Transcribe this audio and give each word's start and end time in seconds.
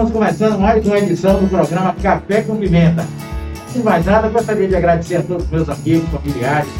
Estamos 0.00 0.18
começando 0.18 0.58
mais 0.58 0.86
uma 0.86 0.98
edição 0.98 1.38
do 1.38 1.46
programa 1.46 1.94
Café 2.02 2.40
com 2.40 2.56
Pimenta. 2.56 3.06
Sem 3.70 3.82
mais 3.82 4.06
nada, 4.06 4.30
gostaria 4.30 4.66
de 4.66 4.74
agradecer 4.74 5.16
a 5.16 5.22
todos 5.22 5.44
os 5.44 5.50
meus 5.50 5.68
amigos, 5.68 6.08
familiares, 6.08 6.70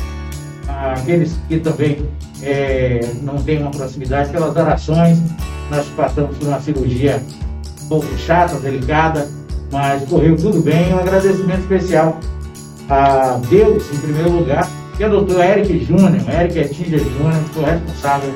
aqueles 0.67 1.37
que 1.47 1.59
também 1.59 2.09
é, 2.43 3.01
não 3.21 3.37
têm 3.43 3.61
uma 3.61 3.71
proximidade, 3.73 4.31
pelas 4.31 4.57
orações. 4.57 5.19
Nós 5.71 5.87
passamos 5.89 6.35
por 6.39 6.49
uma 6.49 6.59
cirurgia 6.63 7.23
um 7.83 7.89
pouco 7.89 8.07
chata, 8.17 8.59
delicada, 8.59 9.29
mas 9.71 10.03
correu 10.09 10.35
tudo 10.39 10.63
bem. 10.63 10.95
Um 10.95 11.01
agradecimento 11.01 11.61
especial 11.61 12.19
a 12.89 13.39
Deus, 13.51 13.85
em 13.93 13.99
primeiro 13.99 14.31
lugar, 14.31 14.67
e 14.99 15.05
ao 15.05 15.11
doutor 15.11 15.45
Eric 15.45 15.85
Júnior, 15.85 16.15
Eric 16.27 16.59
Etinga 16.59 16.97
Júnior, 16.97 17.35
que 17.35 17.51
foi 17.51 17.65
responsável 17.65 18.33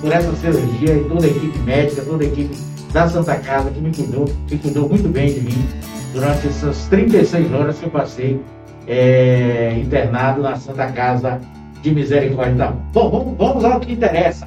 por 0.00 0.10
essa 0.10 0.34
cirurgia 0.34 0.92
e 0.92 1.04
toda 1.04 1.24
a 1.24 1.30
equipe 1.30 1.58
médica, 1.60 2.02
toda 2.02 2.24
a 2.24 2.26
equipe 2.26 2.73
da 2.94 3.08
Santa 3.08 3.34
Casa 3.34 3.70
que 3.70 3.80
me 3.80 3.92
cuidou, 3.92 4.24
que 4.46 4.56
cuidou 4.56 4.88
muito 4.88 5.08
bem 5.08 5.34
de 5.34 5.40
mim 5.40 5.66
durante 6.12 6.46
essas 6.46 6.86
36 6.86 7.52
horas 7.52 7.78
que 7.78 7.86
eu 7.86 7.90
passei 7.90 8.40
é, 8.86 9.76
internado 9.80 10.40
na 10.40 10.54
Santa 10.54 10.86
Casa 10.92 11.40
de 11.82 11.90
Misericórdia. 11.90 12.52
Então, 12.52 12.78
bom, 12.92 13.10
vamos, 13.10 13.36
vamos 13.36 13.64
ao 13.64 13.80
que 13.80 13.92
interessa. 13.92 14.46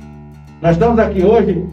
Nós 0.61 0.71
estamos 0.71 0.97
aqui 0.97 1.23
hoje 1.23 1.67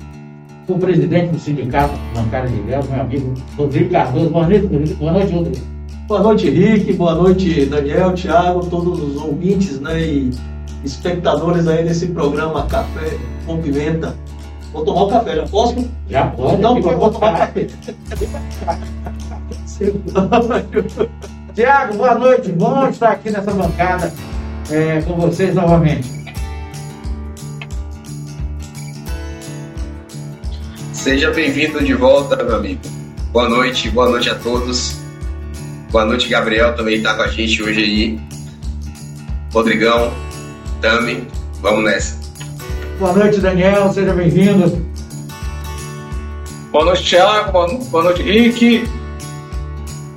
com 0.66 0.74
o 0.74 0.78
presidente 0.78 1.30
do 1.30 1.38
sindicato 1.38 1.94
bancário 2.12 2.50
de 2.50 2.60
meu 2.62 2.80
amigo 3.00 3.34
Rodrigo 3.56 3.90
Cardoso. 3.90 4.30
Boa 4.30 4.48
noite, 4.48 4.66
Boa 4.66 5.12
noite, 5.12 5.32
Rodrigo. 5.32 5.66
Boa 6.08 6.22
noite, 6.22 6.50
Rick. 6.50 6.92
Boa 6.94 7.14
noite, 7.14 7.66
Daniel, 7.66 8.14
Thiago, 8.14 8.66
todos 8.66 9.00
os 9.00 9.22
ouvintes 9.22 9.80
né, 9.80 10.00
e 10.00 10.30
espectadores 10.82 11.68
aí 11.68 11.84
desse 11.84 12.08
programa 12.08 12.66
Café 12.66 13.16
com 13.46 13.62
Pimenta. 13.62 14.16
Vou 14.74 14.84
tomar 14.84 15.02
o 15.02 15.08
café, 15.08 15.36
já 15.36 15.46
posso? 15.46 15.88
Já 16.10 16.26
pode. 16.26 16.60
Não, 16.60 16.82
vou, 16.82 16.98
vou 16.98 17.10
tomar 17.12 17.38
café. 17.38 17.68
Tiago, 21.54 21.96
boa 21.96 22.14
noite. 22.16 22.50
Bom 22.50 22.88
estar 22.88 23.12
aqui 23.12 23.30
nessa 23.30 23.52
bancada 23.52 24.12
é, 24.68 25.00
com 25.02 25.14
vocês 25.14 25.54
novamente. 25.54 26.10
Seja 30.92 31.30
bem-vindo 31.30 31.84
de 31.84 31.94
volta, 31.94 32.34
meu 32.42 32.56
amigo. 32.56 32.80
Boa 33.32 33.48
noite, 33.48 33.88
boa 33.90 34.10
noite 34.10 34.28
a 34.28 34.34
todos. 34.34 34.98
Boa 35.92 36.04
noite, 36.04 36.28
Gabriel, 36.28 36.74
também 36.74 36.96
está 36.96 37.14
com 37.14 37.22
a 37.22 37.28
gente 37.28 37.62
hoje 37.62 37.80
aí. 37.80 38.20
Rodrigão, 39.52 40.12
Tami, 40.80 41.28
vamos 41.60 41.84
nessa. 41.84 42.23
Boa 42.98 43.12
noite, 43.12 43.40
Daniel, 43.40 43.92
seja 43.92 44.14
bem-vindo. 44.14 44.80
Boa 46.70 46.84
noite, 46.84 47.10
Thiago, 47.10 47.50
boa 47.90 48.04
noite, 48.04 48.22
Rick. 48.22 48.88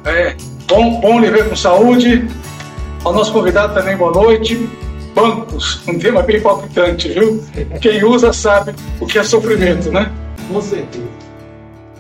É, 0.06 0.36
bom, 0.68 1.02
bom 1.02 1.20
lhe 1.20 1.32
ver 1.32 1.50
com 1.50 1.56
saúde. 1.56 2.28
Ao 3.04 3.12
nosso 3.12 3.34
convidado 3.34 3.74
também, 3.74 3.98
boa 3.98 4.12
noite. 4.12 4.70
Bancos, 5.16 5.82
um 5.88 5.98
tema 5.98 6.22
bem 6.22 6.40
palpitante, 6.40 7.10
viu? 7.10 7.44
Quem 7.82 8.04
usa 8.04 8.32
sabe 8.32 8.76
o 9.02 9.08
que 9.08 9.18
é 9.18 9.24
sofrimento, 9.24 9.92
né? 9.92 10.12
Com 10.48 10.62
certeza. 10.62 11.08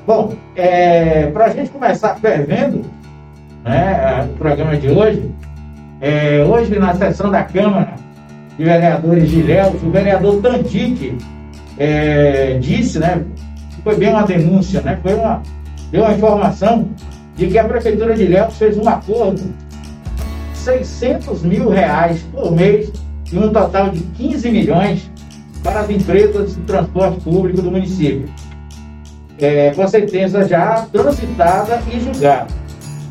Bom, 0.05 0.35
é, 0.55 1.25
para 1.31 1.45
a 1.45 1.49
gente 1.49 1.71
começar 1.71 2.15
fervendo, 2.17 2.85
né, 3.63 4.29
o 4.31 4.37
programa 4.37 4.77
de 4.77 4.89
hoje. 4.89 5.31
É, 5.99 6.45
hoje, 6.47 6.77
na 6.77 6.93
sessão 6.93 7.31
da 7.31 7.41
Câmara 7.41 8.06
de 8.57 8.63
Vereadores 8.63 9.31
Ilhéus, 9.31 9.83
o 9.83 9.91
vereador 9.91 10.41
Tantique 10.41 11.17
é, 11.77 12.57
disse, 12.59 12.97
né, 12.97 13.23
foi 13.83 13.95
bem 13.95 14.09
uma 14.09 14.23
denúncia, 14.23 14.81
né, 14.81 14.99
foi 15.01 15.13
uma, 15.13 15.43
deu 15.91 16.03
uma 16.03 16.13
informação 16.13 16.89
de 17.35 17.47
que 17.47 17.57
a 17.57 17.63
Prefeitura 17.63 18.15
de 18.15 18.23
Ilhéus 18.23 18.57
fez 18.57 18.77
um 18.77 18.89
acordo 18.89 19.41
600 20.53 21.43
mil 21.43 21.69
reais 21.69 22.25
por 22.33 22.51
mês 22.51 22.91
e 23.31 23.37
um 23.37 23.51
total 23.53 23.91
de 23.91 23.99
15 23.99 24.49
milhões 24.49 25.11
para 25.61 25.81
as 25.81 25.89
empresas 25.89 26.55
de 26.55 26.61
transporte 26.61 27.21
público 27.21 27.61
do 27.61 27.71
município. 27.71 28.27
É, 29.39 29.71
com 29.71 29.83
a 29.83 29.87
sentença 29.87 30.47
já 30.47 30.87
transitada 30.91 31.79
e 31.93 31.99
julgada. 31.99 32.47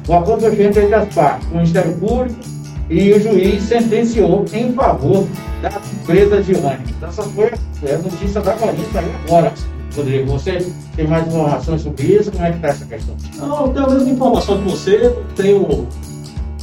O 0.08 0.14
acordo 0.14 0.42
foi 0.42 0.56
feito 0.56 0.78
entre 0.80 0.94
as 0.94 1.14
partes, 1.14 1.46
o 1.48 1.54
Ministério 1.54 1.92
Público 1.98 2.55
e 2.88 3.12
o 3.12 3.20
juiz 3.20 3.62
sentenciou 3.64 4.44
em 4.52 4.72
favor 4.72 5.26
das 5.62 5.74
empresas 5.92 6.46
de 6.46 6.54
ônibus. 6.54 7.02
Essa 7.02 7.22
foi 7.22 7.50
a 7.92 7.98
notícia 7.98 8.40
da 8.40 8.52
Corinthians 8.54 8.96
aí 8.96 9.12
agora. 9.24 9.52
Rodrigo, 9.96 10.32
você 10.32 10.70
tem 10.94 11.06
mais 11.06 11.26
informações 11.26 11.82
sobre 11.82 12.04
isso? 12.04 12.30
Como 12.30 12.44
é 12.44 12.50
que 12.50 12.56
está 12.56 12.68
essa 12.68 12.84
questão? 12.84 13.16
Não, 13.38 13.72
tenho 13.72 13.86
a 13.86 13.90
mesma 13.90 14.10
informação 14.10 14.62
que 14.62 14.70
você. 14.70 15.16
Tenho 15.34 15.88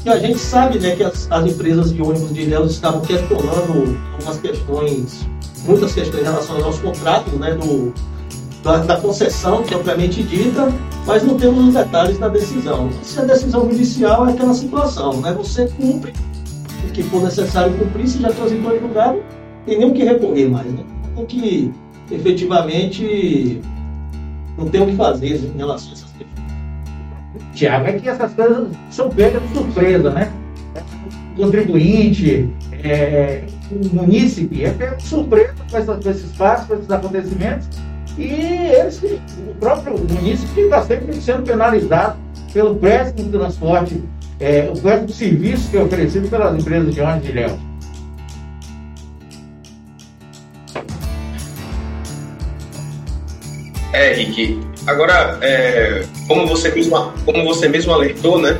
que 0.03 0.09
a 0.09 0.19
gente 0.19 0.37
sabe 0.37 0.79
né, 0.79 0.95
que 0.97 1.03
as, 1.03 1.31
as 1.31 1.45
empresas 1.45 1.93
de 1.93 2.01
ônibus 2.01 2.33
de 2.33 2.41
Ilhéus 2.41 2.71
estavam 2.71 2.99
questionando 3.01 3.97
algumas 4.11 4.37
questões, 4.39 5.25
muitas 5.65 5.93
questões 5.93 6.23
relacionadas 6.23 6.65
aos 6.65 6.79
contratos 6.79 7.33
né, 7.39 7.53
do, 7.55 7.93
da, 8.63 8.77
da, 8.77 8.97
concessão 8.97 9.61
propriamente 9.61 10.23
dita, 10.23 10.71
mas 11.05 11.23
não 11.23 11.37
temos 11.37 11.67
os 11.67 11.73
detalhes 11.73 12.17
da 12.17 12.29
decisão. 12.29 12.89
Se 13.03 13.19
a 13.19 13.25
decisão 13.25 13.69
judicial 13.69 14.27
é 14.27 14.31
aquela 14.31 14.53
situação, 14.53 15.19
né? 15.19 15.33
Você 15.33 15.67
cumpre 15.67 16.13
o 16.87 16.91
que 16.91 17.03
for 17.03 17.21
necessário 17.21 17.77
cumprir, 17.77 18.07
se 18.07 18.21
já 18.21 18.31
transitou 18.31 18.75
em 18.75 18.79
julgado, 18.79 19.21
tem 19.65 19.77
nem 19.77 19.89
o 19.89 19.93
que 19.93 20.03
recorrer 20.03 20.49
mais, 20.49 20.65
né? 20.71 20.83
Tem 21.15 21.25
que 21.25 21.71
efetivamente 22.09 23.61
não 24.57 24.69
tem 24.69 24.81
o 24.81 24.85
que 24.85 24.95
fazer 24.95 25.35
em 25.35 25.57
relação 25.57 25.89
a 25.89 25.93
essas 25.93 26.11
questões. 26.11 27.53
Tiago, 27.53 27.87
é 27.87 27.93
que 27.93 28.07
essas 28.07 28.33
coisas 28.33 28.69
são 28.89 29.09
pegas 29.09 29.41
de 29.41 29.53
surpresa, 29.53 30.09
né? 30.11 30.31
O 31.35 31.41
contribuinte, 31.41 32.49
é, 32.71 33.43
o 33.71 33.95
munícipe 33.95 34.63
é 34.63 34.69
pego 34.71 34.95
de 34.97 35.03
surpresa 35.03 35.53
com 36.01 36.09
esses 36.09 36.31
fatos, 36.35 36.67
com 36.67 36.75
esses 36.75 36.91
acontecimentos 36.91 37.67
e 38.17 38.25
eles, 38.25 39.01
o 39.03 39.55
próprio 39.59 39.97
município 39.97 40.65
está 40.65 40.83
sempre 40.83 41.15
sendo 41.15 41.43
penalizado 41.43 42.17
pelo 42.53 42.75
péssimo 42.75 43.31
transporte, 43.31 44.03
é, 44.39 44.69
o 44.69 44.79
péssimo 44.79 45.09
serviço 45.09 45.69
que 45.71 45.77
é 45.77 45.81
oferecido 45.81 46.29
pelas 46.29 46.59
empresas 46.59 46.93
de 46.93 47.01
ônibus 47.01 47.27
de 47.27 47.31
Léo. 47.31 47.59
É, 53.93 54.13
Rick. 54.13 54.59
Agora, 54.87 55.37
é, 55.41 56.03
como, 56.27 56.47
você 56.47 56.69
mesmo, 56.71 57.13
como 57.25 57.43
você 57.45 57.69
mesmo 57.69 57.93
alertou, 57.93 58.41
né? 58.41 58.57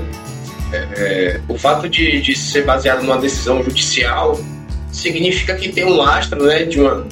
É, 0.71 0.77
é, 0.77 1.41
o 1.47 1.57
fato 1.57 1.89
de, 1.89 2.21
de 2.21 2.35
ser 2.35 2.65
baseado 2.65 3.03
numa 3.03 3.17
decisão 3.17 3.61
judicial 3.63 4.39
significa 4.91 5.55
que 5.55 5.69
tem 5.69 5.85
um 5.85 5.95
lastro 5.95 6.43
né, 6.45 6.63
de 6.63 6.79
uma, 6.79 7.05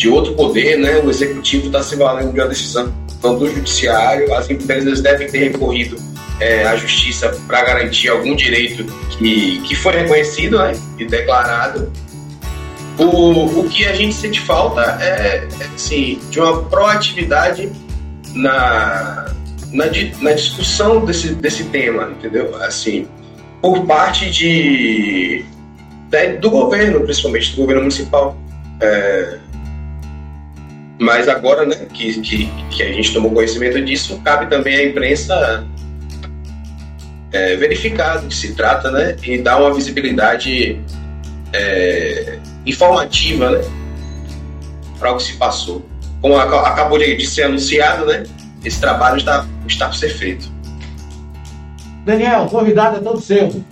de 0.00 0.08
outro 0.08 0.32
poder, 0.32 0.78
né? 0.78 0.98
O 1.04 1.10
executivo 1.10 1.66
está 1.66 1.82
se 1.82 1.94
valendo 1.94 2.32
de 2.32 2.40
uma 2.40 2.48
decisão 2.48 2.90
do 3.20 3.46
judiciário, 3.54 4.32
as 4.34 4.48
empresas 4.48 5.02
devem 5.02 5.30
ter 5.30 5.50
recorrido 5.50 5.98
é, 6.40 6.64
à 6.64 6.74
justiça 6.74 7.28
para 7.46 7.62
garantir 7.62 8.08
algum 8.08 8.34
direito 8.34 8.82
que, 9.10 9.60
que 9.60 9.74
foi 9.74 9.92
reconhecido 9.92 10.56
né, 10.56 10.72
e 10.98 11.04
declarado. 11.04 11.92
O, 12.98 13.60
o 13.60 13.68
que 13.68 13.86
a 13.86 13.94
gente 13.94 14.14
sente 14.14 14.40
falta 14.40 14.80
é, 15.02 15.46
é 15.60 15.64
assim, 15.74 16.18
de 16.30 16.40
uma 16.40 16.62
proatividade 16.62 17.70
na, 18.34 19.26
na, 19.70 19.84
na 20.22 20.32
discussão 20.32 21.04
desse, 21.04 21.34
desse 21.34 21.64
tema, 21.64 22.10
entendeu? 22.10 22.56
Assim, 22.62 23.06
por 23.60 23.84
parte 23.84 24.30
de, 24.30 25.44
de 26.10 26.38
do 26.38 26.48
governo, 26.48 27.00
principalmente 27.02 27.50
do 27.50 27.56
governo 27.58 27.82
municipal. 27.82 28.34
É, 28.80 29.38
mas 31.00 31.30
agora, 31.30 31.64
né, 31.64 31.86
que, 31.94 32.20
que, 32.20 32.46
que 32.68 32.82
a 32.82 32.92
gente 32.92 33.14
tomou 33.14 33.32
conhecimento 33.32 33.82
disso, 33.82 34.20
cabe 34.22 34.50
também 34.50 34.76
à 34.76 34.84
imprensa 34.84 35.66
é, 37.32 37.56
verificar 37.56 38.18
do 38.18 38.28
que 38.28 38.34
se 38.34 38.54
trata, 38.54 38.90
né, 38.90 39.16
e 39.22 39.38
dar 39.38 39.56
uma 39.56 39.72
visibilidade 39.72 40.78
é, 41.54 42.38
informativa, 42.66 43.50
né, 43.50 43.64
para 44.98 45.12
o 45.12 45.16
que 45.16 45.22
se 45.22 45.32
passou. 45.38 45.82
Como 46.20 46.36
acabou 46.36 46.98
de, 46.98 47.16
de 47.16 47.26
ser 47.26 47.44
anunciado, 47.44 48.04
né, 48.04 48.24
esse 48.62 48.78
trabalho 48.78 49.16
está, 49.16 49.46
está 49.66 49.88
por 49.88 49.96
ser 49.96 50.10
feito. 50.10 50.52
Daniel, 52.04 52.44
convidado 52.44 52.98
é 52.98 53.00
todo 53.00 53.22
seu. 53.22 53.64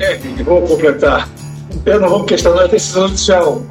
É, 0.00 0.16
vou 0.44 0.62
completar. 0.62 1.28
Eu 1.84 2.00
não 2.00 2.08
vou 2.08 2.24
questionar 2.24 2.62
a 2.62 2.66
decisão 2.68 3.08
judicial 3.08 3.62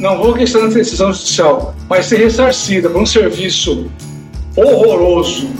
não 0.00 0.16
vou 0.16 0.32
questão 0.32 0.62
da 0.62 0.74
decisão 0.74 1.12
judicial, 1.12 1.74
mas 1.88 2.06
ser 2.06 2.16
ressarcida 2.16 2.88
por 2.88 3.02
um 3.02 3.06
serviço 3.06 3.90
horroroso, 4.56 5.50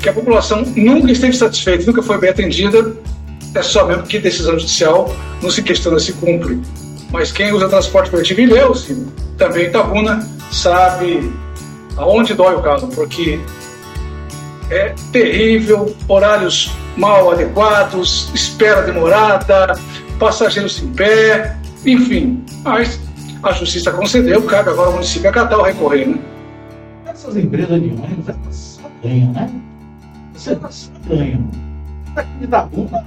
que 0.00 0.08
a 0.08 0.12
população 0.12 0.62
nunca 0.76 1.12
esteve 1.12 1.34
satisfeita, 1.34 1.86
nunca 1.86 2.02
foi 2.02 2.18
bem 2.18 2.30
atendida, 2.30 2.92
é 3.54 3.62
só 3.62 3.86
mesmo 3.86 4.02
que 4.02 4.18
decisão 4.18 4.58
judicial 4.58 5.14
não 5.40 5.48
se 5.48 5.62
questiona 5.62 6.00
se 6.00 6.12
cumpre. 6.14 6.60
Mas 7.12 7.30
quem 7.30 7.52
usa 7.52 7.68
transporte 7.68 8.10
coletivo 8.10 8.40
e 8.40 8.46
leu, 8.46 8.74
também 9.38 9.66
Itabuna, 9.66 10.28
sabe 10.50 11.32
aonde 11.96 12.34
dói 12.34 12.56
o 12.56 12.62
caso, 12.62 12.88
porque 12.88 13.38
é 14.70 14.92
terrível, 15.12 15.94
horários 16.08 16.72
mal 16.96 17.30
adequados, 17.30 18.28
espera 18.34 18.82
demorada, 18.82 19.78
passageiros 20.18 20.82
em 20.82 20.88
pé, 20.88 21.56
enfim. 21.86 22.44
Mas 22.64 22.98
a 23.48 23.52
justiça 23.52 23.92
concedeu, 23.92 24.42
cabe 24.42 24.70
agora 24.70 24.90
o 24.90 24.92
município 24.94 25.28
acatar 25.28 25.58
ou 25.58 25.64
recorrer, 25.64 26.08
né? 26.08 26.18
Essas 27.06 27.36
empresas 27.36 27.80
de 27.80 27.88
ônibus, 27.88 28.28
elas 28.28 28.56
só 28.56 28.90
ganham, 29.02 29.32
né? 29.32 29.50
Você 30.32 30.58
só 30.70 30.90
ganham. 31.08 31.48
Aqui 32.16 32.30
de 32.38 32.44
Itabuna 32.44 33.04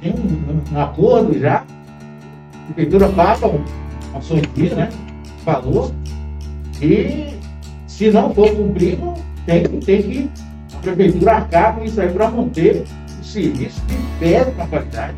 tem 0.00 0.12
um, 0.12 0.74
um 0.74 0.80
acordo 0.80 1.38
já, 1.38 1.56
a 1.58 2.72
prefeitura 2.72 3.08
paga 3.10 3.48
sua 4.20 4.36
né? 4.76 4.88
Falou. 5.44 5.92
E 6.80 7.34
se 7.86 8.10
não 8.10 8.34
for 8.34 8.50
cumprido, 8.54 9.14
tem, 9.46 9.62
tem 9.62 10.02
que 10.02 10.30
a 10.74 10.78
prefeitura 10.78 11.32
arcar 11.32 11.76
com 11.76 11.84
isso 11.84 12.00
aí 12.00 12.08
para 12.08 12.30
manter 12.30 12.84
o 13.20 13.24
serviço 13.24 13.80
de 13.82 13.96
péssima 14.18 14.66
qualidade. 14.66 15.14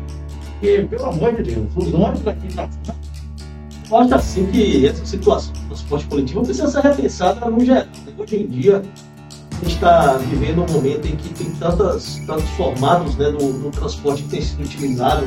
Porque, 0.51 0.87
pelo 0.89 1.05
amor 1.05 1.35
de 1.35 1.43
Deus, 1.43 1.67
os 1.75 1.93
ônibus 1.93 2.27
aqui 2.27 2.55
na 2.55 2.67
mostra 3.89 4.17
assim 4.17 4.45
que 4.47 4.85
essa 4.85 5.05
situação 5.05 5.53
do 5.53 5.67
transporte 5.67 6.05
coletivo 6.07 6.43
precisa 6.43 6.67
ser 6.69 6.81
repensada 6.81 7.49
no 7.49 7.63
geral. 7.63 7.85
Hoje 8.17 8.35
em 8.37 8.47
dia, 8.47 8.81
a 9.51 9.55
gente 9.63 9.75
está 9.75 10.13
vivendo 10.13 10.63
um 10.63 10.73
momento 10.73 11.07
em 11.07 11.15
que 11.15 11.29
tem 11.29 11.49
tantas, 11.51 12.21
tantos 12.27 12.49
formatos 12.51 13.15
né, 13.15 13.31
do, 13.31 13.71
transporte 13.71 14.23
que 14.23 14.29
tem 14.29 14.41
sido 14.41 14.63
utilizado, 14.63 15.25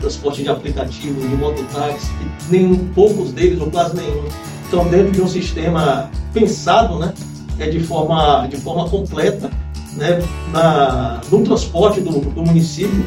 transporte 0.00 0.42
de 0.42 0.48
aplicativo, 0.48 1.20
de 1.20 1.36
mototáxi, 1.36 2.10
que 2.18 2.52
nem 2.52 2.76
poucos 2.94 3.32
deles, 3.32 3.60
ou 3.60 3.70
quase 3.70 3.96
nenhum, 3.96 4.24
estão 4.64 4.88
dentro 4.88 5.12
de 5.12 5.22
um 5.22 5.28
sistema 5.28 6.10
pensado 6.32 6.98
né, 6.98 7.12
é 7.58 7.68
de, 7.68 7.80
forma, 7.80 8.46
de 8.46 8.56
forma 8.56 8.88
completa 8.88 9.50
né, 9.94 10.20
na, 10.52 11.20
no 11.30 11.42
transporte 11.44 12.00
do, 12.00 12.20
do 12.20 12.42
município. 12.42 13.04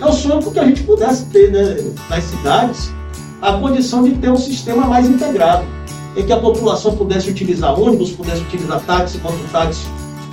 É 0.00 0.04
o 0.04 0.12
sonho 0.12 0.50
que 0.50 0.58
a 0.58 0.64
gente 0.64 0.82
pudesse 0.82 1.26
ter 1.26 1.52
né, 1.52 1.92
nas 2.10 2.24
cidades 2.24 2.92
a 3.42 3.54
condição 3.54 4.04
de 4.04 4.12
ter 4.12 4.30
um 4.30 4.36
sistema 4.36 4.86
mais 4.86 5.08
integrado, 5.08 5.64
em 6.16 6.24
que 6.24 6.32
a 6.32 6.38
população 6.38 6.96
pudesse 6.96 7.28
utilizar 7.28 7.78
ônibus, 7.78 8.12
pudesse 8.12 8.40
utilizar 8.42 8.80
táxi, 8.82 9.18
mototáxi, 9.18 9.84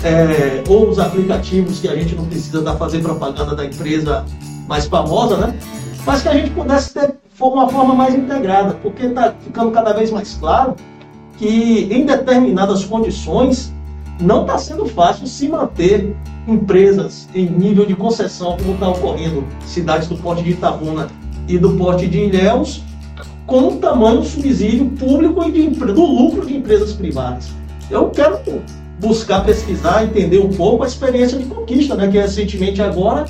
é, 0.03 0.63
ou 0.69 0.87
os 0.87 0.99
aplicativos 0.99 1.79
que 1.79 1.87
a 1.87 1.95
gente 1.95 2.15
não 2.15 2.25
precisa 2.25 2.61
dar 2.61 2.75
fazer 2.75 2.99
propaganda 2.99 3.55
da 3.55 3.65
empresa 3.65 4.23
mais 4.67 4.85
famosa, 4.85 5.37
né? 5.37 5.55
Mas 6.05 6.21
que 6.21 6.29
a 6.29 6.33
gente 6.33 6.51
pudesse 6.51 6.93
ter 6.93 7.15
uma 7.39 7.67
forma 7.67 7.95
mais 7.95 8.13
integrada, 8.13 8.75
porque 8.75 9.07
está 9.07 9.33
ficando 9.43 9.71
cada 9.71 9.91
vez 9.91 10.11
mais 10.11 10.35
claro 10.35 10.75
que 11.37 11.87
em 11.91 12.05
determinadas 12.05 12.85
condições 12.85 13.73
não 14.21 14.41
está 14.41 14.57
sendo 14.57 14.85
fácil 14.85 15.25
se 15.25 15.47
manter 15.47 16.15
empresas 16.47 17.27
em 17.33 17.45
nível 17.49 17.85
de 17.85 17.95
concessão, 17.95 18.57
como 18.57 18.73
está 18.73 18.89
ocorrendo 18.89 19.45
cidades 19.65 20.07
do 20.07 20.17
porte 20.17 20.43
de 20.43 20.51
Itabuna 20.51 21.07
e 21.47 21.57
do 21.57 21.71
porte 21.71 22.07
de 22.07 22.19
Ilhéus, 22.19 22.83
com 23.49 23.69
o 23.69 23.75
tamanho 23.77 24.21
do 24.21 24.25
subsídio 24.25 24.85
público 24.91 25.43
e 25.43 25.51
de, 25.51 25.69
do 25.69 26.05
lucro 26.05 26.45
de 26.45 26.55
empresas 26.55 26.93
privadas. 26.93 27.49
Eu 27.89 28.09
quero 28.11 28.39
buscar 28.99 29.43
pesquisar, 29.43 30.03
entender 30.03 30.39
um 30.39 30.49
pouco 30.49 30.83
a 30.83 30.87
experiência 30.87 31.37
de 31.37 31.45
conquista, 31.45 31.95
né, 31.95 32.07
que 32.07 32.17
recentemente 32.17 32.81
agora 32.81 33.25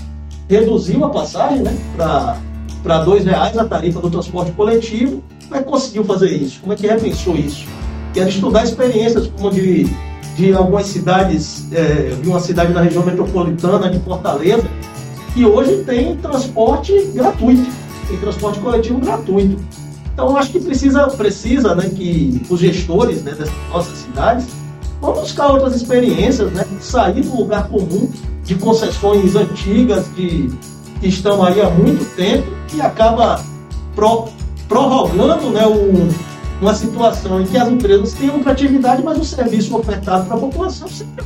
reduziu 0.49 1.05
a 1.05 1.09
passagem 1.09 1.59
né, 1.59 1.75
para 1.95 2.37
R$ 2.83 3.19
reais 3.23 3.57
a 3.57 3.65
tarifa 3.65 4.01
do 4.01 4.09
transporte 4.09 4.51
coletivo. 4.51 5.23
Como 5.47 5.55
é 5.55 5.63
que 5.63 5.69
conseguiu 5.69 6.03
fazer 6.03 6.31
isso? 6.31 6.59
Como 6.59 6.73
é 6.73 6.75
que 6.75 6.85
repensou 6.85 7.35
isso? 7.35 7.65
Quero 8.13 8.29
estudar 8.29 8.63
experiências 8.63 9.27
como 9.27 9.51
de, 9.51 9.87
de 10.35 10.53
algumas 10.53 10.87
cidades, 10.87 11.71
é, 11.71 12.15
de 12.21 12.27
uma 12.27 12.39
cidade 12.39 12.73
da 12.73 12.81
região 12.81 13.05
metropolitana 13.05 13.89
de 13.89 13.99
Fortaleza, 13.99 14.67
que 15.33 15.45
hoje 15.45 15.83
tem 15.85 16.17
transporte 16.17 16.93
gratuito, 17.13 17.69
tem 18.07 18.17
transporte 18.17 18.59
coletivo 18.59 18.99
gratuito. 18.99 19.57
Então, 20.19 20.35
acho 20.35 20.51
que 20.51 20.59
precisa, 20.59 21.07
precisa 21.07 21.73
né, 21.75 21.89
que 21.95 22.41
os 22.49 22.59
gestores 22.59 23.23
né, 23.23 23.31
dessas 23.31 23.53
nossas 23.71 23.99
cidades 23.99 24.47
vão 24.99 25.13
buscar 25.13 25.47
outras 25.47 25.77
experiências, 25.77 26.51
né, 26.51 26.65
sair 26.81 27.21
do 27.21 27.37
lugar 27.37 27.69
comum 27.69 28.11
de 28.43 28.55
concessões 28.55 29.33
antigas 29.33 30.13
de, 30.17 30.49
que 30.99 31.07
estão 31.07 31.41
aí 31.41 31.61
há 31.61 31.69
muito 31.69 32.03
tempo 32.17 32.45
e 32.75 32.81
acaba 32.81 33.41
pro, 33.95 34.27
prorrogando 34.67 35.51
né, 35.51 35.65
um, 35.65 36.09
uma 36.61 36.73
situação 36.75 37.41
em 37.41 37.45
que 37.45 37.57
as 37.57 37.69
empresas 37.69 38.11
têm 38.11 38.29
lucratividade, 38.29 39.01
mas 39.01 39.17
o 39.17 39.23
serviço 39.23 39.77
ofertado 39.77 40.25
para 40.25 40.35
a 40.35 40.39
população 40.39 40.89
sempre 40.89 41.23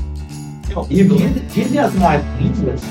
é 0.69 0.77
horrível. 0.77 1.17
Né? 1.17 1.41
Dizem 1.51 1.79
as 1.79 1.95
mais 1.95 2.23
línguas 2.39 2.81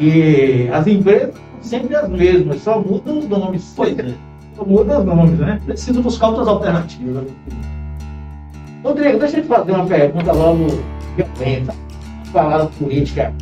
que 0.00 0.68
as 0.72 0.84
empresas 0.88 1.32
são 1.32 1.62
sempre 1.62 1.94
as 1.94 2.08
mesmas, 2.08 2.60
só 2.60 2.80
mudam 2.80 3.20
os 3.20 3.28
nomes. 3.28 3.72
Pois 3.76 3.96
é 3.96 4.33
muda 4.62 5.00
os 5.00 5.04
nomes, 5.04 5.38
né? 5.38 5.60
Preciso 5.64 6.02
buscar 6.02 6.28
outras 6.28 6.48
alternativas. 6.48 7.24
Rodrigo, 8.84 9.18
deixa 9.18 9.38
eu 9.38 9.42
te 9.42 9.48
fazer 9.48 9.72
uma 9.72 9.86
pergunta 9.86 10.32
logo 10.32 10.66
violenta. 11.16 11.74
Falar 12.32 12.66
de 12.66 12.76
política 12.76 13.32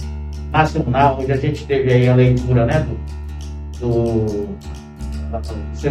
nacional, 0.53 1.19
hoje 1.19 1.33
a 1.33 1.37
gente 1.37 1.67
teve 1.67 1.93
aí 1.93 2.09
a 2.09 2.15
leitura, 2.15 2.67
né, 2.67 2.87
do, 3.81 3.81
do 3.81 4.49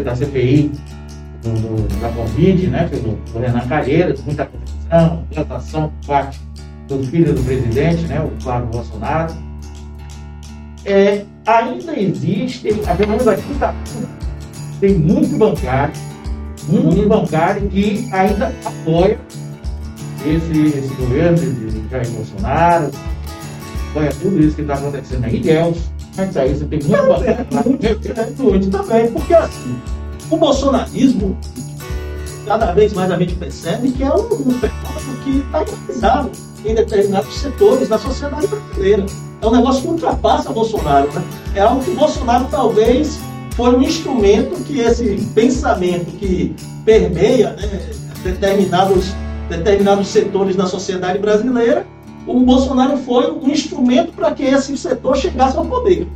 da 0.04 0.16
CPI, 0.16 0.72
do, 1.42 1.50
do, 1.50 2.00
da 2.00 2.10
Covid, 2.10 2.68
né, 2.68 2.88
pelo, 2.88 3.18
pelo 3.18 3.40
Renan 3.40 3.68
Calheiros, 3.68 4.24
muita 4.24 4.46
confusão, 4.46 5.26
tratação 5.32 5.92
por 6.00 6.08
parte 6.08 6.40
do 6.88 7.04
filho 7.04 7.34
do 7.34 7.44
presidente, 7.44 8.06
né, 8.06 8.22
o 8.22 8.42
Flávio 8.42 8.68
Bolsonaro. 8.68 9.34
É, 10.86 11.26
ainda 11.46 12.00
existem, 12.00 12.74
pelo 12.76 13.10
menos 13.10 13.28
aqui 13.28 13.52
está 13.52 13.74
tem 14.82 14.98
muito 14.98 15.38
bancário, 15.38 15.94
muito 16.68 17.08
bancário 17.08 17.70
que 17.70 18.10
ainda 18.12 18.52
apoia 18.66 19.20
esse, 20.26 20.78
esse 20.80 20.94
governo 20.96 21.38
de 21.38 21.90
Jair 21.90 22.10
Bolsonaro, 22.10 22.92
apoia 23.92 24.12
tudo 24.20 24.40
isso 24.40 24.56
que 24.56 24.64
está 24.64 24.74
acontecendo 24.74 25.24
aí, 25.24 25.40
Deus. 25.40 25.78
Mas 26.18 26.36
aí 26.36 26.54
você 26.54 26.66
tem 26.66 26.80
muito 26.80 27.08
bancário. 27.08 27.48
Muito, 27.54 28.44
muito 28.44 28.70
também, 28.72 29.12
porque 29.12 29.34
assim, 29.36 29.76
o 30.32 30.38
bolsonarismo, 30.38 31.38
cada 32.48 32.74
vez 32.74 32.92
mais 32.94 33.12
a 33.12 33.18
gente 33.18 33.36
percebe 33.36 33.92
que 33.92 34.04
é 34.04 34.12
um, 34.12 34.26
um 34.26 34.52
fenômeno 34.52 35.18
que 35.24 35.38
está 35.38 35.64
enraizado 35.64 36.32
em 36.66 36.74
determinados 36.74 37.34
setores 37.36 37.88
da 37.88 38.00
sociedade 38.00 38.48
brasileira. 38.48 39.06
É 39.42 39.48
um 39.48 39.52
negócio 39.52 39.84
que 39.84 39.88
ultrapassa 39.90 40.52
Bolsonaro, 40.52 41.12
né? 41.14 41.24
É 41.56 41.62
algo 41.62 41.84
que 41.84 41.92
Bolsonaro 41.92 42.48
talvez 42.52 43.20
foi 43.56 43.76
um 43.76 43.82
instrumento 43.82 44.64
que 44.64 44.80
esse 44.80 45.16
pensamento 45.34 46.06
que 46.18 46.56
permeia 46.86 47.52
né, 47.52 47.80
determinados, 48.24 49.14
determinados 49.50 50.08
setores 50.08 50.56
da 50.56 50.66
sociedade 50.66 51.20
brasileira, 51.20 51.86
o 52.26 52.40
Bolsonaro 52.42 52.98
foi 52.98 53.32
um 53.32 53.50
instrumento 53.50 54.14
para 54.14 54.32
que 54.32 54.44
esse 54.44 54.78
setor 54.78 55.18
chegasse 55.18 55.58
ao 55.58 55.66
poder. 55.66 56.08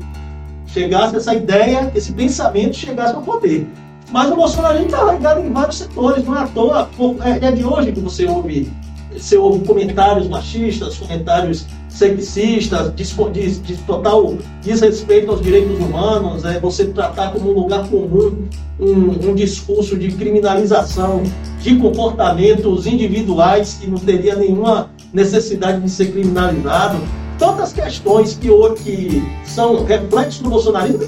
Chegasse 0.68 1.16
essa 1.16 1.34
ideia, 1.34 1.92
esse 1.96 2.12
pensamento 2.12 2.76
chegasse 2.76 3.14
ao 3.14 3.22
poder. 3.22 3.68
Mas 4.12 4.32
o 4.32 4.36
Bolsonaro 4.36 4.84
está 4.86 5.12
ligado 5.12 5.42
em 5.42 5.52
vários 5.52 5.78
setores, 5.78 6.24
não 6.26 6.38
é 6.38 6.44
à 6.44 6.48
toa. 6.48 6.90
É, 7.24 7.48
é 7.48 7.52
de 7.52 7.66
hoje 7.66 7.92
que 7.92 8.00
você 8.00 8.26
ouve, 8.26 8.72
você 9.12 9.38
ouve 9.38 9.66
comentários 9.66 10.28
machistas, 10.28 10.98
comentários 10.98 11.66
sexistas, 11.96 12.94
de, 12.94 13.04
de, 13.32 13.60
de, 13.60 13.76
total 13.84 14.38
desrespeito 14.62 15.32
aos 15.32 15.42
direitos 15.42 15.80
humanos, 15.80 16.44
é 16.44 16.60
você 16.60 16.86
tratar 16.86 17.32
como 17.32 17.52
um 17.52 17.54
lugar 17.54 17.88
comum 17.88 18.48
um, 18.80 19.30
um, 19.30 19.36
discurso 19.36 19.98
de 19.98 20.12
criminalização 20.12 21.24
de 21.62 21.78
comportamentos 21.78 22.86
individuais 22.86 23.78
que 23.80 23.88
não 23.88 23.98
teria 23.98 24.36
nenhuma 24.36 24.90
necessidade 25.14 25.82
de 25.82 25.90
ser 25.90 26.12
criminalizado. 26.12 26.98
Tantas 27.40 27.72
questões 27.72 28.36
que 28.36 28.50
hoje 28.50 28.84
que 28.84 29.24
são 29.46 29.86
reflexos 29.86 30.42
do 30.42 30.50
bolsonarismo 30.50 31.04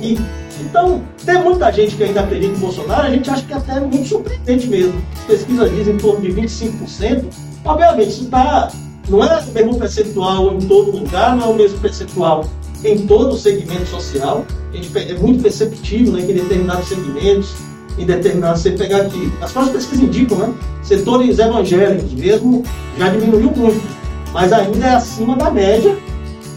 e 0.00 0.16
então, 0.60 1.02
tem 1.24 1.42
muita 1.42 1.72
gente 1.72 1.96
que 1.96 2.04
ainda 2.04 2.20
acredita 2.20 2.54
em 2.54 2.58
Bolsonaro, 2.58 3.06
a 3.06 3.10
gente 3.10 3.30
acha 3.30 3.42
que 3.42 3.52
até 3.52 3.78
é 3.78 3.80
muito 3.80 4.06
surpreendente 4.06 4.66
mesmo. 4.66 5.02
As 5.20 5.24
pesquisas 5.24 5.70
dizem 5.70 5.94
em 5.94 5.96
torno 5.96 6.20
de 6.20 6.28
25%. 6.32 7.24
Obviamente, 7.64 8.10
isso 8.10 8.24
está 8.24 8.70
não 9.08 9.24
é 9.24 9.40
o 9.40 9.52
mesmo 9.52 9.78
percentual 9.78 10.54
em 10.54 10.60
todo 10.60 10.98
lugar, 10.98 11.36
não 11.36 11.46
é 11.46 11.48
o 11.48 11.54
mesmo 11.54 11.78
percentual 11.78 12.44
em 12.84 13.06
todo 13.06 13.34
o 13.34 13.38
segmento 13.38 13.86
social. 13.86 14.44
é 14.72 15.14
muito 15.14 15.42
perceptível 15.42 16.12
né, 16.12 16.22
que 16.22 16.32
em 16.32 16.36
determinados 16.36 16.88
segmentos, 16.88 17.54
em 17.98 18.06
determinados. 18.06 18.62
Você 18.62 18.72
pegar 18.72 19.02
aqui, 19.02 19.32
as 19.40 19.52
próprias 19.52 19.76
pesquisas 19.76 20.04
indicam, 20.04 20.38
né? 20.38 20.54
Setores 20.82 21.38
evangélicos 21.38 22.12
mesmo 22.12 22.64
já 22.98 23.08
diminuiu 23.08 23.50
muito, 23.50 23.82
mas 24.32 24.52
ainda 24.52 24.86
é 24.86 24.94
acima 24.94 25.36
da 25.36 25.50
média 25.50 25.96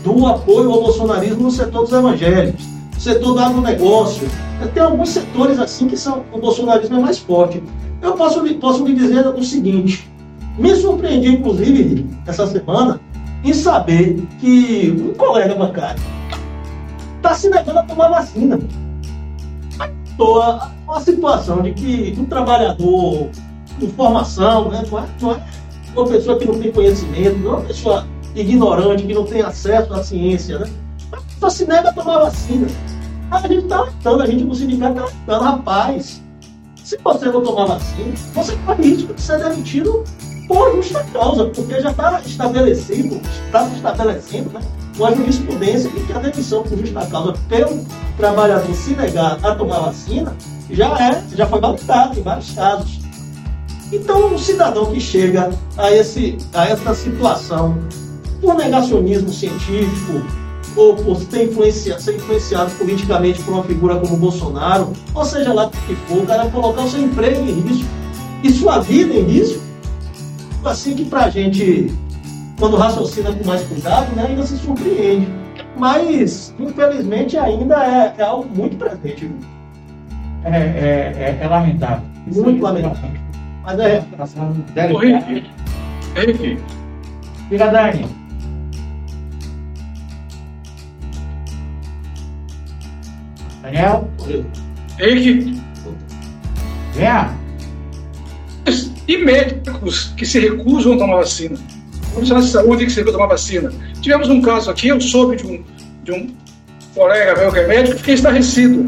do 0.04 0.26
apoio 0.28 0.72
ao 0.72 0.82
bolsonarismo 0.82 1.44
no 1.44 1.52
setor 1.52 1.84
dos 1.84 1.92
evangélicos. 1.92 2.66
O 2.96 3.00
setor 3.00 3.34
do 3.34 3.40
agronegócio. 3.40 4.28
Tem 4.74 4.82
alguns 4.82 5.10
setores 5.10 5.60
assim 5.60 5.88
que 5.88 5.98
são, 5.98 6.24
o 6.32 6.40
bolsonarismo 6.40 6.98
é 6.98 7.00
mais 7.00 7.18
forte. 7.18 7.62
Eu 8.02 8.14
posso, 8.14 8.42
posso 8.56 8.86
lhe 8.86 8.96
dizer 8.96 9.28
o 9.28 9.44
seguinte: 9.44 10.10
me 10.58 10.76
surpreendi, 10.76 11.30
inclusive, 11.30 12.06
essa 12.28 12.46
semana, 12.48 13.00
em 13.44 13.54
saber 13.54 14.22
que 14.40 14.92
um 14.92 15.14
colega 15.14 15.56
bancário 15.56 16.02
está 17.18 17.34
se 17.34 17.50
negando 17.50 17.80
a 17.80 17.84
tomar 17.84 18.10
vacina. 18.10 18.60
Toa 20.18 20.72
uma 20.86 21.02
situação 21.02 21.62
de 21.62 21.74
que 21.74 22.16
um 22.20 22.26
trabalhador 22.26 23.30
com 23.80 23.88
formação, 23.96 24.70
né, 24.70 24.84
não, 24.92 25.32
é, 25.32 25.36
é 25.36 26.00
uma 26.00 26.08
pessoa 26.08 26.38
que 26.38 26.46
não 26.46 26.60
tem 26.60 26.72
conhecimento, 26.72 27.38
não 27.40 27.54
é 27.54 27.56
uma 27.56 27.66
pessoa 27.66 28.08
ignorante, 28.36 29.04
que 29.04 29.14
não 29.14 29.26
tem 29.26 29.42
acesso 29.42 29.94
à 29.94 30.04
ciência, 30.04 30.60
né? 30.60 30.70
Pessoa 31.34 31.50
se 31.50 31.66
nega 31.66 31.90
a 31.90 31.94
tomar 31.94 32.20
vacina. 32.20 32.68
A 33.32 33.40
gente 33.40 33.64
está 33.64 33.80
alertando, 33.80 34.24
a 34.24 34.26
gente 34.28 34.44
no 34.44 34.54
sindicato 34.54 34.94
está 34.94 35.04
alertando, 35.04 35.44
rapaz, 35.44 36.22
se 36.84 36.98
você 37.04 37.26
não 37.26 37.42
tomar 37.42 37.66
vacina, 37.66 38.14
você 38.34 38.56
corre 38.58 38.84
risco 38.84 39.14
de 39.14 39.22
ser 39.22 39.44
demitido 39.44 40.04
por 40.48 40.76
justa 40.76 41.04
causa, 41.14 41.46
porque 41.46 41.82
já 41.82 41.92
está 41.92 42.22
estabelecido, 42.26 43.22
está 43.46 43.68
se 43.68 43.76
estabelecendo, 43.76 44.50
né? 44.52 44.62
Uma 44.98 45.16
jurisprudência 45.16 45.90
que 45.90 46.14
a 46.14 46.20
demissão 46.20 46.64
por 46.64 46.78
justa 46.78 47.06
causa 47.08 47.34
pelo 47.50 47.86
trabalhador 48.18 48.74
se 48.76 48.96
negar 48.96 49.40
a 49.44 49.56
tomar 49.56 49.80
vacina 49.80 50.36
já 50.70 50.98
é, 51.00 51.24
já 51.36 51.48
foi 51.48 51.60
validado 51.60 52.20
em 52.20 52.22
vários 52.22 52.52
casos. 52.52 53.00
Então, 53.92 54.34
um 54.34 54.38
cidadão 54.38 54.92
que 54.92 55.00
chega 55.00 55.52
a, 55.78 55.92
esse, 55.92 56.38
a 56.54 56.66
essa 56.68 56.96
situação 56.96 57.78
por 58.42 58.56
negacionismo 58.56 59.30
científico, 59.30 60.22
ou 60.76 60.96
por 60.96 61.24
ter 61.26 61.50
ser 62.00 62.16
influenciado 62.16 62.72
politicamente 62.72 63.42
por 63.44 63.54
uma 63.54 63.64
figura 63.64 63.96
como 63.98 64.18
Bolsonaro, 64.18 64.92
ou 65.14 65.26
seja 65.26 65.54
lá 65.54 65.68
o 65.68 65.70
que 65.70 65.96
for, 66.08 66.24
o 66.24 66.26
cara 66.26 66.50
colocar 66.50 66.82
o 66.84 66.90
seu 66.90 67.02
emprego 67.02 67.42
em 67.42 67.62
risco 67.62 67.88
e 68.44 68.52
sua 68.52 68.80
vida 68.80 69.14
em 69.14 69.24
risco, 69.24 69.62
assim 70.70 70.96
que 70.96 71.06
pra 71.06 71.30
gente, 71.30 71.94
quando 72.60 72.78
raciocina 72.78 73.32
com 73.32 73.46
mais 73.46 73.64
cuidado, 73.64 74.16
né, 74.16 74.28
ainda 74.28 74.46
se 74.46 74.58
surpreende. 74.58 75.28
Mas, 75.78 76.54
infelizmente, 76.60 77.38
ainda 77.38 77.76
é, 77.84 78.14
é 78.18 78.24
algo 78.24 78.48
muito 78.56 78.78
presente. 78.78 79.30
É, 80.44 80.50
é, 80.50 80.60
é, 80.60 81.40
é 81.42 81.48
lamentável. 81.48 82.04
Muito 82.28 82.62
lamentável. 82.62 83.10
Mas 83.64 83.80
é. 83.80 84.06
Henrique. 84.76 85.50
Henrique. 86.16 86.60
Fica, 87.50 87.68
Dani. 87.68 88.06
Daniel? 93.62 94.10
Henrique. 95.00 95.62
Venha. 96.94 97.43
E 99.08 99.18
médicos 99.18 100.14
que 100.18 100.26
se 100.26 100.40
recusam 100.40 100.94
a 100.94 100.98
tomar 100.98 101.18
vacina. 101.18 101.58
Profissionais 102.12 102.46
de 102.46 102.52
saúde 102.52 102.86
que 102.86 102.92
se 102.92 103.00
recusam 103.00 103.20
a 103.20 103.24
tomar 103.24 103.36
vacina. 103.36 103.72
Tivemos 104.02 104.30
um 104.30 104.42
caso 104.42 104.70
aqui, 104.70 104.88
eu 104.90 105.02
soube 105.02 105.36
de 105.36 105.46
um, 105.46 105.64
de 106.04 106.12
um 106.12 106.36
colega 106.94 107.40
meu 107.40 107.52
que 107.52 107.60
é 107.60 107.68
médico, 107.68 107.98
fiquei 107.98 108.14
estarrecido. 108.16 108.86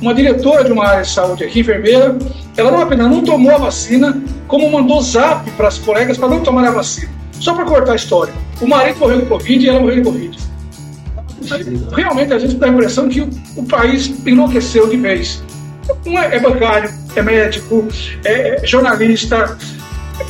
Uma 0.00 0.12
diretora 0.12 0.62
de 0.62 0.72
uma 0.72 0.86
área 0.86 1.02
de 1.02 1.08
saúde 1.08 1.42
aqui, 1.42 1.60
enfermeira, 1.60 2.16
ela 2.56 2.70
não 2.70 2.82
apenas 2.82 3.10
não 3.10 3.22
tomou 3.22 3.50
a 3.54 3.58
vacina, 3.58 4.22
como 4.46 4.70
mandou 4.70 5.00
zap 5.00 5.50
para 5.52 5.68
as 5.68 5.78
colegas 5.78 6.18
para 6.18 6.28
não 6.28 6.40
tomar 6.40 6.66
a 6.68 6.70
vacina. 6.70 7.10
Só 7.40 7.54
para 7.54 7.64
cortar 7.64 7.92
a 7.92 7.96
história. 7.96 8.32
O 8.60 8.66
marido 8.66 8.98
morreu 8.98 9.20
de 9.20 9.26
Covid 9.26 9.64
e 9.64 9.68
ela 9.68 9.80
morreu 9.80 9.96
de 9.96 10.02
Covid. 10.02 10.38
Realmente 11.94 12.32
a 12.32 12.38
gente 12.38 12.54
dá 12.56 12.66
a 12.66 12.70
impressão 12.70 13.08
que 13.08 13.20
o, 13.20 13.62
país 13.64 14.12
enlouqueceu 14.26 14.88
de 14.88 14.96
vez. 14.96 15.42
Não 16.04 16.18
é, 16.18 16.36
é 16.36 16.40
bancário, 16.40 16.90
é 17.18 17.22
médico, 17.22 17.88
é, 18.24 18.62
é 18.62 18.66
jornalista, 18.66 19.56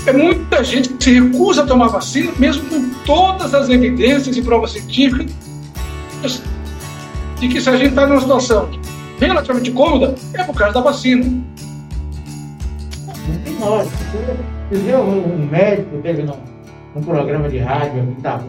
é 0.06 0.12
muita 0.12 0.62
gente 0.64 0.88
que 0.90 1.04
se 1.04 1.20
recusa 1.20 1.62
a 1.62 1.66
tomar 1.66 1.88
vacina, 1.88 2.32
mesmo 2.38 2.68
com 2.68 2.90
todas 3.04 3.54
as 3.54 3.68
evidências 3.68 4.36
e 4.36 4.42
provas 4.42 4.72
científicas 4.72 5.32
de 7.38 7.48
que 7.48 7.60
se 7.60 7.68
a 7.68 7.76
gente 7.76 7.90
está 7.90 8.06
numa 8.06 8.20
situação 8.20 8.68
relativamente 9.18 9.70
cômoda, 9.70 10.14
é 10.34 10.42
por 10.44 10.54
causa 10.54 10.74
da 10.74 10.80
vacina. 10.80 11.24
Não 13.06 13.38
tem 13.44 13.58
lógica. 13.58 13.96
Você 14.70 14.78
viu 14.80 14.98
um 14.98 15.48
médico 15.50 15.98
teve 16.02 16.22
num, 16.22 16.38
num 16.94 17.02
programa 17.02 17.48
de 17.48 17.58
rádio 17.58 18.16
tá 18.22 18.40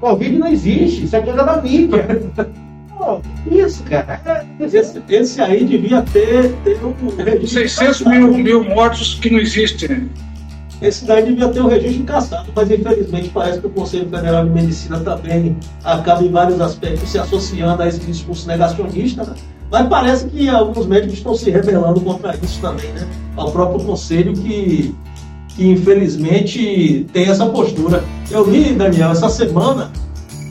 Covid 0.00 0.38
não 0.38 0.48
existe, 0.48 1.04
isso 1.04 1.16
é 1.16 1.20
coisa 1.20 1.44
da 1.44 1.60
mídia. 1.60 2.06
Pô, 2.98 3.20
isso, 3.48 3.84
cara. 3.84 4.44
Esse, 4.58 5.00
esse 5.08 5.40
aí 5.40 5.64
devia 5.64 6.02
ter, 6.02 6.52
ter 6.64 6.78
um 6.84 7.16
registro. 7.16 7.46
600 7.48 8.00
mil, 8.02 8.34
mil 8.34 8.64
mortos 8.64 9.14
que 9.14 9.30
não 9.30 9.38
existem. 9.38 10.10
Esse 10.82 11.04
daí 11.06 11.24
devia 11.24 11.48
ter 11.48 11.60
um 11.60 11.68
registro 11.68 12.04
caçado, 12.04 12.50
mas 12.54 12.70
infelizmente 12.70 13.30
parece 13.30 13.60
que 13.60 13.66
o 13.66 13.70
Conselho 13.70 14.08
Federal 14.08 14.44
de 14.44 14.50
Medicina 14.50 15.00
também 15.00 15.56
acaba 15.82 16.22
em 16.22 16.30
vários 16.30 16.60
aspectos 16.60 17.10
se 17.10 17.18
associando 17.18 17.82
a 17.82 17.88
esse 17.88 18.00
discurso 18.00 18.46
negacionista, 18.46 19.24
né? 19.24 19.34
Mas 19.70 19.88
parece 19.88 20.26
que 20.28 20.48
alguns 20.48 20.86
médicos 20.86 21.18
estão 21.18 21.34
se 21.34 21.50
rebelando 21.50 22.00
contra 22.00 22.34
isso 22.36 22.60
também, 22.60 22.90
né? 22.92 23.06
Ao 23.36 23.50
próprio 23.50 23.84
Conselho 23.84 24.32
que, 24.32 24.94
que 25.48 25.68
infelizmente 25.68 27.06
tem 27.12 27.28
essa 27.28 27.46
postura. 27.46 28.02
Eu 28.30 28.48
li, 28.48 28.72
Daniel, 28.72 29.10
essa 29.10 29.28
semana 29.28 29.90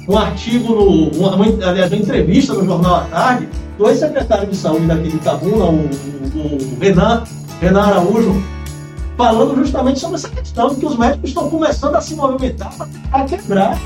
um 0.08 0.18
artigo, 0.18 0.74
no, 0.74 1.10
uma, 1.10 1.46
aliás, 1.46 1.92
uma 1.92 2.02
entrevista 2.02 2.54
no 2.54 2.66
Jornal 2.66 2.96
à 2.96 3.02
Tarde 3.02 3.50
do 3.78 3.90
ex-secretário 3.90 4.48
de 4.48 4.56
saúde 4.56 4.86
daqui 4.86 5.10
de 5.10 5.18
Itabuna, 5.18 5.66
o, 5.66 5.90
o, 6.36 6.76
o 6.76 6.80
Renan, 6.80 7.24
Renan 7.60 7.82
Araújo, 7.82 8.42
falando 9.18 9.56
justamente 9.56 10.00
sobre 10.00 10.16
essa 10.16 10.30
questão 10.30 10.74
que 10.74 10.86
os 10.86 10.98
médicos 10.98 11.30
estão 11.30 11.50
começando 11.50 11.96
a 11.96 12.02
se 12.02 12.16
movimentar 12.16 12.74
para 13.12 13.26
quebrar 13.26 13.78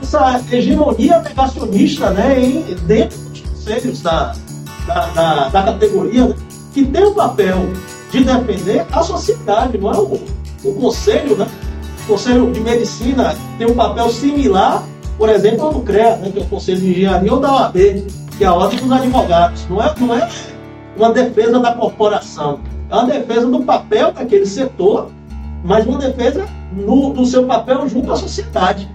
essa 0.00 0.40
hegemonia 0.50 1.20
negacionista 1.20 2.10
né, 2.10 2.40
em, 2.40 2.62
dentro 2.86 3.18
dos 3.18 3.40
conselhos 3.40 4.00
da, 4.02 4.34
da, 4.86 5.06
da, 5.08 5.48
da 5.48 5.62
categoria, 5.64 6.28
né, 6.28 6.34
que 6.72 6.84
tem 6.84 7.04
o 7.04 7.12
papel 7.12 7.68
de 8.10 8.24
defender 8.24 8.86
a 8.90 9.02
sociedade, 9.02 9.76
não 9.76 9.92
é 9.92 9.98
o, 9.98 10.20
o 10.64 10.74
conselho, 10.74 11.36
né? 11.36 11.46
O 12.04 12.12
conselho 12.12 12.50
de 12.52 12.60
medicina 12.60 13.36
tem 13.58 13.66
um 13.66 13.74
papel 13.74 14.08
similar, 14.08 14.82
por 15.18 15.28
exemplo, 15.28 15.72
do 15.72 15.80
CREA, 15.80 16.16
né, 16.16 16.30
que 16.30 16.38
é 16.38 16.42
o 16.42 16.46
Conselho 16.46 16.78
de 16.78 16.90
Engenharia, 16.90 17.34
ou 17.34 17.40
da 17.40 17.52
OAB, 17.52 17.76
que 18.38 18.44
é 18.44 18.46
a 18.46 18.54
Ordem 18.54 18.78
dos 18.78 18.92
Advogados. 18.92 19.66
Não 19.68 19.82
é, 19.82 19.94
não 19.98 20.14
é 20.14 20.28
uma 20.96 21.12
defesa 21.12 21.58
da 21.58 21.72
corporação, 21.74 22.60
é 22.88 22.94
uma 22.94 23.06
defesa 23.06 23.46
do 23.48 23.60
papel 23.64 24.12
daquele 24.12 24.46
setor, 24.46 25.10
mas 25.64 25.84
uma 25.86 25.98
defesa 25.98 26.46
no, 26.72 27.12
do 27.12 27.26
seu 27.26 27.44
papel 27.44 27.88
junto 27.88 28.12
à 28.12 28.16
sociedade. 28.16 28.88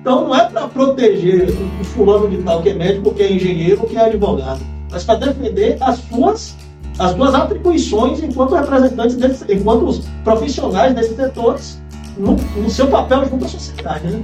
Então 0.00 0.28
não 0.28 0.34
é 0.34 0.48
para 0.48 0.68
proteger 0.68 1.48
o 1.50 1.84
fulano 1.84 2.28
de 2.28 2.42
tal 2.42 2.62
que 2.62 2.70
é 2.70 2.74
médico, 2.74 3.14
que 3.14 3.22
é 3.22 3.32
engenheiro, 3.32 3.86
que 3.86 3.96
é 3.96 4.04
advogado, 4.04 4.60
mas 4.90 5.04
para 5.04 5.16
defender 5.16 5.78
as 5.80 5.98
suas, 5.98 6.56
as 6.98 7.12
suas 7.12 7.34
atribuições 7.34 8.22
enquanto 8.22 8.54
representantes, 8.54 9.44
enquanto 9.48 9.86
os 9.86 9.98
profissionais 10.24 10.94
desses 10.94 11.16
setores, 11.16 11.80
no, 12.18 12.32
no 12.32 12.68
seu 12.68 12.86
papel 12.88 13.26
junto 13.26 13.44
à 13.44 13.48
sociedade. 13.48 14.06
Né? 14.06 14.22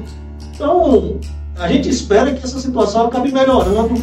Então 0.55 1.19
a 1.59 1.69
gente 1.69 1.89
espera 1.89 2.33
que 2.33 2.45
essa 2.45 2.59
situação 2.59 3.07
acabe 3.07 3.33
melhorando. 3.33 4.03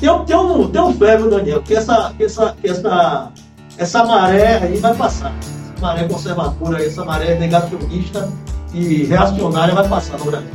Tem, 0.00 0.24
tem, 0.24 0.36
um, 0.36 0.68
tem 0.68 0.80
um 0.80 0.92
fé, 0.94 1.16
viu, 1.16 1.28
Daniel, 1.30 1.62
que 1.62 1.74
essa, 1.74 2.12
que 2.16 2.24
essa, 2.24 2.54
que 2.60 2.68
essa 2.68 3.32
essa 3.78 4.04
maré 4.04 4.58
aí 4.62 4.76
vai 4.78 4.94
passar. 4.94 5.32
Essa 5.40 5.80
maré 5.80 6.04
conservadora, 6.08 6.84
essa 6.84 7.04
maré 7.04 7.36
negacionista 7.36 8.28
e 8.74 9.04
reacionária 9.04 9.74
vai 9.74 9.88
passar 9.88 10.18
no 10.18 10.24
Brasil. 10.26 10.48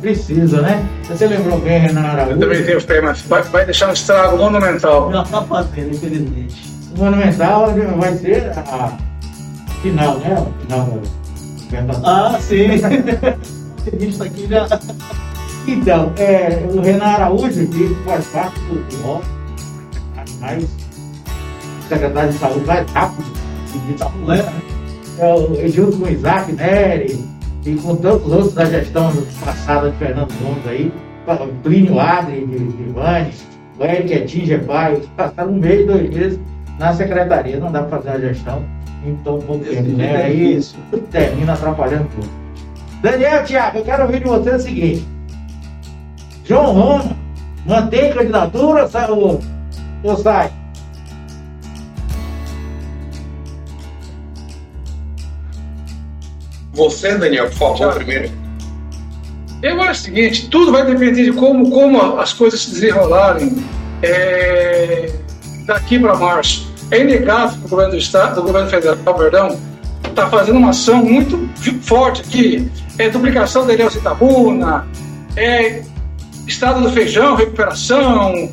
Precisa, 0.00 0.62
né? 0.62 0.84
Você 1.08 1.26
lembrou 1.26 1.60
bem, 1.60 1.78
Renan 1.78 2.00
Araújo? 2.00 2.32
Eu 2.32 2.40
também 2.40 2.64
tenho 2.64 2.80
fé, 2.80 3.00
mas 3.00 3.20
vai, 3.22 3.42
vai 3.42 3.64
deixar 3.64 3.90
um 3.90 3.92
estrago 3.92 4.36
monumental. 4.36 5.12
Já 5.12 5.22
está 5.22 5.42
fazendo, 5.42 5.94
infelizmente. 5.94 6.72
O 6.94 6.98
Monumental 6.98 7.72
vai 7.98 8.14
ser 8.16 8.52
a 8.56 8.98
final, 9.80 10.18
né? 10.18 10.34
O 10.34 10.66
final 10.66 11.02
da 11.86 12.34
Ah, 12.34 12.38
sim. 12.40 12.68
Isso 13.98 14.22
aqui 14.22 14.46
já. 14.48 14.66
Então, 15.66 16.12
é, 16.16 16.66
o 16.72 16.80
Renan 16.80 17.04
Araújo, 17.04 17.66
que 17.66 17.94
faz 18.04 18.26
parte 18.26 18.58
do 18.60 18.84
PRO, 18.98 19.20
mais 20.40 20.68
secretário 21.88 22.32
de 22.32 22.38
saúde 22.38 22.66
mais 22.66 22.90
rápido 22.90 23.24
Itabulé, 23.88 24.42
né? 24.42 24.52
É, 25.18 25.68
junto 25.68 25.98
com 25.98 26.04
o 26.04 26.10
Isaac 26.10 26.52
Neri 26.52 27.24
e 27.64 27.74
com 27.76 27.96
tantos 27.96 28.32
outros 28.32 28.54
da 28.54 28.64
gestão 28.64 29.12
passada 29.44 29.90
de 29.90 29.96
Fernando 29.98 30.32
Gomes 30.40 30.66
aí, 30.66 30.92
Plínio 31.62 32.00
Adri 32.00 32.44
de, 32.46 32.58
de 32.58 32.82
Ivane, 32.82 33.30
o 33.78 33.84
Eric 33.84 34.12
Etinge 34.12 34.58
pai, 34.58 35.00
passaram 35.16 35.52
um 35.52 35.58
mês, 35.58 35.86
dois 35.86 36.10
meses 36.10 36.40
na 36.78 36.92
secretaria, 36.92 37.58
não 37.58 37.70
dá 37.70 37.82
para 37.82 37.98
fazer 37.98 38.10
a 38.10 38.18
gestão 38.18 38.64
em 39.06 39.14
tão 39.16 39.38
pouco 39.40 39.64
tempo, 39.64 39.90
né? 39.90 40.24
Aí 40.24 40.56
isso 40.56 40.76
termina 41.10 41.52
atrapalhando 41.52 42.08
tudo. 42.14 42.28
Daniel, 43.00 43.44
Tiago, 43.44 43.78
eu 43.78 43.84
quero 43.84 44.02
ouvir 44.04 44.20
de 44.20 44.28
você 44.28 44.50
o 44.50 44.60
seguinte. 44.60 45.11
João 46.44 46.72
Roma, 46.72 47.16
mantém 47.66 48.12
candidatura 48.12 48.88
ou, 49.10 49.40
ou 50.02 50.16
sai? 50.16 50.50
Você, 56.72 57.16
Daniel, 57.18 57.50
por 57.50 57.76
favor, 57.76 57.94
primeiro. 57.94 58.30
Eu 59.62 59.80
acho 59.82 60.00
o 60.00 60.04
seguinte, 60.04 60.48
tudo 60.48 60.72
vai 60.72 60.84
depender 60.84 61.24
de 61.24 61.32
como, 61.32 61.70
como 61.70 62.18
as 62.18 62.32
coisas 62.32 62.62
se 62.62 62.70
desenrolarem 62.72 63.62
é, 64.02 65.12
daqui 65.66 65.98
para 65.98 66.16
março. 66.16 66.72
É 66.90 67.00
inegável 67.00 67.58
que 67.60 67.66
o 67.66 67.68
governo 67.68 67.92
do 67.92 67.98
estado, 67.98 68.36
do 68.36 68.42
governo 68.42 68.68
federal, 68.68 69.14
perdão, 69.14 69.58
está 70.04 70.28
fazendo 70.28 70.58
uma 70.58 70.70
ação 70.70 71.04
muito 71.04 71.48
forte 71.82 72.22
aqui. 72.22 72.70
É 72.98 73.08
duplicação 73.08 73.66
da 73.66 73.72
Ilhéus 73.72 73.94
Itabuna, 73.94 74.86
é 75.36 75.82
estado 76.46 76.82
do 76.82 76.90
feijão, 76.90 77.34
recuperação, 77.34 78.50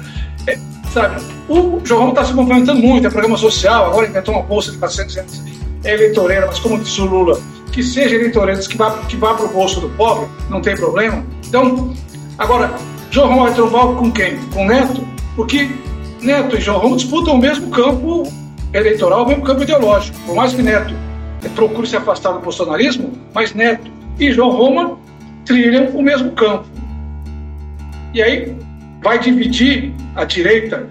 é, 0.47 0.57
sabe? 0.93 1.21
O 1.47 1.79
João 1.83 2.09
está 2.09 2.23
se 2.23 2.33
movimentando 2.33 2.79
muito, 2.81 3.07
é 3.07 3.09
programa 3.09 3.37
social, 3.37 3.87
agora 3.87 4.07
inventou 4.07 4.35
uma 4.35 4.43
bolsa 4.43 4.71
de 4.71 4.77
400 4.77 5.15
reais, 5.15 5.43
é 5.83 5.93
eleitoreira, 5.93 6.45
mas 6.47 6.59
como 6.59 6.79
disse 6.79 7.01
o 7.01 7.05
Lula, 7.05 7.39
que 7.71 7.83
seja 7.83 8.15
eleitoreira, 8.15 8.59
que 8.61 8.77
vá, 8.77 8.97
que 9.07 9.15
vá 9.15 9.33
para 9.33 9.45
o 9.45 9.49
bolso 9.49 9.79
do 9.79 9.89
pobre, 9.89 10.27
não 10.49 10.61
tem 10.61 10.75
problema. 10.75 11.23
Então, 11.47 11.93
agora, 12.37 12.73
João 13.11 13.39
vai 13.39 13.53
trombar 13.53 13.87
com 13.95 14.11
quem? 14.11 14.37
Com 14.53 14.65
Neto? 14.65 15.07
Porque 15.35 15.69
Neto 16.21 16.57
e 16.57 16.61
João 16.61 16.95
disputam 16.95 17.35
o 17.35 17.37
mesmo 17.37 17.69
campo 17.69 18.23
eleitoral, 18.73 19.23
o 19.23 19.27
mesmo 19.27 19.43
campo 19.43 19.63
ideológico. 19.63 20.17
Por 20.25 20.35
mais 20.35 20.53
que 20.53 20.61
Neto 20.61 20.93
procure 21.55 21.87
se 21.87 21.95
afastar 21.95 22.33
do 22.33 22.39
bolsonarismo, 22.39 23.13
mas 23.33 23.53
Neto 23.53 23.89
e 24.19 24.31
João 24.31 24.51
Roma 24.51 24.97
trilham 25.45 25.87
o 25.89 26.01
mesmo 26.01 26.31
campo. 26.31 26.65
E 28.13 28.21
aí 28.21 28.57
vai 29.01 29.19
dividir 29.19 29.93
a 30.15 30.25
direita 30.25 30.87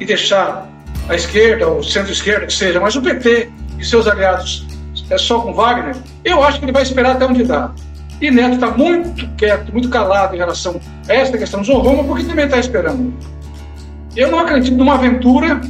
e 0.00 0.04
deixar 0.04 0.68
a 1.08 1.14
esquerda, 1.14 1.66
ou 1.68 1.82
centro-esquerda, 1.82 2.46
que 2.46 2.52
seja, 2.52 2.80
mas 2.80 2.96
o 2.96 3.02
PT 3.02 3.50
e 3.78 3.84
seus 3.84 4.06
aliados 4.06 4.66
é 5.10 5.18
só 5.18 5.40
com 5.40 5.52
Wagner, 5.52 5.96
eu 6.24 6.42
acho 6.42 6.58
que 6.58 6.64
ele 6.64 6.72
vai 6.72 6.82
esperar 6.82 7.16
até 7.16 7.26
onde 7.26 7.44
dá. 7.44 7.72
E 8.20 8.30
Neto 8.30 8.54
está 8.54 8.70
muito 8.70 9.28
quieto, 9.36 9.72
muito 9.72 9.88
calado 9.88 10.34
em 10.34 10.38
relação 10.38 10.80
a 11.08 11.12
esta 11.12 11.36
questão 11.36 11.60
do 11.62 11.72
Roma, 11.78 12.04
porque 12.04 12.24
também 12.24 12.44
está 12.44 12.58
esperando. 12.58 13.12
Eu 14.16 14.30
não 14.30 14.38
acredito 14.38 14.76
numa 14.76 14.94
aventura 14.94 15.60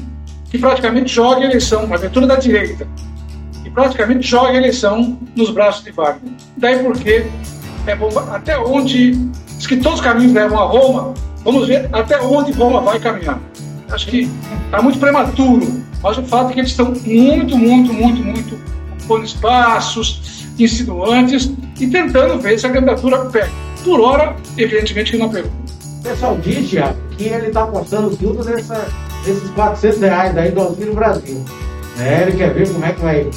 que 0.50 0.58
praticamente 0.58 1.12
jogue 1.12 1.44
a 1.44 1.46
eleição, 1.46 1.84
uma 1.84 1.96
aventura 1.96 2.26
da 2.26 2.36
direita, 2.36 2.86
que 3.62 3.70
praticamente 3.70 4.26
joga 4.26 4.50
a 4.50 4.56
eleição 4.56 5.18
nos 5.34 5.50
braços 5.50 5.82
de 5.82 5.92
Wagner. 5.92 6.32
Daí 6.58 6.82
porque 6.82 7.24
é 7.86 7.96
bom, 7.96 8.10
até 8.30 8.58
onde, 8.58 9.18
diz 9.62 9.66
que 9.68 9.76
todos 9.76 10.00
os 10.00 10.04
caminhos 10.04 10.32
levam 10.32 10.58
a 10.58 10.64
Roma, 10.64 11.14
vamos 11.44 11.68
ver 11.68 11.88
até 11.92 12.20
onde 12.20 12.52
Roma 12.52 12.80
vai 12.80 12.98
caminhar. 12.98 13.40
Acho 13.90 14.06
que 14.08 14.28
está 14.64 14.82
muito 14.82 14.98
prematuro, 14.98 15.82
mas 16.02 16.18
o 16.18 16.22
fato 16.24 16.50
é 16.50 16.54
que 16.54 16.60
eles 16.60 16.70
estão 16.70 16.86
muito, 16.86 17.56
muito, 17.56 17.92
muito, 17.92 18.22
muito 18.24 18.72
pondo 19.06 19.24
espaços, 19.24 20.46
insinuantes 20.58 21.50
e 21.80 21.86
tentando 21.86 22.40
ver 22.40 22.58
se 22.58 22.66
a 22.66 22.70
candidatura 22.70 23.24
pega. 23.26 23.50
Por 23.84 24.00
hora, 24.00 24.36
evidentemente 24.56 25.12
que 25.12 25.18
não 25.18 25.28
pegou. 25.28 25.50
O 26.00 26.02
pessoal 26.02 26.36
diz, 26.38 26.70
que 27.16 27.24
ele 27.24 27.48
está 27.48 27.64
apostando 27.64 28.16
tudo 28.16 28.44
nessa, 28.44 28.88
nesses 29.26 29.48
400 29.50 30.00
reais 30.00 30.36
aí 30.36 30.50
do 30.50 30.60
Auxílio 30.60 30.94
Brasil. 30.94 31.44
Né? 31.96 32.22
Ele 32.22 32.32
quer 32.32 32.54
ver 32.54 32.68
como 32.72 32.84
é 32.84 32.92
que 32.92 33.00
vai, 33.00 33.30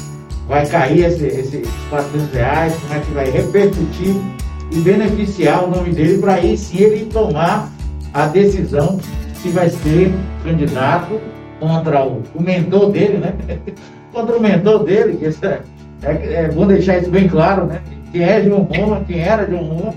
vai 0.48 0.66
cair 0.68 1.06
esse, 1.06 1.26
esses 1.26 1.68
400 1.90 2.34
reais, 2.34 2.74
como 2.82 2.94
é 2.94 3.00
que 3.00 3.12
vai 3.12 3.30
repercutir 3.30 4.35
e 4.72 4.80
beneficiar 4.80 5.64
o 5.64 5.70
nome 5.70 5.92
dele 5.92 6.18
para 6.18 6.36
aí 6.36 6.58
sim 6.58 6.80
ele 6.80 7.06
tomar 7.06 7.70
a 8.14 8.28
decisão 8.28 9.00
se 9.36 9.50
vai 9.50 9.70
ser 9.70 10.14
candidato 10.44 11.20
contra 11.60 12.04
o, 12.06 12.24
o 12.34 12.42
mentor 12.42 12.92
dele, 12.92 13.18
né? 13.18 13.34
contra 14.12 14.38
o 14.38 14.42
mentor 14.42 14.84
dele, 14.84 15.18
que 15.18 15.26
é, 15.46 15.62
é, 16.04 16.34
é, 16.34 16.50
bom 16.50 16.66
deixar 16.66 16.98
isso 17.00 17.12
bem 17.12 17.28
claro, 17.28 17.66
né? 17.66 17.82
Quem 18.12 18.24
é 18.24 18.42
João 18.42 18.64
Roma, 18.64 19.04
quem 19.06 19.20
era 19.20 19.46
João 19.46 19.64
Roma, 19.64 19.94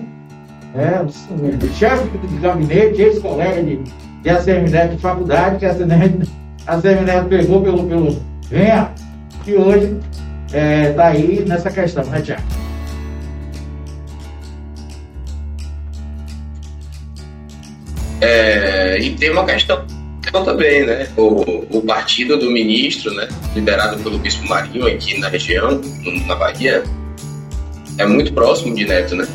é, 0.75 1.01
o 1.03 1.69
chefe 1.75 2.19
de 2.19 2.37
gabinete, 2.39 3.01
ex-colega 3.01 3.63
de, 3.63 3.81
de 4.23 4.31
ACM 4.31 4.67
de 4.91 4.97
faculdade, 4.99 5.59
que 5.59 5.67
a 5.67 5.71
ACM 5.71 7.29
pegou 7.29 7.63
pelo, 7.63 7.85
pelo 7.85 8.19
venha, 8.51 8.91
que 9.45 9.55
hoje 9.55 9.97
está 10.47 10.59
é, 10.59 10.93
tá 10.93 11.07
aí 11.07 11.45
nessa 11.47 11.71
questão, 11.71 12.05
né, 12.05 12.21
Tiago? 12.21 12.68
É, 18.21 18.99
e 19.01 19.11
tem 19.15 19.31
uma 19.31 19.45
questão 19.45 19.85
também, 20.45 20.85
né? 20.85 21.09
O, 21.17 21.79
o 21.79 21.83
partido 21.83 22.37
do 22.37 22.51
ministro, 22.51 23.13
né? 23.15 23.29
Liderado 23.55 24.03
pelo 24.03 24.19
Bispo 24.19 24.47
Marinho 24.47 24.87
aqui 24.87 25.19
na 25.19 25.29
região, 25.29 25.81
na 26.27 26.35
Bahia, 26.35 26.83
é 27.99 28.07
muito 28.07 28.33
próximo 28.33 28.75
de 28.75 28.85
Neto, 28.85 29.17
né? 29.17 29.27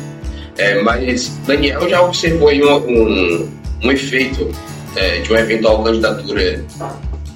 É, 0.56 0.80
mas 0.82 1.28
Daniel 1.46 1.88
já 1.88 2.00
observou 2.00 2.48
aí 2.48 2.62
um, 2.62 2.76
um, 2.76 3.50
um 3.82 3.92
efeito 3.92 4.50
é, 4.94 5.18
de 5.18 5.30
uma 5.30 5.40
eventual 5.40 5.82
candidatura 5.82 6.64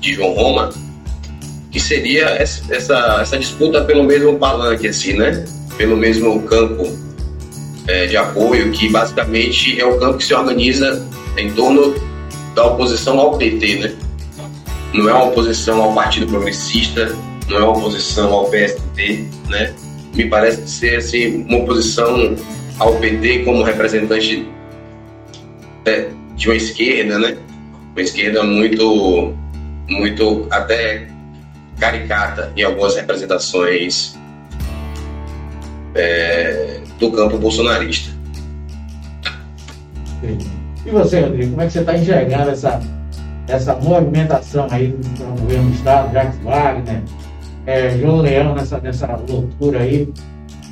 de 0.01 0.15
João 0.15 0.35
Roma, 0.35 0.71
que 1.71 1.81
seria 1.81 2.27
essa, 2.27 3.21
essa 3.21 3.39
disputa 3.39 3.83
pelo 3.85 4.05
mesmo 4.05 4.39
palanque, 4.39 4.87
assim, 4.87 5.15
né? 5.15 5.45
Pelo 5.77 5.97
mesmo 5.97 6.43
campo 6.43 6.97
é, 7.89 8.07
de 8.07 8.17
apoio, 8.17 8.71
que 8.71 8.89
basicamente 8.89 9.81
é 9.81 9.85
o 9.85 9.99
campo 9.99 10.19
que 10.19 10.25
se 10.25 10.35
organiza 10.35 11.05
em 11.39 11.53
torno 11.53 11.95
da 12.55 12.67
oposição 12.67 13.19
ao 13.19 13.39
PT, 13.39 13.77
né? 13.77 13.95
Não 14.93 15.09
é 15.09 15.13
uma 15.13 15.25
oposição 15.27 15.83
ao 15.83 15.95
Partido 15.95 16.27
Progressista, 16.27 17.17
não 17.49 17.57
é 17.57 17.61
uma 17.61 17.79
oposição 17.79 18.33
ao 18.33 18.51
PSDB, 18.51 19.29
né? 19.49 19.75
Me 20.15 20.27
parece 20.27 20.69
ser 20.69 20.97
assim, 20.97 21.45
uma 21.45 21.59
oposição 21.59 22.35
ao 22.79 22.97
PT 22.97 23.45
como 23.45 23.63
representante 23.63 24.49
de, 25.85 26.09
de 26.35 26.49
uma 26.49 26.57
esquerda, 26.57 27.19
né? 27.19 27.39
Uma 27.93 28.03
esquerda 28.03 28.43
muito, 28.43 29.35
muito 29.89 30.47
até 30.51 31.09
caricata 31.79 32.53
em 32.57 32.63
algumas 32.63 32.97
representações 32.97 34.19
é, 35.95 36.81
do 36.99 37.13
campo 37.13 37.39
bolsonarista. 37.39 38.13
Sim. 40.21 40.58
E 40.89 40.91
você, 40.91 41.21
Rodrigo, 41.21 41.51
como 41.51 41.61
é 41.61 41.67
que 41.67 41.73
você 41.75 41.81
está 41.81 41.99
enxergando 41.99 42.51
essa, 42.51 42.81
essa 43.47 43.75
movimentação 43.77 44.67
aí 44.71 44.89
do 44.89 45.41
governo 45.43 45.69
do 45.69 45.75
Estado, 45.75 46.13
Jacques 46.15 46.41
Wagner, 46.43 47.03
é, 47.67 47.91
João 47.99 48.23
Leão 48.23 48.55
nessa, 48.55 48.81
nessa 48.81 49.21
loucura 49.29 49.81
aí, 49.81 50.11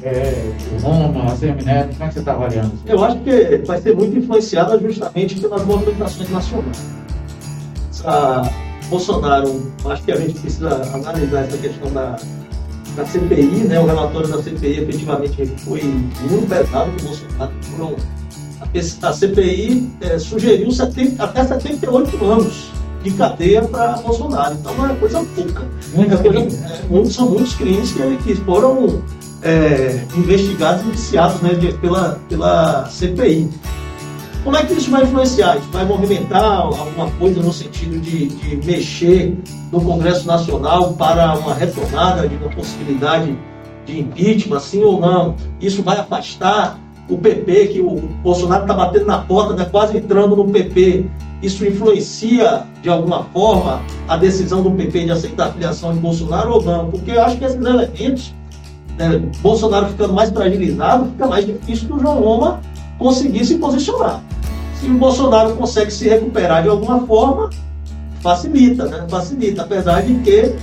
é, 0.03 0.53
Roma, 0.81 1.33
ACM 1.33 1.63
Neto, 1.63 1.91
como 1.91 2.05
é 2.05 2.09
que 2.09 2.15
você 2.15 2.21
está 2.21 2.33
avaliando? 2.33 2.73
Eu 2.87 3.05
acho 3.05 3.19
que 3.19 3.59
vai 3.67 3.79
ser 3.79 3.95
muito 3.95 4.17
influenciada 4.17 4.79
justamente 4.79 5.39
pelas 5.39 5.67
movimentações 5.67 6.31
nacionais. 6.31 6.87
Essa, 7.91 8.51
Bolsonaro, 8.89 9.71
acho 9.85 10.03
que 10.03 10.13
a 10.13 10.17
gente 10.17 10.41
precisa 10.41 10.77
analisar 10.95 11.41
essa 11.41 11.59
questão 11.59 11.93
da, 11.93 12.17
da 12.97 13.05
CPI, 13.05 13.65
né? 13.65 13.79
O 13.81 13.85
relatório 13.85 14.29
da 14.29 14.43
CPI 14.43 14.81
efetivamente 14.81 15.45
foi 15.59 15.83
muito 15.83 16.49
pesado 16.49 16.91
para 16.91 17.03
o 17.03 17.05
Bolsonaro. 17.05 17.53
Foram 17.63 17.97
a 19.03 19.13
CPI 19.13 19.91
é, 20.01 20.19
sugeriu 20.19 20.71
70, 20.71 21.23
até 21.23 21.45
78 21.45 22.25
anos 22.25 22.71
de 23.03 23.11
cadeia 23.13 23.63
para 23.63 23.93
Bolsonaro. 23.99 24.55
Então 24.55 24.75
não 24.75 24.91
é 24.91 24.95
coisa 24.95 25.25
pouca. 25.35 25.65
Muita 25.95 26.17
coisa, 26.17 26.39
é, 26.41 27.05
são 27.11 27.31
muitos 27.31 27.55
crimes 27.55 27.93
que, 27.93 28.17
que 28.19 28.35
foram 28.37 29.03
é, 29.43 30.05
investigados 30.17 30.83
e 30.85 30.89
iniciados 30.89 31.41
né, 31.41 31.55
de, 31.55 31.73
pela, 31.75 32.19
pela 32.29 32.87
CPI. 32.87 33.49
Como 34.43 34.57
é 34.57 34.65
que 34.65 34.75
isso 34.75 34.91
vai 34.91 35.03
influenciar? 35.03 35.57
Isso 35.57 35.69
vai 35.73 35.85
movimentar 35.85 36.45
alguma 36.45 37.11
coisa 37.13 37.43
no 37.43 37.53
sentido 37.53 37.99
de, 38.01 38.29
de 38.29 38.57
mexer 38.65 39.37
no 39.73 39.81
Congresso 39.81 40.27
Nacional 40.27 40.93
para 40.93 41.37
uma 41.37 41.53
retomada 41.53 42.29
de 42.29 42.37
uma 42.37 42.49
possibilidade 42.51 43.37
de 43.85 44.01
impeachment, 44.01 44.61
sim 44.61 44.83
ou 44.85 45.01
não? 45.01 45.35
Isso 45.61 45.83
vai 45.83 45.99
afastar 45.99 46.79
o 47.09 47.17
PP, 47.17 47.67
que 47.69 47.81
o 47.81 47.97
Bolsonaro 48.23 48.63
está 48.63 48.75
batendo 48.75 49.07
na 49.07 49.19
porta, 49.19 49.55
né, 49.55 49.67
quase 49.71 49.97
entrando 49.97 50.35
no 50.35 50.49
PP, 50.49 51.07
isso 51.43 51.65
influencia 51.65 52.65
de 52.83 52.89
alguma 52.89 53.25
forma 53.25 53.83
a 54.09 54.17
decisão 54.17 54.63
do 54.63 54.71
PP 54.71 55.05
de 55.05 55.11
aceitar 55.11 55.49
a 55.49 55.53
filiação 55.53 55.93
de 55.93 56.01
Bolsonaro 56.01 56.55
ou 56.55 56.63
não? 56.63 56.91
Porque 56.91 57.13
eu 57.13 57.23
acho 57.23 57.37
que 57.37 57.45
esses 57.45 57.65
elementos, 57.65 58.35
né, 58.99 59.23
Bolsonaro 59.41 59.87
ficando 59.89 60.13
mais 60.13 60.31
fragilizado, 60.31 61.07
fica 61.07 61.27
mais 61.27 61.47
difícil 61.47 61.87
que 61.87 61.95
o 61.95 62.01
João 62.01 62.21
Loma 62.21 62.61
conseguir 62.99 63.45
se 63.45 63.57
posicionar. 63.59 64.23
Se 64.81 64.87
o 64.87 64.95
Bolsonaro 64.95 65.55
consegue 65.55 65.91
se 65.91 66.09
recuperar 66.09 66.63
de 66.63 66.69
alguma 66.69 67.07
forma, 67.07 67.51
facilita, 68.21 68.87
né? 68.87 69.07
Facilita, 69.09 69.63
apesar 69.63 70.03
de 70.03 70.15
que 70.17 70.55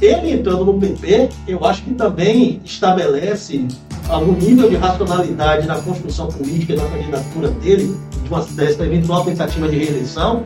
ele 0.00 0.32
entrando 0.32 0.64
no 0.64 0.74
PP, 0.74 1.30
eu 1.48 1.64
acho 1.64 1.82
que 1.82 1.94
também 1.94 2.60
estabelece 2.64 3.66
algum 4.08 4.32
nível 4.32 4.68
de 4.68 4.76
racionalidade 4.76 5.66
na 5.66 5.76
construção 5.80 6.28
política 6.28 6.76
da 6.76 6.84
candidatura 6.86 7.48
dele, 7.48 7.96
de 8.22 8.28
uma 8.28 8.42
dessa 8.42 8.84
eventual 8.84 9.24
tentativa 9.24 9.68
de 9.68 9.76
reeleição, 9.76 10.44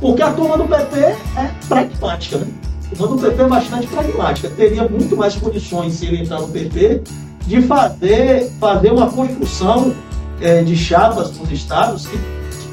porque 0.00 0.22
a 0.22 0.32
turma 0.32 0.56
do 0.56 0.64
PP 0.64 0.98
é 0.98 1.50
pragmática, 1.68 2.38
né? 2.38 2.46
A 2.92 2.96
turma 2.96 3.16
do 3.16 3.22
PP 3.22 3.42
é 3.42 3.46
bastante 3.46 3.86
pragmática. 3.86 4.50
Teria 4.50 4.88
muito 4.88 5.16
mais 5.16 5.34
condições, 5.36 5.94
se 5.94 6.06
ele 6.06 6.22
entrar 6.22 6.40
no 6.40 6.48
PP, 6.48 7.02
de 7.46 7.62
fazer, 7.62 8.50
fazer 8.60 8.92
uma 8.92 9.10
construção 9.10 9.94
é, 10.40 10.62
de 10.62 10.76
chapas 10.76 11.36
nos 11.36 11.50
estados 11.50 12.06
que 12.06 12.18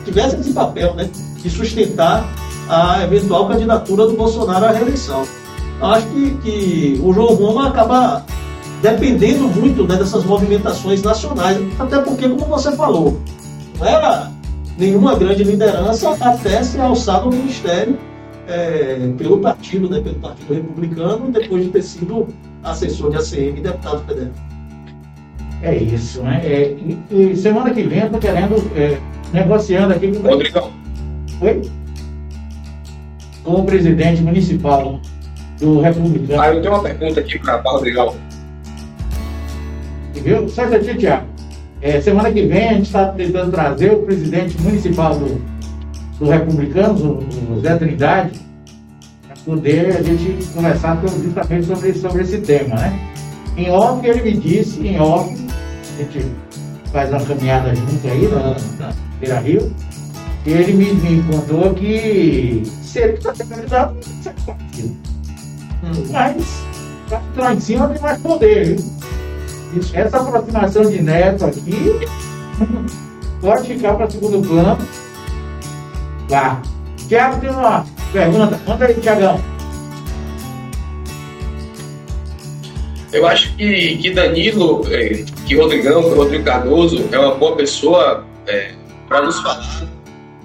tivessem 0.05 0.39
esse 0.39 0.53
papel, 0.53 0.93
né, 0.93 1.09
de 1.41 1.49
sustentar 1.49 2.25
a 2.69 3.03
eventual 3.03 3.47
candidatura 3.47 4.07
do 4.07 4.13
Bolsonaro 4.13 4.65
à 4.65 4.71
reeleição. 4.71 5.23
Eu 5.79 5.87
acho 5.87 6.07
que, 6.07 6.37
que 6.37 7.01
o 7.03 7.13
João 7.13 7.35
Roma 7.35 7.69
acaba 7.69 8.23
dependendo 8.85 9.47
muito 9.47 9.83
né, 9.87 9.95
dessas 9.95 10.23
movimentações 10.23 11.01
nacionais, 11.01 11.57
até 11.79 11.97
porque, 11.99 12.29
como 12.29 12.45
você 12.45 12.71
falou, 12.75 13.19
não 13.79 13.87
era 13.87 14.31
nenhuma 14.77 15.15
grande 15.15 15.43
liderança 15.43 16.15
até 16.19 16.61
ser 16.61 16.81
alçado 16.81 17.25
ao 17.25 17.31
ministério 17.31 17.97
é, 18.47 19.09
pelo 19.17 19.39
partido, 19.39 19.89
né, 19.89 19.99
pelo 20.01 20.15
Partido 20.15 20.53
Republicano, 20.53 21.31
depois 21.31 21.63
de 21.63 21.69
ter 21.71 21.81
sido 21.81 22.27
assessor 22.63 23.09
de 23.09 23.17
ACM 23.17 23.57
e 23.57 23.61
deputado 23.61 24.05
federal. 24.05 24.33
É 25.63 25.75
isso, 25.75 26.21
né? 26.21 26.41
É, 26.43 26.77
e, 26.77 27.31
e 27.31 27.35
semana 27.35 27.73
que 27.73 27.81
vem 27.81 28.01
eu 28.01 28.11
tô 28.11 28.19
querendo, 28.19 28.55
é, 28.75 28.99
negociando 29.33 29.95
aqui 29.95 30.11
com 30.11 30.27
Rodrigão. 30.27 30.71
Oi? 31.41 31.61
Com 33.43 33.53
o 33.53 33.65
presidente 33.65 34.21
municipal 34.21 34.99
do 35.59 35.79
Republicano. 35.81 36.39
Ah, 36.39 36.53
eu 36.53 36.61
tenho 36.61 36.73
uma 36.73 36.83
pergunta 36.83 37.19
aqui 37.19 37.39
para 37.39 37.63
o 37.65 37.71
Rodrigão. 37.71 38.15
Viu? 40.21 40.49
Só 40.49 40.63
aqui, 40.63 40.95
Tiago. 40.95 41.25
É, 41.81 42.01
semana 42.01 42.31
que 42.31 42.45
vem 42.45 42.69
a 42.69 42.73
gente 42.73 42.87
está 42.87 43.07
tentando 43.09 43.51
trazer 43.51 43.91
o 43.91 44.03
presidente 44.03 44.59
municipal 44.61 45.17
do, 45.19 45.41
do 46.19 46.29
Republicanos, 46.29 47.01
o, 47.01 47.19
o 47.51 47.61
Zé 47.61 47.75
Trindade, 47.75 48.39
para 49.27 49.35
poder 49.45 49.97
a 49.97 50.01
gente 50.01 50.43
conversar 50.53 50.99
justamente 51.23 51.67
sobre, 51.67 51.93
sobre 51.93 52.23
esse 52.23 52.39
tema, 52.39 52.75
né? 52.75 52.99
Em 53.57 53.69
off, 53.69 54.05
ele 54.05 54.21
me 54.21 54.37
disse, 54.37 54.85
em 54.85 54.99
off, 54.99 55.29
a 55.29 56.03
gente 56.03 56.25
faz 56.91 57.09
uma 57.09 57.21
caminhada 57.21 57.75
junto 57.75 58.07
aí 58.07 58.27
na, 58.29 58.55
na 58.79 58.93
Beira 59.19 59.39
Rio, 59.39 59.71
e 60.45 60.51
ele 60.51 60.73
me, 60.73 60.93
me 60.93 61.23
contou 61.23 61.73
que 61.73 62.63
se 62.81 62.99
ele 62.99 63.13
está 63.13 63.35
sendo 63.35 63.49
candidato, 63.49 63.95
não. 64.47 64.53
Hum. 65.83 66.03
Mas, 66.11 66.63
lá 67.35 67.53
em 67.53 67.59
cima 67.59 67.89
tem 67.89 68.01
mais 68.01 68.19
poder, 68.21 68.75
viu? 68.75 68.94
Essa 69.93 70.17
aproximação 70.17 70.89
de 70.89 71.01
Neto 71.01 71.45
aqui 71.45 71.99
pode 73.41 73.67
ficar 73.67 73.95
para 73.95 74.09
segundo 74.09 74.47
plano. 74.47 74.77
Tá. 76.29 76.61
Tiago 77.07 77.39
tem 77.39 77.49
uma 77.49 77.85
pergunta. 78.11 78.59
Manda 78.67 78.85
aí, 78.85 78.93
Tiagão. 78.95 79.39
Eu 83.13 83.25
acho 83.27 83.55
que, 83.55 83.97
que 83.97 84.09
Danilo, 84.11 84.81
eh, 84.91 85.23
que 85.45 85.55
Rodrigão, 85.55 86.03
que 86.03 86.15
Rodrigo 86.15 86.43
Cardoso 86.43 87.07
é 87.11 87.19
uma 87.19 87.35
boa 87.35 87.55
pessoa 87.55 88.25
para 89.07 89.21
nos 89.21 89.39
falar 89.39 89.87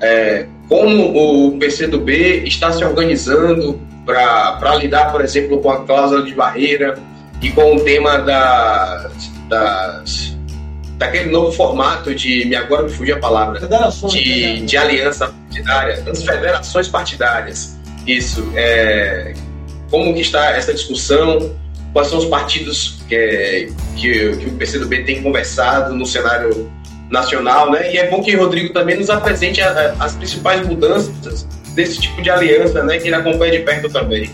eh, 0.01 0.47
como 0.69 1.49
o 1.49 1.59
PCdoB 1.59 2.45
está 2.45 2.73
se 2.73 2.85
organizando 2.85 3.81
para 4.07 4.77
lidar, 4.77 5.13
por 5.13 5.21
exemplo, 5.21 5.61
com 5.61 5.71
a 5.71 5.85
cláusula 5.85 6.23
de 6.23 6.35
barreira 6.35 6.99
e 7.43 7.51
com 7.51 7.77
o 7.77 7.81
tema 7.81 8.19
da, 8.19 9.11
das, 9.49 10.37
daquele 10.99 11.31
novo 11.31 11.53
formato 11.53 12.15
de, 12.15 12.45
me 12.47 12.55
agora 12.57 12.83
me 12.85 12.91
fugiu 12.91 13.17
a 13.17 13.19
palavra, 13.19 13.61
de, 14.11 14.61
né? 14.61 14.67
de 14.67 14.77
aliança 14.77 15.29
partidária, 15.49 16.01
das 16.03 16.23
federações 16.23 16.89
partidárias. 16.89 17.77
Isso. 18.07 18.51
É, 18.57 19.35
como 19.91 20.15
que 20.15 20.21
está 20.21 20.51
essa 20.51 20.73
discussão? 20.73 21.55
Quais 21.93 22.09
são 22.09 22.19
os 22.19 22.27
partidos 22.27 23.01
que, 23.09 23.73
que, 23.97 24.37
que 24.37 24.47
o 24.47 24.53
PCdoB 24.53 25.03
tem 25.05 25.23
conversado 25.23 25.93
no 25.95 26.07
cenário 26.07 26.71
nacional, 27.11 27.73
né? 27.73 27.93
E 27.93 27.99
é 27.99 28.09
bom 28.09 28.23
que 28.23 28.37
o 28.37 28.39
Rodrigo 28.39 28.73
também 28.73 28.97
nos 28.97 29.11
apresente 29.11 29.61
a- 29.61 29.95
a- 29.99 30.05
as 30.05 30.15
principais 30.15 30.65
mudanças 30.65 31.45
desse 31.75 32.01
tipo 32.01 32.23
de 32.23 32.31
aliança, 32.31 32.85
né? 32.85 32.99
Que 32.99 33.09
ele 33.09 33.17
acompanha 33.17 33.51
de 33.59 33.59
perto 33.65 33.89
também. 33.89 34.31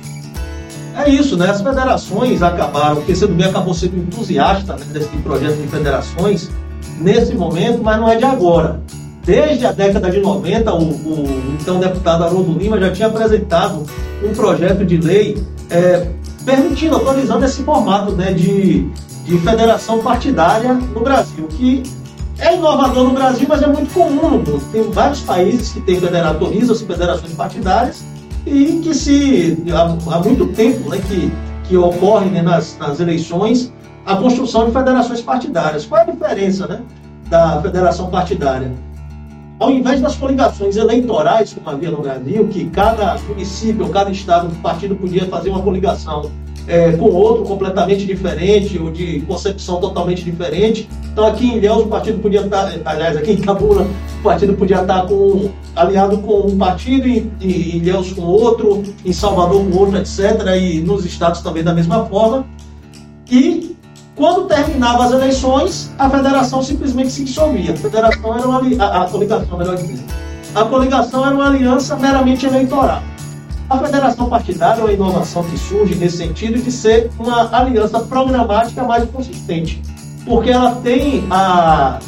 É 0.96 1.10
isso, 1.10 1.36
né? 1.36 1.50
As 1.50 1.60
federações 1.60 2.42
acabaram, 2.42 2.98
o 2.98 3.02
PCdoB 3.02 3.44
acabou 3.44 3.74
sendo 3.74 3.98
entusiasta 3.98 4.74
né, 4.74 4.86
desse 4.92 5.08
projeto 5.18 5.56
de 5.56 5.68
federações 5.68 6.50
nesse 6.98 7.34
momento, 7.34 7.82
mas 7.82 8.00
não 8.00 8.08
é 8.08 8.16
de 8.16 8.24
agora. 8.24 8.80
Desde 9.24 9.66
a 9.66 9.72
década 9.72 10.10
de 10.10 10.20
90, 10.20 10.72
o, 10.72 10.82
o 10.84 11.56
então 11.60 11.78
deputado 11.80 12.24
Haroldo 12.24 12.58
Lima 12.58 12.78
já 12.78 12.90
tinha 12.92 13.08
apresentado 13.08 13.84
um 14.24 14.32
projeto 14.32 14.84
de 14.86 14.96
lei 14.96 15.44
é, 15.68 16.08
permitindo, 16.44 16.94
autorizando 16.94 17.44
esse 17.44 17.62
formato 17.62 18.12
né, 18.12 18.32
de, 18.32 18.88
de 19.24 19.38
federação 19.38 19.98
partidária 19.98 20.72
no 20.72 21.00
Brasil, 21.00 21.46
que 21.48 21.82
é 22.38 22.54
inovador 22.54 23.04
no 23.04 23.10
Brasil, 23.10 23.46
mas 23.48 23.62
é 23.62 23.66
muito 23.66 23.92
comum 23.92 24.14
no 24.14 24.30
mundo. 24.30 24.62
Tem 24.72 24.82
vários 24.90 25.20
países 25.20 25.72
que 25.72 25.80
têm 25.80 26.00
federa- 26.00 26.28
autorizam 26.28 26.74
as 26.74 26.80
federações 26.80 27.32
partidárias 27.32 28.02
e 28.46 28.80
que 28.80 28.94
se 28.94 29.58
há, 29.72 30.14
há 30.14 30.20
muito 30.20 30.46
tempo 30.48 30.88
né, 30.88 30.98
que, 30.98 31.32
que 31.64 31.76
ocorre 31.76 32.30
né, 32.30 32.42
nas, 32.42 32.78
nas 32.78 33.00
eleições 33.00 33.72
a 34.06 34.14
construção 34.16 34.66
de 34.66 34.72
federações 34.72 35.20
partidárias. 35.20 35.84
Qual 35.84 36.00
é 36.00 36.04
a 36.04 36.12
diferença 36.12 36.68
né, 36.68 36.80
da 37.28 37.60
federação 37.60 38.08
partidária? 38.08 38.72
Ao 39.58 39.70
invés 39.70 40.00
das 40.00 40.14
coligações 40.14 40.76
eleitorais, 40.76 41.54
como 41.54 41.70
havia 41.70 41.90
no 41.90 42.02
Brasil, 42.02 42.46
que 42.48 42.66
cada 42.66 43.18
município 43.28 43.88
cada 43.88 44.10
estado, 44.10 44.54
partido 44.62 44.94
podia 44.94 45.26
fazer 45.26 45.50
uma 45.50 45.62
coligação 45.62 46.30
é, 46.66 46.92
com 46.92 47.06
outro 47.06 47.44
completamente 47.44 48.04
diferente 48.04 48.78
ou 48.78 48.90
de 48.90 49.20
concepção 49.20 49.80
totalmente 49.80 50.24
diferente. 50.24 50.88
Então 51.12 51.26
aqui 51.26 51.46
em 51.46 51.56
Ilhéus 51.58 51.82
o 51.82 51.86
partido 51.86 52.18
podia 52.18 52.40
estar, 52.40 52.72
aliás, 52.84 53.16
aqui 53.16 53.32
em 53.32 53.40
Cabula 53.40 53.86
o 54.20 54.22
partido 54.22 54.54
podia 54.54 54.80
estar 54.80 55.06
com, 55.06 55.50
aliado 55.74 56.18
com 56.18 56.46
um 56.48 56.58
partido 56.58 57.06
e 57.06 57.30
em 57.40 57.76
Ilhéus 57.76 58.12
com 58.12 58.22
outro, 58.22 58.82
em 59.04 59.12
Salvador 59.12 59.64
com 59.64 59.78
outro, 59.78 59.98
etc. 59.98 60.20
E 60.60 60.80
nos 60.80 61.04
estados 61.04 61.40
também 61.40 61.62
da 61.62 61.72
mesma 61.72 62.06
forma. 62.06 62.44
E 63.30 63.76
quando 64.16 64.46
terminava 64.46 65.04
as 65.04 65.12
eleições, 65.12 65.92
a 65.98 66.08
federação 66.08 66.62
simplesmente 66.62 67.12
se 67.12 67.24
dissolvia. 67.24 67.72
A 67.72 67.76
federação 67.76 68.36
era 68.36 68.48
uma 68.48 68.84
a, 68.84 69.02
a 69.02 69.08
coligação, 69.08 69.58
melhor 69.58 69.76
dizendo. 69.76 70.04
A 70.54 70.64
coligação 70.64 71.26
era 71.26 71.34
uma 71.34 71.46
aliança 71.46 71.96
meramente 71.96 72.46
eleitoral. 72.46 73.02
A 73.68 73.78
federação 73.78 74.28
partidária 74.28 74.80
é 74.80 74.84
uma 74.84 74.92
inovação 74.92 75.42
que 75.42 75.58
surge 75.58 75.96
nesse 75.96 76.18
sentido 76.18 76.62
de 76.62 76.70
ser 76.70 77.10
uma 77.18 77.48
aliança 77.56 77.98
programática 77.98 78.84
mais 78.84 79.08
consistente, 79.10 79.82
porque 80.24 80.50
ela 80.50 80.76
tem 80.76 81.24
a, 81.30 81.98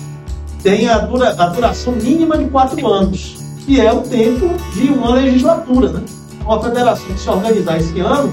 tem 0.63 0.89
a, 0.89 0.99
dura- 0.99 1.35
a 1.37 1.47
duração 1.49 1.95
mínima 1.95 2.39
de 2.39 2.45
quatro 2.45 2.87
anos, 2.87 3.39
que 3.67 3.81
é 3.81 3.93
o 3.93 4.03
tempo 4.03 4.51
de 4.73 4.89
uma 4.93 5.15
legislatura. 5.15 5.89
Né? 5.91 6.03
Uma 6.45 6.63
federação 6.63 7.07
que 7.07 7.19
se 7.19 7.29
organizar 7.29 7.77
esse 7.77 7.99
ano, 7.99 8.33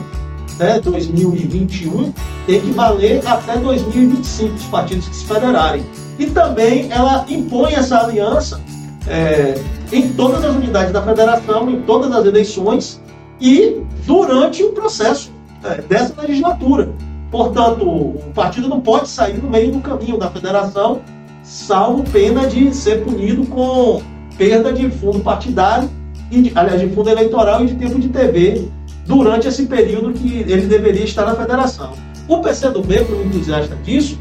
né, 0.60 0.80
2021, 0.80 2.14
tem 2.46 2.62
que 2.62 2.72
valer 2.72 3.24
até 3.26 3.58
2025 3.58 4.54
os 4.54 4.64
partidos 4.66 5.08
que 5.08 5.16
se 5.16 5.26
federarem. 5.26 5.84
E 6.20 6.28
também 6.28 6.92
ela 6.92 7.26
impõe 7.28 7.74
essa 7.74 7.98
aliança 8.02 8.62
é, 9.08 9.60
em 9.92 10.10
todas 10.10 10.46
as 10.46 10.56
unidades 10.56 10.94
da 10.94 11.02
federação, 11.02 11.70
em 11.72 11.82
todas 11.82 12.12
as 12.12 12.24
eleições 12.26 13.02
e 13.40 13.82
durante 14.06 14.64
o 14.64 14.72
processo 14.72 15.32
é, 15.64 15.82
dessa 15.82 16.20
legislatura. 16.22 16.90
Portanto, 17.32 17.84
o 17.86 18.32
partido 18.34 18.68
não 18.70 18.80
pode 18.80 19.10
sair 19.10 19.38
no 19.38 19.50
meio 19.50 19.72
do 19.72 19.80
caminho 19.80 20.18
da 20.18 20.30
federação, 20.30 21.02
salvo 21.44 22.04
pena 22.10 22.48
de 22.48 22.74
ser 22.74 23.04
punido 23.04 23.46
com 23.48 24.02
perda 24.38 24.72
de 24.72 24.90
fundo 24.90 25.20
partidário, 25.20 25.90
e 26.32 26.42
de- 26.42 26.52
aliás, 26.56 26.80
de 26.82 26.88
fundo 26.90 27.10
eleitoral 27.10 27.64
e 27.64 27.68
de 27.68 27.76
tempo 27.76 28.00
de 28.00 28.10
TV 28.10 28.68
durante 29.06 29.48
esse 29.48 29.66
período 29.66 30.14
que 30.14 30.40
ele 30.40 30.66
deveria 30.66 31.04
estar 31.04 31.26
na 31.26 31.36
federação. 31.36 31.94
O 32.28 32.40
PCdoB 32.40 33.06
foi 33.06 33.18
um 33.20 33.26
entusiasta 33.28 33.76
disso, 33.84 34.20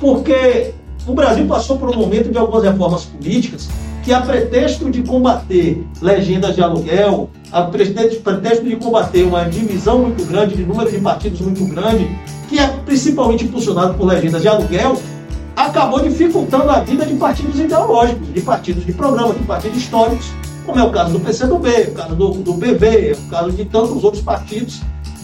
porque 0.00 0.72
o 1.06 1.12
Brasil 1.14 1.46
passou 1.46 1.76
por 1.78 1.90
um 1.90 1.98
momento 1.98 2.30
de 2.30 2.38
algumas 2.38 2.62
reformas 2.64 3.04
políticas 3.04 3.68
que, 4.02 4.12
a 4.12 4.20
pretexto 4.20 4.90
de 4.90 5.02
combater 5.02 5.86
legendas 6.00 6.54
de 6.54 6.62
aluguel, 6.62 7.30
a 7.50 7.62
pretexto, 7.62 8.64
de 8.64 8.76
combater 8.76 9.24
uma 9.24 9.44
divisão 9.44 10.00
muito 10.00 10.24
grande, 10.24 10.56
de 10.56 10.64
número 10.64 10.90
de 10.90 10.98
partidos 10.98 11.40
muito 11.40 11.64
grande, 11.66 12.08
que 12.48 12.58
é 12.58 12.66
principalmente 12.84 13.44
impulsionado 13.44 13.94
por 13.94 14.06
legendas 14.06 14.42
de 14.42 14.48
aluguel, 14.48 15.00
acabou 15.54 16.00
dificultando 16.00 16.70
a 16.70 16.80
vida 16.80 17.06
de 17.06 17.14
partidos 17.14 17.58
ideológicos, 17.58 18.32
de 18.32 18.40
partidos 18.40 18.84
de 18.84 18.92
programa, 18.92 19.34
de 19.34 19.44
partidos 19.44 19.78
históricos, 19.78 20.32
como 20.66 20.78
é 20.78 20.82
o 20.82 20.90
caso 20.90 21.12
do 21.12 21.20
PCdoB, 21.20 21.68
o 21.88 21.92
caso 21.92 22.14
do, 22.14 22.30
do 22.34 22.54
PV, 22.54 23.16
o 23.26 23.30
caso 23.30 23.52
de 23.52 23.64
tantos 23.64 24.04
outros 24.04 24.22
partidos 24.22 24.80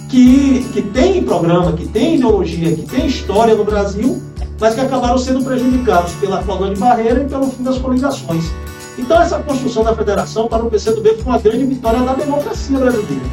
que, 0.08 0.66
que 0.72 0.82
têm 0.82 1.22
programa, 1.22 1.72
que 1.72 1.86
têm 1.86 2.16
ideologia, 2.16 2.74
que 2.74 2.82
têm 2.82 3.06
história 3.06 3.54
no 3.54 3.64
Brasil, 3.64 4.22
mas 4.60 4.74
que 4.74 4.80
acabaram 4.80 5.18
sendo 5.18 5.44
prejudicados 5.44 6.12
pela 6.14 6.42
cláusula 6.42 6.74
de 6.74 6.80
barreira 6.80 7.22
e 7.22 7.28
pelo 7.28 7.50
fim 7.50 7.62
das 7.62 7.78
coligações. 7.78 8.44
Então, 8.98 9.22
essa 9.22 9.38
construção 9.38 9.84
da 9.84 9.94
federação 9.94 10.48
para 10.48 10.64
o 10.64 10.68
PCdoB 10.68 11.14
foi 11.14 11.32
uma 11.32 11.38
grande 11.38 11.64
vitória 11.64 12.00
da 12.00 12.14
democracia 12.14 12.78
brasileira. 12.78 13.24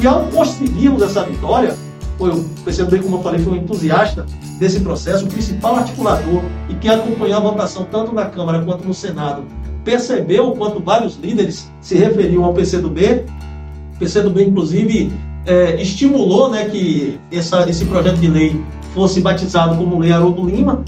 E 0.00 0.06
ao 0.06 0.26
conseguirmos 0.28 1.02
essa 1.02 1.22
vitória, 1.22 1.76
foi 2.18 2.30
o 2.30 2.44
PCdoB, 2.64 3.00
como 3.00 3.16
eu 3.16 3.22
falei, 3.22 3.40
foi 3.40 3.52
um 3.52 3.56
entusiasta 3.56 4.26
desse 4.58 4.80
processo, 4.80 5.26
o 5.26 5.28
principal 5.28 5.76
articulador 5.76 6.42
e 6.68 6.74
quem 6.74 6.90
acompanhou 6.90 7.36
a 7.36 7.40
votação 7.40 7.86
tanto 7.90 8.14
na 8.14 8.26
Câmara 8.26 8.62
quanto 8.62 8.86
no 8.86 8.94
Senado 8.94 9.44
percebeu 9.84 10.48
o 10.48 10.56
quanto 10.56 10.80
vários 10.80 11.16
líderes 11.16 11.70
se 11.80 11.94
referiam 11.96 12.44
ao 12.44 12.54
PCdoB. 12.54 13.26
O 13.94 13.98
PCdoB, 13.98 14.44
inclusive, 14.44 15.12
é, 15.44 15.80
estimulou 15.80 16.50
né, 16.50 16.64
que 16.66 17.20
essa, 17.30 17.68
esse 17.68 17.84
projeto 17.84 18.16
de 18.16 18.28
lei 18.28 18.64
fosse 18.94 19.20
batizado 19.20 19.76
como 19.76 19.98
Lei 19.98 20.12
Haroldo 20.12 20.48
Lima, 20.48 20.82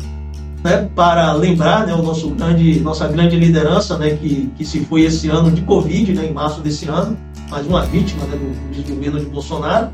né, 0.67 0.89
para 0.97 1.33
lembrar 1.33 1.87
né, 1.87 1.95
o 1.95 2.03
nosso 2.03 2.29
grande, 2.31 2.81
nossa 2.81 3.07
grande 3.07 3.37
liderança 3.37 3.97
né, 3.97 4.11
que, 4.11 4.51
que 4.59 4.65
se 4.65 4.85
foi 4.85 5.03
esse 5.03 5.29
ano 5.29 5.49
de 5.49 5.63
Covid, 5.63 6.13
né, 6.13 6.27
em 6.27 6.33
março 6.33 6.61
desse 6.61 6.89
ano, 6.89 7.17
mais 7.49 7.65
uma 7.65 7.83
vítima 7.83 8.25
né, 8.25 8.37
do 8.37 8.73
desgoverno 8.73 9.21
de 9.21 9.27
Bolsonaro. 9.27 9.91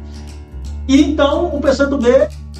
E 0.88 1.02
então 1.02 1.54
o 1.54 1.60
PCdoB 1.60 2.08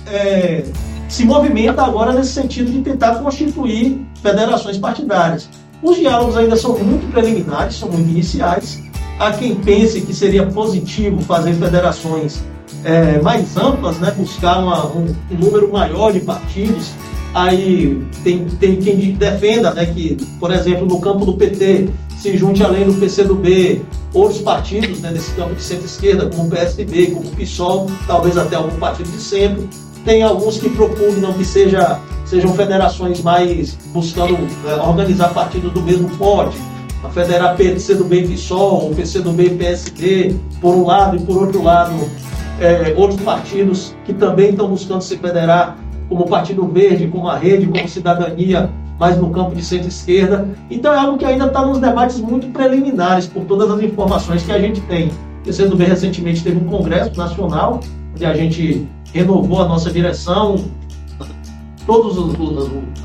é, 0.06 0.62
se 1.08 1.24
movimenta 1.24 1.82
agora 1.82 2.12
nesse 2.12 2.32
sentido 2.32 2.70
de 2.70 2.82
tentar 2.82 3.14
constituir 3.14 4.06
federações 4.22 4.76
partidárias. 4.76 5.48
Os 5.82 5.96
diálogos 5.96 6.36
ainda 6.36 6.54
são 6.54 6.78
muito 6.78 7.10
preliminares, 7.10 7.76
são 7.76 7.88
muito 7.88 8.10
iniciais. 8.10 8.82
Há 9.18 9.32
quem 9.32 9.54
pense 9.54 10.02
que 10.02 10.12
seria 10.12 10.46
positivo 10.46 11.22
fazer 11.22 11.54
federações 11.54 12.42
é, 12.84 13.18
mais 13.22 13.56
amplas, 13.56 13.98
né, 13.98 14.12
buscar 14.14 14.58
uma, 14.58 14.86
um, 14.86 15.16
um, 15.30 15.34
número 15.38 15.72
maior 15.72 16.12
de 16.12 16.20
partidos. 16.20 16.90
Aí 17.34 18.02
tem, 18.22 18.44
tem 18.44 18.76
quem 18.76 19.12
defenda 19.12 19.72
né, 19.72 19.86
que, 19.86 20.16
por 20.38 20.52
exemplo, 20.52 20.86
no 20.86 21.00
campo 21.00 21.24
do 21.24 21.34
PT 21.34 21.88
se 22.18 22.36
junte 22.36 22.62
além 22.62 22.84
do 22.84 22.94
PCdoB 22.94 23.82
outros 24.14 24.40
partidos 24.40 25.00
né, 25.00 25.10
nesse 25.10 25.32
campo 25.32 25.54
de 25.54 25.62
centro-esquerda, 25.62 26.26
como 26.26 26.46
o 26.46 26.50
PSDB, 26.50 27.06
como 27.06 27.26
o 27.26 27.30
PSOL, 27.30 27.90
talvez 28.06 28.36
até 28.36 28.56
algum 28.56 28.76
partido 28.78 29.10
de 29.10 29.20
centro. 29.20 29.68
Tem 30.04 30.22
alguns 30.22 30.58
que 30.58 30.68
propugnam 30.68 31.32
que 31.32 31.44
seja, 31.44 32.00
sejam 32.24 32.52
federações 32.54 33.22
mais 33.22 33.78
buscando 33.92 34.36
é, 34.68 34.74
organizar 34.74 35.32
partidos 35.32 35.72
do 35.72 35.80
mesmo 35.80 36.10
porte, 36.16 36.58
a 37.02 37.08
federar 37.08 37.56
PCdoB 37.56 38.20
e 38.20 38.28
PSOL, 38.28 38.92
PCdoB 38.94 39.46
e 39.46 39.50
PSD, 39.50 40.36
por 40.60 40.74
um 40.74 40.84
lado, 40.84 41.16
e 41.16 41.20
por 41.20 41.38
outro 41.38 41.62
lado, 41.62 41.94
é, 42.60 42.94
outros 42.96 43.20
partidos 43.22 43.94
que 44.04 44.12
também 44.12 44.50
estão 44.50 44.68
buscando 44.68 45.02
se 45.02 45.16
federar, 45.16 45.78
como 46.12 46.28
Partido 46.28 46.66
Verde, 46.66 47.08
como 47.08 47.26
a 47.28 47.38
Rede, 47.38 47.66
como 47.66 47.88
Cidadania, 47.88 48.70
mais 49.00 49.16
no 49.16 49.30
campo 49.30 49.54
de 49.54 49.64
centro-esquerda. 49.64 50.46
Então 50.70 50.92
é 50.92 50.98
algo 50.98 51.16
que 51.16 51.24
ainda 51.24 51.46
está 51.46 51.64
nos 51.64 51.78
debates 51.78 52.20
muito 52.20 52.48
preliminares, 52.48 53.26
por 53.26 53.44
todas 53.44 53.70
as 53.70 53.82
informações 53.82 54.42
que 54.42 54.52
a 54.52 54.58
gente 54.58 54.80
tem. 54.82 55.08
O 55.08 55.44
PCdoB 55.44 55.84
recentemente 55.84 56.44
teve 56.44 56.58
um 56.58 56.68
congresso 56.68 57.16
nacional, 57.16 57.80
onde 58.14 58.24
a 58.24 58.34
gente 58.34 58.86
renovou 59.12 59.62
a 59.62 59.66
nossa 59.66 59.90
direção, 59.90 60.56
todas 61.86 62.16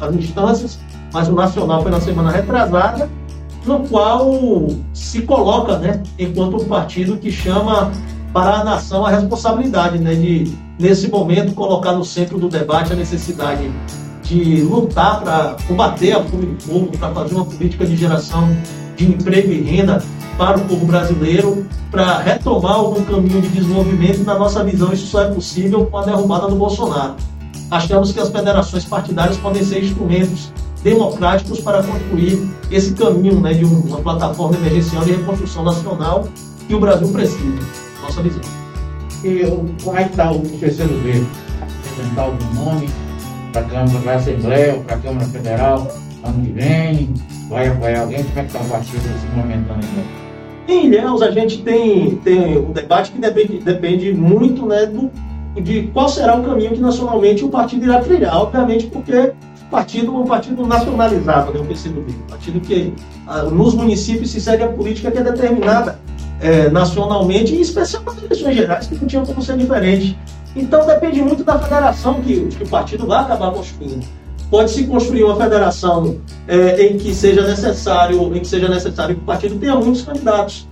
as 0.02 0.16
instâncias, 0.16 0.80
mas 1.14 1.28
o 1.30 1.34
nacional 1.34 1.82
foi 1.82 1.92
na 1.92 2.02
semana 2.02 2.30
retrasada, 2.30 3.10
no 3.66 3.80
qual 3.88 4.32
se 4.94 5.22
coloca, 5.24 5.78
né, 5.80 6.02
enquanto 6.20 6.58
um 6.58 6.66
partido 6.66 7.18
que 7.18 7.32
chama 7.32 7.92
para 8.38 8.60
a 8.60 8.64
nação 8.64 9.04
a 9.04 9.10
responsabilidade, 9.10 9.98
né, 9.98 10.14
de 10.14 10.56
nesse 10.78 11.08
momento 11.08 11.56
colocar 11.56 11.94
no 11.94 12.06
centro 12.06 12.38
do 12.38 12.48
debate 12.48 12.94
a 12.94 12.96
necessidade 12.96 13.68
de 14.22 14.62
lutar 14.62 15.22
para 15.22 15.56
combater 15.68 16.12
a 16.12 16.24
fome 16.24 16.46
do 16.46 16.64
povo, 16.64 16.98
para 17.00 17.10
fazer 17.10 17.34
uma 17.34 17.46
política 17.46 17.84
de 17.84 17.96
geração 17.96 18.56
de 18.96 19.06
emprego 19.08 19.52
e 19.52 19.62
renda 19.62 20.04
para 20.38 20.60
o 20.60 20.66
povo 20.66 20.86
brasileiro, 20.86 21.66
para 21.90 22.20
retomar 22.20 22.74
algum 22.74 23.04
caminho 23.06 23.42
de 23.42 23.48
desenvolvimento. 23.48 24.24
Na 24.24 24.38
nossa 24.38 24.64
visão, 24.64 24.94
isso 24.94 25.08
só 25.08 25.24
é 25.24 25.32
possível 25.32 25.88
com 25.88 25.98
a 25.98 26.06
derrubada 26.06 26.48
do 26.48 26.58
Bolsonaro. 26.58 27.16
Achamos 27.72 28.12
que 28.12 28.20
as 28.20 28.30
federações 28.30 28.86
partidárias 28.86 29.38
podem 29.38 29.64
ser 29.64 29.84
instrumentos 29.84 30.52
democráticos 30.84 31.60
para 31.62 31.82
construir 31.82 32.48
esse 32.70 32.94
caminho 32.94 33.40
né, 33.40 33.56
de 33.56 33.66
uma 33.66 33.98
plataforma 33.98 34.58
emergencial 34.58 35.04
de 35.04 35.14
reconstrução 35.14 35.64
nacional 35.64 36.28
que 36.68 36.76
o 36.76 36.80
Brasil 36.80 37.08
precisa. 37.08 37.87
Nossa 38.02 38.22
visão. 38.22 38.42
E 39.24 39.42
como 39.84 39.98
é 39.98 40.04
que 40.04 40.12
está 40.12 40.32
o 40.32 40.42
PCdoB? 40.42 41.26
Apresentar 41.62 42.22
algum 42.22 42.54
nome 42.54 42.90
para 43.52 43.62
a 43.62 43.66
Câmara, 43.66 44.00
para 44.00 44.12
a 44.12 44.16
Assembleia, 44.16 44.74
para 44.86 44.96
a 44.96 45.00
Câmara 45.00 45.26
Federal, 45.26 45.88
ano 46.24 46.46
que 46.46 46.52
vem? 46.52 47.14
Vai 47.50 47.68
apoiar 47.68 48.02
alguém? 48.02 48.24
Como 48.24 48.40
é 48.40 48.42
que 48.44 48.48
está 48.48 48.60
o 48.60 48.70
partido 48.70 49.08
nesse 49.08 49.28
momento 49.36 49.72
ainda? 49.72 50.28
Em 50.68 50.88
Ilhéus, 50.88 51.22
a 51.22 51.32
gente 51.32 51.62
tem, 51.64 52.18
tem 52.18 52.58
um 52.58 52.72
debate 52.72 53.12
que 53.12 53.20
depende, 53.20 53.60
depende 53.60 54.14
muito 54.14 54.66
né, 54.66 54.86
do, 54.86 55.10
de 55.62 55.84
qual 55.94 56.10
será 56.10 56.36
o 56.36 56.44
caminho 56.44 56.72
que 56.72 56.80
nacionalmente 56.80 57.44
o 57.44 57.50
partido 57.50 57.86
irá 57.86 58.02
trilhar. 58.02 58.36
Obviamente, 58.36 58.88
porque 58.88 59.32
partido 59.72 60.16
um 60.16 60.26
partido 60.26 60.66
nacionalizado, 60.66 61.54
né, 61.54 61.60
o 61.60 61.66
PCdoB, 61.66 62.12
um 62.12 62.30
partido 62.30 62.60
que 62.60 62.94
ah, 63.26 63.44
nos 63.44 63.74
municípios 63.74 64.32
se 64.32 64.42
segue 64.42 64.64
a 64.64 64.68
política 64.68 65.12
que 65.12 65.18
é 65.18 65.24
determinada 65.24 66.00
é, 66.40 66.70
nacionalmente, 66.70 67.56
em 67.56 67.62
especial 67.62 68.04
nas 68.04 68.22
eleições 68.24 68.56
gerais, 68.56 68.88
que 68.88 68.96
não 68.96 69.08
tinham 69.08 69.26
como 69.26 69.42
ser 69.42 69.58
diferente. 69.58 70.18
Então 70.56 70.86
depende 70.86 71.22
muito 71.22 71.44
da 71.44 71.60
federação 71.60 72.22
que, 72.22 72.48
que 72.48 72.64
o 72.64 72.68
partido 72.68 73.06
vai 73.06 73.22
acabar 73.22 73.52
construindo 73.52 74.06
pode-se 74.50 74.86
construir 74.86 75.24
uma 75.24 75.36
federação 75.36 76.18
é, 76.48 76.88
em 76.88 76.98
que 76.98 77.14
seja 77.14 77.46
necessário, 77.46 78.36
em 78.36 78.40
que 78.40 78.48
seja 78.48 78.68
necessário 78.68 79.16
que 79.16 79.22
o 79.22 79.26
partido 79.26 79.56
tenha 79.58 79.76
muitos 79.76 80.02
candidatos. 80.02 80.68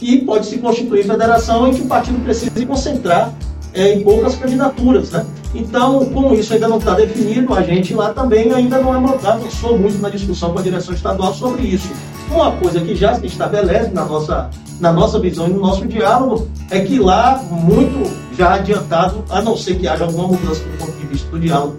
E 0.00 0.18
pode-se 0.18 0.58
constituir 0.58 1.04
federação 1.04 1.68
em 1.68 1.74
que 1.74 1.80
o 1.82 1.86
partido 1.86 2.22
precise 2.22 2.64
concentrar 2.64 3.32
é, 3.74 3.94
em 3.94 4.02
poucas 4.02 4.36
candidaturas. 4.36 5.10
Né? 5.10 5.26
Então, 5.54 6.04
como 6.06 6.34
isso 6.34 6.54
ainda 6.54 6.68
não 6.68 6.78
está 6.78 6.94
definido, 6.94 7.52
a 7.52 7.62
gente 7.62 7.92
lá 7.94 8.12
também 8.12 8.52
ainda 8.52 8.78
não 8.78 8.94
é 8.94 9.28
avançou 9.28 9.76
muito 9.76 10.00
na 10.00 10.08
discussão 10.08 10.52
com 10.52 10.60
a 10.60 10.62
direção 10.62 10.94
estadual 10.94 11.34
sobre 11.34 11.62
isso. 11.62 11.88
Uma 12.30 12.52
coisa 12.52 12.80
que 12.80 12.94
já 12.94 13.14
se 13.14 13.26
estabelece 13.26 13.90
na 13.90 14.04
nossa, 14.04 14.50
na 14.80 14.92
nossa 14.92 15.18
visão 15.18 15.48
e 15.48 15.52
no 15.52 15.60
nosso 15.60 15.86
diálogo 15.86 16.48
é 16.70 16.80
que 16.80 16.98
lá, 16.98 17.42
muito 17.50 18.10
já 18.36 18.54
adiantado, 18.54 19.24
a 19.30 19.40
não 19.42 19.56
ser 19.56 19.78
que 19.78 19.88
haja 19.88 20.04
alguma 20.04 20.28
mudança 20.28 20.62
do 20.62 20.78
ponto 20.78 20.92
de 20.92 21.06
vista 21.06 21.28
do 21.30 21.40
diálogo 21.40 21.76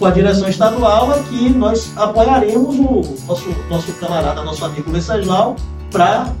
com 0.00 0.06
a 0.06 0.10
direção 0.10 0.48
estadual 0.48 1.12
é 1.12 1.22
que 1.24 1.50
nós 1.50 1.92
apoiaremos 1.94 2.78
o 2.78 3.02
nosso, 3.28 3.54
nosso 3.68 3.92
camarada, 3.92 4.42
nosso 4.42 4.64
amigo 4.64 4.90
Venceslau, 4.90 5.56
para 5.90 6.32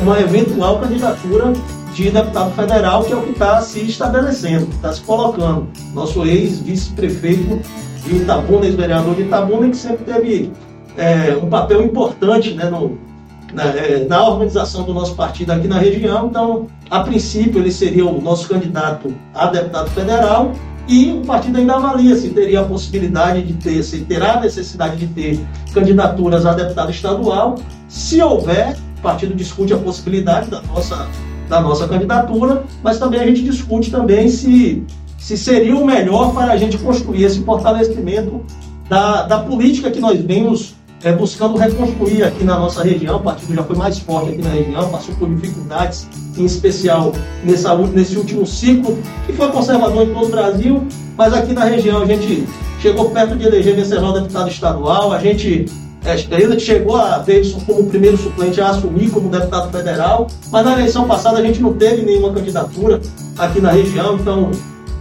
uma 0.00 0.20
eventual 0.20 0.78
candidatura 0.78 1.52
de 1.92 2.10
deputado 2.10 2.54
federal, 2.54 3.02
que 3.02 3.12
é 3.12 3.16
o 3.16 3.22
que 3.22 3.32
está 3.32 3.60
se 3.60 3.80
estabelecendo, 3.80 4.68
está 4.70 4.92
se 4.92 5.00
colocando. 5.00 5.66
Nosso 5.92 6.24
ex-vice-prefeito 6.24 7.60
de 8.04 8.16
Itabuna, 8.18 8.66
ex-vereador 8.66 9.16
de 9.16 9.22
Itabuna, 9.22 9.68
que 9.68 9.76
sempre 9.76 10.04
teve 10.04 10.52
é, 10.96 11.36
um 11.36 11.48
papel 11.48 11.82
importante 11.82 12.54
né, 12.54 12.68
no, 12.68 12.98
na, 13.52 13.64
é, 13.64 14.04
na, 14.06 14.26
organização 14.28 14.84
do 14.84 14.92
nosso 14.92 15.14
partido 15.14 15.50
aqui 15.50 15.68
na 15.68 15.78
região. 15.78 16.26
Então, 16.26 16.66
a 16.90 17.00
princípio, 17.00 17.60
ele 17.60 17.72
seria 17.72 18.06
o 18.06 18.20
nosso 18.20 18.48
candidato 18.48 19.14
a 19.34 19.46
deputado 19.46 19.90
federal 19.90 20.52
e 20.88 21.12
o 21.12 21.20
partido 21.20 21.58
ainda 21.58 21.74
avalia 21.74 22.16
se 22.16 22.30
teria 22.30 22.60
a 22.60 22.64
possibilidade 22.64 23.42
de 23.42 23.54
ter, 23.54 23.82
se 23.82 24.00
terá 24.00 24.34
a 24.34 24.40
necessidade 24.40 24.96
de 24.96 25.06
ter 25.06 25.40
candidaturas 25.72 26.44
a 26.44 26.54
deputado 26.54 26.90
estadual. 26.90 27.56
Se 27.88 28.20
houver, 28.20 28.76
o 28.98 29.02
partido 29.02 29.34
discute 29.34 29.72
a 29.72 29.78
possibilidade 29.78 30.50
da 30.50 30.60
nossa, 30.62 31.08
da 31.48 31.60
nossa 31.60 31.86
candidatura, 31.86 32.64
mas 32.82 32.98
também 32.98 33.20
a 33.20 33.26
gente 33.26 33.42
discute 33.42 33.90
também 33.90 34.28
se, 34.28 34.82
se 35.18 35.36
seria 35.36 35.76
o 35.76 35.86
melhor 35.86 36.34
para 36.34 36.52
a 36.52 36.56
gente 36.56 36.76
construir 36.78 37.24
esse 37.24 37.40
fortalecimento 37.42 38.44
da, 38.88 39.22
da 39.22 39.38
política 39.38 39.90
que 39.90 40.00
nós 40.00 40.20
vemos 40.20 40.74
é, 41.04 41.12
buscando 41.12 41.56
reconstruir 41.56 42.22
aqui 42.22 42.44
na 42.44 42.58
nossa 42.58 42.82
região. 42.82 43.16
O 43.16 43.20
partido 43.20 43.54
já 43.54 43.62
foi 43.62 43.76
mais 43.76 43.98
forte 43.98 44.30
aqui 44.30 44.42
na 44.42 44.50
região, 44.50 44.88
passou 44.88 45.14
por 45.16 45.28
dificuldades, 45.28 46.06
em 46.36 46.44
especial 46.44 47.12
nessa, 47.44 47.74
nesse 47.76 48.16
último 48.16 48.46
ciclo, 48.46 48.98
que 49.26 49.32
foi 49.32 49.48
conservador 49.48 50.02
em 50.02 50.14
todo 50.14 50.26
o 50.26 50.30
Brasil, 50.30 50.86
mas 51.16 51.34
aqui 51.34 51.52
na 51.52 51.64
região 51.64 52.02
a 52.02 52.06
gente 52.06 52.46
chegou 52.80 53.10
perto 53.10 53.36
de 53.36 53.46
eleger 53.46 53.76
Venceslau 53.76 54.12
deputado 54.12 54.48
estadual, 54.48 55.12
a 55.12 55.18
gente 55.18 55.66
é, 56.04 56.12
ainda 56.34 56.58
chegou 56.58 56.96
a 56.96 57.18
ver 57.18 57.42
isso 57.42 57.60
como 57.64 57.84
primeiro 57.86 58.16
suplente 58.16 58.60
a 58.60 58.70
assumir 58.70 59.10
como 59.10 59.28
deputado 59.28 59.70
federal, 59.70 60.26
mas 60.50 60.64
na 60.64 60.72
eleição 60.72 61.06
passada 61.06 61.38
a 61.38 61.42
gente 61.42 61.60
não 61.60 61.74
teve 61.74 62.02
nenhuma 62.02 62.32
candidatura 62.32 63.00
aqui 63.38 63.60
na 63.60 63.72
região, 63.72 64.16
então 64.16 64.50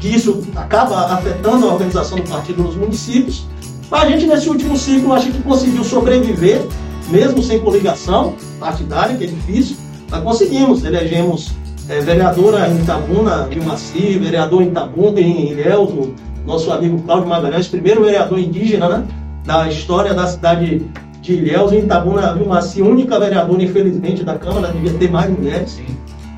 isso 0.03 0.41
acaba 0.55 1.13
afetando 1.13 1.67
a 1.67 1.73
organização 1.73 2.17
do 2.17 2.27
partido 2.27 2.63
nos 2.63 2.75
municípios. 2.75 3.45
A 3.91 4.07
gente, 4.07 4.25
nesse 4.25 4.49
último 4.49 4.77
ciclo, 4.77 5.11
acho 5.13 5.31
que 5.31 5.41
conseguiu 5.41 5.83
sobreviver, 5.83 6.65
mesmo 7.09 7.43
sem 7.43 7.59
coligação 7.59 8.35
partidária, 8.57 9.17
que 9.17 9.25
é 9.25 9.27
difícil, 9.27 9.75
mas 10.09 10.23
conseguimos. 10.23 10.85
Elegemos 10.85 11.51
é, 11.89 11.99
vereadora 11.99 12.69
em 12.69 12.79
Itabuna, 12.79 13.47
Vilmaci, 13.47 14.17
vereador 14.17 14.61
em 14.61 14.67
Itabuna, 14.67 15.19
em 15.19 15.51
Ilhéus, 15.51 16.09
nosso 16.45 16.71
amigo 16.71 17.01
Cláudio 17.01 17.27
Magalhães, 17.27 17.67
primeiro 17.67 18.03
vereador 18.05 18.39
indígena 18.39 18.87
né, 18.87 19.07
da 19.45 19.67
história 19.67 20.13
da 20.13 20.25
cidade 20.25 20.87
de 21.21 21.33
Ilhéus, 21.33 21.73
em 21.73 21.79
Itabuna, 21.79 22.33
Vilmaci, 22.33 22.81
única 22.81 23.19
vereadora, 23.19 23.61
infelizmente, 23.61 24.23
da 24.23 24.37
Câmara, 24.37 24.71
devia 24.71 24.93
ter 24.93 25.11
mais 25.11 25.29
mulheres. 25.29 25.81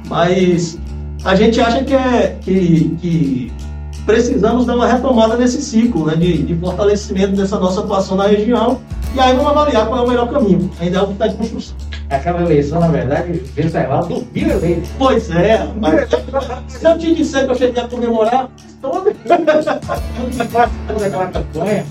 Mas 0.10 0.80
a 1.24 1.36
gente 1.36 1.62
acha 1.62 1.84
que, 1.84 1.94
é, 1.94 2.36
que, 2.42 2.98
que 3.00 3.52
precisamos 4.06 4.66
dar 4.66 4.76
uma 4.76 4.88
retomada 4.88 5.36
nesse 5.36 5.62
ciclo 5.62 6.06
né, 6.06 6.16
de, 6.16 6.44
de 6.44 6.56
fortalecimento 6.56 7.36
dessa 7.36 7.60
nossa 7.60 7.82
atuação 7.82 8.18
na 8.18 8.28
região 8.28 8.80
e 9.16 9.20
aí 9.20 9.36
vamos 9.36 9.52
avaliar 9.52 9.88
qual 9.88 10.00
é 10.00 10.02
o 10.02 10.10
melhor 10.10 10.28
caminho. 10.28 10.72
Ainda 10.80 10.98
é 10.98 11.02
o 11.02 11.08
que 11.08 11.14
está 11.14 11.28
em 11.28 11.36
construção. 11.36 11.78
Aquela 12.10 12.42
eleição, 12.42 12.80
na 12.80 12.88
verdade, 12.88 13.34
Venceslau 13.56 14.08
dormiu 14.08 14.50
eleito. 14.50 14.90
Pois 14.98 15.30
é, 15.30 15.68
mas 15.80 16.10
se 16.68 16.86
eu 16.86 16.98
te 16.98 17.14
disser 17.14 17.46
que 17.46 17.52
eu 17.52 17.56
cheguei 17.56 17.84
a 17.84 17.88
comemorar, 17.88 18.50
todo. 18.82 19.10
Aquela 19.10 21.28
campanha, 21.32 21.86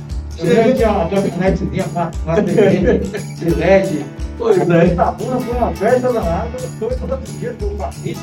eu 0.47 0.75
tinha 0.75 0.91
uma 0.91 1.09
caminhonetezinha 1.09 1.85
com 1.85 2.01
uma 2.01 2.43
TV 2.43 2.99
de 3.39 3.55
LED. 3.55 4.05
Pois 4.39 4.71
é. 4.71 4.87
Itabuna 4.87 5.41
foi 5.41 5.57
uma 5.57 5.73
festa 5.73 6.13
danada, 6.13 6.59
foi 6.79 6.89
todo 6.97 7.39
dia 7.39 7.53
do 7.53 7.77
partido. 7.77 8.21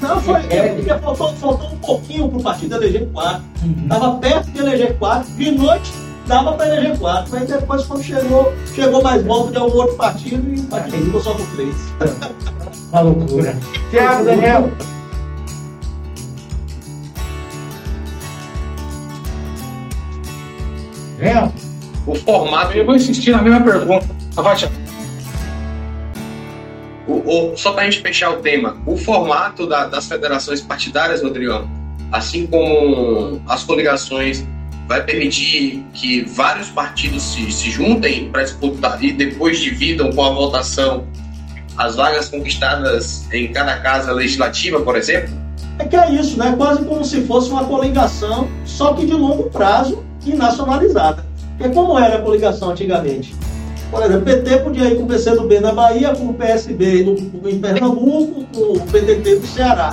Não, 0.00 0.20
foi, 0.20 0.40
é 0.48 0.68
porque 0.74 0.88
faltou, 0.88 1.34
faltou 1.34 1.70
um 1.70 1.78
pouquinho 1.78 2.28
pro 2.28 2.42
partido 2.42 2.76
eleger 2.76 3.06
quatro. 3.12 3.42
Uhum. 3.62 3.88
Tava 3.88 4.18
perto 4.18 4.50
de 4.50 4.58
eleger 4.58 4.96
quatro, 4.98 5.30
de 5.32 5.50
noite 5.50 5.92
dava 6.30 6.52
para 6.52 6.68
eleger 6.68 6.98
quatro, 6.98 7.32
mas 7.32 7.48
depois 7.48 7.84
quando 7.86 8.02
chegou, 8.04 8.52
chegou 8.72 9.02
mais 9.02 9.22
voto 9.24 9.50
de 9.50 9.58
algum 9.58 9.78
outro 9.78 9.96
partido 9.96 10.48
e 10.54 10.60
o 10.60 10.62
partido 10.64 11.04
ficou 11.04 11.20
só 11.20 11.34
com 11.34 11.44
três. 11.56 11.76
Uma 12.92 13.00
loucura. 13.00 13.56
Tiago, 13.90 14.24
Daniel. 14.24 14.70
O 22.06 22.14
formato. 22.14 22.76
Eu 22.76 22.84
vou 22.86 22.96
insistir 22.96 23.30
na 23.30 23.42
mesma 23.42 23.60
pergunta. 23.60 24.06
Vai, 24.34 24.56
Thiago. 24.56 24.74
O, 27.06 27.52
o, 27.52 27.56
só 27.56 27.72
para 27.72 27.82
a 27.82 27.84
gente 27.90 28.00
fechar 28.02 28.30
o 28.30 28.36
tema, 28.36 28.76
o 28.86 28.96
formato 28.96 29.66
da- 29.66 29.86
das 29.86 30.06
federações 30.06 30.60
partidárias, 30.60 31.22
Rodrigão, 31.22 31.68
assim 32.12 32.46
como 32.46 33.40
as 33.48 33.64
coligações, 33.64 34.44
vai 34.86 35.02
permitir 35.02 35.84
que 35.92 36.22
vários 36.22 36.68
partidos 36.68 37.22
se, 37.22 37.50
se 37.50 37.70
juntem 37.70 38.28
para 38.30 38.42
disputar 38.44 39.02
e 39.02 39.12
depois 39.12 39.58
dividam 39.58 40.12
com 40.12 40.24
a 40.24 40.30
votação 40.30 41.04
as 41.76 41.96
vagas 41.96 42.28
conquistadas 42.28 43.26
em 43.32 43.52
cada 43.52 43.78
casa 43.78 44.12
legislativa, 44.12 44.80
por 44.80 44.96
exemplo? 44.96 45.32
É 45.78 45.84
que 45.84 45.96
é 45.96 46.12
isso, 46.12 46.38
né? 46.38 46.54
Quase 46.56 46.84
como 46.84 47.04
se 47.04 47.22
fosse 47.22 47.50
uma 47.50 47.64
coligação, 47.64 48.48
só 48.66 48.92
que 48.92 49.06
de 49.06 49.12
longo 49.14 49.44
prazo 49.50 50.04
e 50.24 50.34
nacionalizada. 50.34 51.24
Porque 51.56 51.74
como 51.74 51.98
era 51.98 52.16
a 52.16 52.22
coligação 52.22 52.70
antigamente? 52.70 53.34
Por 53.90 54.02
exemplo, 54.02 54.20
o 54.20 54.24
PT 54.24 54.56
podia 54.58 54.84
ir 54.88 54.96
com 54.96 55.02
o 55.02 55.06
PCdoB 55.06 55.60
na 55.60 55.72
Bahia, 55.72 56.14
com 56.14 56.26
o 56.26 56.34
PSB 56.34 57.04
no, 57.04 57.48
em 57.48 57.58
Pernambuco, 57.58 58.44
com 58.54 58.76
o 58.76 58.80
PDT 58.80 59.36
do 59.36 59.46
Ceará. 59.46 59.92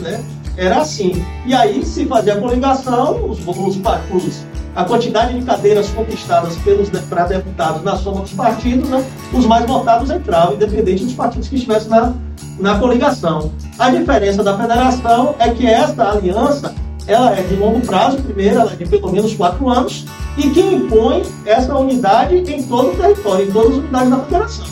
Né? 0.00 0.24
Era 0.56 0.80
assim. 0.80 1.24
E 1.44 1.52
aí 1.52 1.84
se 1.84 2.06
fazia 2.06 2.34
a 2.34 2.40
coligação, 2.40 3.28
os, 3.28 3.40
os, 3.46 4.44
a 4.74 4.84
quantidade 4.84 5.38
de 5.38 5.44
cadeiras 5.44 5.88
conquistadas 5.90 6.56
pelos 6.58 6.88
para 6.88 7.24
deputados 7.24 7.82
na 7.82 7.96
soma 7.96 8.20
dos 8.20 8.32
partidos, 8.32 8.88
né? 8.88 9.04
os 9.32 9.44
mais 9.44 9.66
votados 9.66 10.10
entravam, 10.10 10.54
independente 10.54 11.04
dos 11.04 11.14
partidos 11.14 11.48
que 11.48 11.56
estivessem 11.56 11.90
na, 11.90 12.14
na 12.58 12.78
coligação. 12.78 13.50
A 13.78 13.90
diferença 13.90 14.42
da 14.42 14.56
federação 14.56 15.34
é 15.38 15.50
que 15.50 15.66
esta 15.66 16.12
aliança 16.12 16.74
ela 17.06 17.36
é 17.36 17.42
de 17.42 17.56
longo 17.56 17.80
prazo, 17.80 18.18
primeiro, 18.18 18.60
ela 18.60 18.72
é 18.72 18.76
de 18.76 18.86
pelo 18.86 19.10
menos 19.10 19.34
quatro 19.34 19.68
anos, 19.68 20.04
e 20.36 20.48
que 20.50 20.60
impõe 20.60 21.22
essa 21.44 21.76
unidade 21.76 22.36
em 22.36 22.62
todo 22.62 22.92
o 22.92 22.96
território, 22.96 23.48
em 23.48 23.50
todas 23.50 23.72
as 23.72 23.78
unidades 23.78 24.10
da 24.10 24.18
federação. 24.18 24.66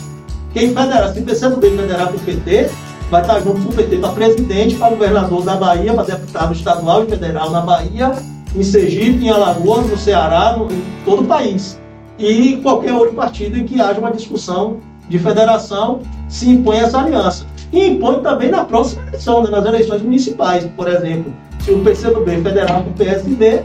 Quem 0.53 0.73
federa, 0.73 1.13
se 1.13 1.19
o 1.19 1.23
PCdoB 1.23 1.69
federar 1.77 2.07
com 2.09 2.17
o 2.17 2.19
PT, 2.19 2.69
vai 3.09 3.21
estar 3.21 3.39
junto 3.39 3.61
com 3.61 3.69
o 3.69 3.73
PT 3.73 3.97
para 3.97 4.09
presidente, 4.11 4.75
para 4.75 4.89
governador 4.89 5.43
da 5.43 5.55
Bahia, 5.55 5.93
para 5.93 6.03
deputado 6.03 6.53
estadual 6.53 7.03
e 7.03 7.07
federal 7.07 7.51
na 7.51 7.61
Bahia, 7.61 8.13
em 8.55 8.63
Sergipe, 8.63 9.25
em 9.25 9.29
Alagoas, 9.29 9.89
no 9.89 9.97
Ceará, 9.97 10.57
no, 10.57 10.71
em 10.71 10.83
todo 11.05 11.23
o 11.23 11.25
país. 11.25 11.79
E 12.17 12.57
qualquer 12.57 12.93
outro 12.93 13.13
partido 13.13 13.57
em 13.57 13.65
que 13.65 13.79
haja 13.79 13.99
uma 13.99 14.11
discussão 14.11 14.77
de 15.09 15.19
federação 15.19 16.01
se 16.29 16.49
impõe 16.49 16.77
essa 16.77 16.99
aliança. 16.99 17.45
E 17.71 17.87
impõe 17.87 18.21
também 18.21 18.49
na 18.49 18.65
próxima 18.65 19.07
eleição, 19.07 19.43
né, 19.43 19.49
nas 19.49 19.65
eleições 19.65 20.01
municipais, 20.01 20.65
por 20.75 20.87
exemplo. 20.87 21.33
Se 21.61 21.71
o 21.71 21.83
PCdoB 21.83 22.41
federar 22.41 22.83
com 22.83 22.89
o 22.89 22.93
PSD, 22.93 23.63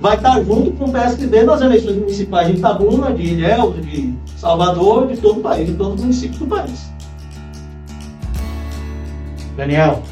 vai 0.00 0.16
estar 0.16 0.42
junto 0.42 0.72
com 0.72 0.84
o 0.84 0.92
PSD 0.92 1.42
nas 1.42 1.60
eleições 1.60 1.96
municipais 1.96 2.48
de 2.48 2.58
Itabuna, 2.58 3.12
de 3.12 3.22
Ilhéus, 3.22 3.76
de 3.84 4.14
Salvador, 4.36 5.06
de 5.06 5.16
todo 5.16 5.40
o 5.40 5.42
país, 5.42 5.66
de 5.66 5.74
todos 5.74 5.94
os 5.94 6.00
municípios 6.02 6.38
do 6.38 6.46
país. 6.46 6.90
Daniel. 9.56 10.02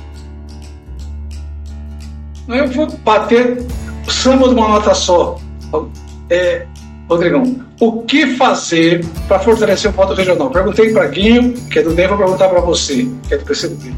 Eu 2.49 2.69
vou 2.69 2.87
bater 3.05 3.67
o 4.07 4.11
samba 4.11 4.49
de 4.49 4.55
uma 4.55 4.69
nota 4.69 4.95
só. 4.95 5.39
É, 6.31 6.67
Rodrigão, 7.09 7.61
o 7.81 8.03
que 8.03 8.35
fazer 8.37 9.05
para 9.29 9.39
fortalecer 9.39 9.91
o 9.91 9.95
voto 9.95 10.15
regional? 10.15 10.51
Perguntei 10.51 10.91
para 10.91 11.07
Guinho, 11.07 11.53
que 11.71 11.79
é 11.79 11.83
do 11.83 11.95
DEM, 11.95 12.09
vou 12.09 12.17
perguntar 12.17 12.49
para 12.49 12.61
você, 12.61 13.09
que 13.29 13.35
é 13.35 13.39
do 13.39 13.45
PCdoB. 13.45 13.95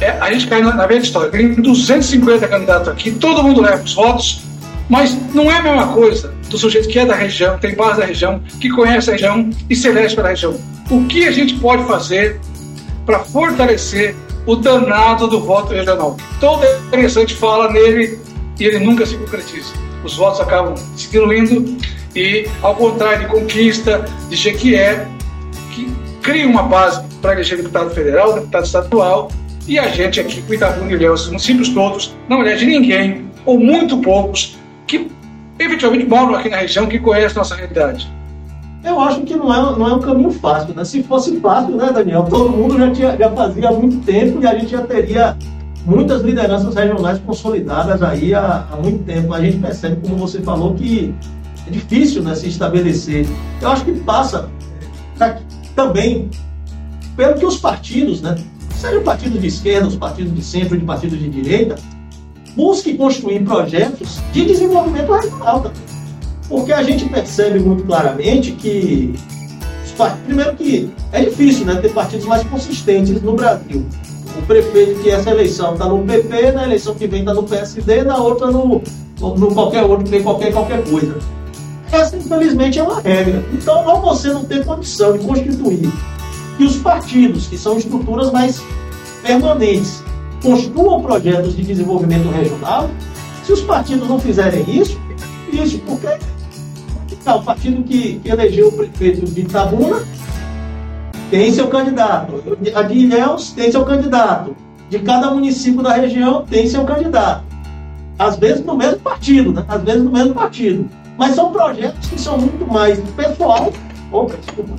É, 0.00 0.10
a 0.12 0.32
gente 0.32 0.46
cai 0.46 0.62
na, 0.62 0.74
na 0.74 0.86
velha 0.86 1.00
história. 1.00 1.30
Tem 1.30 1.52
250 1.52 2.48
candidatos 2.48 2.88
aqui, 2.88 3.10
todo 3.10 3.42
mundo 3.42 3.60
leva 3.60 3.82
os 3.82 3.92
votos, 3.92 4.42
mas 4.88 5.16
não 5.34 5.50
é 5.50 5.58
a 5.58 5.62
mesma 5.62 5.88
coisa 5.88 6.32
do 6.48 6.56
sujeito 6.56 6.88
que 6.88 6.98
é 6.98 7.04
da 7.04 7.14
região, 7.14 7.58
tem 7.58 7.74
base 7.74 8.00
da 8.00 8.06
região, 8.06 8.40
que 8.60 8.70
conhece 8.70 9.10
a 9.10 9.12
região 9.12 9.50
e 9.68 9.76
se 9.76 9.88
elege 9.88 10.16
pela 10.16 10.30
região. 10.30 10.58
O 10.90 11.04
que 11.04 11.28
a 11.28 11.30
gente 11.30 11.54
pode 11.56 11.84
fazer 11.84 12.40
para 13.04 13.20
fortalecer 13.20 14.16
o 14.46 14.56
danado 14.56 15.28
do 15.28 15.40
voto 15.40 15.74
regional? 15.74 16.16
Todo 16.40 16.64
interessante 16.88 17.34
fala 17.34 17.70
nele 17.70 18.18
e 18.58 18.64
ele 18.64 18.78
nunca 18.78 19.04
se 19.04 19.16
concretiza. 19.16 19.72
Os 20.02 20.16
votos 20.16 20.40
acabam 20.40 20.74
se 20.96 21.10
diluindo 21.10 21.76
e, 22.14 22.48
ao 22.62 22.74
contrário 22.74 23.20
de 23.20 23.26
Conquista, 23.26 24.04
de 24.28 24.36
Jequié, 24.36 25.06
que 25.72 25.90
cria 26.22 26.46
uma 26.46 26.62
base 26.62 27.02
para 27.20 27.32
eleger 27.32 27.58
deputado 27.58 27.90
federal, 27.90 28.34
deputado 28.34 28.64
estadual, 28.64 29.30
e 29.66 29.78
a 29.78 29.88
gente 29.88 30.20
aqui, 30.20 30.42
Itabuna 30.50 30.90
e 30.90 30.94
Ilhéus, 30.94 31.22
os 31.22 31.26
municípios 31.28 31.68
todos, 31.68 32.16
não 32.28 32.40
elege 32.40 32.66
ninguém, 32.66 33.30
ou 33.44 33.58
muito 33.58 33.98
poucos, 33.98 34.58
que 34.86 35.08
efetivamente 35.58 36.06
moram 36.06 36.34
aqui 36.34 36.48
na 36.48 36.56
região, 36.56 36.86
que 36.86 36.98
conhecem 36.98 37.36
nossa 37.36 37.54
realidade. 37.54 38.10
Eu 38.82 38.98
acho 38.98 39.20
que 39.20 39.36
não 39.36 39.52
é, 39.52 39.78
não 39.78 39.88
é 39.88 39.94
um 39.94 40.00
caminho 40.00 40.30
fácil, 40.30 40.74
né? 40.74 40.84
Se 40.84 41.02
fosse 41.02 41.38
fácil, 41.38 41.76
né, 41.76 41.92
Daniel? 41.92 42.24
Todo 42.24 42.48
mundo 42.48 42.78
já, 42.78 42.90
tinha, 42.90 43.16
já 43.16 43.30
fazia 43.30 43.68
há 43.68 43.72
muito 43.72 44.04
tempo 44.04 44.42
e 44.42 44.46
a 44.46 44.58
gente 44.58 44.70
já 44.70 44.82
teria 44.82 45.36
muitas 45.84 46.22
lideranças 46.22 46.74
regionais 46.74 47.18
consolidadas 47.18 48.02
aí 48.02 48.34
há, 48.34 48.66
há 48.72 48.76
muito 48.76 49.04
tempo. 49.04 49.34
A 49.34 49.40
gente 49.40 49.58
percebe, 49.58 50.00
como 50.00 50.16
você 50.16 50.40
falou, 50.40 50.74
que 50.74 51.14
difícil 51.70 52.22
né, 52.22 52.34
se 52.34 52.48
estabelecer. 52.48 53.26
Eu 53.60 53.68
acho 53.68 53.84
que 53.84 53.92
passa 53.92 54.50
pra, 55.16 55.38
também 55.74 56.30
pelo 57.16 57.34
que 57.34 57.46
os 57.46 57.58
partidos, 57.58 58.20
né, 58.20 58.36
seja 58.76 58.98
o 58.98 59.02
partido 59.02 59.38
de 59.38 59.46
esquerda, 59.46 59.86
os 59.86 59.96
partidos 59.96 60.34
de 60.34 60.42
centro, 60.42 60.78
de 60.78 60.84
partidos 60.84 61.18
de 61.18 61.28
direita, 61.28 61.76
busquem 62.56 62.96
construir 62.96 63.44
projetos 63.44 64.20
de 64.32 64.44
desenvolvimento 64.44 65.12
regional. 65.12 65.70
Porque 66.48 66.72
a 66.72 66.82
gente 66.82 67.08
percebe 67.08 67.60
muito 67.60 67.84
claramente 67.84 68.52
que, 68.52 69.14
primeiro 70.24 70.56
que 70.56 70.90
é 71.12 71.24
difícil 71.24 71.64
né, 71.64 71.76
ter 71.76 71.92
partidos 71.92 72.26
mais 72.26 72.42
consistentes 72.44 73.22
no 73.22 73.34
Brasil. 73.34 73.86
O 74.36 74.42
prefeito 74.46 75.00
que 75.00 75.10
essa 75.10 75.30
eleição 75.30 75.74
está 75.74 75.86
no 75.86 76.04
PP, 76.04 76.52
na 76.52 76.64
eleição 76.64 76.94
que 76.94 77.06
vem 77.06 77.20
está 77.20 77.34
no 77.34 77.42
PSD, 77.42 78.02
na 78.02 78.16
outra 78.16 78.50
no, 78.50 78.82
no, 79.20 79.36
no 79.36 79.54
qualquer 79.54 79.84
outro, 79.84 80.08
tem 80.08 80.22
qualquer 80.22 80.52
qualquer 80.52 80.82
coisa. 80.88 81.18
Essa, 81.92 82.16
infelizmente, 82.16 82.78
é 82.78 82.82
uma 82.82 83.00
regra. 83.00 83.44
Então, 83.52 83.88
ao 83.88 84.00
você 84.00 84.28
não 84.28 84.44
ter 84.44 84.64
condição 84.64 85.16
de 85.16 85.26
constituir 85.26 85.90
que 86.56 86.64
os 86.64 86.76
partidos, 86.76 87.46
que 87.48 87.58
são 87.58 87.78
estruturas 87.78 88.30
mais 88.30 88.62
permanentes, 89.22 90.02
construam 90.42 91.02
projetos 91.02 91.56
de 91.56 91.62
desenvolvimento 91.62 92.28
regional, 92.28 92.90
se 93.44 93.52
os 93.52 93.62
partidos 93.62 94.08
não 94.08 94.18
fizerem 94.18 94.64
isso, 94.68 95.00
isso, 95.52 95.78
porque 95.80 96.06
tá, 97.24 97.36
o 97.36 97.42
partido 97.42 97.82
que, 97.82 98.20
que 98.20 98.28
elegeu 98.28 98.68
o 98.68 98.72
prefeito 98.72 99.24
de 99.26 99.40
Itabuna 99.40 100.02
tem 101.30 101.52
seu 101.52 101.68
candidato, 101.68 102.42
a 102.74 102.82
de 102.82 102.94
Ilhéus 102.94 103.52
tem 103.52 103.70
seu 103.70 103.84
candidato, 103.84 104.56
de 104.88 104.98
cada 104.98 105.30
município 105.30 105.82
da 105.82 105.94
região 105.94 106.44
tem 106.44 106.66
seu 106.66 106.84
candidato. 106.84 107.44
Às 108.18 108.36
vezes 108.36 108.64
no 108.64 108.76
mesmo 108.76 108.98
partido, 108.98 109.52
né? 109.52 109.64
às 109.68 109.82
vezes 109.82 110.02
no 110.02 110.10
mesmo 110.10 110.34
partido. 110.34 110.88
Mas 111.20 111.34
são 111.34 111.52
projetos 111.52 112.08
que 112.08 112.18
são 112.18 112.38
muito 112.38 112.66
mais 112.66 112.98
pessoais. 113.14 113.74
Opa, 114.10 114.36
desculpa. 114.38 114.72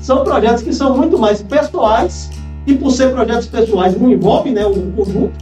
São 0.00 0.24
projetos 0.24 0.62
que 0.62 0.72
são 0.72 0.96
muito 0.96 1.18
mais 1.18 1.42
pessoais, 1.42 2.30
e 2.66 2.74
por 2.74 2.90
ser 2.90 3.12
projetos 3.12 3.48
pessoais 3.48 4.00
não 4.00 4.10
envolvem 4.10 4.54
né, 4.54 4.64
o 4.64 4.90
conjunto, 4.92 5.34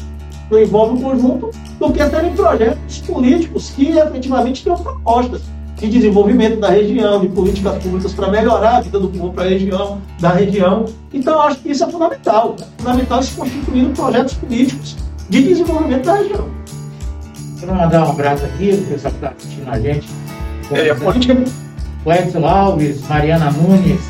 não 0.51 0.61
envolve 0.61 0.99
o 0.99 1.01
conjunto, 1.01 1.51
do 1.79 1.93
que 1.93 2.05
serem 2.05 2.35
projetos 2.35 2.99
políticos 2.99 3.71
que 3.71 3.91
efetivamente 3.97 4.65
tenham 4.65 4.77
propostas 4.77 5.43
de 5.77 5.87
desenvolvimento 5.87 6.59
da 6.59 6.71
região, 6.71 7.21
de 7.21 7.29
políticas 7.29 7.81
públicas 7.81 8.13
para 8.13 8.29
melhorar 8.29 8.79
a 8.79 8.81
vida 8.81 8.99
do 8.99 9.09
povo 9.09 9.33
para 9.33 9.45
a 9.45 9.49
região, 9.49 10.01
da 10.19 10.31
região. 10.31 10.87
Então, 11.13 11.41
acho 11.41 11.61
que 11.61 11.71
isso 11.71 11.85
é 11.85 11.89
fundamental. 11.89 12.57
É 12.59 12.83
fundamental 12.83 13.23
se 13.23 13.33
constituir 13.37 13.89
projetos 13.91 14.35
políticos 14.35 14.97
de 15.31 15.43
desenvolvimento 15.45 16.05
da 16.05 16.15
região. 16.15 16.49
Quero 17.59 17.75
mandar 17.75 18.07
um 18.07 18.11
abraço 18.11 18.45
aqui, 18.45 18.71
o 18.71 18.87
pessoal 18.87 19.13
que 19.13 19.25
está 19.25 19.29
assistindo 19.31 19.71
a 19.71 19.81
gente. 19.81 20.09
É, 20.71 20.91
a 20.91 20.95
política. 20.95 21.45
O 22.05 22.13
Edson 22.13 22.47
Alves, 22.47 23.01
Mariana 23.09 23.51
Nunes, 23.51 24.01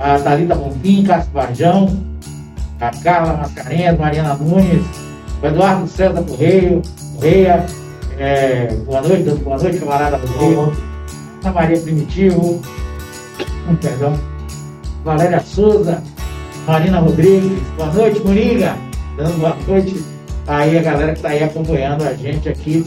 a 0.00 0.18
Thalita 0.18 0.54
Bonfim, 0.54 1.04
Cássio 1.04 1.30
Varjão, 1.32 2.04
a 2.80 2.90
Carla 3.02 3.34
Mascarenhas, 3.34 3.98
Mariana 3.98 4.34
Nunes, 4.34 4.84
o 5.42 5.46
Eduardo 5.46 5.86
César 5.86 6.22
Correio, 6.22 6.82
Correia, 7.14 7.66
é, 8.18 8.74
boa 8.86 9.02
noite, 9.02 9.30
boa 9.42 9.58
noite, 9.58 9.78
camarada 9.78 10.18
Correio, 10.18 10.72
Ana 11.42 11.52
Maria 11.52 11.80
Primitivo, 11.80 12.60
um 13.68 13.76
perdão, 13.76 14.18
Valéria 15.04 15.40
Souza, 15.40 16.02
Marina 16.66 16.98
Rodrigues, 16.98 17.62
boa 17.76 17.92
noite, 17.92 18.20
Moringa, 18.24 18.74
dando 19.16 19.38
boa 19.38 19.56
noite 19.68 20.17
aí 20.48 20.78
a 20.78 20.82
galera 20.82 21.12
que 21.12 21.18
está 21.18 21.28
aí 21.28 21.44
acompanhando 21.44 22.02
a 22.04 22.14
gente 22.14 22.48
aqui 22.48 22.84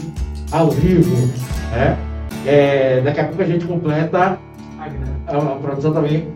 ao 0.50 0.70
vivo, 0.70 1.28
né? 1.70 1.96
É, 2.44 3.00
daqui 3.02 3.20
a 3.20 3.24
pouco 3.24 3.42
a 3.42 3.46
gente 3.46 3.64
completa 3.64 4.36
a, 4.78 5.36
a 5.36 5.40
produção 5.56 5.92
também, 5.92 6.26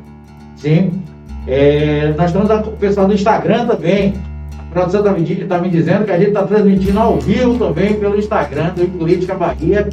sim. 0.57 1.03
É, 1.49 2.15
nós 2.17 2.27
estamos 2.27 2.49
com 2.49 2.71
o 2.71 2.77
pessoal 2.77 3.09
do 3.09 3.15
Instagram 3.15 3.67
também. 3.67 4.15
A 4.59 4.73
produção 4.73 5.01
está 5.01 5.13
me, 5.13 5.45
tá 5.47 5.59
me 5.59 5.69
dizendo 5.69 6.05
que 6.05 6.13
a 6.13 6.19
gente 6.19 6.29
está 6.29 6.45
transmitindo 6.45 6.99
ao 6.99 7.19
vivo 7.19 7.59
também 7.59 7.95
pelo 7.95 8.17
Instagram 8.17 8.73
do 8.75 8.87
Política 8.99 9.35
Bahia. 9.35 9.89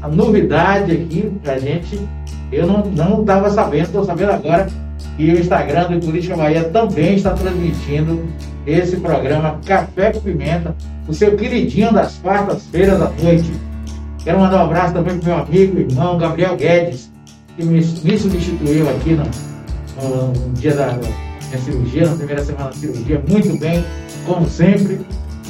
A 0.00 0.08
novidade 0.08 0.92
aqui 0.92 1.32
pra 1.42 1.58
gente, 1.58 2.00
eu 2.52 2.66
não 2.66 3.20
estava 3.20 3.50
sabendo, 3.50 3.84
estou 3.84 4.04
sabendo 4.04 4.32
agora 4.32 4.68
que 5.16 5.32
o 5.32 5.38
Instagram 5.38 5.88
do 5.88 6.06
Política 6.06 6.36
Bahia 6.36 6.64
também 6.64 7.16
está 7.16 7.30
transmitindo 7.34 8.24
esse 8.66 8.96
programa 8.98 9.58
Café 9.64 10.12
com 10.12 10.20
Pimenta, 10.20 10.74
o 11.06 11.14
seu 11.14 11.36
queridinho 11.36 11.92
das 11.92 12.18
quartas-feiras 12.18 13.00
à 13.00 13.10
noite. 13.22 13.50
Quero 14.22 14.40
mandar 14.40 14.58
um 14.58 14.66
abraço 14.66 14.94
também 14.94 15.18
para 15.18 15.28
meu 15.28 15.44
amigo, 15.44 15.78
irmão 15.78 16.18
Gabriel 16.18 16.56
Guedes, 16.56 17.10
que 17.56 17.64
me, 17.64 17.80
me 17.80 18.18
substituiu 18.18 18.88
aqui 18.90 19.14
no, 19.14 19.24
no, 20.02 20.26
no, 20.28 20.52
dia 20.54 20.74
da 20.74 20.92
minha 20.92 21.58
cirurgia, 21.64 22.06
na 22.06 22.16
primeira 22.16 22.44
semana 22.44 22.66
da 22.66 22.72
cirurgia, 22.72 23.22
muito 23.28 23.58
bem, 23.58 23.84
como 24.26 24.46
sempre. 24.48 25.00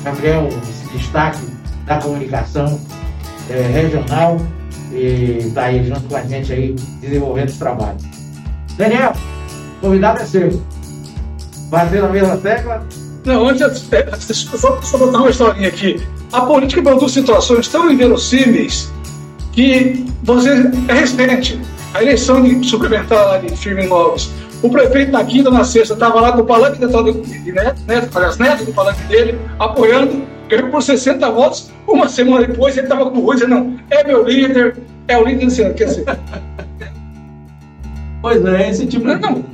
Gabriel, 0.04 0.48
destaque 0.92 1.44
da 1.84 1.98
comunicação 1.98 2.80
é, 3.50 3.62
regional, 3.62 4.38
e 4.92 5.38
está 5.40 5.64
aí 5.64 5.84
junto 5.84 6.02
com 6.02 6.16
a 6.16 6.22
gente 6.22 6.52
aí, 6.52 6.76
desenvolvendo 7.00 7.48
esse 7.48 7.58
trabalho. 7.58 7.98
Daniel, 8.76 9.12
convidado 9.80 10.20
é 10.20 10.24
seu. 10.24 10.62
Bater 11.70 12.02
na 12.02 12.08
mesma 12.08 12.36
tecla? 12.36 12.86
Não, 13.24 13.48
antes, 13.48 13.88
só, 14.56 14.80
só 14.80 14.98
botar 14.98 15.18
uma 15.18 15.30
historinha 15.30 15.68
aqui. 15.68 16.00
A 16.32 16.42
política 16.42 16.82
produz 16.82 17.12
situações 17.12 17.68
tão 17.68 17.90
inverossímeis 17.90 18.90
que 19.52 20.06
você 20.22 20.70
é 20.88 20.92
recente. 20.92 21.60
A 21.94 22.02
eleição 22.02 22.42
de 22.42 22.66
suplementar 22.66 23.26
lá 23.26 23.38
de 23.38 23.54
Firme 23.56 23.86
Novos. 23.86 24.30
O 24.62 24.68
prefeito 24.68 25.12
na 25.12 25.24
quinta, 25.24 25.50
na 25.50 25.64
sexta, 25.64 25.94
estava 25.94 26.20
lá 26.20 26.32
com 26.32 26.40
o 26.40 26.44
palanque 26.44 26.78
de, 26.78 27.52
Neto, 27.52 27.80
Neto, 27.86 28.16
aliás, 28.16 28.38
Neto, 28.38 28.64
do 28.64 28.72
palanque 28.72 29.02
dele, 29.04 29.38
apoiando, 29.58 30.24
ganhou 30.48 30.68
por 30.68 30.82
60 30.82 31.30
votos. 31.30 31.70
Uma 31.86 32.08
semana 32.08 32.46
depois 32.46 32.76
ele 32.76 32.86
estava 32.86 33.08
com 33.10 33.18
o 33.18 33.24
Rui 33.24 33.36
dizendo, 33.36 33.54
não, 33.54 33.76
é 33.90 34.04
meu 34.04 34.24
líder, 34.24 34.76
é 35.06 35.16
o 35.16 35.24
líder 35.24 35.46
desse 35.46 35.62
ano. 35.62 35.74
Quer 35.74 35.84
dizer. 35.84 36.04
Pois 38.20 38.44
é, 38.44 38.70
esse 38.70 38.86
tipo. 38.86 39.06
Não, 39.06 39.18
não. 39.18 39.44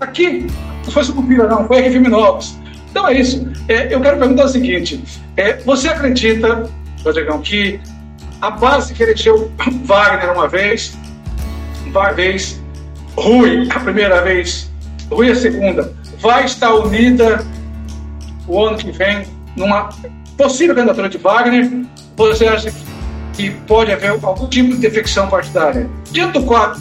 Aqui, 0.00 0.46
não 0.84 0.92
foi 0.92 1.04
Sucupira, 1.04 1.46
não, 1.46 1.66
foi 1.66 1.82
Firme 1.90 2.08
Novos. 2.08 2.56
Então 2.90 3.06
é 3.06 3.14
isso. 3.14 3.46
É, 3.68 3.94
eu 3.94 4.00
quero 4.00 4.18
perguntar 4.18 4.44
o 4.44 4.48
seguinte: 4.48 5.02
é, 5.36 5.56
você 5.58 5.88
acredita, 5.88 6.68
Rodrigão, 7.04 7.40
que 7.40 7.80
a 8.40 8.50
base 8.50 8.94
que 8.94 9.02
elegeu 9.02 9.50
Wagner 9.84 10.32
uma 10.32 10.48
vez, 10.48 10.96
uma 11.86 12.12
vez, 12.12 12.60
Rui 13.16 13.68
a 13.70 13.80
primeira 13.80 14.22
vez, 14.22 14.70
Rui 15.10 15.30
a 15.30 15.34
segunda, 15.34 15.92
vai 16.18 16.44
estar 16.44 16.74
unida 16.74 17.44
o 18.48 18.64
ano 18.64 18.78
que 18.78 18.90
vem 18.90 19.24
numa 19.56 19.90
possível 20.36 20.74
candidatura 20.74 21.08
de 21.08 21.18
Wagner? 21.18 21.70
Você 22.16 22.46
acha 22.46 22.72
que 23.34 23.50
pode 23.66 23.92
haver 23.92 24.10
algum 24.22 24.46
tipo 24.48 24.70
de 24.70 24.78
defecção 24.78 25.28
partidária? 25.28 25.88
Diante 26.10 26.38
do 26.38 26.46
quadro 26.46 26.80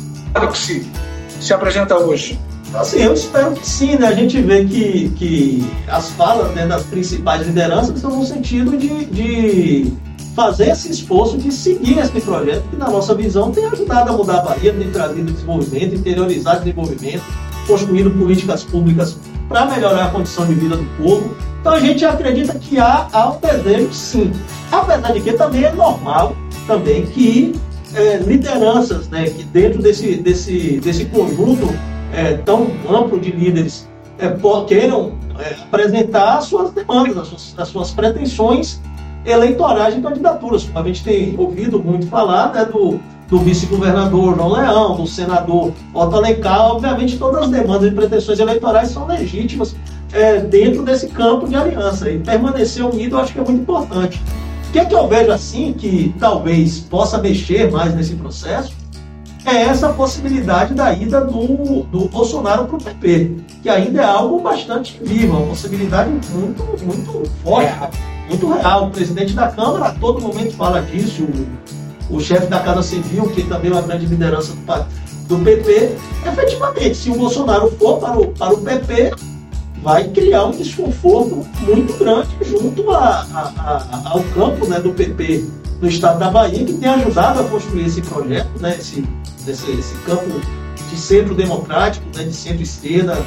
que 0.52 0.58
se, 0.58 0.92
se 1.40 1.54
apresenta 1.54 1.98
hoje. 1.98 2.40
Assim, 2.74 3.02
eu 3.02 3.14
espero 3.14 3.52
que 3.54 3.68
sim, 3.68 3.96
né? 3.96 4.08
A 4.08 4.14
gente 4.14 4.40
vê 4.42 4.64
que, 4.64 5.10
que 5.16 5.68
as 5.88 6.10
falas 6.12 6.54
né, 6.54 6.68
das 6.68 6.84
principais 6.84 7.46
lideranças 7.46 7.96
estão 7.96 8.16
no 8.16 8.26
sentido 8.26 8.78
de, 8.78 9.06
de 9.06 9.94
fazer 10.36 10.70
esse 10.70 10.92
esforço 10.92 11.38
de 11.38 11.52
seguir 11.52 11.98
esse 11.98 12.22
projeto 12.22 12.64
que, 12.70 12.76
na 12.76 12.90
nossa 12.90 13.16
visão, 13.16 13.52
tem 13.52 13.66
ajudado 13.66 14.12
a 14.12 14.14
mudar 14.14 14.40
a 14.40 14.42
Bahia, 14.42 14.72
tem 14.72 14.92
trazido 14.92 15.32
desenvolvimento, 15.32 15.96
interiorizar 15.96 16.60
desenvolvimento, 16.60 17.24
construindo 17.66 18.12
políticas 18.12 18.64
públicas 18.64 19.18
para 19.48 19.66
melhorar 19.66 20.06
a 20.06 20.10
condição 20.12 20.46
de 20.46 20.54
vida 20.54 20.78
do 20.78 20.86
povo. 20.98 21.36
Então 21.60 21.74
a 21.74 21.80
gente 21.80 22.06
acredita 22.06 22.54
que 22.58 22.78
há, 22.78 23.08
há 23.12 23.32
um 23.32 23.40
desejo, 23.40 23.92
sim. 23.92 24.32
Apesar 24.72 25.12
de 25.12 25.22
que 25.22 25.34
também 25.34 25.64
é 25.64 25.72
normal 25.72 26.36
também 26.70 27.08
que 27.08 27.60
é, 27.96 28.18
lideranças, 28.18 29.08
né, 29.10 29.26
que 29.26 29.44
dentro 29.44 29.82
desse, 29.82 30.16
desse, 30.16 30.80
desse 30.80 31.06
conjunto 31.06 31.68
é, 32.14 32.34
tão 32.38 32.68
amplo 32.90 33.20
de 33.20 33.32
líderes 33.32 33.88
é, 34.18 34.30
queiram 34.68 35.14
é, 35.40 35.56
apresentar 35.64 36.38
as 36.38 36.46
suas 36.46 36.72
demandas, 36.72 37.18
as 37.18 37.28
suas, 37.28 37.56
as 37.58 37.68
suas, 37.70 37.92
pretensões 37.92 38.80
eleitorais 39.26 39.96
de 39.96 40.02
candidaturas. 40.02 40.70
A 40.76 40.84
gente 40.84 41.04
tem 41.04 41.36
ouvido 41.38 41.80
muito 41.80 42.08
falar 42.08 42.54
né, 42.54 42.66
do, 42.66 43.00
do 43.28 43.40
vice-governador 43.40 44.36
João 44.36 44.52
Leão, 44.54 44.96
do 44.96 45.08
senador 45.08 45.72
Otto 45.94 46.16
Alencar. 46.16 46.72
Obviamente, 46.72 47.18
todas 47.18 47.44
as 47.44 47.50
demandas 47.50 47.92
e 47.92 47.96
pretensões 47.96 48.40
eleitorais 48.40 48.90
são 48.90 49.08
legítimas 49.08 49.76
é, 50.12 50.40
dentro 50.40 50.84
desse 50.84 51.08
campo 51.08 51.48
de 51.48 51.56
aliança. 51.56 52.10
E 52.10 52.20
permanecer 52.20 52.86
unido 52.86 53.16
eu 53.16 53.20
acho 53.22 53.34
que 53.34 53.40
é 53.40 53.44
muito 53.44 53.62
importante. 53.62 54.22
O 54.70 54.72
que, 54.72 54.78
é 54.78 54.86
que 54.86 54.94
eu 54.94 55.08
vejo 55.08 55.32
assim 55.32 55.74
que 55.74 56.14
talvez 56.20 56.80
possa 56.80 57.18
mexer 57.18 57.72
mais 57.72 57.96
nesse 57.96 58.14
processo? 58.14 58.72
É 59.44 59.64
essa 59.64 59.90
possibilidade 59.90 60.76
da 60.76 60.94
ida 60.94 61.22
do, 61.22 61.82
do 61.86 62.08
Bolsonaro 62.08 62.66
para 62.66 62.76
o 62.76 62.84
PP, 62.84 63.32
que 63.64 63.68
ainda 63.68 64.04
é 64.04 64.06
algo 64.06 64.40
bastante 64.40 65.02
vivo, 65.04 65.38
uma 65.38 65.48
possibilidade 65.48 66.12
muito, 66.12 66.64
muito 66.86 67.28
forte, 67.44 67.98
muito 68.28 68.48
real. 68.48 68.86
O 68.86 68.92
presidente 68.92 69.34
da 69.34 69.48
Câmara 69.48 69.86
a 69.86 69.92
todo 69.96 70.22
momento 70.22 70.54
fala 70.56 70.84
disso, 70.84 71.24
o, 72.12 72.18
o 72.18 72.22
chefe 72.22 72.46
da 72.46 72.60
Casa 72.60 72.84
Civil, 72.84 73.28
que 73.32 73.42
também 73.46 73.72
é 73.72 73.74
uma 73.74 73.82
grande 73.82 74.06
liderança 74.06 74.54
do, 74.54 75.36
do 75.36 75.44
PP, 75.44 75.96
efetivamente, 76.28 76.96
se 76.96 77.10
o 77.10 77.16
Bolsonaro 77.16 77.72
for 77.72 77.98
para 77.98 78.20
o, 78.20 78.28
para 78.28 78.54
o 78.54 78.62
PP, 78.62 79.14
vai 79.82 80.08
criar 80.10 80.46
um 80.46 80.52
desconforto 80.52 81.46
muito 81.62 81.98
grande 81.98 82.30
junto 82.42 82.92
a, 82.92 83.26
a, 83.34 83.42
a, 83.58 84.10
ao 84.12 84.24
campo 84.36 84.68
né, 84.68 84.80
do 84.80 84.92
PP 84.92 85.46
no 85.82 85.88
estado 85.88 86.20
da 86.20 86.30
Bahia, 86.30 86.66
que 86.66 86.74
tem 86.74 86.90
ajudado 86.90 87.40
a 87.40 87.44
construir 87.46 87.86
esse 87.86 88.02
projeto, 88.02 88.50
né, 88.60 88.76
esse, 88.78 89.04
esse, 89.48 89.72
esse 89.72 89.96
campo 90.06 90.42
de 90.90 90.98
centro 90.98 91.34
democrático, 91.34 92.06
né, 92.16 92.24
de 92.24 92.34
centro-esquerda, 92.34 93.18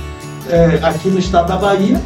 é, 0.50 0.78
aqui 0.82 1.09
no 1.09 1.18
estado 1.18 1.48
da 1.48 1.57
Bahia, 1.57 2.00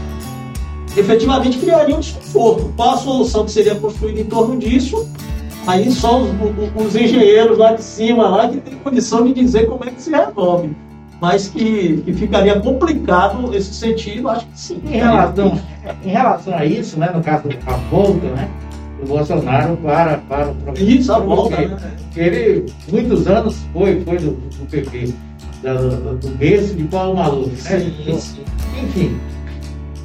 efetivamente 0.96 1.58
criaria 1.58 1.96
um 1.96 2.00
desconforto. 2.00 2.72
Qual 2.76 2.94
a 2.94 2.96
solução 2.98 3.44
que 3.44 3.50
seria 3.50 3.74
construída 3.74 4.20
em 4.20 4.24
torno 4.24 4.58
disso? 4.58 5.08
Aí 5.66 5.90
só 5.90 6.20
os, 6.20 6.30
os, 6.76 6.94
engenheiros 6.94 7.58
lá 7.58 7.72
de 7.72 7.82
cima, 7.82 8.28
lá, 8.28 8.48
que 8.48 8.58
tem 8.58 8.76
condição 8.78 9.24
de 9.24 9.32
dizer 9.32 9.66
como 9.66 9.84
é 9.84 9.90
que 9.90 10.00
se 10.00 10.10
resolve. 10.10 10.76
Mas 11.20 11.48
que, 11.48 12.02
que 12.04 12.12
ficaria 12.12 12.60
complicado 12.60 13.54
esse 13.54 13.72
sentido, 13.72 14.28
acho 14.28 14.46
que 14.46 14.58
sim. 14.58 14.82
Em 14.84 14.96
relação, 14.96 15.58
em 16.04 16.10
relação 16.10 16.54
a 16.54 16.64
isso, 16.64 16.98
né, 16.98 17.10
no 17.14 17.22
caso 17.22 17.48
da 17.48 17.72
volta, 17.90 18.26
né, 18.28 18.50
do 19.00 19.06
Bolsonaro 19.06 19.76
para, 19.78 20.18
para 20.18 20.50
o 20.50 20.74
Isso, 20.78 21.12
a 21.12 21.18
volta, 21.18 21.56
né? 21.56 21.96
Ele, 22.14 22.66
muitos 22.90 23.26
anos, 23.26 23.56
foi, 23.72 24.00
foi 24.02 24.18
do, 24.18 24.32
do 24.32 24.66
PP, 24.70 25.14
do, 25.62 26.16
do 26.18 26.28
berço 26.36 26.74
de 26.74 26.84
Paulo 26.84 27.16
Maluf, 27.16 27.50
né? 27.50 27.80
Sim, 27.80 28.18
sim. 28.18 28.44
Enfim, 28.82 29.20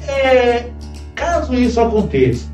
é, 0.08 0.70
caso 1.14 1.54
isso 1.54 1.80
aconteça, 1.80 2.50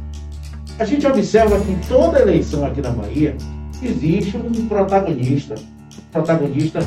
a 0.79 0.85
gente 0.85 1.07
observa 1.07 1.59
que 1.61 1.73
em 1.73 1.79
toda 1.89 2.21
eleição 2.21 2.65
aqui 2.65 2.81
na 2.81 2.91
Bahia 2.91 3.37
existe 3.83 4.37
um 4.37 4.67
protagonista, 4.67 5.55
protagonista 6.13 6.81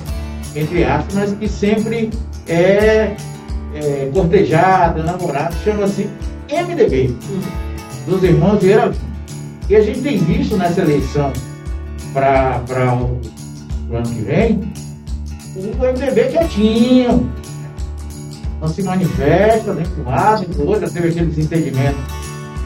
entre 0.56 0.84
aspas, 0.84 1.14
mas 1.14 1.34
que 1.34 1.48
sempre 1.48 2.10
é, 2.48 3.16
é 3.74 4.10
cortejado, 4.14 5.04
namorado, 5.04 5.56
chama-se 5.64 6.10
MDB, 6.50 7.16
dos 8.08 8.24
irmãos 8.24 8.62
Vieira 8.62 8.92
e 9.70 9.76
a 9.76 9.82
gente 9.82 10.02
tem 10.02 10.18
visto 10.18 10.58
nessa 10.58 10.82
eleição 10.82 11.32
para 12.14 12.62
o, 12.94 13.22
o 13.90 13.96
ano 13.96 14.10
que 14.10 14.22
vem 14.22 14.72
o 15.56 15.60
MDB 15.60 16.30
quietinho, 16.30 17.30
não 18.62 18.68
se 18.68 18.84
manifesta 18.84 19.74
nem 19.74 19.86
para 19.86 20.04
um 20.04 20.06
lado, 20.06 20.42
nem 20.42 20.50
para 20.50 20.64
o 20.64 20.68
outro, 20.68 20.90
teve 20.90 21.10
aquele 21.10 21.26
desentendimento 21.26 21.98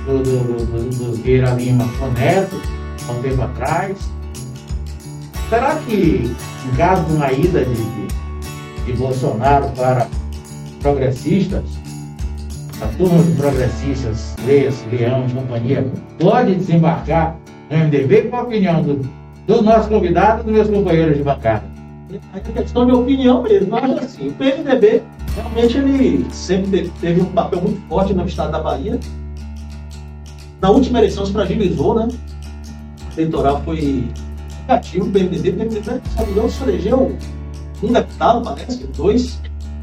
do, 0.06 0.22
do, 0.22 0.66
do, 0.66 0.90
do 0.90 1.14
Vieira 1.14 1.52
Lima 1.52 1.88
com 2.00 2.08
Neto, 2.12 2.62
há 3.08 3.12
um 3.12 3.22
tempo 3.22 3.42
atrás. 3.42 3.98
Será 5.50 5.76
que, 5.76 6.36
em 6.66 6.76
caso 6.76 7.04
de 7.06 7.14
uma 7.14 7.32
ida 7.32 7.64
de, 7.66 7.76
de, 7.76 8.86
de 8.86 8.94
Bolsonaro 8.94 9.70
para 9.76 10.08
progressistas, 10.82 11.64
a 12.82 12.88
turma 12.98 13.22
de 13.24 13.32
progressistas, 13.34 14.36
Leas, 14.46 14.84
Leão 14.92 15.28
e 15.28 15.34
companhia, 15.34 15.86
pode 16.20 16.56
desembarcar 16.56 17.38
no 17.70 17.78
MDB? 17.78 18.24
Qual 18.24 18.42
a 18.42 18.46
opinião 18.46 18.82
do, 18.82 19.10
do 19.46 19.62
nosso 19.62 19.88
convidado 19.88 20.42
e 20.42 20.44
dos 20.46 20.54
meus 20.54 20.70
companheiros 20.70 21.18
de 21.18 21.24
bancada? 21.24 21.64
É 22.34 22.40
questão 22.40 22.86
de 22.86 22.92
opinião 22.94 23.44
mesmo. 23.44 23.76
Acho 23.76 24.00
assim, 24.00 24.30
o 24.30 24.34
PMDB 24.34 25.04
realmente 25.36 25.78
ele 25.78 26.26
sempre 26.32 26.92
teve 27.02 27.22
um 27.22 27.26
papel 27.26 27.62
muito 27.62 27.82
forte 27.88 28.14
no 28.14 28.26
estado 28.26 28.52
da 28.52 28.60
Bahia. 28.62 29.00
Na 30.60 30.72
última 30.72 31.00
eleição 31.00 31.26
se 31.26 31.32
fragilizou, 31.32 31.96
né? 31.96 32.08
O 32.08 33.20
eleitoral 33.20 33.62
foi 33.64 34.08
negativo, 34.68 35.06
o 35.06 35.12
PMDB. 35.12 35.50
O 35.50 35.54
PMDB, 35.54 35.84
se 35.84 36.18
não 36.18 36.26
me 36.26 36.32
engano, 36.32 36.50
se 36.50 36.64
elegeu 36.64 37.18
um 37.84 37.94
deputado, 37.94 38.42
parece, 38.44 38.88
dois, 38.96 39.40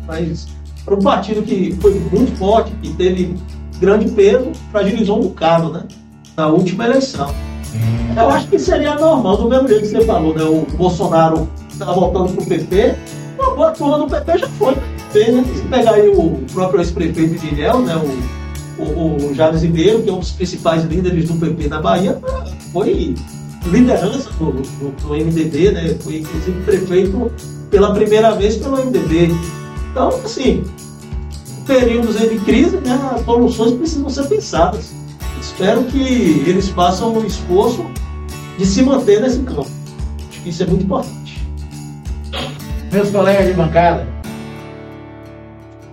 mas 0.06 0.48
para 0.84 0.94
um 0.94 1.00
partido 1.00 1.42
que 1.42 1.76
foi 1.80 1.94
muito 2.12 2.36
forte, 2.36 2.72
que 2.82 2.92
teve 2.94 3.36
grande 3.78 4.10
peso, 4.10 4.52
fragilizou 4.70 5.18
um 5.18 5.22
bocado, 5.22 5.72
né? 5.72 5.84
Na 6.36 6.48
última 6.48 6.86
eleição. 6.86 7.32
Eu 8.16 8.28
acho 8.30 8.48
que 8.48 8.58
seria 8.58 8.94
normal, 8.96 9.36
do 9.36 9.48
mesmo 9.48 9.68
jeito 9.68 9.82
que 9.82 9.88
você 9.88 10.04
falou, 10.04 10.34
né? 10.34 10.42
O 10.44 10.66
Bolsonaro 10.76 11.48
estava 11.70 11.94
voltando 11.94 12.32
para 12.32 12.42
o 12.42 12.46
PP, 12.46 12.94
uma 13.38 13.54
boa 13.54 13.70
turma 13.72 13.98
do 13.98 14.06
PP 14.06 14.38
já 14.38 14.48
foi 14.48 14.74
PP, 14.74 15.32
né? 15.32 15.44
Se 15.54 15.62
pegar 15.62 15.94
aí 15.94 16.08
o 16.08 16.38
próprio 16.52 16.80
ex-prefeito 16.80 17.38
de 17.38 17.48
Ilhéu, 17.48 17.80
né? 17.80 17.94
O, 17.96 18.82
o, 18.82 19.30
o 19.30 19.34
Javes 19.34 19.62
Ribeiro, 19.62 20.02
que 20.02 20.10
é 20.10 20.12
um 20.12 20.18
dos 20.18 20.32
principais 20.32 20.84
líderes 20.84 21.28
do 21.28 21.34
PP 21.34 21.68
na 21.68 21.80
Bahia, 21.80 22.18
foi 22.72 23.14
liderança 23.66 24.30
do, 24.30 24.52
do, 24.52 24.90
do 24.90 25.08
MDB, 25.14 25.72
né? 25.72 25.96
Foi 26.00 26.18
inclusive 26.18 26.60
prefeito 26.62 27.30
pela 27.70 27.94
primeira 27.94 28.32
vez 28.32 28.56
pelo 28.56 28.76
MDB. 28.84 29.30
Então, 29.90 30.08
assim, 30.08 30.64
períodos 31.66 32.18
de 32.18 32.38
crise, 32.40 32.76
né, 32.78 32.98
as 33.14 33.24
soluções 33.24 33.72
precisam 33.72 34.08
ser 34.10 34.26
pensadas. 34.28 34.92
Espero 35.40 35.84
que 35.84 36.44
eles 36.46 36.68
façam 36.68 37.14
o 37.14 37.26
esforço 37.26 37.84
de 38.58 38.66
se 38.66 38.82
manter 38.82 39.20
nesse 39.20 39.40
campo. 39.40 39.70
Acho 40.30 40.42
que 40.42 40.48
isso 40.48 40.62
é 40.62 40.66
muito 40.66 40.84
importante. 40.84 41.46
Meus 42.92 43.10
colegas 43.10 43.46
de 43.46 43.54
bancada. 43.54 44.06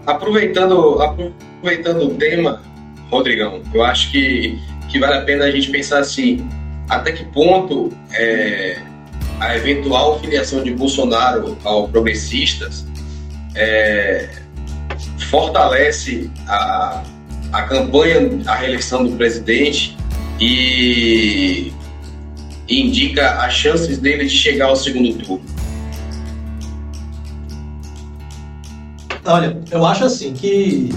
Aproveitando, 0.05 1.01
aproveitando 1.01 2.03
o 2.03 2.09
tema, 2.15 2.61
Rodrigão, 3.09 3.61
eu 3.74 3.84
acho 3.84 4.11
que, 4.11 4.59
que 4.88 4.99
vale 4.99 5.15
a 5.15 5.22
pena 5.22 5.45
a 5.45 5.51
gente 5.51 5.70
pensar 5.70 5.99
assim, 5.99 6.47
até 6.89 7.11
que 7.11 7.23
ponto 7.25 7.91
é, 8.11 8.81
a 9.39 9.55
eventual 9.55 10.19
filiação 10.19 10.63
de 10.63 10.73
Bolsonaro 10.73 11.57
ao 11.63 11.87
progressistas 11.87 12.85
é, 13.55 14.29
fortalece 15.29 16.29
a, 16.47 17.03
a 17.53 17.61
campanha, 17.63 18.41
a 18.47 18.55
reeleição 18.55 19.05
do 19.05 19.15
presidente 19.15 19.95
e 20.39 21.71
indica 22.67 23.31
as 23.43 23.53
chances 23.53 23.97
dele 23.99 24.25
de 24.25 24.31
chegar 24.31 24.67
ao 24.67 24.75
segundo 24.75 25.13
turno? 25.23 25.45
Olha, 29.25 29.59
eu 29.69 29.85
acho 29.85 30.05
assim 30.05 30.33
que 30.33 30.89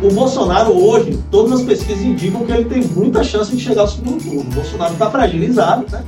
o 0.00 0.10
Bolsonaro 0.12 0.72
hoje, 0.72 1.18
todas 1.30 1.60
as 1.60 1.62
pesquisas 1.62 2.02
indicam 2.02 2.44
que 2.44 2.52
ele 2.52 2.64
tem 2.64 2.84
muita 2.84 3.22
chance 3.24 3.54
de 3.54 3.62
chegar 3.62 3.82
ao 3.82 3.88
segundo 3.88 4.22
turno. 4.22 4.40
O 4.40 4.54
Bolsonaro 4.54 4.92
está 4.92 5.10
fragilizado, 5.10 5.86
né? 5.90 6.04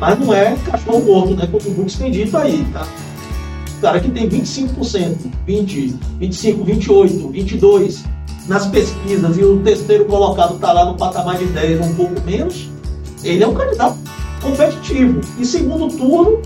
Mas 0.00 0.18
não 0.18 0.34
é 0.34 0.56
cachorro 0.66 1.02
morto, 1.04 1.34
né? 1.34 1.48
Como 1.50 1.74
muitos 1.74 1.96
têm 1.96 2.10
dito 2.10 2.36
aí, 2.36 2.66
tá? 2.72 2.86
cara 3.84 4.00
que 4.00 4.10
tem 4.10 4.26
25%, 4.26 5.30
20, 5.46 5.98
25, 6.18 6.64
28, 6.64 7.28
22 7.28 8.04
nas 8.48 8.66
pesquisas 8.66 9.36
e 9.36 9.44
o 9.44 9.60
terceiro 9.60 10.06
colocado 10.06 10.54
está 10.54 10.72
lá 10.72 10.86
no 10.86 10.94
patamar 10.96 11.36
de 11.36 11.44
10, 11.44 11.86
um 11.86 11.94
pouco 11.94 12.18
menos, 12.22 12.70
ele 13.22 13.44
é 13.44 13.46
um 13.46 13.52
candidato 13.52 13.98
competitivo. 14.40 15.20
E 15.38 15.44
segundo 15.44 15.94
turno 15.94 16.40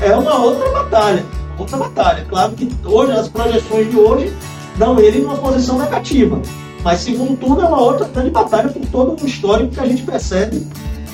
é 0.00 0.14
uma 0.14 0.38
outra 0.38 0.70
batalha. 0.72 1.26
Outra 1.58 1.76
batalha. 1.76 2.26
Claro 2.26 2.52
que 2.52 2.70
hoje 2.84 3.12
as 3.12 3.28
projeções 3.28 3.90
de 3.90 3.96
hoje 3.98 4.32
dão 4.78 4.98
ele 4.98 5.20
numa 5.20 5.36
posição 5.36 5.78
negativa. 5.78 6.40
Mas 6.82 7.00
segundo 7.00 7.36
turno 7.36 7.60
é 7.60 7.66
uma 7.66 7.80
outra 7.80 8.06
grande 8.06 8.30
batalha 8.30 8.68
por 8.68 8.86
todo 8.86 9.22
o 9.22 9.26
histórico 9.26 9.74
que 9.74 9.80
a 9.80 9.86
gente 9.86 10.02
percebe 10.02 10.66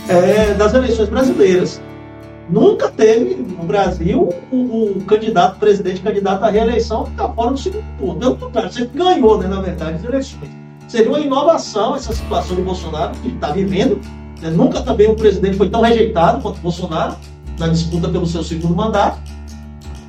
é, 0.09 0.55
das 0.55 0.75
eleições 0.75 1.09
brasileiras. 1.09 1.81
Nunca 2.49 2.91
teve 2.91 3.37
no 3.37 3.65
Brasil 3.65 4.29
um, 4.53 4.97
um 4.97 5.01
candidato, 5.01 5.59
presidente 5.59 6.03
candidato 6.03 6.45
à 6.45 6.51
reeleição 6.51 7.05
que 7.05 7.11
está 7.13 7.29
fora 7.31 7.53
do 7.53 7.59
segundo 7.59 7.85
turno. 7.99 8.21
Pelo 8.21 8.37
contrário, 8.37 8.71
sempre 8.71 8.99
ganhou, 8.99 9.39
né, 9.39 9.49
na 9.49 9.63
verdade, 9.63 9.97
as 9.97 10.05
eleições. 10.05 10.51
Seria 10.87 11.09
uma 11.09 11.21
inovação 11.21 11.97
essa 11.97 12.13
situação 12.13 12.55
de 12.55 12.63
Bolsonaro 12.63 13.15
que 13.23 13.29
está 13.29 13.51
vivendo. 13.51 13.99
Né? 14.43 14.51
Nunca 14.51 14.83
também 14.83 15.11
um 15.11 15.15
presidente 15.15 15.57
foi 15.57 15.71
tão 15.71 15.81
rejeitado 15.81 16.43
quanto 16.43 16.61
Bolsonaro 16.61 17.17
na 17.59 17.69
disputa 17.69 18.09
pelo 18.11 18.27
seu 18.27 18.45
segundo 18.45 18.77
mandato. 18.77 19.19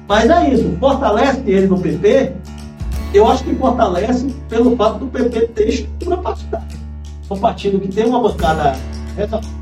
Mas 0.07 0.29
é 0.29 0.53
isso, 0.53 0.77
fortalece 0.77 1.41
ele 1.47 1.67
no 1.67 1.79
PP. 1.79 2.33
Eu 3.15 3.29
acho 3.29 3.45
que 3.45 3.55
fortalece 3.55 4.25
pelo 4.49 4.75
fato 4.75 4.99
do 4.99 5.07
PP 5.07 5.47
ter 5.47 5.69
estrutura 5.69 6.17
partidária. 6.17 6.67
Um 7.31 7.39
partido 7.39 7.79
que 7.79 7.87
tem 7.87 8.05
uma 8.05 8.21
bancada 8.21 8.75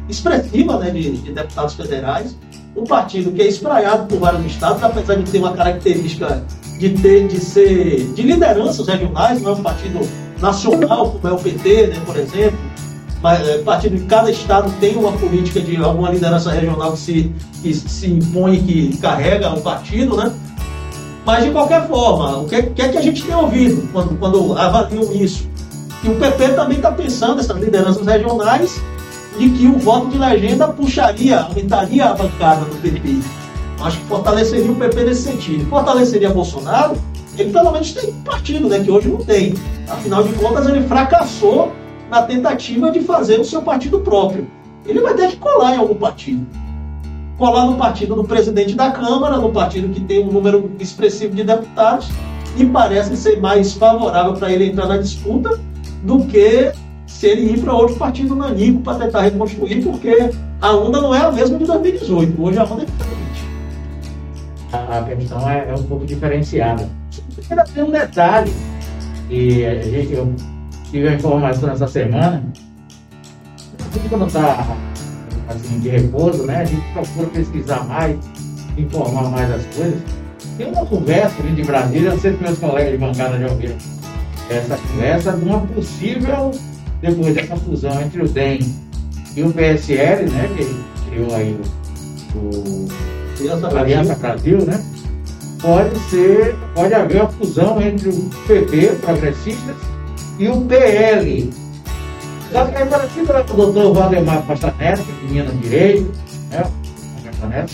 expressiva 0.10 0.80
né, 0.80 0.90
de, 0.90 1.18
de 1.18 1.32
deputados 1.32 1.76
federais, 1.76 2.36
um 2.76 2.84
partido 2.84 3.32
que 3.32 3.44
é 3.44 3.48
espraiado 3.48 4.08
por 4.08 4.18
vários 4.18 4.44
estados, 4.48 4.82
apesar 4.82 5.18
de 5.18 5.32
ter 5.32 5.38
uma 5.38 5.54
característica 5.54 6.44
de 6.80 6.90
ter 6.90 7.28
de 7.28 7.40
ser 7.40 8.12
de 8.14 8.24
lideranças 8.24 8.88
regionais, 8.88 9.40
não 9.40 9.52
é 9.52 9.54
um 9.54 9.62
partido 9.62 10.00
nacional 10.42 11.12
como 11.12 11.28
é 11.28 11.32
o 11.32 11.40
PT, 11.40 11.88
né, 11.88 12.02
por 12.08 12.18
exemplo, 12.18 12.58
mas 13.22 13.48
é, 13.48 13.60
partido 13.60 13.98
de 13.98 14.06
cada 14.06 14.32
estado 14.32 14.74
tem 14.80 14.98
uma 14.98 15.12
política 15.12 15.62
de 15.62 15.78
alguma 15.78 16.10
liderança 16.10 16.52
regional 16.52 16.94
que 16.94 17.00
se, 17.00 17.36
que 17.62 17.72
se 17.72 18.08
impõe, 18.08 18.60
que 18.64 18.98
carrega 18.98 19.54
o 19.54 19.62
partido, 19.62 20.18
né? 20.18 20.34
Mas 21.26 21.46
de 21.46 21.52
qualquer 21.52 21.88
forma, 21.88 22.38
o 22.38 22.48
que, 22.48 22.62
que 22.64 22.82
é 22.82 22.90
que 22.90 22.98
a 22.98 23.02
gente 23.02 23.24
tem 23.24 23.36
ouvido 23.36 23.88
quando, 23.94 24.18
quando 24.20 24.58
avaliam 24.58 25.12
isso? 25.14 25.48
Que 26.02 26.10
o 26.10 26.16
PP 26.16 26.50
também 26.50 26.78
está 26.78 26.92
pensando 26.92 27.40
essas 27.40 27.58
lideranças 27.58 28.06
regionais 28.06 28.82
de 29.38 29.50
que 29.50 29.68
o 29.68 29.80
voto 29.80 30.10
de 30.10 30.18
legenda 30.18 30.68
puxaria, 30.68 31.40
aumentaria 31.40 32.06
a 32.06 32.14
bancada 32.14 32.66
do 32.66 32.76
PP. 32.82 33.20
Acho 33.82 33.98
que 33.98 34.06
fortaleceria 34.06 34.72
o 34.72 34.76
PP 34.76 35.04
nesse 35.04 35.22
sentido. 35.24 35.66
Fortaleceria 35.70 36.30
Bolsonaro, 36.30 36.98
ele 37.38 37.52
pelo 37.52 37.72
menos 37.72 37.94
tem 37.94 38.12
partido, 38.14 38.68
né, 38.68 38.80
que 38.84 38.92
hoje 38.92 39.08
não 39.08 39.24
tem. 39.24 39.54
Afinal 39.88 40.24
de 40.24 40.34
contas, 40.34 40.68
ele 40.68 40.86
fracassou 40.88 41.72
na 42.10 42.22
tentativa 42.24 42.92
de 42.92 43.00
fazer 43.02 43.40
o 43.40 43.46
seu 43.46 43.62
partido 43.62 44.00
próprio. 44.02 44.48
Ele 44.86 45.00
vai 45.00 45.14
ter 45.14 45.30
que 45.30 45.38
colar 45.38 45.74
em 45.74 45.78
algum 45.78 45.96
partido. 45.96 46.46
Colar 47.44 47.66
no 47.66 47.76
partido 47.76 48.16
do 48.16 48.24
presidente 48.24 48.74
da 48.74 48.90
Câmara, 48.90 49.36
no 49.36 49.52
partido 49.52 49.94
que 49.94 50.00
tem 50.00 50.24
um 50.24 50.32
número 50.32 50.72
expressivo 50.80 51.36
de 51.36 51.44
deputados, 51.44 52.10
e 52.56 52.66
parece 52.66 53.18
ser 53.18 53.42
mais 53.42 53.74
favorável 53.74 54.34
para 54.36 54.50
ele 54.50 54.68
entrar 54.68 54.88
na 54.88 54.96
disputa 54.96 55.60
do 56.04 56.24
que 56.24 56.72
se 57.06 57.28
ele 57.28 57.52
ir 57.52 57.60
para 57.60 57.74
outro 57.74 57.98
partido 57.98 58.34
nanico 58.34 58.80
para 58.80 59.00
tentar 59.00 59.24
reconstruir, 59.24 59.84
porque 59.84 60.30
a 60.62 60.72
onda 60.74 61.02
não 61.02 61.14
é 61.14 61.20
a 61.20 61.34
mesma 61.34 61.58
de 61.58 61.66
2018. 61.66 62.42
Hoje 62.42 62.60
a 62.60 62.64
onda 62.64 62.84
é 62.84 62.86
diferente. 62.86 63.46
A 64.72 65.04
questão 65.04 65.50
é, 65.50 65.70
é 65.70 65.76
um 65.76 65.84
pouco 65.84 66.06
diferenciada. 66.06 66.90
Tem 67.74 67.84
um 67.84 67.92
detalhe 67.92 68.54
que 69.28 69.66
a 69.66 69.82
gente, 69.82 70.14
eu 70.14 70.34
tive 70.90 71.10
a 71.10 71.14
informação 71.16 71.70
essa 71.70 71.88
semana. 71.88 72.42
Quando 74.10 74.28
está 74.28 74.78
assim, 75.48 75.80
de 75.80 75.90
repouso, 75.90 76.44
né? 76.44 76.62
A 76.62 76.66
gente 76.66 76.84
procura 76.94 77.28
pesquisar 77.28 77.84
mais, 77.86 78.18
informar 78.78 79.30
mais 79.30 79.52
as 79.52 79.66
coisas. 79.76 80.00
Tem 80.58 80.68
uma 80.68 80.86
conversa 80.86 81.42
ali 81.42 81.52
de 81.54 81.64
Brasília, 81.64 82.12
não 82.12 82.20
sei 82.20 82.36
se 82.36 82.44
meus 82.44 82.60
colegas 82.60 82.92
de 82.92 82.98
bancada 82.98 83.40
já 83.40 83.48
ouviram 83.50 83.76
essa 84.50 84.78
conversa 84.78 85.32
de 85.32 85.46
uma 85.46 85.62
possível 85.62 86.52
depois 87.02 87.34
dessa 87.34 87.56
fusão 87.56 88.02
entre 88.02 88.22
o 88.22 88.28
DEM 88.28 88.60
e 89.36 89.44
o 89.44 89.52
PSL, 89.52 90.30
né, 90.30 90.50
que 90.56 91.10
criou 91.10 91.36
aí 91.36 91.58
o, 92.36 92.40
o 92.40 92.88
Aliança, 93.40 93.68
Aliança 93.68 94.16
Brasil. 94.16 94.58
Brasil, 94.58 94.66
né, 94.66 94.84
pode 95.62 95.98
ser, 96.10 96.56
pode 96.76 96.94
haver 96.94 97.22
uma 97.22 97.30
fusão 97.30 97.82
entre 97.82 98.10
o 98.10 98.30
PP, 98.48 98.98
progressistas, 99.02 99.76
e 100.38 100.48
o 100.48 100.62
PL. 100.62 101.50
Que 102.54 102.60
é 102.60 102.86
parecido 102.86 103.34
com 103.48 103.54
o 103.54 103.56
doutor 103.56 103.94
Valdemar 103.96 104.44
Costa 104.44 104.72
Neto, 104.78 105.02
que 105.02 105.26
vinha 105.26 105.44
no 105.44 105.54
direito, 105.54 106.14
né, 106.52 106.64
Costa 107.26 107.48
Neto, 107.48 107.74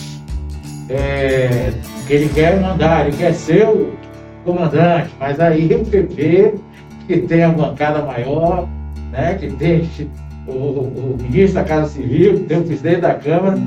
é, 0.88 1.74
que 2.06 2.14
ele 2.14 2.30
quer 2.30 2.58
mandar, 2.58 3.06
ele 3.06 3.14
quer 3.14 3.34
ser 3.34 3.68
o 3.68 3.92
comandante, 4.42 5.10
mas 5.20 5.38
aí 5.38 5.66
o 5.74 5.84
PP, 5.84 6.54
que 7.06 7.18
tem 7.18 7.42
a 7.42 7.50
bancada 7.50 8.00
maior, 8.02 8.66
né, 9.12 9.34
que 9.34 9.50
tem 9.52 9.86
o, 10.46 10.52
o, 10.52 11.16
ministro 11.20 11.60
da 11.60 11.64
Casa 11.64 11.90
Civil, 11.90 12.46
tem 12.46 12.60
o 12.60 12.64
presidente 12.64 13.02
da 13.02 13.14
Câmara. 13.14 13.60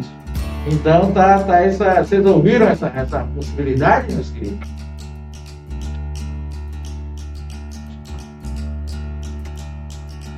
Então 0.66 1.12
tá, 1.12 1.38
tá 1.44 1.62
essa. 1.62 2.04
Vocês 2.04 2.26
ouviram 2.26 2.68
essa, 2.70 2.92
essa 2.96 3.20
possibilidade, 3.36 4.12
meus 4.12 4.32
queridos? 4.32 4.73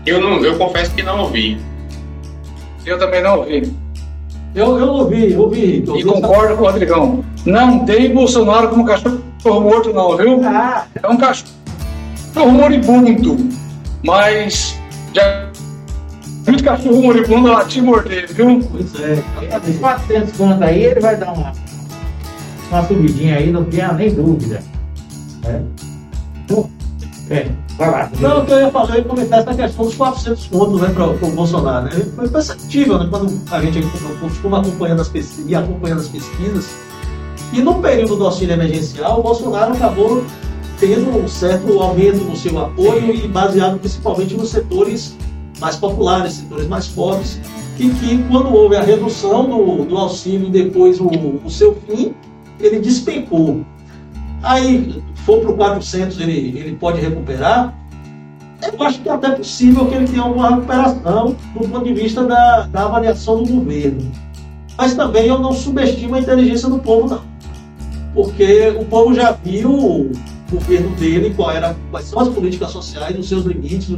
Eu, 0.06 0.22
não, 0.22 0.44
eu 0.44 0.58
confesso 0.58 0.94
que 0.94 1.04
não 1.04 1.22
ouvi. 1.22 1.58
Eu 2.86 3.00
também 3.00 3.24
não 3.24 3.40
ouvi. 3.40 3.74
Eu, 4.54 4.78
eu 4.78 4.88
ouvi, 4.88 5.36
ouvi. 5.36 5.84
E 5.98 6.04
concordo 6.04 6.56
com 6.56 6.64
o 6.64 6.66
Rodrigão. 6.68 7.26
Não 7.46 7.86
tem 7.86 8.14
Bolsonaro 8.14 8.70
como 8.70 8.86
cachorro 8.86 9.20
morto, 9.44 9.92
não, 9.94 10.16
viu? 10.16 10.42
Ah, 10.44 10.86
É 11.02 11.08
um 11.08 11.18
cachorro 11.18 11.52
moribundo. 12.52 13.50
Mas 14.04 14.80
já 15.14 15.50
muito 16.48 16.64
cachorro 16.64 17.02
moribundo 17.02 17.52
latir 17.52 17.82
e 17.82 17.86
morder, 17.86 18.32
viu? 18.32 18.62
Pois 18.72 18.94
é. 19.00 19.24
esses 19.58 19.80
400 19.80 20.38
conto 20.38 20.64
aí, 20.64 20.84
ele 20.84 21.00
vai 21.00 21.18
dar 21.18 21.34
uma, 21.34 21.52
uma 22.70 22.88
subidinha 22.88 23.38
aí, 23.38 23.52
não 23.52 23.66
tenha 23.66 23.92
nem 23.94 24.14
dúvida. 24.14 24.62
É. 25.44 25.62
É, 27.32 27.48
vai 27.78 27.92
lá. 27.92 28.12
Não, 28.20 28.42
o 28.42 28.46
que 28.46 28.52
eu 28.52 28.60
ia 28.60 28.72
falar, 28.72 28.90
eu 28.92 28.96
ia 28.98 29.04
comentar 29.04 29.40
essa 29.40 29.54
questão 29.54 29.86
dos 29.86 29.96
400 29.96 30.48
pontos 30.48 30.82
né, 30.82 30.90
para 30.90 31.06
o 31.08 31.32
Bolsonaro. 31.32 31.86
Né? 31.86 32.06
Foi 32.16 32.30
perceptível, 32.30 33.00
né, 33.00 33.08
quando 33.10 33.40
a 33.52 33.62
gente 33.62 33.82
costuma 34.20 34.60
acompanhando 34.60 35.02
as 35.02 35.10
pesquisas, 35.10 35.50
e 35.50 35.56
acompanhando 35.56 36.00
as 36.00 36.08
pesquisas, 36.08 36.70
e 37.54 37.62
no 37.62 37.76
período 37.76 38.16
do 38.16 38.26
auxílio 38.26 38.54
emergencial, 38.54 39.20
o 39.20 39.24
Bolsonaro 39.24 39.74
acabou 39.74 40.24
tendo 40.80 41.24
um 41.24 41.28
certo 41.28 41.80
aumento 41.80 42.24
no 42.24 42.36
seu 42.36 42.58
apoio 42.60 43.14
e 43.14 43.28
baseado 43.28 43.80
principalmente 43.80 44.36
nos 44.36 44.50
setores 44.50 45.16
mais 45.60 45.78
populares, 45.78 46.34
setores 46.34 46.68
mais 46.68 46.88
pobres, 46.88 47.40
e 47.80 47.90
que 47.90 48.24
quando 48.30 48.54
houve 48.54 48.76
a 48.76 48.82
redução 48.82 49.48
do, 49.48 49.86
do 49.86 49.98
auxílio 49.98 50.48
e 50.48 50.52
depois 50.52 51.00
o, 51.00 51.08
o 51.44 51.50
seu 51.50 51.78
fim, 51.88 52.14
ele 52.60 52.80
despencou. 52.80 53.62
Aí 54.44 55.02
for 55.26 55.42
para 55.42 55.52
o 55.52 55.58
400 55.58 56.20
ele, 56.20 56.58
ele 56.58 56.76
pode 56.76 57.02
recuperar, 57.02 57.74
eu 58.62 58.84
acho 58.84 59.02
que 59.02 59.10
é 59.10 59.12
até 59.12 59.32
possível 59.32 59.86
que 59.88 59.96
ele 59.96 60.08
tenha 60.08 60.22
alguma 60.22 60.50
recuperação 60.50 61.36
do 61.54 61.68
ponto 61.68 61.84
de 61.84 61.94
vista 61.94 62.24
da, 62.24 62.62
da 62.62 62.86
avaliação 62.86 63.44
do 63.44 63.54
governo. 63.54 64.12
Mas 64.78 64.94
também 64.94 65.28
eu 65.28 65.40
não 65.40 65.54
subestimo 65.54 66.16
a 66.16 66.20
inteligência 66.20 66.70
do 66.70 66.80
povo, 66.80 67.08
não. 67.08 67.22
Porque 68.14 68.76
o 68.80 68.86
povo 68.86 69.14
já 69.14 69.32
viu 69.32 69.72
o 69.72 70.12
governo 70.50 70.96
dele, 70.96 71.34
qual 71.36 71.52
era, 71.52 71.76
quais 71.92 72.06
são 72.06 72.20
as 72.20 72.30
políticas 72.30 72.72
sociais, 72.72 73.18
os 73.18 73.28
seus 73.28 73.46
limites, 73.46 73.90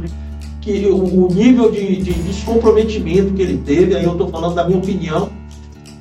que 0.60 0.86
o, 0.86 1.26
o 1.26 1.34
nível 1.34 1.70
de, 1.70 1.96
de 2.02 2.12
descomprometimento 2.12 3.32
que 3.32 3.42
ele 3.42 3.58
teve, 3.58 3.96
aí 3.96 4.04
eu 4.04 4.12
estou 4.12 4.28
falando 4.28 4.54
da 4.54 4.64
minha 4.64 4.78
opinião, 4.78 5.30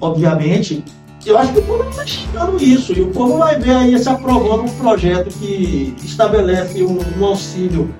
obviamente, 0.01 0.83
eu 1.25 1.37
acho 1.37 1.53
que 1.53 1.59
o 1.59 1.63
povo 1.63 1.89
está 1.89 2.05
chegando 2.05 2.63
isso, 2.63 2.93
e 2.93 3.01
o 3.01 3.07
povo 3.07 3.37
vai 3.37 3.59
ver 3.59 3.71
aí 3.71 3.99
se 3.99 4.07
aprovando 4.07 4.63
um 4.63 4.69
projeto 4.75 5.29
que 5.37 5.95
estabelece 6.03 6.83
um, 6.83 6.99
um 7.19 7.25
auxílio 7.25 7.93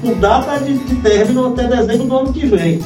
com 0.00 0.18
data 0.18 0.58
de, 0.58 0.76
de 0.78 0.96
término 0.96 1.46
até 1.48 1.68
dezembro 1.68 2.06
do 2.06 2.16
ano 2.16 2.32
que 2.32 2.46
vem. 2.46 2.82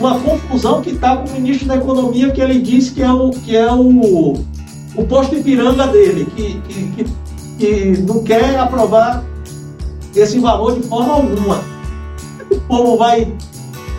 Uma 0.00 0.18
confusão 0.18 0.82
que 0.82 0.90
está 0.90 1.16
com 1.16 1.28
o 1.28 1.32
ministro 1.32 1.68
da 1.68 1.76
Economia, 1.76 2.30
que 2.30 2.40
ele 2.40 2.60
disse 2.60 2.92
que 2.92 3.02
é 3.02 3.10
o, 3.10 3.30
que 3.30 3.56
é 3.56 3.72
o, 3.72 4.32
o 4.96 5.04
posto 5.08 5.36
Ipiranga 5.36 5.86
dele, 5.86 6.26
que, 6.36 6.60
que, 6.68 6.82
que, 6.92 7.06
que 7.58 8.02
não 8.02 8.22
quer 8.22 8.58
aprovar 8.58 9.24
esse 10.14 10.38
valor 10.38 10.78
de 10.78 10.86
forma 10.86 11.14
alguma. 11.14 11.60
O 12.50 12.60
povo 12.60 12.96
vai. 12.96 13.32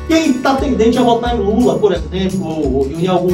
Quem 0.07 0.31
está 0.31 0.55
tendente 0.55 0.97
a 0.97 1.01
votar 1.01 1.35
em 1.35 1.39
Lula, 1.39 1.77
por 1.77 1.91
exemplo, 1.91 2.45
ou, 2.45 2.77
ou 2.77 2.91
em 2.91 3.07
algum. 3.07 3.33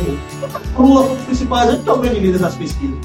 Lula 0.77 1.03
foi 1.03 1.15
o 1.15 1.19
principal, 1.25 1.59
a 1.59 1.71
gente 1.71 1.87
é 1.87 1.91
o 1.91 1.97
grande 1.97 2.19
líder 2.19 2.39
das 2.39 2.55
pesquisas. 2.55 2.97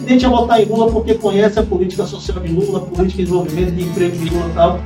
Tendente 0.00 0.24
a 0.24 0.28
votar 0.28 0.60
em 0.60 0.64
Lula 0.64 0.90
porque 0.90 1.14
conhece 1.14 1.58
a 1.58 1.62
política 1.62 2.06
social 2.06 2.40
de 2.40 2.48
Lula, 2.48 2.78
a 2.78 2.80
política 2.80 3.18
de 3.18 3.24
desenvolvimento 3.24 3.72
de 3.72 3.82
emprego 3.82 4.16
de 4.16 4.30
Lula 4.30 4.48
e 4.48 4.54
tal 4.54 4.80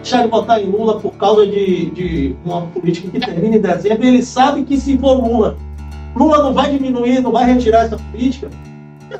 deixar 0.00 0.22
de 0.22 0.28
votar 0.28 0.62
em 0.62 0.66
Lula 0.66 0.98
por 0.98 1.12
causa 1.12 1.46
de, 1.46 1.90
de 1.90 2.36
uma 2.44 2.62
política 2.62 3.08
que 3.08 3.20
termina 3.20 3.56
em 3.56 3.60
dezembro, 3.60 4.06
ele 4.06 4.22
sabe 4.22 4.64
que 4.64 4.78
se 4.78 4.98
for 4.98 5.14
Lula, 5.14 5.56
Lula 6.16 6.42
não 6.42 6.52
vai 6.52 6.72
diminuir, 6.72 7.20
não 7.20 7.32
vai 7.32 7.52
retirar 7.52 7.84
essa 7.84 7.96
política. 7.96 8.50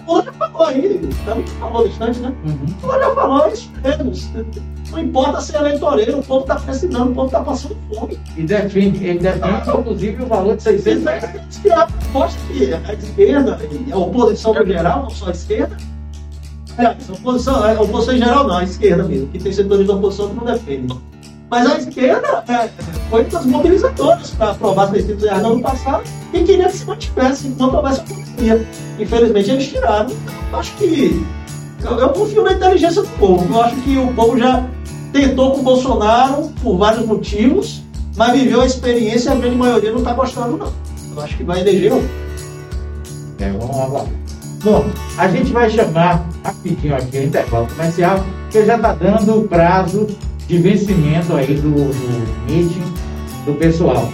Lula 0.06 0.22
já 0.24 0.32
falou 0.32 0.62
aí, 0.66 1.00
também 1.24 1.46
falou 1.46 1.88
bastante, 1.88 2.20
né? 2.20 2.34
Uhum. 2.44 2.66
Lula 2.82 2.98
já 2.98 3.14
falou 3.14 3.46
é 3.46 3.52
isso 3.52 3.70
mesmo. 3.82 4.46
Não 4.90 4.98
importa 4.98 5.40
ser 5.40 5.56
eleitoreiro, 5.56 6.18
o 6.18 6.22
povo 6.22 6.40
está 6.42 6.56
precisando, 6.56 7.10
o 7.10 7.14
povo 7.14 7.26
está 7.26 7.40
passando 7.40 7.76
fome. 7.92 8.18
E 8.36 8.42
defende, 8.42 9.04
ele 9.04 9.20
defende, 9.20 9.70
inclusive, 9.70 10.22
o 10.22 10.26
valor 10.26 10.56
de 10.56 10.62
600 10.62 11.04
reais. 11.04 11.24
É 11.64 11.72
a 11.72 11.86
proposta 11.86 12.40
que 12.48 12.74
a 12.74 12.94
esquerda 12.94 13.58
e 13.86 13.92
a 13.92 13.96
oposição 13.96 14.54
no 14.54 14.66
geral, 14.66 15.02
não 15.02 15.10
só 15.10 15.28
a 15.28 15.30
esquerda, 15.30 15.76
é, 16.78 16.86
a 16.86 16.96
oposição, 17.12 17.62
a 17.62 17.80
oposição 17.80 18.14
em 18.14 18.18
geral 18.18 18.46
não, 18.46 18.56
a 18.56 18.64
esquerda 18.64 19.04
mesmo, 19.04 19.28
que 19.28 19.38
tem 19.38 19.52
setores 19.52 19.86
da 19.86 19.94
oposição 19.94 20.30
que 20.30 20.34
não 20.36 20.44
defendem. 20.44 21.00
Mas 21.50 21.66
a 21.66 21.78
esquerda 21.78 22.44
é, 22.48 22.68
foi 23.10 23.24
das 23.24 23.44
mobilizadoras 23.44 24.30
para 24.30 24.52
aprovar 24.52 24.84
as 24.84 24.90
600 24.92 25.24
reais 25.24 25.42
no 25.42 25.52
ano 25.52 25.62
passado 25.62 26.04
e 26.32 26.44
queria 26.44 26.68
que 26.68 26.76
se 26.76 26.84
mantivesse 26.86 27.48
enquanto 27.48 27.74
houvesse 27.74 28.00
Infelizmente 28.98 29.50
eles 29.50 29.68
tiraram. 29.68 30.10
Acho 30.52 30.74
que. 30.76 31.24
Eu, 31.82 31.98
eu 31.98 32.08
confio 32.10 32.42
na 32.42 32.52
inteligência 32.52 33.02
do 33.02 33.08
povo. 33.18 33.54
Eu 33.54 33.62
acho 33.62 33.76
que 33.76 33.96
o 33.96 34.12
povo 34.12 34.38
já 34.38 34.66
tentou 35.12 35.52
com 35.52 35.60
o 35.60 35.62
Bolsonaro 35.62 36.50
por 36.62 36.76
vários 36.76 37.06
motivos, 37.06 37.82
mas 38.16 38.38
viveu 38.38 38.60
a 38.60 38.66
experiência 38.66 39.30
e 39.30 39.32
a 39.32 39.36
grande 39.36 39.56
maioria 39.56 39.90
não 39.90 39.98
está 39.98 40.12
gostando, 40.12 40.56
não. 40.56 40.72
Eu 41.14 41.22
acho 41.22 41.36
que 41.36 41.44
vai 41.44 41.60
eleger 41.60 41.92
um. 41.92 42.06
É, 43.38 43.50
vamos 43.52 43.92
lá. 43.92 44.06
Bom, 44.62 44.84
a 45.16 45.28
gente 45.28 45.52
vai 45.52 45.70
chamar 45.70 46.28
rapidinho 46.44 46.94
aqui 46.94 47.18
o 47.18 47.24
intervalo 47.24 47.66
comercial, 47.66 48.24
que 48.50 48.64
já 48.64 48.76
está 48.76 48.92
dando 48.92 49.40
o 49.40 49.48
prazo 49.48 50.06
de 50.46 50.58
vencimento 50.58 51.34
aí 51.34 51.54
do, 51.54 51.70
do 51.70 52.52
meeting 52.52 52.82
do 53.46 53.54
pessoal. 53.54 54.12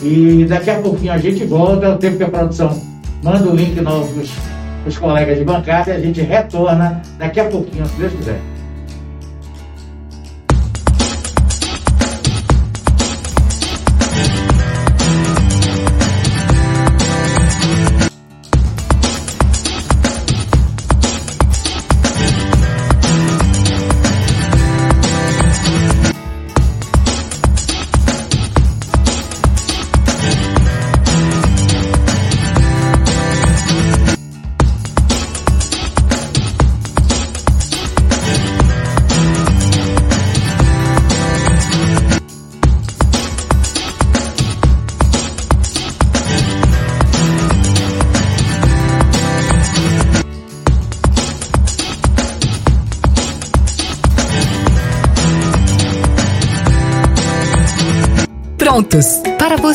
E 0.00 0.46
daqui 0.46 0.70
a 0.70 0.80
pouquinho 0.80 1.12
a 1.12 1.18
gente 1.18 1.44
volta, 1.44 1.94
o 1.94 1.98
tempo 1.98 2.16
que 2.16 2.24
a 2.24 2.28
produção 2.28 2.80
manda 3.22 3.48
o 3.48 3.54
link 3.54 3.80
para 3.80 4.88
os 4.88 4.98
colegas 4.98 5.38
de 5.38 5.44
bancada 5.44 5.90
e 5.92 5.96
a 5.96 6.00
gente 6.00 6.20
retorna 6.20 7.00
daqui 7.18 7.40
a 7.40 7.44
pouquinho, 7.44 7.86
se 7.86 7.96
Deus 7.96 8.12
quiser. 8.12 8.51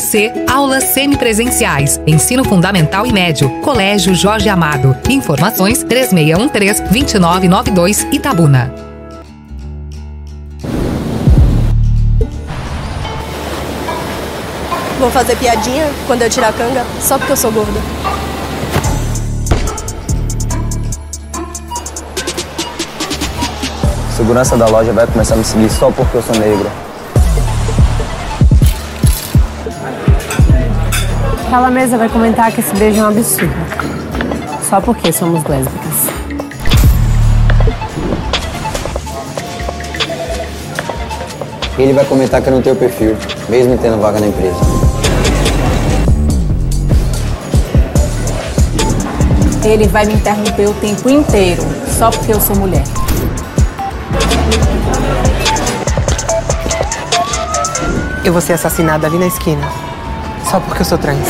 Você, 0.08 0.32
aulas 0.50 0.84
semipresenciais, 0.84 2.00
ensino 2.06 2.42
fundamental 2.42 3.04
e 3.04 3.12
médio, 3.12 3.50
Colégio 3.60 4.14
Jorge 4.14 4.48
Amado. 4.48 4.96
Informações 5.06 5.84
3613-2992 5.84 8.10
Itabuna. 8.10 8.72
Vou 14.98 15.10
fazer 15.10 15.36
piadinha 15.36 15.90
quando 16.06 16.22
eu 16.22 16.30
tirar 16.30 16.48
a 16.48 16.52
canga, 16.54 16.86
só 17.02 17.18
porque 17.18 17.32
eu 17.32 17.36
sou 17.36 17.52
gorda. 17.52 17.78
Segurança 24.16 24.56
da 24.56 24.68
loja 24.68 24.90
vai 24.94 25.06
começar 25.06 25.34
a 25.34 25.36
me 25.36 25.44
seguir 25.44 25.68
só 25.68 25.90
porque 25.90 26.16
eu 26.16 26.22
sou 26.22 26.34
negro. 26.36 26.70
Aquela 31.48 31.70
mesa 31.70 31.96
vai 31.96 32.10
comentar 32.10 32.52
que 32.52 32.60
esse 32.60 32.74
beijo 32.74 33.00
é 33.00 33.04
um 33.04 33.08
absurdo. 33.08 33.54
Só 34.68 34.82
porque 34.82 35.10
somos 35.10 35.42
lésbicas. 35.44 35.94
Ele 41.78 41.94
vai 41.94 42.04
comentar 42.04 42.42
que 42.42 42.48
eu 42.48 42.52
não 42.52 42.60
tenho 42.60 42.76
perfil, 42.76 43.16
mesmo 43.48 43.78
tendo 43.78 43.98
vaga 43.98 44.20
na 44.20 44.26
empresa. 44.26 44.58
Ele 49.64 49.88
vai 49.88 50.04
me 50.04 50.12
interromper 50.12 50.68
o 50.68 50.74
tempo 50.74 51.08
inteiro, 51.08 51.62
só 51.98 52.10
porque 52.10 52.30
eu 52.30 52.40
sou 52.42 52.56
mulher. 52.56 52.84
Eu 58.22 58.34
vou 58.34 58.42
ser 58.42 58.52
assassinada 58.52 59.06
ali 59.06 59.18
na 59.18 59.26
esquina, 59.26 59.66
só 60.48 60.58
porque 60.60 60.80
eu 60.80 60.86
sou 60.86 60.96
trans. 60.96 61.28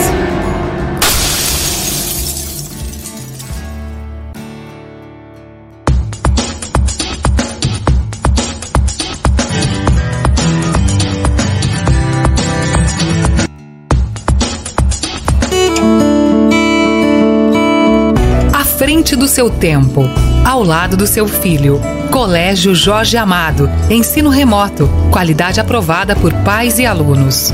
À 18.54 18.64
frente 18.64 19.16
do 19.16 19.26
seu 19.26 19.50
tempo, 19.50 20.02
ao 20.44 20.62
lado 20.62 20.96
do 20.96 21.06
seu 21.08 21.26
filho. 21.26 21.80
Colégio 22.12 22.74
Jorge 22.74 23.16
Amado. 23.16 23.68
Ensino 23.90 24.30
remoto. 24.30 24.88
Qualidade 25.10 25.60
aprovada 25.60 26.14
por 26.14 26.32
pais 26.44 26.78
e 26.78 26.86
alunos. 26.86 27.52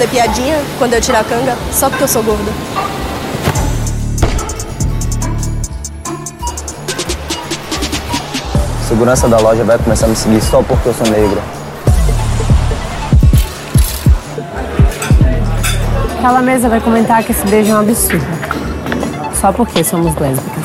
Fazer 0.00 0.08
piadinha 0.08 0.58
quando 0.78 0.94
eu 0.94 1.00
tirar 1.00 1.20
a 1.20 1.24
canga, 1.24 1.56
só 1.72 1.90
porque 1.90 2.04
eu 2.04 2.08
sou 2.08 2.22
gorda. 2.22 2.50
Segurança 8.88 9.28
da 9.28 9.38
loja 9.38 9.62
vai 9.62 9.76
começar 9.78 10.06
a 10.06 10.08
me 10.08 10.16
seguir 10.16 10.40
só 10.40 10.62
porque 10.62 10.88
eu 10.88 10.94
sou 10.94 11.06
negra. 11.06 11.42
Aquela 16.18 16.40
mesa 16.40 16.68
vai 16.68 16.80
comentar 16.80 17.22
que 17.22 17.32
esse 17.32 17.46
beijo 17.46 17.70
é 17.70 17.74
um 17.74 17.80
absurdo. 17.80 18.24
Só 19.38 19.52
porque 19.52 19.84
somos 19.84 20.14
lésbicas. 20.16 20.64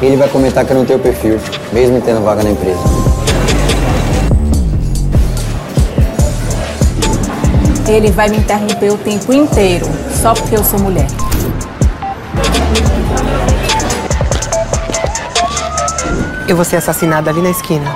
Ele 0.00 0.16
vai 0.16 0.28
comentar 0.28 0.64
que 0.64 0.72
eu 0.72 0.76
não 0.76 0.84
tenho 0.84 0.98
perfil, 0.98 1.38
mesmo 1.72 2.00
tendo 2.00 2.22
vaga 2.24 2.42
na 2.42 2.50
empresa. 2.50 3.21
Ele 7.92 8.10
vai 8.10 8.26
me 8.30 8.38
interromper 8.38 8.90
o 8.90 8.96
tempo 8.96 9.34
inteiro, 9.34 9.84
só 10.22 10.32
porque 10.32 10.56
eu 10.56 10.64
sou 10.64 10.80
mulher. 10.80 11.06
Eu 16.48 16.56
vou 16.56 16.64
ser 16.64 16.76
assassinada 16.76 17.28
ali 17.28 17.42
na 17.42 17.50
esquina, 17.50 17.94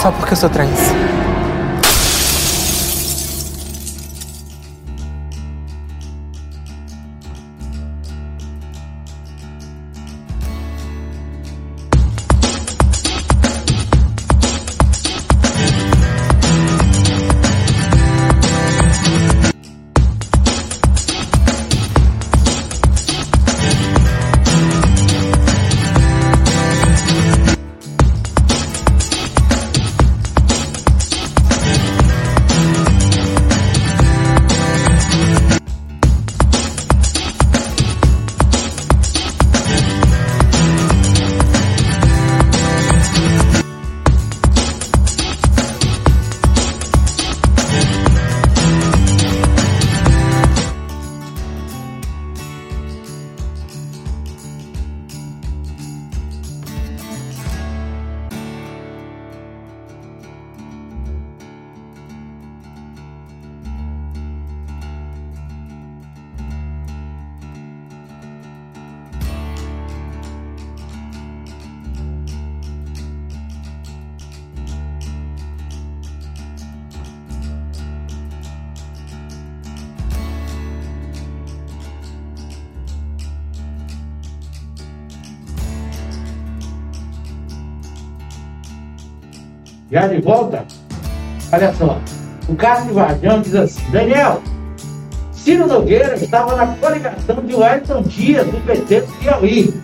só 0.00 0.10
porque 0.10 0.32
eu 0.32 0.38
sou 0.38 0.48
trans. 0.48 0.70
Varjão 93.20 93.42
diz 93.42 93.54
assim: 93.54 93.82
Daniel, 93.90 94.42
Ciro 95.32 95.66
Nogueira 95.66 96.14
estava 96.16 96.56
na 96.56 96.66
coligação 96.66 97.36
de 97.44 97.54
Wellington 97.54 98.02
Dias, 98.02 98.46
do 98.46 98.60
PT 98.64 99.02
do 99.02 99.12
Piauí. 99.18 99.74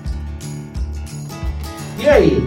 E 1.98 2.08
aí? 2.08 2.46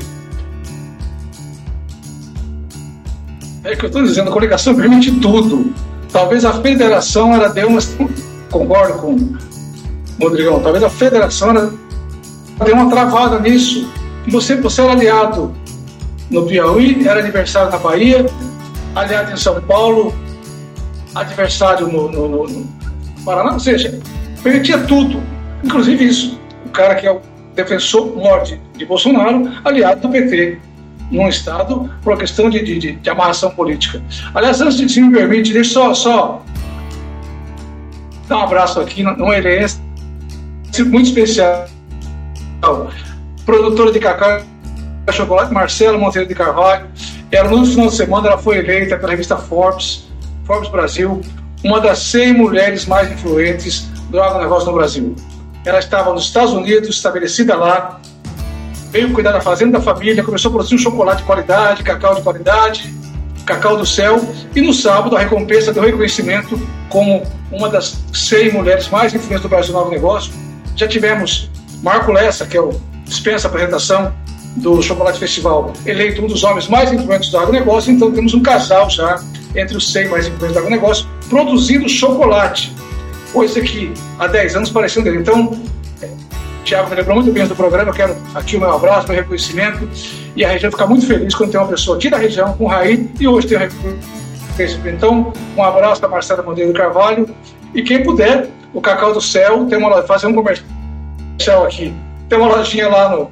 É 3.64 3.76
que 3.76 3.86
eu 3.86 3.88
estou 3.88 4.04
dizendo, 4.04 4.30
a 4.30 4.34
coligação 4.34 4.76
permite 4.76 5.12
tudo. 5.20 5.74
Talvez 6.12 6.44
a 6.44 6.54
federação 6.54 7.34
ela 7.34 7.50
deu 7.50 7.68
uma. 7.68 7.80
Concordo 8.50 8.98
com 8.98 9.14
o 9.14 9.38
Rodrigão, 10.20 10.60
talvez 10.60 10.84
a 10.84 10.90
federação 10.90 11.52
ela 11.52 11.74
deu 12.66 12.74
uma 12.74 12.90
travada 12.90 13.40
nisso. 13.40 13.88
Você, 14.28 14.56
você 14.56 14.82
era 14.82 14.94
aliado 14.94 15.54
no 16.32 16.46
Piauí, 16.46 17.08
era 17.08 17.20
adversário 17.20 17.72
na 17.72 17.78
Bahia, 17.78 18.26
aliado 18.96 19.32
em 19.32 19.38
São 19.38 19.62
Paulo, 19.62 20.14
adversário 21.16 21.88
no, 21.88 22.12
no, 22.12 22.48
no, 22.48 22.80
Paraná, 23.26 23.54
ou 23.54 23.60
seja, 23.60 24.00
permitia 24.42 24.80
tudo, 24.80 25.22
inclusive 25.64 26.06
isso. 26.06 26.40
O 26.66 26.70
cara 26.70 26.96
que 26.96 27.08
é 27.08 27.12
o 27.12 27.22
defensor 27.56 28.16
morte 28.16 28.60
de 28.78 28.86
Bolsonaro, 28.86 29.52
aliado 29.66 30.02
do 30.02 30.10
PT, 30.10 30.60
num 31.12 31.28
Estado, 31.28 31.92
por 32.02 32.14
uma 32.14 32.20
questão 32.20 32.50
de, 32.50 32.64
de, 32.64 32.92
de 32.94 33.10
amarração 33.10 33.52
política. 33.52 34.02
Aliás, 34.34 34.62
antes 34.62 34.78
de 34.78 34.88
se 34.88 35.02
me 35.02 35.12
permite, 35.12 35.52
deixa 35.52 35.72
só, 35.72 35.94
só 35.94 36.44
dar 38.28 38.38
um 38.38 38.42
abraço 38.44 38.80
aqui 38.80 39.04
numa 39.04 39.36
herança 39.36 39.82
muito 40.86 41.08
especial. 41.08 41.68
Produtora 43.46 43.92
de 43.92 44.00
cacau 44.00 44.42
chocolate, 45.12 45.54
Marcela 45.54 45.98
Monteiro 45.98 46.28
de 46.28 46.36
Carvalho. 46.36 46.88
Ela, 47.32 47.50
no 47.50 47.66
final 47.66 47.88
de 47.88 47.96
semana, 47.96 48.28
ela 48.28 48.38
foi 48.38 48.58
eleita 48.58 48.98
pela 48.98 49.12
revista 49.12 49.38
Forbes, 49.38 50.09
Forbes 50.50 50.70
Brasil, 50.72 51.22
uma 51.64 51.80
das 51.80 52.00
100 52.00 52.34
mulheres 52.34 52.88
mais 52.88 53.12
influentes 53.12 53.82
do 54.10 54.20
agronegócio 54.20 54.66
no 54.66 54.74
Brasil. 54.74 55.16
Ela 55.64 55.78
estava 55.78 56.12
nos 56.12 56.24
Estados 56.24 56.54
Unidos, 56.54 56.90
estabelecida 56.90 57.56
lá, 57.56 58.02
veio 58.90 59.14
cuidar 59.14 59.32
da 59.32 59.42
fazenda 59.42 59.78
da 59.78 59.84
família, 59.84 60.24
começou 60.24 60.50
a 60.50 60.54
produzir 60.54 60.74
um 60.74 60.80
chocolate 60.80 61.22
de 61.22 61.28
qualidade, 61.28 61.84
cacau 61.84 62.16
de 62.16 62.24
qualidade, 62.24 62.92
cacau 63.46 63.78
do 63.78 63.86
céu, 63.86 64.28
e 64.56 64.60
no 64.60 64.74
sábado 64.74 65.16
a 65.16 65.20
recompensa 65.20 65.72
deu 65.72 65.84
reconhecimento 65.84 66.60
como 66.90 67.22
uma 67.52 67.70
das 67.70 68.00
100 68.12 68.54
mulheres 68.54 68.90
mais 68.90 69.14
influentes 69.14 69.44
do 69.44 69.50
Brasil 69.50 69.72
no 69.72 69.82
agronegócio. 69.82 70.34
Já 70.76 70.88
tivemos 70.88 71.48
Marco 71.84 72.12
Lessa, 72.12 72.48
que 72.48 72.58
é 72.58 72.62
o 72.62 72.72
dispensa 73.06 73.48
apresentação 73.48 74.12
do 74.56 74.82
Chocolate 74.82 75.20
Festival, 75.20 75.74
eleito 75.86 76.24
um 76.24 76.28
dos 76.28 76.44
homens 76.44 76.68
mais 76.68 76.92
influentes 76.92 77.30
do 77.30 77.38
agronegócio, 77.38 77.92
então 77.92 78.12
temos 78.12 78.34
um 78.34 78.42
casal 78.42 78.90
já 78.90 79.22
entre 79.56 79.78
os 79.78 79.92
100 79.92 80.10
mais 80.10 80.28
influentes 80.28 80.54
do 80.54 80.60
agronegócio, 80.60 81.08
produzindo 81.30 81.88
chocolate, 81.88 82.74
coisa 83.32 83.62
que 83.62 83.94
há 84.18 84.28
10 84.28 84.56
anos 84.56 84.70
parecia 84.70 85.02
um 85.02 85.06
dele. 85.06 85.20
Então, 85.20 85.60
Tiago 86.64 86.90
me 86.90 86.96
lembrou 86.96 87.16
muito 87.16 87.32
bem 87.32 87.48
do 87.48 87.56
programa, 87.56 87.90
eu 87.90 87.94
quero 87.94 88.16
aqui 88.36 88.58
o 88.58 88.60
meu 88.60 88.74
abraço, 88.74 89.08
meu 89.08 89.18
reconhecimento, 89.18 89.88
e 90.36 90.44
a 90.44 90.50
região 90.50 90.72
fica 90.72 90.86
muito 90.86 91.06
feliz 91.06 91.34
quando 91.34 91.52
tem 91.52 91.60
uma 91.60 91.68
pessoa 91.68 91.98
aqui 91.98 92.10
da 92.10 92.18
região 92.18 92.54
com 92.54 92.68
raiz, 92.68 93.08
e 93.20 93.28
hoje 93.28 93.48
tem 93.48 93.58
reconhecimento. 93.58 94.96
Então, 94.96 95.34
um 95.56 95.64
abraço 95.64 96.02
da 96.02 96.08
Marcela 96.08 96.44
Monteiro 96.44 96.74
Carvalho, 96.74 97.30
e 97.74 97.82
quem 97.82 98.04
puder, 98.04 98.50
o 98.74 98.82
Cacau 98.82 99.14
do 99.14 99.22
Céu, 99.22 99.66
tem 99.66 99.78
uma, 99.78 100.04
fazer 100.04 100.28
um 100.28 100.34
comercial 100.34 101.66
aqui, 101.66 101.94
tem 102.28 102.38
uma 102.38 102.56
lojinha 102.56 102.88
lá 102.88 103.10
no, 103.10 103.32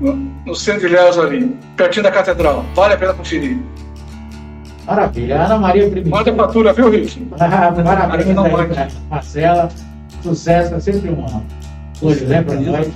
no, 0.00 0.54
centro 0.54 0.80
de 0.80 0.86
Ilhéus 0.86 1.18
ali, 1.18 1.56
pertinho 1.76 2.02
da 2.02 2.10
catedral, 2.10 2.64
vale 2.74 2.94
a 2.94 2.96
pena 2.96 3.14
conferir. 3.14 3.58
Maravilha. 4.86 5.42
Ana 5.42 5.58
Maria 5.58 5.88
Primitiva. 5.88 6.16
Manda 6.16 6.30
a 6.30 6.34
fatura, 6.34 6.72
viu, 6.72 6.90
Rick? 6.90 7.20
Parabéns 7.38 8.38
aí, 8.38 8.68
né? 8.68 8.88
Marcela. 9.10 9.68
Sucesso, 10.22 10.74
é 10.74 10.80
sempre 10.80 11.10
uma 11.10 11.42
coisa, 12.00 12.26
né, 12.26 12.42
para 12.42 12.54
nós. 12.60 12.90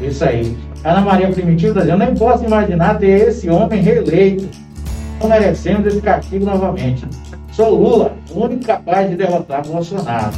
Isso 0.00 0.24
aí. 0.24 0.56
Ana 0.84 1.00
Maria 1.00 1.28
Primitiva 1.30 1.80
dizendo, 1.80 1.98
nem 1.98 2.14
posso 2.14 2.44
imaginar 2.44 2.98
ter 2.98 3.28
esse 3.28 3.48
homem 3.48 3.80
reeleito. 3.80 4.48
Não 5.20 5.28
merecemos 5.28 5.86
esse 5.86 6.00
castigo 6.00 6.44
novamente. 6.44 7.06
Sou 7.52 7.70
Lula, 7.70 8.16
o 8.30 8.44
único 8.44 8.64
capaz 8.64 9.08
de 9.08 9.16
derrotar 9.16 9.66
Bolsonaro. 9.66 10.32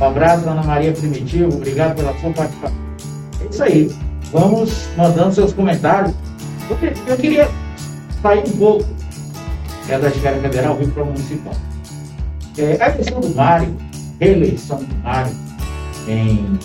Um 0.00 0.04
abraço, 0.04 0.48
Ana 0.48 0.62
Maria 0.62 0.92
Primitivo. 0.92 1.56
Obrigado 1.56 1.96
pela 1.96 2.16
sua 2.18 2.30
participação. 2.32 2.76
É 3.40 3.50
isso 3.50 3.62
aí. 3.62 3.90
Vamos 4.32 4.88
mandando 4.96 5.34
seus 5.34 5.52
comentários. 5.52 6.14
Eu, 6.68 6.76
eu 7.06 7.16
queria 7.16 7.48
sair 8.22 8.44
um 8.46 8.56
pouco 8.58 8.96
é 9.88 9.98
da 9.98 10.08
esfera 10.08 10.40
federal 10.40 10.76
vir 10.76 10.90
para 10.90 11.02
o 11.04 11.06
municipal. 11.06 11.54
É, 12.58 12.76
a 12.80 12.88
eleição 12.88 13.20
do 13.20 13.34
Mário, 13.34 13.76
reeleição 14.18 14.78
do 14.78 14.94
Mário 14.96 15.32
em 16.08 16.58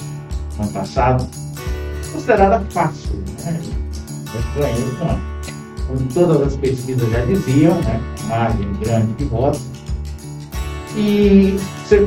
ano 0.59 0.71
passado, 0.73 1.27
considerada 2.11 2.65
fácil. 2.71 3.11
Né? 3.43 3.59
Eu 4.33 4.61
ganhei 4.61 4.91
com, 4.97 5.85
como 5.87 6.09
todas 6.13 6.47
as 6.47 6.55
pesquisas 6.55 7.11
já 7.11 7.25
diziam, 7.25 7.75
né? 7.81 8.01
margem 8.27 8.73
grande 8.83 9.13
de 9.13 9.25
votos. 9.25 9.61
E 10.95 11.57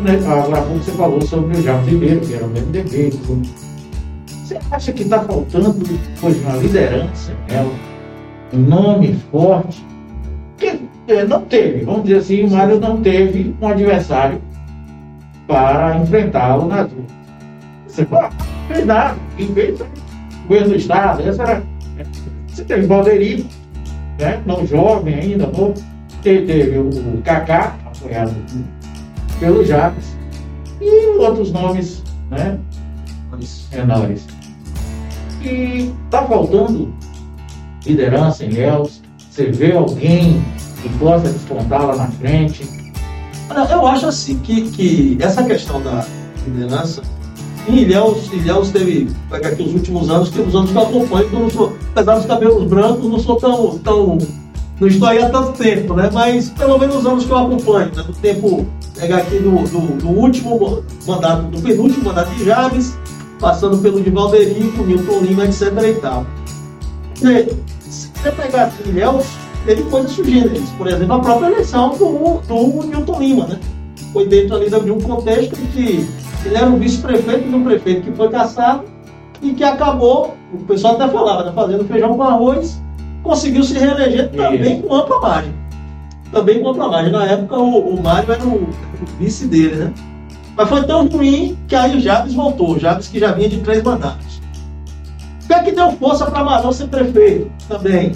né, 0.02 0.18
agora 0.26 0.62
pouco 0.62 0.82
você 0.82 0.92
falou 0.92 1.22
sobre 1.22 1.58
o 1.58 1.62
Jair 1.62 1.84
Ribeiro, 1.84 2.20
que 2.20 2.34
era 2.34 2.44
o 2.44 2.48
mesmo 2.48 2.68
MDB. 2.68 3.12
Você 4.44 4.58
acha 4.70 4.92
que 4.92 5.04
está 5.04 5.20
faltando 5.20 5.72
depois 5.72 6.38
uma 6.42 6.56
liderança, 6.58 7.32
né? 7.48 7.66
um 8.52 8.58
nome 8.58 9.14
forte? 9.30 9.82
Que 10.58 10.82
é, 11.08 11.24
não 11.24 11.40
teve, 11.46 11.82
vamos 11.86 12.04
dizer 12.04 12.18
assim, 12.18 12.44
o 12.44 12.50
Mário 12.50 12.78
não 12.78 13.00
teve 13.00 13.56
um 13.58 13.66
adversário 13.66 14.42
para 15.46 15.96
enfrentá-lo 15.96 16.66
nas 16.66 16.92
ruas. 16.92 17.06
Você 17.86 18.04
fala, 18.04 18.28
nada, 18.84 19.16
quem 19.38 19.48
fez 19.54 19.80
o 19.80 19.86
governo 20.46 20.68
do 20.68 20.76
Estado, 20.76 21.22
essa 21.26 21.42
era. 21.42 21.62
Você 22.46 22.64
teve 22.64 22.86
Valderico, 22.86 23.48
né? 24.20 24.42
não 24.44 24.66
jovem 24.66 25.14
ainda, 25.14 25.46
novo, 25.46 25.72
teve 26.22 26.76
o, 26.76 26.90
o 26.90 27.22
Kaká, 27.22 27.76
apoiado 27.86 28.34
pelo 29.40 29.64
Jacques, 29.64 30.14
e 30.82 31.16
outros 31.16 31.50
nomes 31.50 32.02
né? 32.30 32.58
menores. 33.72 34.33
E 35.44 35.92
está 36.06 36.24
faltando 36.24 36.92
liderança 37.84 38.44
em 38.44 38.50
Léus, 38.50 39.02
você 39.30 39.50
vê 39.50 39.72
alguém 39.72 40.42
que 40.80 40.88
possa 40.98 41.28
despontar 41.28 41.84
lá 41.84 41.96
na 41.96 42.06
frente? 42.08 42.66
Eu 43.70 43.86
acho 43.86 44.06
assim 44.06 44.38
que, 44.38 44.62
que 44.70 45.18
essa 45.20 45.42
questão 45.44 45.82
da 45.82 46.06
liderança, 46.46 47.02
em 47.68 47.76
Ilhéus, 47.76 48.32
Ilhéus 48.32 48.70
teve, 48.70 49.10
aqui 49.30 49.62
os 49.62 49.74
últimos 49.74 50.08
anos, 50.08 50.30
que 50.30 50.40
os 50.40 50.54
anos 50.54 50.70
que 50.70 50.76
eu 50.76 50.82
acompanho, 50.82 51.28
que 51.28 51.34
eu 51.34 51.40
não 51.40 51.50
sou, 51.50 51.76
apesar 51.94 52.14
dos 52.16 52.26
cabelos 52.26 52.64
brancos, 52.64 53.04
não 53.10 53.18
sou 53.18 53.36
tão, 53.36 53.78
tão 53.78 54.18
não 54.80 54.88
estou 54.88 55.08
aí 55.08 55.22
há 55.22 55.30
tanto 55.30 55.52
tempo, 55.52 55.94
né? 55.94 56.10
Mas 56.12 56.50
pelo 56.50 56.78
menos 56.78 56.96
os 56.96 57.06
anos 57.06 57.24
que 57.24 57.30
eu 57.30 57.38
acompanho, 57.38 57.92
né? 57.94 58.02
do 58.02 58.12
tempo, 58.14 58.66
pegar 58.98 59.18
aqui 59.18 59.38
do, 59.38 59.50
do, 59.68 59.96
do, 59.98 60.08
último 60.08 60.82
mandato, 61.06 61.42
do 61.44 61.60
penúltimo 61.60 62.04
mandato 62.04 62.34
de 62.34 62.44
Javes, 62.44 62.96
passando 63.40 63.78
pelo 63.78 64.00
de 64.00 64.10
Valderico, 64.10 64.82
Milton 64.82 65.20
Lima, 65.20 65.44
etc. 65.44 65.72
e 65.88 65.94
tal. 66.00 66.26
Se 67.14 68.10
você 68.14 68.30
pegar 68.32 68.72
Ilhéus, 68.84 69.24
teve 69.64 69.82
coisas 69.84 70.12
sugêneres. 70.12 70.68
Por 70.76 70.86
exemplo, 70.86 71.14
a 71.14 71.20
própria 71.20 71.46
eleição 71.46 71.90
do, 71.96 72.40
do 72.46 72.86
Newton 72.86 73.18
Lima, 73.18 73.46
né? 73.46 73.60
Foi 74.12 74.26
dentro 74.26 74.56
ali 74.56 74.70
de 74.70 74.90
um 74.90 75.00
contexto 75.00 75.56
em 75.60 75.66
que 75.66 76.08
ele 76.44 76.56
era 76.56 76.66
um 76.66 76.78
vice-prefeito 76.78 77.48
de 77.48 77.54
um 77.54 77.64
prefeito 77.64 78.02
que 78.02 78.12
foi 78.12 78.28
caçado 78.28 78.84
e 79.42 79.52
que 79.52 79.64
acabou, 79.64 80.34
o 80.52 80.58
pessoal 80.58 80.94
até 80.94 81.08
falava, 81.08 81.44
né, 81.44 81.52
fazendo 81.54 81.84
feijão 81.84 82.16
com 82.16 82.22
arroz, 82.22 82.80
conseguiu 83.22 83.62
se 83.62 83.78
reeleger 83.78 84.30
também 84.30 84.82
com 84.82 84.94
ampla 84.94 85.20
margem. 85.20 85.54
Também 86.30 86.62
com 86.62 86.70
ampla 86.70 86.88
margem. 86.88 87.12
Na 87.12 87.26
época 87.26 87.58
o, 87.58 87.94
o 87.94 88.02
Mário 88.02 88.32
era 88.32 88.44
o, 88.44 88.64
o, 88.64 88.70
vice 89.18 89.46
dele, 89.46 89.76
né? 89.76 89.92
Mas 90.56 90.68
foi 90.68 90.84
tão 90.84 91.06
ruim 91.08 91.58
que 91.66 91.74
aí 91.74 91.96
o 91.96 92.00
Jabes 92.00 92.34
voltou, 92.34 92.76
o 92.76 92.78
Jabes 92.78 93.08
que 93.08 93.18
já 93.18 93.32
vinha 93.32 93.48
de 93.48 93.58
três 93.58 93.82
mandatos. 93.82 94.40
O 95.42 95.46
que 95.46 95.52
é 95.52 95.62
que 95.62 95.72
deu 95.72 95.92
força 95.92 96.30
para 96.30 96.44
Marão 96.44 96.72
ser 96.72 96.88
prefeito 96.88 97.50
também? 97.68 98.12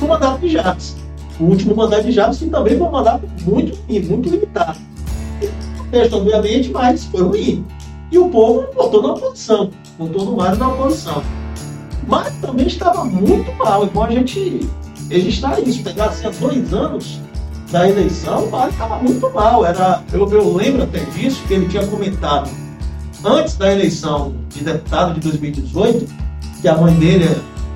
o 0.00 0.06
mandato 0.06 0.40
de 0.40 0.48
Jabes. 0.48 0.96
O 1.38 1.44
último 1.44 1.76
mandato 1.76 2.04
de 2.04 2.12
Jabes, 2.12 2.38
que 2.38 2.46
também 2.46 2.76
foi 2.76 2.86
um 2.86 2.90
mandato 2.90 3.28
muito 3.44 3.76
ruim, 3.86 4.00
muito 4.00 4.28
limitado. 4.28 4.78
Contexto, 5.76 6.16
obviamente, 6.16 6.70
mas 6.70 7.04
foi 7.04 7.22
ruim. 7.22 7.66
E 8.10 8.18
o 8.18 8.28
povo 8.28 8.66
votou 8.74 9.02
na 9.02 9.12
oposição, 9.12 9.70
votou 9.98 10.24
no 10.24 10.36
Mário 10.36 10.58
na 10.58 10.68
oposição. 10.68 11.22
Mas 12.06 12.34
também 12.40 12.66
estava 12.66 13.04
muito 13.04 13.52
mal, 13.56 13.84
igual 13.84 14.06
a 14.06 14.10
gente 14.10 14.68
registrar 15.10 15.60
isso. 15.60 15.82
Pegar 15.82 16.06
assim, 16.06 16.26
há 16.26 16.30
dois 16.30 16.72
anos 16.74 17.20
da 17.70 17.88
eleição, 17.88 18.44
o 18.44 18.50
Mário 18.50 18.72
estava 18.72 18.96
muito 18.96 19.30
mal. 19.30 19.64
Era, 19.64 20.02
eu, 20.12 20.28
eu 20.30 20.54
lembro 20.54 20.82
até 20.82 21.00
disso, 21.00 21.42
que 21.46 21.54
ele 21.54 21.68
tinha 21.68 21.86
comentado 21.86 22.50
antes 23.24 23.56
da 23.56 23.72
eleição 23.72 24.34
de 24.48 24.64
deputado 24.64 25.14
de 25.14 25.20
2018, 25.20 26.06
que 26.60 26.68
a 26.68 26.76
mãe 26.76 26.94
dele 26.94 27.28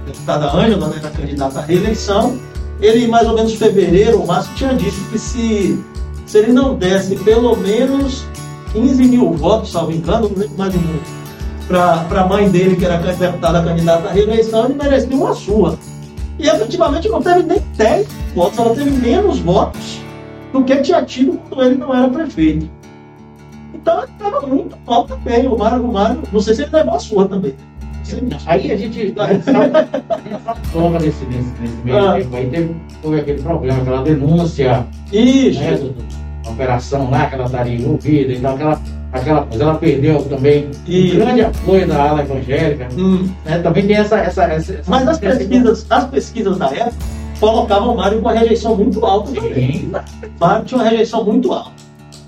deputada 0.06 0.54
Ângela, 0.54 0.88
né, 0.88 0.96
era 0.98 1.10
candidata 1.10 1.60
à 1.60 1.62
reeleição, 1.62 2.38
ele, 2.80 3.06
mais 3.06 3.26
ou 3.28 3.34
menos 3.34 3.52
em 3.52 3.56
fevereiro 3.56 4.20
ou 4.20 4.26
março, 4.26 4.50
tinha 4.54 4.74
dito 4.74 4.96
que 5.10 5.18
se, 5.18 5.82
se 6.26 6.38
ele 6.38 6.52
não 6.52 6.74
desse 6.74 7.16
pelo 7.16 7.56
menos 7.56 8.24
15 8.72 9.04
mil 9.04 9.32
votos, 9.32 9.72
salvo 9.72 9.92
engano, 9.92 10.28
não 10.28 10.36
lembro 10.36 10.58
mais 10.58 10.72
de 10.72 10.78
muito, 10.78 11.24
para 11.66 12.20
a 12.20 12.26
mãe 12.26 12.50
dele, 12.50 12.76
que 12.76 12.84
era 12.84 12.98
deputada 12.98 13.62
candidata 13.62 14.08
à 14.08 14.12
reeleição, 14.12 14.66
ele 14.66 14.74
merecia 14.74 15.16
uma 15.16 15.34
sua. 15.34 15.78
E 16.44 16.46
efetivamente 16.46 17.08
não 17.08 17.22
teve 17.22 17.42
nem 17.44 17.58
10 17.74 18.06
votos, 18.34 18.58
ela 18.58 18.74
teve 18.74 18.90
menos 18.90 19.38
votos 19.38 19.98
do 20.52 20.62
que 20.62 20.76
tinha 20.76 21.02
tido 21.02 21.40
quando 21.48 21.70
ele 21.70 21.76
não 21.76 21.94
era 21.94 22.06
prefeito. 22.06 22.70
Então 23.72 24.02
ele 24.02 24.12
estava 24.12 24.46
muito 24.46 24.76
mal 24.86 25.04
também. 25.04 25.48
O 25.48 25.56
Mário, 25.56 25.82
o 25.82 25.90
Mário, 25.90 26.22
não 26.30 26.40
sei 26.40 26.54
se 26.54 26.62
ele 26.64 26.70
levou 26.70 26.96
a 26.96 26.98
sua 26.98 27.26
também. 27.26 27.54
Aí 28.44 28.70
a 28.70 28.76
gente 28.76 29.14
toma 30.70 30.98
nesse, 30.98 31.24
nesse, 31.24 31.48
nesse 31.58 31.76
meio 31.82 31.98
ah. 31.98 32.12
tempo. 32.18 32.36
Aí 32.36 32.50
teve, 32.50 32.76
foi 33.00 33.20
aquele 33.20 33.42
problema, 33.42 33.80
aquela 33.80 34.02
denúncia 34.02 34.86
Isso. 35.10 35.60
Né, 35.60 35.76
do, 35.78 35.88
do 35.94 36.04
operação 36.50 37.08
lá 37.08 37.26
que 37.26 37.36
ela 37.36 37.46
estaria 37.46 37.74
envolvida, 37.74 38.34
então 38.34 38.54
aquela, 38.54 38.80
aquela 39.14 39.42
coisa. 39.42 39.62
Ela 39.64 39.74
perdeu 39.76 40.22
também 40.24 40.70
E- 40.86 41.12
um 41.12 41.16
grande 41.16 41.40
apoio 41.42 41.86
da 41.86 42.10
ala 42.10 42.22
evangélica. 42.22 42.88
Hum. 42.96 43.28
né? 43.44 43.58
Também 43.58 43.86
tem 43.86 43.96
essa. 43.96 44.18
essa, 44.18 44.44
essa, 44.44 44.80
Mas 44.86 45.08
as 45.08 45.18
pesquisas, 45.18 45.86
as 45.88 46.04
pesquisas 46.06 46.58
da 46.58 46.66
época 46.66 46.96
colocavam 47.40 47.94
o 47.94 47.96
Mário 47.96 48.20
com 48.20 48.28
uma 48.28 48.38
rejeição 48.38 48.76
muito 48.76 49.04
alta 49.04 49.32
também. 49.32 49.90
O 49.90 50.44
Mário 50.44 50.64
tinha 50.64 50.80
uma 50.80 50.88
rejeição 50.88 51.24
muito 51.24 51.52
alta. 51.52 51.70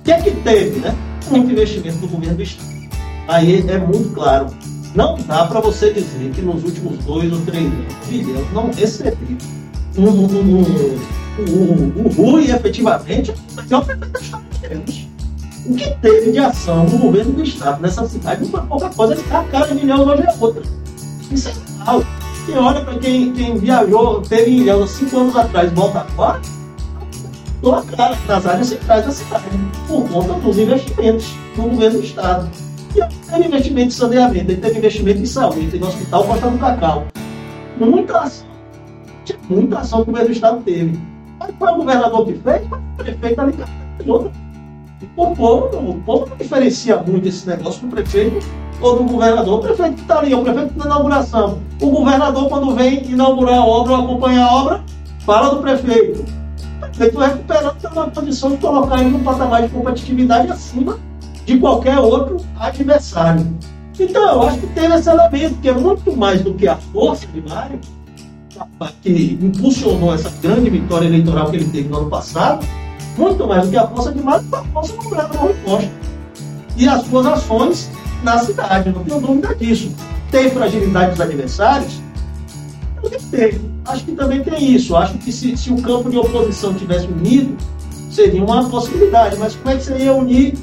O 0.00 0.04
que 0.04 0.12
é 0.12 0.20
que 0.20 0.30
teve, 0.30 0.78
né? 0.80 0.94
Muito 1.30 1.50
investimento 1.50 1.98
do 1.98 2.08
governo 2.08 2.36
do 2.36 2.42
Estado. 2.42 2.68
Aí 3.28 3.64
é 3.68 3.78
muito 3.78 4.10
claro. 4.14 4.46
Não 4.94 5.16
dá 5.26 5.44
para 5.44 5.60
você 5.60 5.92
dizer 5.92 6.30
que 6.34 6.40
nos 6.40 6.64
últimos 6.64 6.96
dois 7.04 7.30
ou 7.30 7.40
três 7.40 7.66
anos, 7.66 7.94
Vilhena 8.08 8.40
não 8.54 8.70
recebeu 8.70 9.16
um, 9.98 10.08
um, 10.08 10.24
um, 10.24 10.64
um, 11.38 11.92
um, 12.06 12.34
um 12.34 12.38
é 12.40 13.76
o 13.76 13.82
do 13.82 14.18
Estado 14.18 14.44
que 14.50 14.68
temos. 14.68 15.05
O 15.68 15.74
que 15.74 15.90
teve 15.96 16.30
de 16.30 16.38
ação 16.38 16.86
do 16.86 16.96
governo 16.96 17.32
do 17.32 17.42
Estado 17.42 17.82
nessa 17.82 18.06
cidade 18.06 18.42
não 18.42 18.50
foi 18.50 18.60
pouca 18.62 18.88
coisa, 18.90 19.14
a 19.36 19.42
cara 19.44 19.74
de 19.74 19.82
Ilhéus 19.82 20.06
hoje 20.06 20.22
é 20.22 20.34
outra. 20.38 20.62
Isso 21.32 21.48
é 21.48 21.84
real. 21.84 22.04
E 22.48 22.52
olha 22.52 22.80
para 22.82 22.98
quem, 22.98 23.32
quem 23.32 23.56
viajou, 23.56 24.22
teve 24.22 24.50
em 24.52 24.60
Ilhéus 24.60 24.90
cinco 24.90 25.18
anos 25.18 25.34
atrás, 25.34 25.72
volta 25.72 26.06
agora, 26.08 26.40
tô 27.60 27.74
a 27.74 27.82
cara 27.82 28.16
nas 28.28 28.46
áreas 28.46 28.68
centrais 28.68 29.04
da 29.06 29.10
cidade, 29.10 29.44
por 29.88 30.08
conta 30.08 30.34
dos 30.34 30.56
investimentos 30.56 31.34
do 31.56 31.62
governo 31.62 31.98
do 31.98 32.04
Estado. 32.04 32.48
E 32.94 33.28
teve 33.28 33.48
investimento 33.48 33.88
em 33.88 33.90
saneamento, 33.90 34.56
teve 34.56 34.78
investimento 34.78 35.20
em 35.20 35.26
saúde, 35.26 35.66
teve 35.66 35.80
no 35.80 35.88
Hospital 35.88 36.24
Costa 36.24 36.50
do 36.50 36.58
Cacau. 36.58 37.06
Muita 37.78 38.20
ação. 38.20 38.46
Muita 39.50 39.78
ação 39.78 40.04
que 40.04 40.10
o 40.10 40.12
governo 40.12 40.28
do 40.28 40.34
Estado 40.34 40.62
teve. 40.62 41.00
Mas 41.40 41.50
foi 41.58 41.72
o 41.72 41.76
governador 41.76 42.24
que 42.24 42.34
fez, 42.34 42.68
mas 42.68 42.80
o 42.80 42.96
prefeito 42.96 43.40
ali 43.40 43.54
outra. 44.06 44.45
O 45.18 45.34
povo, 45.34 45.66
o 45.76 46.02
povo 46.02 46.26
não 46.30 46.36
diferencia 46.36 46.96
muito 46.96 47.28
esse 47.28 47.46
negócio 47.46 47.82
do 47.82 47.88
prefeito 47.88 48.46
ou 48.80 48.96
do 48.96 49.04
governador. 49.04 49.58
O 49.58 49.62
prefeito 49.62 50.00
está 50.00 50.18
ali, 50.18 50.34
o 50.34 50.42
prefeito 50.42 50.74
da 50.74 50.86
inauguração. 50.86 51.58
O 51.80 51.90
governador, 51.90 52.48
quando 52.48 52.74
vem 52.74 53.04
inaugurar 53.04 53.58
a 53.58 53.64
obra 53.64 53.92
ou 53.92 54.04
acompanhar 54.04 54.46
a 54.46 54.54
obra, 54.54 54.84
fala 55.20 55.54
do 55.54 55.60
prefeito. 55.60 56.24
O 56.76 56.80
prefeito 56.80 57.18
recuperando 57.18 57.76
está 57.76 57.90
na 57.90 58.10
condição 58.10 58.50
de 58.50 58.56
colocar 58.56 59.00
ele 59.00 59.10
num 59.10 59.22
patamar 59.22 59.62
de 59.62 59.68
competitividade 59.68 60.50
acima 60.50 60.98
de 61.44 61.58
qualquer 61.58 61.98
outro 61.98 62.38
adversário. 62.58 63.46
Então, 63.98 64.22
eu 64.22 64.42
acho 64.42 64.58
que 64.58 64.66
teve 64.68 64.94
esse 64.94 65.08
elemento, 65.08 65.54
que 65.60 65.68
é 65.68 65.72
muito 65.72 66.16
mais 66.16 66.42
do 66.42 66.54
que 66.54 66.68
a 66.68 66.76
força 66.76 67.26
de 67.26 67.40
Mário, 67.40 67.80
que 69.02 69.38
impulsionou 69.40 70.14
essa 70.14 70.30
grande 70.42 70.68
vitória 70.70 71.06
eleitoral 71.06 71.50
que 71.50 71.56
ele 71.56 71.66
teve 71.66 71.88
no 71.88 71.98
ano 71.98 72.10
passado, 72.10 72.66
muito 73.16 73.46
mais 73.46 73.64
do 73.64 73.70
que 73.70 73.76
a 73.76 73.86
força 73.86 74.12
de 74.12 74.20
foi 74.20 74.32
a 74.32 74.64
força 74.64 74.92
governador 74.94 75.40
Rui 75.40 75.54
Costa. 75.64 75.90
E 76.76 76.88
as 76.88 77.06
suas 77.06 77.26
ações 77.26 77.90
na 78.22 78.38
cidade, 78.38 78.90
não 78.90 79.04
tenho 79.04 79.20
dúvida 79.20 79.54
disso. 79.54 79.90
Tem 80.30 80.50
fragilidade 80.50 81.12
dos 81.12 81.20
adversários? 81.20 82.00
Tem. 83.30 83.60
Acho 83.84 84.04
que 84.04 84.12
também 84.12 84.42
tem 84.42 84.74
isso. 84.74 84.96
Acho 84.96 85.16
que 85.18 85.32
se, 85.32 85.56
se 85.56 85.72
o 85.72 85.80
campo 85.80 86.10
de 86.10 86.18
oposição 86.18 86.74
tivesse 86.74 87.06
unido, 87.06 87.56
seria 88.10 88.42
uma 88.42 88.68
possibilidade. 88.68 89.36
Mas 89.38 89.54
como 89.54 89.70
é 89.70 89.76
que 89.76 89.84
você 89.84 89.96
ia 89.98 90.12
unir 90.12 90.54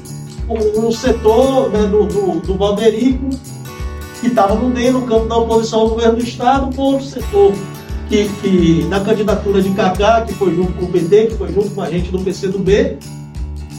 um, 0.48 0.86
um 0.86 0.92
setor 0.92 1.70
né, 1.70 1.86
do, 1.86 2.06
do, 2.06 2.40
do 2.40 2.54
Valderico, 2.54 3.30
que 4.20 4.26
estava 4.28 4.54
no 4.54 4.68
meio, 4.68 4.92
no 4.92 5.02
campo 5.06 5.26
da 5.26 5.36
oposição 5.36 5.80
ao 5.80 5.88
governo 5.90 6.16
do 6.16 6.24
Estado, 6.24 6.74
com 6.74 6.82
outro 6.82 7.06
setor 7.06 7.52
que, 8.08 8.28
que 8.40 8.84
na 8.88 9.00
candidatura 9.00 9.62
de 9.62 9.70
Cacá, 9.70 10.22
que 10.22 10.34
foi 10.34 10.54
junto 10.54 10.72
com 10.74 10.86
o 10.86 10.88
PT, 10.88 11.26
que 11.26 11.34
foi 11.36 11.52
junto 11.52 11.70
com 11.70 11.82
a 11.82 11.90
gente 11.90 12.10
do 12.10 12.20
PCdoB, 12.20 12.98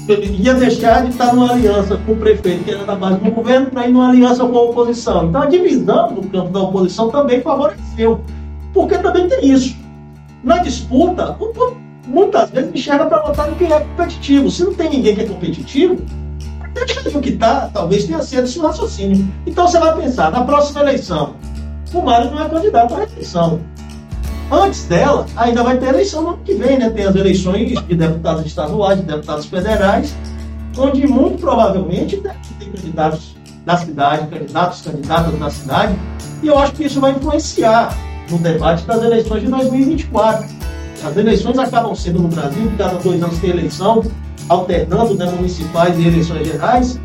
ia 0.07 0.53
deixar 0.53 1.03
de 1.03 1.09
estar 1.09 1.33
numa 1.33 1.51
aliança 1.51 1.97
com 1.97 2.11
o 2.11 2.15
prefeito, 2.15 2.63
que 2.63 2.71
era 2.71 2.83
da 2.83 2.95
base 2.95 3.19
do 3.19 3.31
governo, 3.31 3.67
para 3.67 3.87
ir 3.87 3.91
numa 3.91 4.09
aliança 4.09 4.45
com 4.45 4.57
a 4.57 4.61
oposição. 4.61 5.27
Então 5.27 5.41
a 5.41 5.45
divisão 5.45 6.13
do 6.13 6.27
campo 6.27 6.49
da 6.49 6.61
oposição 6.61 7.09
também 7.09 7.41
favoreceu. 7.41 8.21
Porque 8.73 8.97
também 8.97 9.27
tem 9.27 9.51
isso. 9.51 9.75
Na 10.43 10.59
disputa, 10.59 11.31
o 11.39 11.47
povo 11.47 11.77
muitas 12.05 12.51
vezes 12.51 12.71
enxerga 12.73 13.05
para 13.05 13.21
votar 13.21 13.49
no 13.49 13.55
que 13.55 13.65
é 13.65 13.79
competitivo. 13.79 14.51
Se 14.51 14.63
não 14.63 14.73
tem 14.73 14.89
ninguém 14.89 15.15
que 15.15 15.21
é 15.21 15.27
competitivo, 15.27 15.97
ali 16.81 17.15
o 17.15 17.21
que 17.21 17.29
está, 17.29 17.69
talvez 17.73 18.05
tenha 18.05 18.21
sido 18.21 18.43
esse 18.43 18.59
raciocínio. 18.59 19.27
Então 19.45 19.67
você 19.67 19.79
vai 19.79 19.95
pensar, 19.95 20.31
na 20.31 20.43
próxima 20.43 20.81
eleição, 20.81 21.35
o 21.93 22.01
Mário 22.01 22.31
não 22.31 22.43
é 22.43 22.49
candidato 22.49 22.93
à 22.93 22.97
reeleição. 22.97 23.61
Antes 24.51 24.85
dela, 24.85 25.25
ainda 25.35 25.63
vai 25.63 25.77
ter 25.77 25.87
eleição 25.87 26.21
no 26.21 26.29
ano 26.29 26.39
que 26.43 26.53
vem, 26.53 26.77
né? 26.77 26.89
Tem 26.89 27.05
as 27.05 27.15
eleições 27.15 27.69
de 27.69 27.95
deputados 27.95 28.45
estaduais, 28.45 28.99
de 28.99 29.05
deputados 29.05 29.45
federais, 29.45 30.15
onde 30.77 31.07
muito 31.07 31.39
provavelmente 31.39 32.17
ter 32.17 32.35
candidatos 32.59 33.35
da 33.65 33.77
cidade, 33.77 34.27
candidatos, 34.27 34.81
candidatas 34.81 35.39
da 35.39 35.49
cidade, 35.49 35.95
e 36.43 36.47
eu 36.47 36.59
acho 36.59 36.73
que 36.73 36.83
isso 36.83 37.01
vai 37.01 37.11
influenciar 37.11 37.97
no 38.29 38.37
debate 38.37 38.85
das 38.85 39.01
eleições 39.01 39.41
de 39.41 39.47
2024. 39.47 40.47
As 41.03 41.17
eleições 41.17 41.57
acabam 41.57 41.95
sendo 41.95 42.19
no 42.19 42.27
Brasil, 42.27 42.71
cada 42.77 42.97
dois 42.99 43.21
anos 43.21 43.39
tem 43.39 43.49
eleição, 43.49 44.03
alternando 44.47 45.15
né, 45.15 45.25
municipais 45.25 45.97
e 45.97 46.07
eleições 46.07 46.47
gerais, 46.47 46.99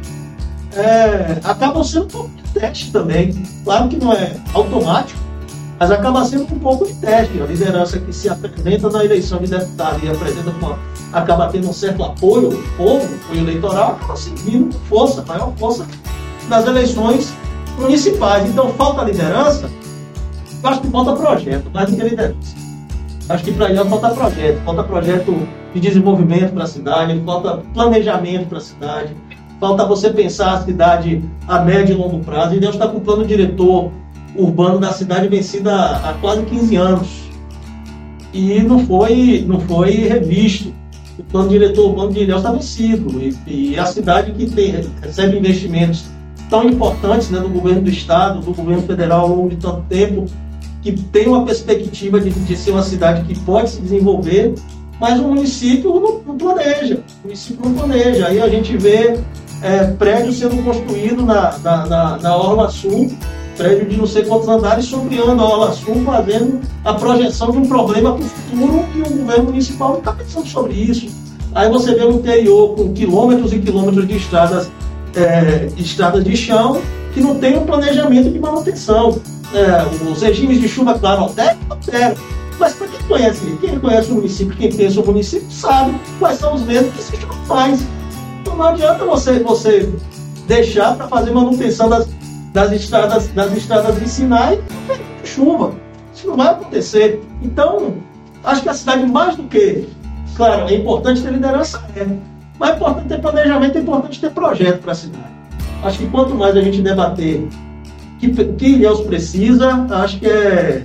é, 0.77 1.39
acabam 1.43 1.83
sendo 1.83 2.05
um 2.05 2.09
pouco 2.09 2.31
de 2.31 2.61
teste 2.61 2.93
também. 2.93 3.33
Claro 3.65 3.89
que 3.89 3.97
não 3.97 4.13
é 4.13 4.37
automático, 4.53 5.19
mas 5.81 5.91
acaba 5.91 6.23
sendo 6.27 6.43
um 6.43 6.59
pouco 6.59 6.87
de 6.87 6.93
teste. 6.97 7.41
A 7.41 7.47
liderança 7.47 7.99
que 7.99 8.13
se 8.13 8.29
apresenta 8.29 8.91
na 8.91 9.03
eleição 9.03 9.39
de 9.39 9.47
deputado 9.47 10.05
e 10.05 10.11
apresenta 10.11 10.51
com 10.61 10.77
acaba 11.11 11.49
tendo 11.49 11.71
um 11.71 11.73
certo 11.73 12.05
apoio 12.05 12.51
do 12.51 12.77
povo, 12.77 13.03
apoio 13.25 13.41
eleitoral, 13.41 13.93
acaba 13.93 14.15
seguindo 14.15 14.75
com 14.75 14.85
força, 14.85 15.25
maior 15.27 15.53
força 15.57 15.87
nas 16.51 16.67
eleições 16.67 17.35
municipais. 17.79 18.47
Então 18.47 18.69
falta 18.75 19.03
liderança, 19.05 19.71
acho 20.63 20.81
que 20.83 20.89
falta 20.89 21.17
projeto, 21.17 21.71
mais 21.73 21.91
do 21.91 21.97
que 21.97 22.03
liderança. 22.03 22.61
Acho 23.31 23.45
que 23.45 23.53
para 23.53 23.71
ele 23.71 23.83
falta 23.85 24.11
projeto, 24.11 24.61
falta 24.65 24.85
projeto 24.85 25.49
de 25.73 25.81
desenvolvimento 25.81 26.53
para 26.53 26.65
a 26.65 26.67
cidade, 26.67 27.23
falta 27.25 27.63
planejamento 27.73 28.49
para 28.49 28.59
a 28.59 28.61
cidade, 28.61 29.17
falta 29.59 29.87
você 29.87 30.11
pensar 30.11 30.53
a 30.53 30.63
cidade 30.63 31.25
a 31.49 31.61
médio 31.61 31.95
e 31.95 31.97
longo 31.97 32.19
prazo. 32.23 32.55
E 32.55 32.61
Deus 32.61 32.75
está 32.75 32.87
com 32.87 32.99
o 32.99 33.01
plano 33.01 33.25
diretor 33.25 33.91
urbano 34.37 34.79
da 34.79 34.93
cidade 34.93 35.29
vencido 35.29 35.71
há, 35.71 36.11
há 36.11 36.15
quase 36.15 36.43
15 36.43 36.77
anos. 36.77 37.09
E 38.33 38.61
não 38.61 38.87
foi, 38.87 39.45
não 39.47 39.61
foi 39.61 39.91
revisto. 39.91 40.73
O 41.19 41.23
plano 41.25 41.49
diretor 41.49 41.89
urbano 41.89 42.13
de 42.13 42.21
Ilhéus 42.21 42.41
está 42.41 42.53
vencido. 42.53 43.21
E, 43.21 43.37
e 43.47 43.79
a 43.79 43.87
cidade 43.87 44.33
que 44.33 44.51
tem, 44.51 44.75
recebe 45.03 45.39
investimentos 45.39 46.05
tão 46.49 46.65
importantes 46.65 47.31
né, 47.31 47.39
do 47.39 47.49
governo 47.49 47.83
do 47.83 47.91
estado, 47.91 48.41
do 48.41 48.53
governo 48.53 48.83
federal 48.83 49.23
ao 49.23 49.29
longo 49.29 49.51
de 49.51 49.57
tanto 49.57 49.83
tempo, 49.89 50.27
que 50.83 50.93
tem 50.93 51.29
uma 51.29 51.45
perspectiva 51.45 52.21
de, 52.21 52.31
de 52.31 52.57
ser 52.57 52.73
uma 52.73 52.83
cidade 52.83 53.23
que 53.23 53.39
pode 53.41 53.71
se 53.71 53.81
desenvolver, 53.81 54.55
mas 55.01 55.19
o 55.21 55.23
município 55.25 55.95
não, 56.01 56.21
não 56.27 56.37
planeja. 56.37 57.03
O 57.23 57.27
município 57.27 57.65
não 57.65 57.75
planeja. 57.75 58.27
Aí 58.27 58.41
a 58.41 58.49
gente 58.49 58.77
vê 58.77 59.19
é, 59.63 59.85
prédios 59.93 60.39
sendo 60.39 60.63
construídos 60.63 61.25
na, 61.25 61.57
na, 61.59 61.87
na, 61.87 62.19
na 62.19 62.37
Orla 62.37 62.71
Sul, 62.71 63.11
prédio 63.61 63.87
de 63.87 63.97
não 63.99 64.07
sei 64.07 64.25
quantos 64.25 64.49
andares, 64.49 64.87
sombreando 64.87 65.43
a 65.43 65.45
Orla 65.45 65.73
Sul, 65.73 66.03
fazendo 66.03 66.63
a 66.83 66.95
projeção 66.95 67.51
de 67.51 67.59
um 67.59 67.67
problema 67.69 68.15
para 68.15 68.25
o 68.25 68.29
futuro 68.29 68.85
que 68.91 69.01
o 69.03 69.19
governo 69.19 69.45
municipal 69.45 69.91
não 69.91 69.99
está 69.99 70.13
pensando 70.13 70.49
sobre 70.49 70.73
isso. 70.73 71.09
Aí 71.55 71.69
você 71.69 71.95
vê 71.95 72.05
o 72.05 72.13
interior 72.13 72.75
com 72.75 72.91
quilômetros 72.95 73.53
e 73.53 73.59
quilômetros 73.59 74.09
de 74.09 74.17
estradas, 74.17 74.71
é, 75.15 75.69
estradas 75.77 76.25
de 76.25 76.35
chão, 76.35 76.81
que 77.13 77.21
não 77.21 77.35
tem 77.35 77.59
um 77.59 77.67
planejamento 77.67 78.31
de 78.31 78.39
manutenção. 78.39 79.21
É, 79.53 80.11
os 80.11 80.23
regimes 80.23 80.59
de 80.59 80.69
chuva, 80.69 80.99
claro, 80.99 81.23
alteram, 81.23 81.59
alteram. 81.69 82.15
Mas 82.59 82.73
para 82.73 82.87
quem 82.87 83.01
conhece, 83.07 83.59
quem 83.61 83.79
conhece 83.79 84.11
o 84.11 84.15
município, 84.15 84.57
quem 84.57 84.73
pensa 84.73 85.01
o 85.01 85.07
município, 85.07 85.51
sabe 85.51 85.95
quais 86.19 86.39
são 86.39 86.55
os 86.55 86.63
mesmos 86.63 86.95
que 86.95 87.01
esse 87.01 87.17
chuva 87.21 87.35
faz. 87.47 87.81
Então 88.41 88.57
não 88.57 88.65
adianta 88.65 89.05
você, 89.05 89.39
você 89.41 89.93
deixar 90.47 90.97
para 90.97 91.09
fazer 91.09 91.33
manutenção 91.33 91.89
das, 91.89 92.07
das, 92.53 92.73
estradas, 92.73 93.29
das 93.29 93.57
estradas 93.57 93.97
de 94.01 94.09
chuva. 95.25 95.75
Isso 96.15 96.27
não 96.27 96.37
vai 96.37 96.49
acontecer. 96.49 97.23
Então, 97.43 97.95
acho 98.45 98.63
que 98.63 98.69
a 98.69 98.75
cidade, 98.75 99.07
mais 99.07 99.37
do 99.37 99.45
que, 99.45 99.89
claro, 100.37 100.69
é 100.69 100.75
importante 100.75 101.23
ter 101.23 101.33
liderança, 101.33 101.83
é. 101.97 102.07
Mas 102.59 102.71
é 102.71 102.77
importante 102.77 103.09
ter 103.09 103.21
planejamento, 103.21 103.79
é 103.79 103.81
importante 103.81 104.21
ter 104.21 104.31
projeto 104.31 104.81
para 104.83 104.93
a 104.93 104.95
cidade. 104.95 105.25
Acho 105.83 105.99
que 105.99 106.07
quanto 106.09 106.35
mais 106.35 106.55
a 106.55 106.61
gente 106.61 106.83
debater 106.83 107.49
que, 108.21 108.29
que 108.29 108.67
Ilhéus 108.67 109.01
precisa, 109.01 109.87
acho 109.91 110.21
que 110.21 110.27
é, 110.27 110.85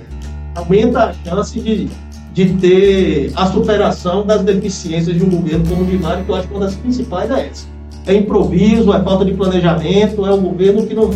aumenta 0.54 1.04
a 1.04 1.12
chance 1.12 1.60
de, 1.60 1.88
de 2.32 2.54
ter 2.54 3.32
a 3.36 3.46
superação 3.46 4.24
das 4.24 4.42
deficiências 4.42 5.14
de 5.14 5.22
um 5.22 5.28
governo 5.28 5.66
como 5.68 5.82
o 5.82 5.84
de 5.84 5.98
Mário, 5.98 6.24
que 6.24 6.30
eu 6.30 6.34
acho 6.34 6.48
que 6.48 6.54
uma 6.54 6.64
das 6.64 6.74
principais 6.76 7.30
é 7.30 7.48
essa. 7.48 7.66
É 8.06 8.14
improviso, 8.14 8.92
é 8.92 9.02
falta 9.02 9.24
de 9.24 9.34
planejamento, 9.34 10.24
é 10.24 10.32
um 10.32 10.40
governo 10.40 10.86
que 10.86 10.94
não, 10.94 11.10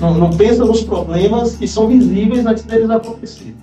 não, 0.00 0.14
não 0.14 0.30
pensa 0.30 0.64
nos 0.64 0.82
problemas 0.82 1.56
que 1.56 1.66
são 1.66 1.88
visíveis 1.88 2.44
antes 2.44 2.64
deles 2.64 2.90
acontecerem. 2.90 3.56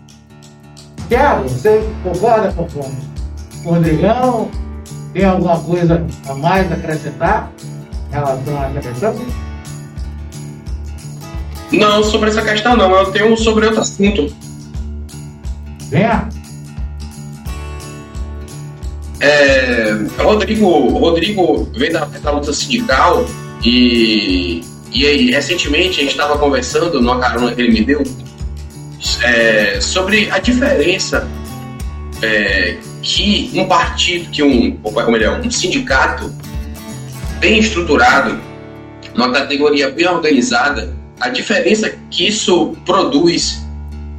Tiago, 1.07 1.49
você 1.49 1.83
concorda 2.03 2.51
com, 2.51 2.63
o 2.63 3.73
Rodrigão? 3.73 4.49
tem 5.13 5.25
alguma 5.25 5.59
coisa 5.59 6.05
a 6.27 6.33
mais 6.35 6.71
a 6.71 6.75
acrescentar 6.75 7.51
em 8.09 8.13
relação 8.13 8.61
a 8.61 8.69
essa 8.69 8.89
questão? 8.89 9.15
Não, 11.71 12.03
sobre 12.03 12.29
essa 12.29 12.41
questão 12.41 12.75
não, 12.75 12.91
eu 12.91 13.11
tenho 13.11 13.37
sobre 13.37 13.65
outro 13.65 13.81
assunto. 13.81 14.33
Venha. 15.89 16.29
É, 19.19 19.93
Rodrigo, 20.17 20.97
Rodrigo 20.97 21.67
veio 21.75 21.91
da, 21.93 22.05
da 22.05 22.31
luta 22.31 22.53
sindical 22.53 23.25
e, 23.63 24.61
e 24.91 25.05
aí, 25.05 25.31
recentemente 25.31 25.99
a 25.99 26.01
gente 26.01 26.11
estava 26.11 26.37
conversando 26.37 27.01
numa 27.01 27.19
carona 27.19 27.53
que 27.53 27.61
ele 27.61 27.71
me 27.71 27.83
deu 27.83 28.03
é, 29.23 29.79
sobre 29.79 30.29
a 30.31 30.39
diferença 30.39 31.27
é, 32.21 32.77
que 33.01 33.51
um 33.55 33.65
partido, 33.65 34.29
que 34.29 34.43
um, 34.43 34.77
ou 34.83 35.11
melhor, 35.11 35.39
um 35.39 35.49
sindicato 35.49 36.33
bem 37.39 37.59
estruturado, 37.59 38.39
numa 39.15 39.31
categoria 39.31 39.89
bem 39.89 40.07
organizada, 40.07 40.93
a 41.19 41.29
diferença 41.29 41.93
que 42.09 42.27
isso 42.27 42.75
produz, 42.85 43.65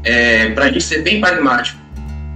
é, 0.05 0.51
para 0.51 0.67
a 0.67 0.69
gente 0.69 0.85
ser 0.85 1.03
bem 1.03 1.21
pragmático, 1.21 1.79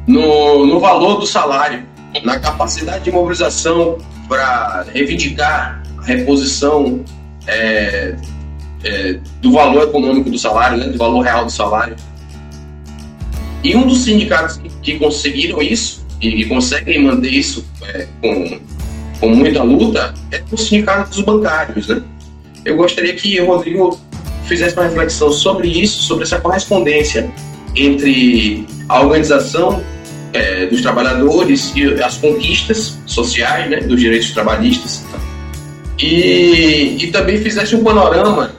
no, 0.06 0.66
no 0.66 0.78
valor 0.80 1.18
do 1.18 1.26
salário 1.26 1.82
na 2.22 2.38
capacidade 2.38 3.04
de 3.04 3.10
mobilização 3.10 3.98
para 4.28 4.84
reivindicar 4.92 5.82
a 5.98 6.04
reposição 6.04 7.04
é, 7.46 8.14
é, 8.84 9.18
do 9.40 9.52
valor 9.52 9.84
econômico 9.84 10.30
do 10.30 10.38
salário, 10.38 10.78
né, 10.78 10.86
do 10.86 10.98
valor 10.98 11.20
real 11.22 11.44
do 11.44 11.52
salário. 11.52 11.96
E 13.62 13.74
um 13.74 13.86
dos 13.86 14.04
sindicatos 14.04 14.58
que, 14.58 14.68
que 14.82 14.98
conseguiram 14.98 15.62
isso 15.62 16.04
e 16.20 16.44
conseguem 16.46 17.02
manter 17.02 17.30
isso 17.30 17.64
é, 17.82 18.06
com, 18.20 18.60
com 19.20 19.28
muita 19.30 19.62
luta 19.62 20.14
é 20.30 20.42
o 20.50 20.56
sindicato 20.56 21.10
dos 21.10 21.20
bancários. 21.20 21.88
Né? 21.88 22.02
Eu 22.64 22.76
gostaria 22.76 23.14
que 23.14 23.40
o 23.40 23.46
Rodrigo 23.46 23.98
fizesse 24.44 24.76
uma 24.76 24.84
reflexão 24.84 25.32
sobre 25.32 25.68
isso, 25.68 26.02
sobre 26.02 26.24
essa 26.24 26.38
correspondência 26.40 27.30
entre 27.74 28.66
a 28.88 29.00
organização 29.00 29.82
é, 30.32 30.66
dos 30.66 30.82
trabalhadores 30.82 31.72
e 31.74 31.84
as 32.02 32.18
conquistas 32.18 32.98
sociais 33.06 33.70
né, 33.70 33.80
dos 33.80 34.00
direitos 34.00 34.30
trabalhistas 34.32 35.04
e, 35.98 36.96
e 37.00 37.10
também 37.10 37.38
fizesse 37.38 37.76
um 37.76 37.84
panorama 37.84 38.52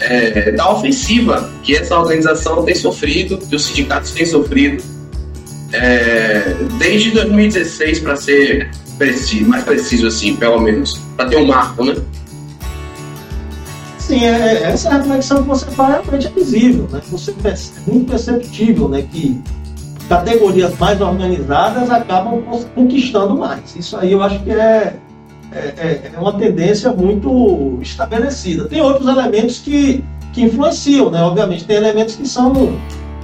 é, 0.00 0.52
da 0.52 0.70
ofensiva 0.70 1.50
que 1.62 1.76
essa 1.76 1.98
organização 1.98 2.64
tem 2.64 2.74
sofrido, 2.74 3.38
que 3.38 3.56
os 3.56 3.64
sindicatos 3.64 4.10
têm 4.12 4.26
sofrido 4.26 4.82
é, 5.72 6.56
desde 6.78 7.10
2016 7.12 8.00
para 8.00 8.16
ser 8.16 8.70
preciso, 8.98 9.48
mais 9.48 9.64
preciso 9.64 10.06
assim, 10.06 10.36
pelo 10.36 10.60
menos, 10.60 10.98
para 11.16 11.28
ter 11.28 11.36
um 11.36 11.46
marco, 11.46 11.84
né? 11.84 11.94
Sim, 13.98 14.24
é, 14.24 14.28
é, 14.28 14.62
essa 14.64 14.90
reflexão 14.90 15.42
que 15.42 15.48
você 15.48 15.66
faz 15.66 15.94
realmente 15.94 16.26
é 16.28 16.30
visível, 16.30 16.88
né? 16.92 17.00
Você 17.10 17.32
é 17.32 17.90
muito 17.90 18.10
perceptível, 18.10 18.88
né? 18.88 19.02
Que 19.10 19.40
categorias 20.08 20.78
mais 20.78 21.00
organizadas 21.00 21.90
acabam 21.90 22.40
conquistando 22.74 23.36
mais. 23.36 23.74
Isso 23.74 23.96
aí 23.96 24.12
eu 24.12 24.22
acho 24.22 24.38
que 24.44 24.50
é, 24.50 24.94
é, 25.52 25.58
é, 25.58 26.12
é 26.14 26.18
uma 26.18 26.32
tendência 26.32 26.92
muito 26.92 27.78
estabelecida. 27.80 28.66
Tem 28.66 28.80
outros 28.80 29.08
elementos 29.08 29.58
que, 29.58 30.04
que 30.32 30.42
influenciam, 30.42 31.10
né? 31.10 31.22
Obviamente, 31.22 31.64
tem 31.64 31.76
elementos 31.76 32.16
que 32.16 32.26
são, 32.26 32.76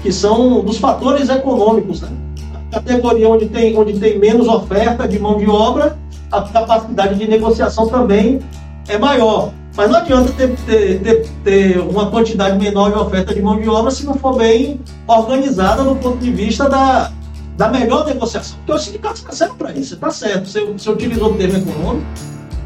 que 0.02 0.12
são 0.12 0.60
dos 0.60 0.78
fatores 0.78 1.28
econômicos, 1.28 2.00
né? 2.00 2.08
A 2.54 2.76
categoria 2.76 3.28
onde 3.28 3.46
tem, 3.46 3.76
onde 3.76 3.98
tem 3.98 4.18
menos 4.18 4.48
oferta 4.48 5.06
de 5.06 5.18
mão 5.18 5.38
de 5.38 5.48
obra, 5.48 5.98
a 6.30 6.42
capacidade 6.42 7.16
de 7.16 7.28
negociação 7.28 7.88
também 7.88 8.40
é 8.88 8.96
maior. 8.98 9.52
Mas 9.76 9.90
não 9.90 9.98
adianta 9.98 10.32
ter, 10.32 10.54
ter, 10.66 11.00
ter, 11.00 11.28
ter, 11.42 11.78
uma 11.78 12.10
quantidade 12.10 12.58
menor 12.58 12.92
de 12.92 12.98
oferta 12.98 13.34
de 13.34 13.40
mão 13.40 13.58
de 13.58 13.68
obra 13.68 13.90
se 13.90 14.04
não 14.04 14.14
for 14.14 14.36
bem 14.36 14.80
organizada 15.06 15.82
do 15.82 15.96
ponto 15.96 16.18
de 16.18 16.30
vista 16.30 16.68
da, 16.68 17.10
da 17.56 17.68
melhor 17.68 18.06
negociação. 18.06 18.56
Porque 18.58 18.72
os 18.72 18.84
sindicatos 18.84 19.22
nasceram 19.24 19.56
para 19.56 19.72
isso, 19.72 19.94
está 19.94 20.10
certo. 20.10 20.48
Você, 20.48 20.64
você 20.64 20.90
utilizou 20.90 21.32
o 21.32 21.36
termo 21.36 21.58
econômico, 21.58 22.06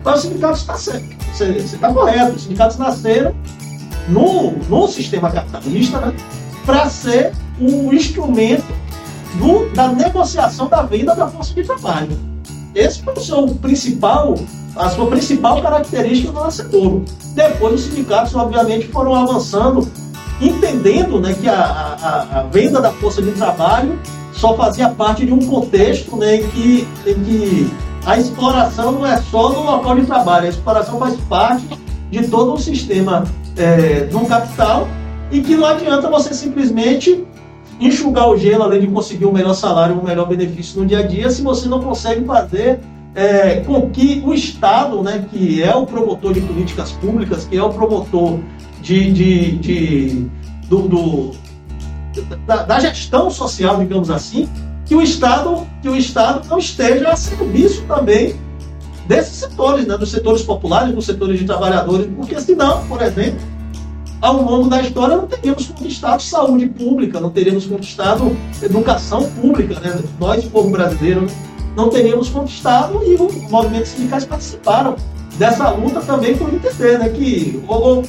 mas 0.04 0.16
os 0.16 0.22
sindicatos 0.22 0.60
está 0.60 0.76
certo. 0.76 1.16
Você 1.32 1.44
está 1.44 1.92
correto. 1.92 2.36
Os 2.36 2.42
sindicatos 2.42 2.76
nasceram 2.76 3.34
no, 4.08 4.52
no 4.52 4.88
sistema 4.88 5.30
capitalista 5.30 6.00
né, 6.00 6.14
para 6.64 6.88
ser 6.88 7.32
um 7.60 7.92
instrumento 7.92 8.66
do, 9.34 9.68
da 9.74 9.88
negociação 9.88 10.68
da 10.68 10.82
venda 10.82 11.14
da 11.14 11.26
força 11.28 11.54
de 11.54 11.64
trabalho. 11.64 12.18
Esse 12.74 13.02
foi 13.02 13.14
o 13.14 13.20
seu 13.20 13.46
principal 13.48 14.34
a 14.76 14.90
sua 14.90 15.06
principal 15.06 15.62
característica 15.62 16.30
no 16.30 16.44
nascedouro. 16.44 17.04
Depois 17.34 17.74
os 17.74 17.80
sindicatos, 17.82 18.34
obviamente, 18.34 18.88
foram 18.88 19.14
avançando, 19.14 19.90
entendendo 20.40 21.18
né, 21.18 21.34
que 21.34 21.48
a, 21.48 21.54
a, 21.54 22.40
a, 22.40 22.42
venda 22.44 22.80
da 22.80 22.92
força 22.92 23.22
de 23.22 23.32
trabalho 23.32 23.98
só 24.36 24.54
fazia 24.54 24.88
parte 24.90 25.24
de 25.24 25.32
um 25.32 25.38
contexto 25.40 26.16
né, 26.16 26.36
em, 26.36 26.48
que, 26.48 26.88
em 27.06 27.24
que 27.24 27.70
a 28.04 28.18
exploração 28.18 28.92
não 28.92 29.06
é 29.06 29.16
só 29.16 29.52
no 29.52 29.62
local 29.64 29.98
de 29.98 30.06
trabalho, 30.06 30.46
a 30.46 30.48
exploração 30.48 30.98
faz 30.98 31.16
parte 31.28 31.66
de 32.10 32.28
todo 32.28 32.52
um 32.52 32.56
sistema 32.56 33.24
é, 33.56 34.04
do 34.04 34.20
capital 34.20 34.86
e 35.32 35.40
que 35.40 35.56
não 35.56 35.66
adianta 35.66 36.08
você 36.08 36.34
simplesmente 36.34 37.24
enxugar 37.80 38.28
o 38.28 38.36
gelo 38.36 38.62
além 38.62 38.80
de 38.80 38.86
conseguir 38.86 39.26
um 39.26 39.32
melhor 39.32 39.54
salário, 39.54 39.98
um 39.98 40.04
melhor 40.04 40.28
benefício 40.28 40.80
no 40.80 40.86
dia 40.86 41.00
a 41.00 41.02
dia, 41.02 41.30
se 41.30 41.42
você 41.42 41.68
não 41.68 41.80
consegue 41.80 42.24
fazer 42.24 42.80
é, 43.14 43.56
com 43.60 43.90
que 43.90 44.22
o 44.24 44.34
Estado, 44.34 45.02
né, 45.02 45.26
que 45.30 45.62
é 45.62 45.74
o 45.74 45.86
promotor 45.86 46.34
de 46.34 46.40
políticas 46.42 46.92
públicas, 46.92 47.44
que 47.44 47.56
é 47.56 47.62
o 47.62 47.70
promotor 47.70 48.38
de, 48.82 49.10
de, 49.10 49.56
de 49.56 50.26
do, 50.68 50.82
do 50.82 51.45
da, 52.46 52.64
da, 52.64 52.80
gestão 52.80 53.30
social, 53.30 53.78
digamos 53.78 54.10
assim, 54.10 54.48
que 54.84 54.94
o 54.94 55.02
Estado, 55.02 55.66
que 55.82 55.88
o 55.88 55.96
Estado 55.96 56.46
não 56.48 56.58
esteja 56.58 57.08
a 57.08 57.16
serviço 57.16 57.82
também 57.82 58.36
desses 59.06 59.36
setores, 59.36 59.86
né, 59.86 59.96
dos 59.96 60.10
setores 60.10 60.42
populares, 60.42 60.94
dos 60.94 61.06
setores 61.06 61.38
de 61.38 61.44
trabalhadores, 61.44 62.08
porque 62.16 62.40
senão, 62.40 62.86
por 62.86 63.00
exemplo, 63.02 63.40
ao 64.20 64.42
longo 64.42 64.68
da 64.68 64.80
história 64.80 65.16
não 65.16 65.26
teríamos 65.26 65.66
conquistado 65.66 66.22
saúde 66.22 66.66
pública, 66.66 67.20
não 67.20 67.30
teríamos 67.30 67.66
conquistado 67.66 68.36
educação 68.62 69.30
pública, 69.30 69.78
né? 69.80 70.02
nós, 70.18 70.44
povo 70.46 70.70
brasileiro, 70.70 71.26
não 71.76 71.90
teríamos 71.90 72.28
conquistado 72.28 73.02
e 73.04 73.14
os 73.14 73.50
movimentos 73.50 73.90
sindicais 73.90 74.24
participaram 74.24 74.96
dessa 75.38 75.68
luta 75.70 76.00
também 76.00 76.36
por 76.36 76.52
entender 76.52 76.98
né, 76.98 77.08
que 77.10 77.62
ou, 77.68 77.82
ou 77.82 78.02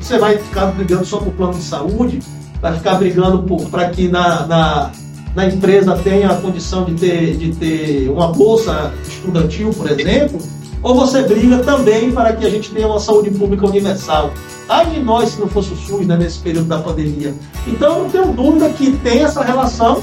você 0.00 0.18
vai 0.18 0.38
ficar 0.38 0.66
brigando 0.66 1.04
só 1.04 1.18
por 1.18 1.32
plano 1.34 1.52
de 1.52 1.62
saúde, 1.62 2.20
vai 2.60 2.74
ficar 2.74 2.94
brigando 2.94 3.44
para 3.70 3.88
que 3.90 4.08
na, 4.08 4.46
na, 4.46 4.90
na, 5.34 5.46
empresa 5.46 5.96
tenha 5.96 6.30
a 6.30 6.34
condição 6.36 6.84
de 6.84 6.94
ter, 6.94 7.36
de 7.36 7.54
ter 7.54 8.10
uma 8.10 8.28
bolsa 8.28 8.92
estudantil, 9.08 9.70
por 9.70 9.90
exemplo, 9.90 10.38
ou 10.82 10.94
você 10.94 11.22
briga 11.22 11.58
também 11.58 12.10
para 12.10 12.32
que 12.32 12.46
a 12.46 12.50
gente 12.50 12.70
tenha 12.70 12.86
uma 12.86 13.00
saúde 13.00 13.30
pública 13.30 13.66
universal. 13.66 14.32
Ai 14.68 14.86
de 14.86 15.00
nós 15.00 15.30
se 15.30 15.40
não 15.40 15.48
fosse 15.48 15.72
o 15.72 15.76
SUS 15.76 16.06
né, 16.06 16.16
nesse 16.16 16.38
período 16.38 16.68
da 16.68 16.78
pandemia. 16.78 17.34
Então, 17.66 18.02
não 18.02 18.10
tenho 18.10 18.32
dúvida 18.32 18.68
que 18.70 18.92
tem 18.98 19.22
essa 19.22 19.42
relação 19.42 20.02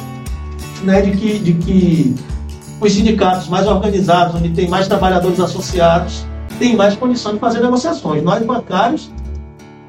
né, 0.83 1.01
de 1.01 1.11
que, 1.11 1.39
de 1.39 1.53
que 1.53 2.15
os 2.79 2.93
sindicatos 2.93 3.47
mais 3.47 3.65
organizados, 3.65 4.35
onde 4.35 4.49
tem 4.49 4.67
mais 4.67 4.87
trabalhadores 4.87 5.39
associados, 5.39 6.25
têm 6.59 6.75
mais 6.75 6.95
condição 6.95 7.33
de 7.33 7.39
fazer 7.39 7.59
negociações. 7.59 8.23
Nós, 8.23 8.43
bancários, 8.45 9.09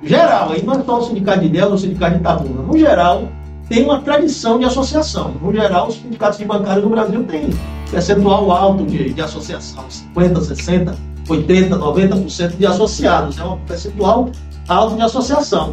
geral, 0.08 0.50
aí 0.50 0.62
não 0.64 0.74
é 0.74 0.82
só 0.82 0.98
o 0.98 1.02
sindicato 1.02 1.40
de 1.40 1.46
Ilhéus 1.46 1.68
ou 1.68 1.74
o 1.74 1.78
sindicato 1.78 2.14
de 2.14 2.20
Itabuna, 2.20 2.62
no 2.62 2.78
geral, 2.78 3.28
tem 3.68 3.84
uma 3.84 4.00
tradição 4.00 4.58
de 4.58 4.64
associação. 4.64 5.34
No 5.42 5.52
geral, 5.52 5.88
os 5.88 5.96
sindicatos 5.96 6.38
de 6.38 6.44
bancários 6.44 6.82
do 6.82 6.90
Brasil 6.90 7.22
têm 7.24 7.50
percentual 7.90 8.50
alto 8.50 8.84
de, 8.84 9.12
de 9.12 9.20
associação, 9.20 9.84
50%, 10.16 10.32
60%, 10.38 10.94
80%, 11.28 11.68
90% 11.68 12.56
de 12.56 12.66
associados. 12.66 13.38
É 13.38 13.44
um 13.44 13.58
percentual 13.58 14.30
alto 14.66 14.96
de 14.96 15.02
associação. 15.02 15.72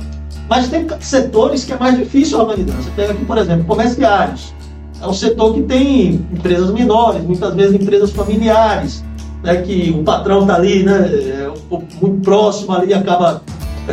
Mas 0.50 0.68
tem 0.68 0.86
setores 1.00 1.64
que 1.64 1.74
é 1.74 1.78
mais 1.78 1.98
difícil 1.98 2.40
organizar. 2.40 2.76
Você 2.76 2.92
pega 2.92 3.14
aqui, 3.14 3.26
por 3.26 3.38
exemplo, 3.38 3.66
comerciários 3.66 4.54
é 5.02 5.08
um 5.08 5.14
setor 5.14 5.54
que 5.54 5.62
tem 5.64 6.14
empresas 6.32 6.72
menores, 6.72 7.24
muitas 7.24 7.54
vezes 7.54 7.80
empresas 7.80 8.12
familiares, 8.12 9.04
né, 9.44 9.58
que 9.58 9.94
o 9.98 10.04
patrão 10.04 10.42
está 10.42 10.56
ali, 10.56 10.84
né, 10.84 10.94
é 10.94 11.54
muito 11.70 12.22
próximo 12.22 12.74
ali, 12.74 12.94
acaba 12.94 13.42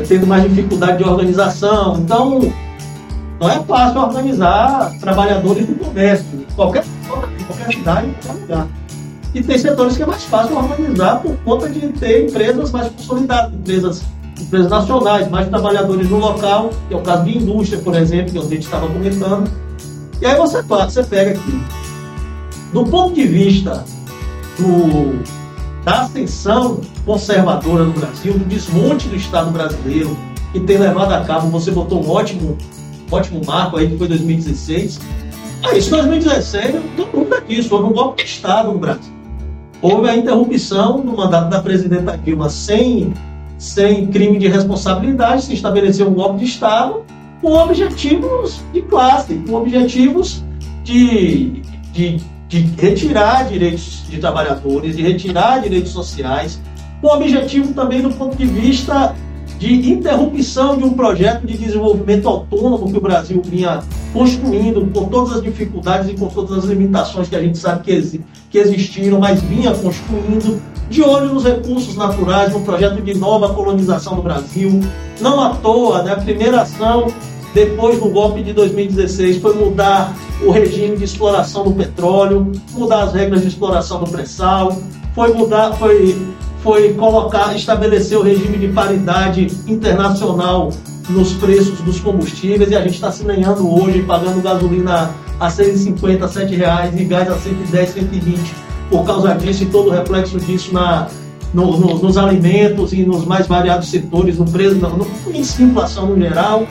tendo 0.01 0.27
mais 0.27 0.43
dificuldade 0.44 0.98
de 0.98 1.05
organização. 1.05 1.98
Então, 1.98 2.52
não 3.40 3.51
é 3.51 3.62
fácil 3.64 4.01
organizar 4.01 4.93
trabalhadores 5.01 5.66
do 5.66 5.74
comércio, 5.74 6.47
qualquer, 6.55 6.85
qualquer 7.47 7.73
cidade, 7.73 8.14
qualquer 8.23 8.40
lugar. 8.40 8.69
E 9.35 9.43
tem 9.43 9.59
setores 9.59 9.97
que 9.97 10.02
é 10.02 10.06
mais 10.06 10.24
fácil 10.24 10.56
organizar 10.56 11.20
por 11.20 11.36
conta 11.39 11.69
de 11.69 11.81
ter 11.89 12.28
empresas 12.28 12.70
mais 12.70 12.89
consolidadas, 12.89 13.55
empresas, 13.55 14.02
empresas 14.39 14.70
nacionais, 14.70 15.31
mais 15.31 15.48
trabalhadores 15.48 16.09
no 16.09 16.19
local, 16.19 16.70
que 16.89 16.94
é 16.94 16.97
o 16.97 17.01
caso 17.01 17.24
de 17.24 17.39
indústria, 17.39 17.81
por 17.81 17.94
exemplo, 17.94 18.32
que 18.32 18.39
a 18.39 18.43
gente 18.43 18.64
estava 18.64 18.86
comentando 18.89 19.51
e 20.23 20.24
aí 20.24 20.36
você, 20.36 20.62
você 20.62 21.02
pega 21.02 21.32
aqui. 21.32 21.60
Do 22.73 22.86
ponto 22.86 23.12
de 23.12 23.27
vista 23.27 23.85
do, 24.56 25.20
da 25.85 26.02
ascensão 26.02 26.81
conservadora 27.05 27.85
no 27.85 27.93
Brasil, 27.93 28.35
do 28.35 28.45
desmonte 28.45 29.09
do 29.09 29.16
Estado 29.16 29.51
brasileiro, 29.51 30.16
que 30.53 30.61
tem 30.61 30.79
levado 30.79 31.12
a 31.12 31.24
cabo, 31.24 31.49
você 31.49 31.70
botou 31.70 32.05
um 32.05 32.11
ótimo, 32.11 32.57
ótimo 33.11 33.41
marco 33.45 33.77
aí, 33.77 33.89
que 33.89 33.97
foi 33.97 34.09
2016. 34.09 35.01
Aí, 35.65 35.79
isso 35.79 35.91
2016, 35.91 36.74
não 36.74 36.83
tem 36.83 37.07
dúvida 37.12 37.41
disso, 37.41 37.74
houve 37.74 37.89
um 37.89 37.93
golpe 37.93 38.24
de 38.24 38.31
Estado 38.31 38.73
no 38.73 38.79
Brasil. 38.79 39.12
Houve 39.81 40.09
a 40.09 40.16
interrupção 40.16 41.01
do 41.01 41.12
mandato 41.16 41.51
da 41.51 41.61
presidenta 41.61 42.16
Dilma 42.16 42.49
sem, 42.49 43.12
sem 43.59 44.07
crime 44.07 44.39
de 44.39 44.49
responsabilidade, 44.49 45.43
se 45.43 45.55
estabeleceu 45.55 46.09
um 46.09 46.15
golpe 46.15 46.41
de 46.41 46.45
Estado 46.45 47.03
com 47.41 47.53
objetivos 47.55 48.61
de 48.73 48.83
classe, 48.83 49.35
com 49.35 49.55
objetivos 49.55 50.45
de, 50.85 51.62
de, 51.93 52.20
de 52.49 52.61
retirar 52.81 53.49
direitos 53.49 54.05
de 54.09 54.19
trabalhadores, 54.19 54.97
de 54.97 55.03
retirar 55.03 55.61
direitos 55.61 55.91
sociais, 55.91 56.61
com 57.03 57.09
objetivo 57.09 57.74
também 57.74 58.01
do 58.01 58.11
ponto 58.11 58.37
de 58.37 58.47
vista 58.47 59.15
de 59.59 59.91
interrupção 59.91 60.77
de 60.77 60.85
um 60.85 60.95
projeto 60.95 61.47
de 61.47 61.57
desenvolvimento 61.57 62.29
autônomo 62.29 62.91
que 62.91 62.97
o 62.97 63.01
Brasil 63.01 63.43
vinha 63.45 63.81
construindo, 64.12 64.89
com 64.93 65.05
todas 65.07 65.37
as 65.37 65.43
dificuldades 65.43 66.09
e 66.11 66.15
com 66.15 66.27
todas 66.29 66.59
as 66.59 66.65
limitações 66.65 67.29
que 67.29 67.37
a 67.37 67.41
gente 67.41 67.59
sabe 67.59 67.83
que, 67.83 68.20
que 68.51 68.59
existiram, 68.59 69.20
mas 69.20 69.41
vinha 69.43 69.73
construindo, 69.73 70.61
de 70.91 71.03
olho 71.03 71.33
nos 71.33 71.45
recursos 71.45 71.97
naturais, 71.97 72.53
num 72.53 72.62
projeto 72.62 73.01
de 73.01 73.15
nova 73.15 73.55
colonização 73.55 74.16
do 74.16 74.23
Brasil. 74.23 74.81
Não 75.20 75.41
à 75.41 75.51
toa, 75.55 76.03
né, 76.03 76.12
a 76.12 76.16
primeira 76.16 76.62
ação 76.62 77.07
depois 77.55 77.99
do 78.01 78.09
golpe 78.09 78.43
de 78.43 78.53
2016 78.53 79.39
foi 79.39 79.55
mudar 79.55 80.15
o 80.45 80.51
regime 80.51 80.97
de 80.97 81.05
exploração 81.05 81.65
do 81.65 81.73
petróleo, 81.73 82.51
mudar 82.73 83.05
as 83.05 83.12
regras 83.12 83.43
de 83.43 83.49
exploração 83.49 84.03
do 84.03 84.11
pré-sal, 84.11 84.77
foi 85.15 85.33
mudar, 85.35 85.73
foi 85.74 86.16
foi 86.62 86.94
colocar, 86.94 87.55
estabelecer 87.56 88.16
o 88.16 88.22
regime 88.22 88.56
de 88.56 88.68
paridade 88.68 89.48
internacional 89.66 90.70
nos 91.09 91.32
preços 91.32 91.80
dos 91.80 92.01
combustíveis 92.01 92.70
e 92.70 92.76
a 92.76 92.82
gente 92.82 92.94
está 92.94 93.10
se 93.10 93.24
ganhando 93.24 93.68
hoje, 93.68 94.02
pagando 94.02 94.40
gasolina 94.40 95.10
a 95.40 95.48
6,50, 95.48 96.28
7 96.28 96.55
reais 96.55 96.98
e 96.98 97.05
gás 97.05 97.28
a 97.28 97.36
110, 97.36 97.90
120 97.90 98.55
por 98.89 99.05
causa 99.05 99.34
disso 99.34 99.64
e 99.64 99.66
todo 99.66 99.89
o 99.89 99.90
reflexo 99.90 100.39
disso 100.39 100.72
na, 100.72 101.09
no, 101.52 101.76
no, 101.78 101.98
nos 101.98 102.16
alimentos 102.16 102.93
e 102.93 103.02
nos 103.02 103.24
mais 103.24 103.47
variados 103.47 103.89
setores, 103.89 104.39
no 104.39 104.44
preço, 104.44 104.76
no, 104.76 104.90
no 104.90 105.06
inflação 105.34 106.06
no 106.06 106.16
geral. 106.16 106.66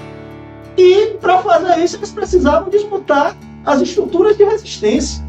E 0.77 1.17
para 1.19 1.39
fazer 1.39 1.83
isso 1.83 1.97
eles 1.97 2.11
precisavam 2.11 2.69
disputar 2.69 3.35
as 3.65 3.81
estruturas 3.81 4.37
de 4.37 4.43
resistência. 4.43 5.23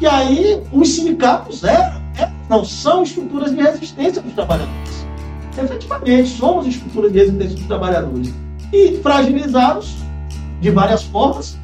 E 0.00 0.06
aí 0.06 0.60
os 0.72 0.88
sindicatos 0.90 1.64
eram 1.64 1.97
não 2.48 2.64
são 2.64 3.02
estruturas 3.02 3.50
de 3.50 3.60
resistência 3.60 4.22
dos 4.22 4.32
trabalhadores. 4.32 5.06
Efetivamente, 5.56 6.28
somos 6.30 6.66
estruturas 6.66 7.12
de 7.12 7.18
resistência 7.18 7.56
dos 7.56 7.66
trabalhadores. 7.66 8.32
E 8.72 8.98
fragilizados 9.02 9.96
de 10.60 10.70
várias 10.70 11.02
formas, 11.04 11.58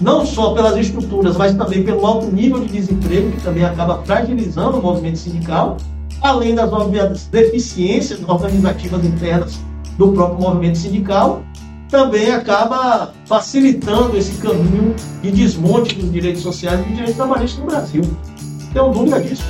não 0.00 0.24
só 0.24 0.54
pelas 0.54 0.76
estruturas, 0.76 1.36
mas 1.36 1.54
também 1.54 1.82
pelo 1.82 2.04
alto 2.06 2.26
nível 2.26 2.60
de 2.60 2.72
desemprego, 2.72 3.32
que 3.32 3.40
também 3.42 3.64
acaba 3.64 4.02
fragilizando 4.04 4.78
o 4.78 4.82
movimento 4.82 5.18
sindical, 5.18 5.76
além 6.22 6.54
das 6.54 6.72
óbvias 6.72 7.26
deficiências 7.26 8.20
organizativas 8.26 9.04
internas 9.04 9.60
do 9.98 10.12
próprio 10.12 10.40
movimento 10.40 10.78
sindical, 10.78 11.42
também 11.90 12.30
acaba 12.30 13.12
facilitando 13.26 14.16
esse 14.16 14.40
caminho 14.40 14.94
de 15.22 15.30
desmonte 15.30 15.96
dos 15.96 16.10
direitos 16.10 16.42
sociais 16.42 16.80
e 16.80 16.82
dos 16.84 16.92
direitos 16.92 17.16
trabalhistas 17.16 17.60
no 17.60 17.66
Brasil. 17.66 18.02
Não 18.02 18.72
tenho 18.72 18.92
dúvida 18.92 19.20
disso. 19.20 19.42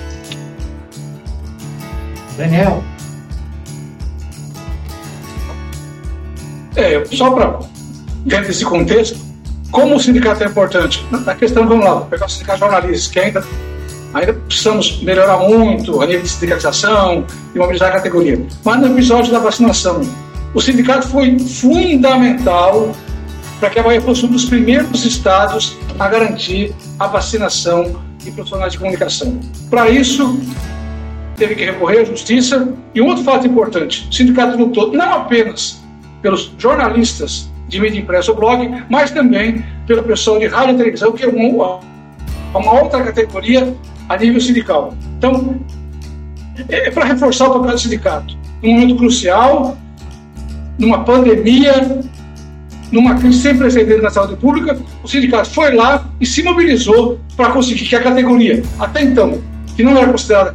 Daniel. 2.41 2.83
É, 6.75 7.05
só 7.15 7.31
para, 7.31 7.59
dentro 8.25 8.47
desse 8.47 8.65
contexto, 8.65 9.19
como 9.71 9.97
o 9.97 10.01
sindicato 10.01 10.43
é 10.43 10.47
importante? 10.47 11.05
Na 11.11 11.35
questão, 11.35 11.69
vamos 11.69 11.85
lá, 11.85 12.01
pegar 12.03 12.27
o 12.27 12.29
sindicato 12.29 12.59
de 12.59 12.65
jornalistas, 12.65 13.12
que 13.12 13.21
ainda, 13.21 13.45
ainda 14.15 14.33
precisamos 14.33 15.03
melhorar 15.03 15.37
muito 15.39 16.01
a 16.01 16.07
nível 16.07 16.23
de 16.23 16.29
sindicalização 16.29 17.27
e 17.55 17.59
mobilizar 17.59 17.91
a 17.91 17.93
categoria. 17.93 18.41
Mas 18.65 18.81
no 18.81 18.87
episódio 18.87 19.31
da 19.31 19.39
vacinação, 19.39 20.01
o 20.55 20.61
sindicato 20.61 21.09
foi 21.09 21.39
fundamental 21.39 22.93
para 23.61 23.69
que 23.69 23.79
a 23.79 23.83
Bahia 23.83 24.01
fosse 24.01 24.25
um 24.25 24.29
dos 24.29 24.47
primeiros 24.47 25.05
estados 25.05 25.77
a 25.99 26.09
garantir 26.09 26.75
a 26.99 27.07
vacinação 27.07 28.01
de 28.19 28.31
profissionais 28.31 28.73
de 28.73 28.79
comunicação. 28.79 29.39
Para 29.69 29.91
isso, 29.91 30.41
teve 31.41 31.55
que 31.55 31.65
recorrer 31.65 32.01
à 32.01 32.05
justiça. 32.05 32.69
E 32.95 33.01
um 33.01 33.07
outro 33.07 33.25
fato 33.25 33.47
importante: 33.47 34.07
o 34.09 34.12
sindicato 34.12 34.57
lutou 34.57 34.93
não 34.93 35.15
apenas 35.15 35.81
pelos 36.23 36.53
jornalistas 36.59 37.51
de 37.67 37.81
mídia 37.81 37.99
impressa 37.99 38.31
ou 38.31 38.37
blog, 38.37 38.85
mas 38.89 39.11
também 39.11 39.65
pelo 39.87 40.03
pessoal 40.03 40.39
de 40.39 40.47
rádio 40.47 40.75
e 40.75 40.77
televisão, 40.77 41.12
que 41.12 41.25
é 41.25 41.29
uma, 41.29 41.81
uma 42.55 42.81
outra 42.81 43.03
categoria 43.03 43.75
a 44.09 44.17
nível 44.17 44.41
sindical. 44.41 44.95
Então, 45.17 45.59
é, 46.69 46.89
é 46.89 46.91
para 46.91 47.07
reforçar 47.07 47.49
o 47.49 47.55
papel 47.55 47.73
do 47.73 47.81
sindicato. 47.81 48.37
Num 48.62 48.73
momento 48.73 48.97
crucial, 48.97 49.79
numa 50.79 51.05
pandemia, 51.05 52.03
numa 52.93 53.15
crise 53.15 53.41
sem 53.41 53.57
precedentes 53.57 54.03
na 54.03 54.11
saúde 54.11 54.37
pública, 54.37 54.79
o 55.03 55.09
sindicato 55.09 55.49
foi 55.51 55.75
lá 55.75 56.05
e 56.21 56.27
se 56.27 56.43
mobilizou 56.43 57.19
para 57.37 57.51
conseguir 57.53 57.87
que 57.87 57.97
a 57.97 58.03
categoria, 58.03 58.62
até 58.79 59.03
então, 59.03 59.41
que 59.77 59.83
não 59.83 59.97
era 59.97 60.09
considerada 60.09 60.55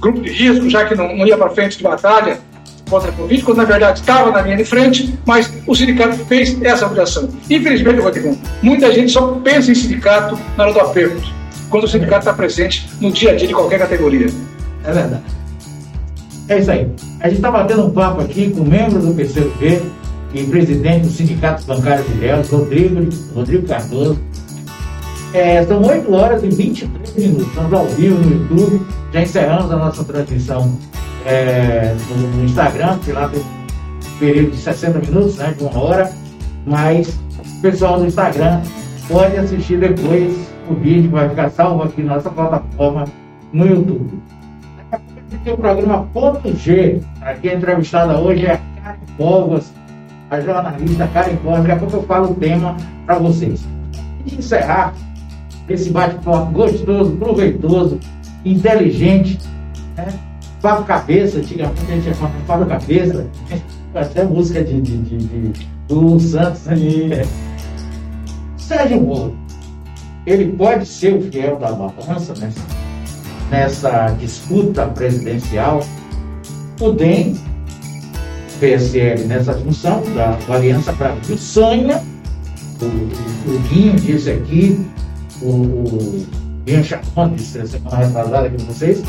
grupo 0.00 0.20
de 0.20 0.30
risco, 0.30 0.68
já 0.68 0.84
que 0.84 0.94
não, 0.94 1.16
não 1.16 1.26
ia 1.26 1.36
para 1.36 1.50
frente 1.50 1.76
de 1.76 1.82
batalha 1.84 2.38
contra 2.88 3.10
a 3.10 3.12
Covid, 3.12 3.42
quando 3.44 3.58
na 3.58 3.64
verdade 3.64 4.00
estava 4.00 4.30
na 4.32 4.42
linha 4.42 4.56
de 4.56 4.64
frente, 4.64 5.16
mas 5.24 5.52
o 5.66 5.74
sindicato 5.74 6.16
fez 6.24 6.60
essa 6.62 6.86
obrigação. 6.86 7.28
Infelizmente, 7.48 8.00
Rodrigo, 8.00 8.36
muita 8.60 8.92
gente 8.92 9.12
só 9.12 9.28
pensa 9.44 9.70
em 9.70 9.74
sindicato 9.74 10.38
na 10.56 10.64
hora 10.64 10.72
do 10.72 10.80
aperto, 10.80 11.22
quando 11.68 11.84
o 11.84 11.88
sindicato 11.88 12.20
está 12.20 12.32
presente 12.32 12.90
no 13.00 13.12
dia 13.12 13.30
a 13.30 13.36
dia 13.36 13.46
de 13.46 13.54
qualquer 13.54 13.78
categoria. 13.78 14.26
É 14.84 14.92
verdade. 14.92 15.22
É 16.48 16.58
isso 16.58 16.70
aí. 16.70 16.90
A 17.20 17.28
gente 17.28 17.36
está 17.36 17.50
batendo 17.50 17.86
um 17.86 17.90
papo 17.90 18.20
aqui 18.22 18.50
com 18.50 18.64
membros 18.64 19.04
do 19.04 19.14
PCB 19.14 19.82
e 20.34 20.44
presidente 20.44 21.06
do 21.06 21.12
Sindicato 21.12 21.64
Bancário 21.64 22.02
de 22.04 22.12
Ilhéus, 22.12 22.48
Rodrigo, 22.48 23.08
Rodrigo 23.34 23.68
Cardoso. 23.68 24.18
É, 25.32 25.64
são 25.64 25.80
8 25.82 26.12
horas 26.12 26.42
e 26.42 26.48
23 26.48 27.14
minutos. 27.16 27.46
Estamos 27.46 27.72
ao 27.72 27.86
vivo 27.86 28.18
no 28.18 28.30
YouTube. 28.32 28.86
Já 29.12 29.22
encerramos 29.22 29.70
a 29.70 29.76
nossa 29.76 30.02
transmissão 30.02 30.76
é, 31.24 31.94
no, 32.34 32.44
Instagram, 32.44 32.98
que 32.98 33.12
lá 33.12 33.28
tem 33.28 33.40
um 33.40 34.18
período 34.18 34.50
de 34.50 34.56
60 34.56 34.98
minutos, 34.98 35.36
né, 35.36 35.54
de 35.56 35.62
uma 35.62 35.78
hora. 35.78 36.10
Mas 36.66 37.08
o 37.08 37.60
pessoal 37.62 38.00
do 38.00 38.06
Instagram 38.06 38.60
pode 39.08 39.36
assistir 39.36 39.78
depois 39.78 40.36
o 40.68 40.74
vídeo, 40.74 41.10
vai 41.10 41.28
ficar 41.28 41.50
salvo 41.50 41.84
aqui 41.84 42.02
na 42.02 42.16
nossa 42.16 42.30
plataforma 42.30 43.04
no 43.52 43.66
YouTube. 43.66 44.20
Tem 45.44 45.54
o 45.54 45.56
programa 45.56 46.08
Ponto 46.12 46.56
G. 46.56 47.00
Aqui 47.22 47.48
a 47.48 47.54
entrevistada 47.54 48.18
hoje 48.18 48.46
é 48.46 48.54
a 48.54 48.58
Karen 48.82 48.98
Povas, 49.16 49.72
a 50.28 50.40
jornalista 50.40 51.06
Karen 51.06 51.36
Povas. 51.36 51.60
Daqui 51.60 51.72
a 51.72 51.76
pouco 51.76 51.96
eu 51.96 52.02
falo 52.02 52.32
o 52.32 52.34
tema 52.34 52.76
para 53.06 53.18
vocês. 53.18 53.64
E 54.26 54.34
encerrar, 54.34 54.92
esse 55.70 55.90
bate-papo 55.90 56.52
gostoso, 56.52 57.12
proveitoso, 57.12 57.98
inteligente, 58.44 59.38
né? 59.96 60.08
Papo 60.60 60.84
cabeça, 60.84 61.38
antigamente 61.38 61.80
a 61.88 61.94
gente 61.94 62.08
ia 62.08 62.14
falar 62.14 62.32
papo 62.46 62.66
cabeça, 62.66 63.26
até 63.94 64.24
música 64.24 64.62
de, 64.62 64.80
de, 64.80 64.98
de, 64.98 65.16
de 65.18 65.66
do 65.88 66.20
Santos 66.20 66.68
aí. 66.68 67.22
Sérgio 68.58 69.00
Moro, 69.00 69.36
ele 70.26 70.52
pode 70.52 70.86
ser 70.86 71.14
o 71.14 71.22
fiel 71.22 71.56
da 71.56 71.72
balança 71.72 72.34
nessa, 72.38 72.60
nessa 73.50 74.16
disputa 74.18 74.86
presidencial. 74.86 75.80
O 76.80 76.92
DEM, 76.92 77.38
PSL 78.58 79.24
nessa 79.24 79.54
função 79.54 80.02
da, 80.14 80.36
da 80.46 80.54
Aliança 80.54 80.92
Brasil 80.92 81.36
sonha, 81.36 82.02
o, 82.80 82.84
o, 82.84 83.54
o 83.54 83.58
Guinho 83.68 83.96
disse 83.96 84.30
aqui, 84.30 84.86
o 85.42 86.26
Ian 86.66 86.82
Chacon 86.82 87.34
disse 87.34 87.66
semana 87.66 87.96
retrasada 87.96 88.46
aqui 88.46 88.56
com 88.56 88.72
vocês, 88.72 89.02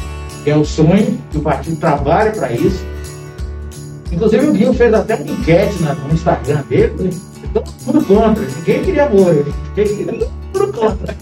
que 0.44 0.50
é 0.50 0.56
o 0.56 0.66
sonho 0.66 1.18
que 1.32 1.38
o 1.38 1.42
partido 1.42 1.76
trabalha 1.78 2.32
para 2.32 2.52
isso. 2.52 2.84
Inclusive 4.12 4.48
o 4.48 4.54
Guinho 4.54 4.74
fez 4.74 4.94
até 4.94 5.16
uma 5.16 5.32
enquete 5.32 5.76
no 5.82 6.14
Instagram 6.14 6.64
dele, 6.70 7.10
todo 7.54 7.72
mundo 7.86 8.06
contra, 8.06 8.44
ninguém 8.44 8.84
queria 8.84 9.10
Moro, 9.10 9.46
ninguém 9.76 9.98
queria 9.98 10.14
mundo 10.14 10.74
contra. 10.74 11.16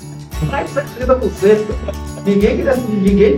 Mais 0.49 0.73
de 0.73 0.81
70%. 0.81 1.99
Ninguém, 2.25 2.57
queria, 2.57 2.75
ninguém 2.75 3.37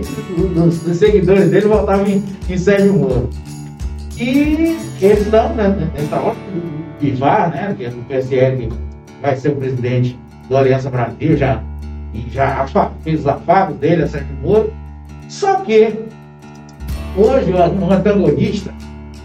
dos, 0.54 0.78
dos 0.80 0.96
seguidores 0.96 1.50
dele 1.50 1.66
votava 1.66 2.08
em, 2.08 2.22
em 2.48 2.58
Sérgio 2.58 2.92
Moro. 2.94 3.30
E 4.18 4.76
eles 5.00 5.22
estão 5.22 5.54
né, 5.54 5.90
nessa 5.94 6.20
hora 6.20 6.36
de 7.00 7.10
VAR, 7.12 7.50
né, 7.50 7.74
que 7.76 7.84
é 7.84 7.90
do 7.90 8.02
PSL, 8.06 8.68
vai 9.20 9.36
ser 9.36 9.50
o 9.50 9.56
presidente 9.56 10.18
do 10.52 10.58
Aliança 10.58 10.90
Brasil, 10.90 11.34
já, 11.34 11.62
e 12.12 12.28
já 12.30 12.66
fez 13.02 13.26
afago 13.26 13.72
dele, 13.74 14.02
a 14.02 14.06
Sérgio 14.06 14.36
Moro, 14.42 14.72
Só 15.28 15.56
que 15.56 15.94
hoje 17.16 17.52
um 17.54 17.90
antagonista 17.90 18.72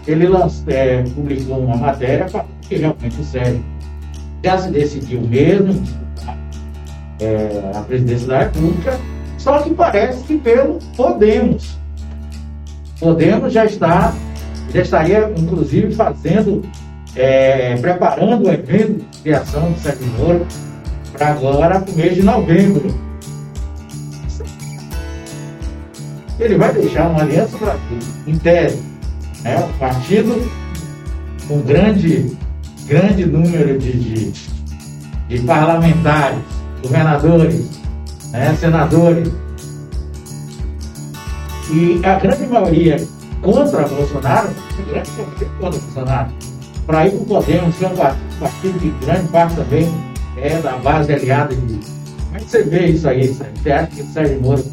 ele 0.06 0.26
lanç, 0.26 0.64
é, 0.68 1.02
publicou 1.14 1.58
uma 1.58 1.76
matéria 1.76 2.26
que 2.62 2.76
realmente 2.76 3.20
o 3.20 3.24
Sérgio 3.24 3.62
já 4.42 4.56
se 4.56 4.70
decidiu 4.70 5.20
mesmo 5.20 5.82
é, 7.20 7.72
a 7.74 7.80
presidência 7.82 8.26
da 8.26 8.38
República, 8.38 8.98
só 9.36 9.58
que 9.60 9.74
parece 9.74 10.24
que 10.24 10.38
pelo 10.38 10.78
Podemos. 10.96 11.78
Podemos 12.98 13.52
já 13.52 13.66
está, 13.66 14.14
já 14.72 14.80
estaria 14.80 15.30
inclusive 15.36 15.94
fazendo, 15.94 16.62
é, 17.14 17.76
preparando 17.76 18.46
o 18.46 18.50
evento 18.50 19.04
de 19.04 19.22
criação 19.22 19.70
do 19.70 19.78
Sérgio 19.78 20.06
Moro 20.18 20.46
para 21.18 21.30
agora, 21.30 21.80
para 21.80 21.92
o 21.92 21.96
mês 21.96 22.14
de 22.14 22.22
novembro. 22.22 22.94
Ele 26.38 26.56
vai 26.56 26.72
deixar 26.72 27.08
uma 27.08 27.22
aliança 27.22 27.58
Brasil, 27.58 27.98
em 28.26 28.38
tese, 28.38 28.80
né, 29.42 29.58
um 29.58 29.78
partido 29.78 30.48
com 31.48 31.60
grande, 31.62 32.36
grande 32.86 33.26
número 33.26 33.76
de, 33.76 33.92
de, 33.92 34.32
de 35.28 35.40
parlamentares, 35.40 36.38
governadores, 36.80 37.68
né, 38.30 38.54
senadores, 38.54 39.28
e 41.72 42.00
a 42.04 42.18
grande 42.20 42.46
maioria 42.46 42.96
contra 43.42 43.88
Bolsonaro, 43.88 44.48
a 44.48 44.92
grande 44.92 45.10
maioria 45.10 45.48
contra 45.60 45.80
Bolsonaro, 45.80 46.30
para 46.86 47.06
ir 47.08 47.10
para 47.10 47.20
o 47.20 47.26
Podemos, 47.26 47.76
que 47.76 47.84
é 47.84 47.88
um 47.88 47.96
partido 47.96 48.78
que 48.78 49.04
grande 49.04 49.28
parte 49.28 49.56
também 49.56 50.07
é 50.42 50.60
da 50.60 50.72
base 50.78 51.12
aliada 51.12 51.54
de. 51.54 51.78
Que 52.38 52.44
você 52.44 52.62
vê 52.62 52.86
isso 52.86 53.08
aí? 53.08 53.26
Você 53.26 53.72
acha 53.72 53.86
que 53.88 54.02
o 54.02 54.06
Sérgio 54.06 54.40
Moro 54.40 54.64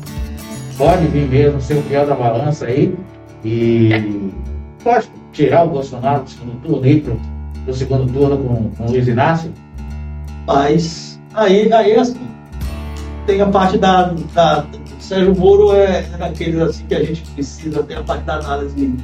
pode 0.78 1.08
vir 1.08 1.28
mesmo 1.28 1.62
ser 1.62 1.76
o 1.76 1.82
fiel 1.84 2.06
da 2.06 2.14
balança 2.14 2.66
aí 2.66 2.96
e 3.44 4.32
pode 4.84 5.08
tirar 5.32 5.64
o 5.64 5.70
Bolsonaro 5.70 6.24
do 6.24 6.30
segundo 6.30 6.62
turno 6.62 6.86
e 6.86 7.02
pro, 7.02 7.20
do 7.66 7.74
segundo 7.74 8.12
turno 8.12 8.38
com, 8.38 8.70
com 8.72 8.86
o 8.86 8.92
Luiz 8.92 9.08
Inácio? 9.08 9.52
Mas 10.46 11.20
aí, 11.34 11.72
aí 11.74 11.96
assim, 11.96 12.28
tem 13.26 13.42
a 13.42 13.48
parte 13.48 13.78
da, 13.78 14.14
da 14.34 14.66
Sérgio 15.00 15.36
Moro 15.36 15.74
é, 15.74 16.06
é 16.14 16.18
daqueles 16.18 16.60
assim 16.62 16.86
que 16.86 16.96
a 16.96 17.04
gente 17.04 17.22
precisa, 17.32 17.82
tem 17.84 17.98
a 17.98 18.04
parte 18.04 18.26
da 18.26 18.36
análise 18.36 18.96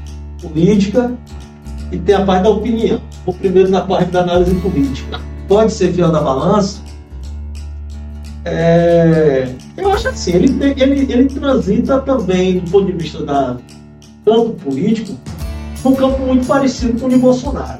política 0.41 1.11
e 1.91 1.97
tem 1.97 2.15
a 2.15 2.25
parte 2.25 2.43
da 2.43 2.49
opinião. 2.49 3.01
O 3.25 3.33
primeiro 3.33 3.69
na 3.69 3.81
parte 3.81 4.11
da 4.11 4.21
análise 4.21 4.53
política 4.55 5.30
pode 5.51 5.73
ser 5.73 5.91
fiel 5.91 6.09
da 6.09 6.21
balança, 6.21 6.79
é, 8.45 9.49
eu 9.75 9.91
acho 9.91 10.07
assim, 10.07 10.31
ele, 10.31 10.47
ele, 10.77 11.11
ele 11.11 11.25
transita 11.25 11.99
também, 11.99 12.59
do 12.59 12.71
ponto 12.71 12.85
de 12.85 12.93
vista 12.93 13.21
da 13.25 13.57
campo 14.23 14.51
político, 14.63 15.13
num 15.83 15.93
campo 15.93 16.19
muito 16.19 16.47
parecido 16.47 16.97
com 16.97 17.07
o 17.07 17.09
de 17.09 17.17
Bolsonaro. 17.17 17.79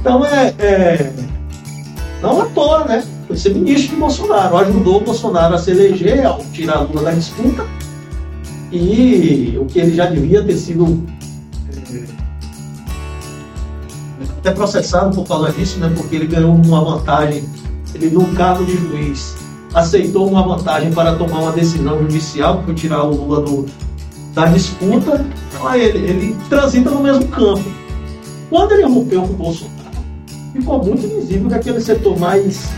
Então 0.00 0.24
é, 0.24 0.54
é 0.58 1.12
não 2.22 2.40
à 2.40 2.46
toa, 2.46 2.86
né? 2.86 3.04
Foi 3.26 3.36
ser 3.36 3.54
ministro 3.54 3.90
de 3.90 3.96
Bolsonaro, 3.96 4.56
ajudou 4.56 5.02
o 5.02 5.04
Bolsonaro 5.04 5.54
a 5.56 5.58
se 5.58 5.70
eleger, 5.70 6.24
ao 6.24 6.42
tirar 6.46 6.78
a 6.78 6.80
Lula 6.80 7.02
da 7.02 7.10
disputa, 7.10 7.66
e 8.72 9.54
o 9.60 9.66
que 9.66 9.80
ele 9.80 9.94
já 9.94 10.06
devia 10.06 10.42
ter 10.42 10.56
sido 10.56 11.04
até 14.44 14.52
processado 14.52 15.16
por 15.16 15.26
causa 15.26 15.50
disso, 15.52 15.78
né? 15.80 15.90
Porque 15.96 16.16
ele 16.16 16.26
ganhou 16.26 16.54
uma 16.54 16.84
vantagem, 16.84 17.44
ele 17.94 18.10
no 18.10 18.26
cargo 18.34 18.62
de 18.66 18.76
juiz 18.76 19.34
aceitou 19.72 20.28
uma 20.28 20.42
vantagem 20.42 20.92
para 20.92 21.14
tomar 21.16 21.40
uma 21.40 21.52
decisão 21.52 21.98
judicial, 22.00 22.62
foi 22.62 22.74
tirar 22.74 23.04
o 23.04 23.14
Lula 23.14 23.40
do, 23.40 23.66
da 24.34 24.44
disputa. 24.44 25.24
Então 25.48 25.74
ele, 25.74 25.98
ele 25.98 26.36
transita 26.50 26.90
no 26.90 27.02
mesmo 27.02 27.26
campo. 27.28 27.64
Quando 28.50 28.72
ele 28.72 28.84
rompeu 28.84 29.22
com 29.22 29.32
o 29.32 29.36
Bolsonaro, 29.36 29.74
ficou 30.52 30.84
muito 30.84 31.08
visível 31.08 31.48
que 31.48 31.54
aquele 31.54 31.80
setor 31.80 32.18
mais 32.18 32.68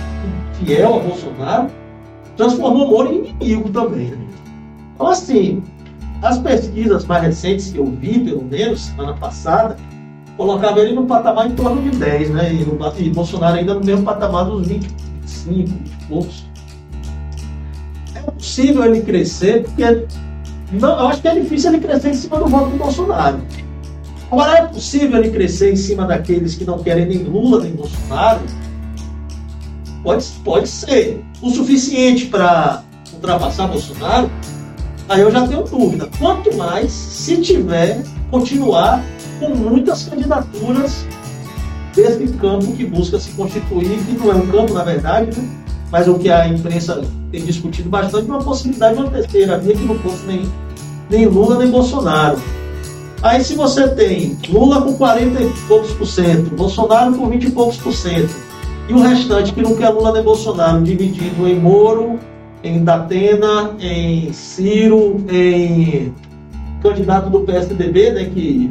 fiel 0.61 0.95
a 0.95 0.99
Bolsonaro 1.01 1.67
transformou 2.37 2.87
o 2.87 2.91
Moro 2.91 3.13
em 3.13 3.27
inimigo 3.27 3.71
também. 3.71 4.15
Então, 4.95 5.09
assim, 5.09 5.63
as 6.23 6.39
pesquisas 6.39 7.05
mais 7.07 7.25
recentes 7.25 7.73
que 7.73 7.79
eu 7.79 7.87
vi, 7.87 8.21
pelo 8.21 8.45
menos, 8.45 8.83
semana 8.83 9.15
passada, 9.15 9.77
colocava 10.37 10.81
ele 10.81 10.95
no 10.95 11.07
patamar 11.07 11.47
em 11.51 11.55
torno 11.55 11.83
de 11.83 11.97
10, 11.97 12.31
né? 12.31 12.53
E, 12.53 13.03
e 13.05 13.11
Bolsonaro 13.11 13.59
ainda 13.59 13.75
no 13.75 13.85
mesmo 13.85 14.05
patamar 14.05 14.45
dos 14.45 14.67
25, 14.67 15.55
20 15.55 15.69
e 15.69 16.07
poucos. 16.09 16.47
É 18.15 18.21
possível 18.21 18.85
ele 18.85 19.03
crescer, 19.03 19.63
porque 19.63 20.07
não, 20.73 20.99
eu 20.99 21.09
acho 21.09 21.23
que 21.23 21.29
é 21.29 21.35
difícil 21.35 21.73
ele 21.73 21.81
crescer 21.81 22.11
em 22.11 22.15
cima 22.15 22.39
do 22.39 22.47
voto 22.47 22.71
do 22.71 22.77
Bolsonaro. 22.77 23.39
Agora, 24.31 24.59
é 24.59 24.67
possível 24.67 25.19
ele 25.19 25.31
crescer 25.31 25.73
em 25.73 25.77
cima 25.77 26.05
daqueles 26.05 26.55
que 26.55 26.65
não 26.65 26.79
querem 26.79 27.07
nem 27.07 27.19
Lula 27.19 27.63
nem 27.63 27.73
Bolsonaro? 27.73 28.41
Pode, 30.03 30.27
pode 30.45 30.69
ser. 30.69 31.25
O 31.41 31.51
suficiente 31.51 32.27
para 32.27 32.83
ultrapassar 33.15 33.69
Bolsonaro? 33.69 34.31
Aí 35.09 35.21
eu 35.21 35.31
já 35.31 35.47
tenho 35.47 35.63
dúvida. 35.63 36.09
Quanto 36.19 36.55
mais 36.57 36.91
se 36.91 37.41
tiver, 37.41 38.03
continuar 38.31 39.05
com 39.39 39.55
muitas 39.55 40.05
candidaturas 40.05 41.07
desse 41.95 42.29
campo 42.35 42.73
que 42.73 42.85
busca 42.85 43.19
se 43.19 43.31
constituir, 43.31 43.99
que 44.05 44.13
não 44.13 44.33
é 44.33 44.35
um 44.35 44.47
campo, 44.47 44.75
na 44.75 44.85
verdade, 44.85 45.37
né? 45.37 45.49
mas 45.91 46.07
o 46.07 46.19
que 46.19 46.31
a 46.31 46.47
imprensa 46.47 47.03
tem 47.31 47.45
discutido 47.45 47.89
bastante, 47.89 48.27
uma 48.27 48.43
possibilidade 48.43 48.95
de 48.95 49.01
uma 49.01 49.11
terceira 49.11 49.59
via 49.59 49.75
que 49.75 49.85
não 49.85 49.99
fosse 50.01 50.27
nem, 50.27 50.43
nem 51.09 51.27
Lula 51.27 51.59
nem 51.59 51.71
Bolsonaro. 51.71 52.39
Aí 53.23 53.43
se 53.43 53.55
você 53.55 53.89
tem 53.89 54.37
Lula 54.49 54.83
com 54.83 54.95
40 54.95 55.43
e 55.43 55.49
poucos 55.67 55.93
por 55.93 56.07
cento, 56.07 56.55
Bolsonaro 56.55 57.15
com 57.15 57.29
20 57.29 57.45
e 57.45 57.51
poucos 57.51 57.77
por 57.79 57.93
cento, 57.93 58.35
e 58.89 58.93
o 58.93 59.01
restante 59.01 59.53
que 59.53 59.63
não 59.63 59.75
quer 59.75 59.89
Lula 59.89 60.13
nem 60.13 60.23
Bolsonaro, 60.23 60.83
dividido 60.83 61.49
em 61.49 61.59
Moro, 61.59 62.19
em 62.63 62.85
Datena, 62.85 63.75
em 63.81 64.33
Ciro, 64.33 65.25
em 65.31 66.13
candidato 66.83 67.31
do 67.31 67.41
PSDB, 67.41 68.11
né, 68.11 68.25
que 68.33 68.71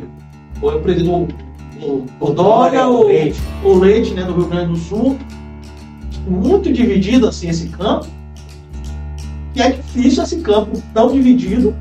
ou 0.61 0.71
é 0.71 0.75
o 0.75 0.81
presidente 0.81 1.35
o, 1.81 2.05
o 2.19 2.31
Dória 2.31 2.87
ou 2.87 3.07
Leite. 3.07 3.39
o 3.63 3.73
Leite, 3.75 4.13
né, 4.13 4.23
do 4.23 4.33
Rio 4.33 4.47
Grande 4.47 4.71
do 4.71 4.77
Sul. 4.77 5.17
Muito 6.27 6.71
dividido 6.71 7.27
assim 7.27 7.49
esse 7.49 7.67
campo. 7.69 8.07
E 9.53 9.61
é 9.61 9.71
difícil 9.71 10.23
esse 10.23 10.41
campo 10.41 10.81
tão 10.93 11.11
dividido 11.11 11.75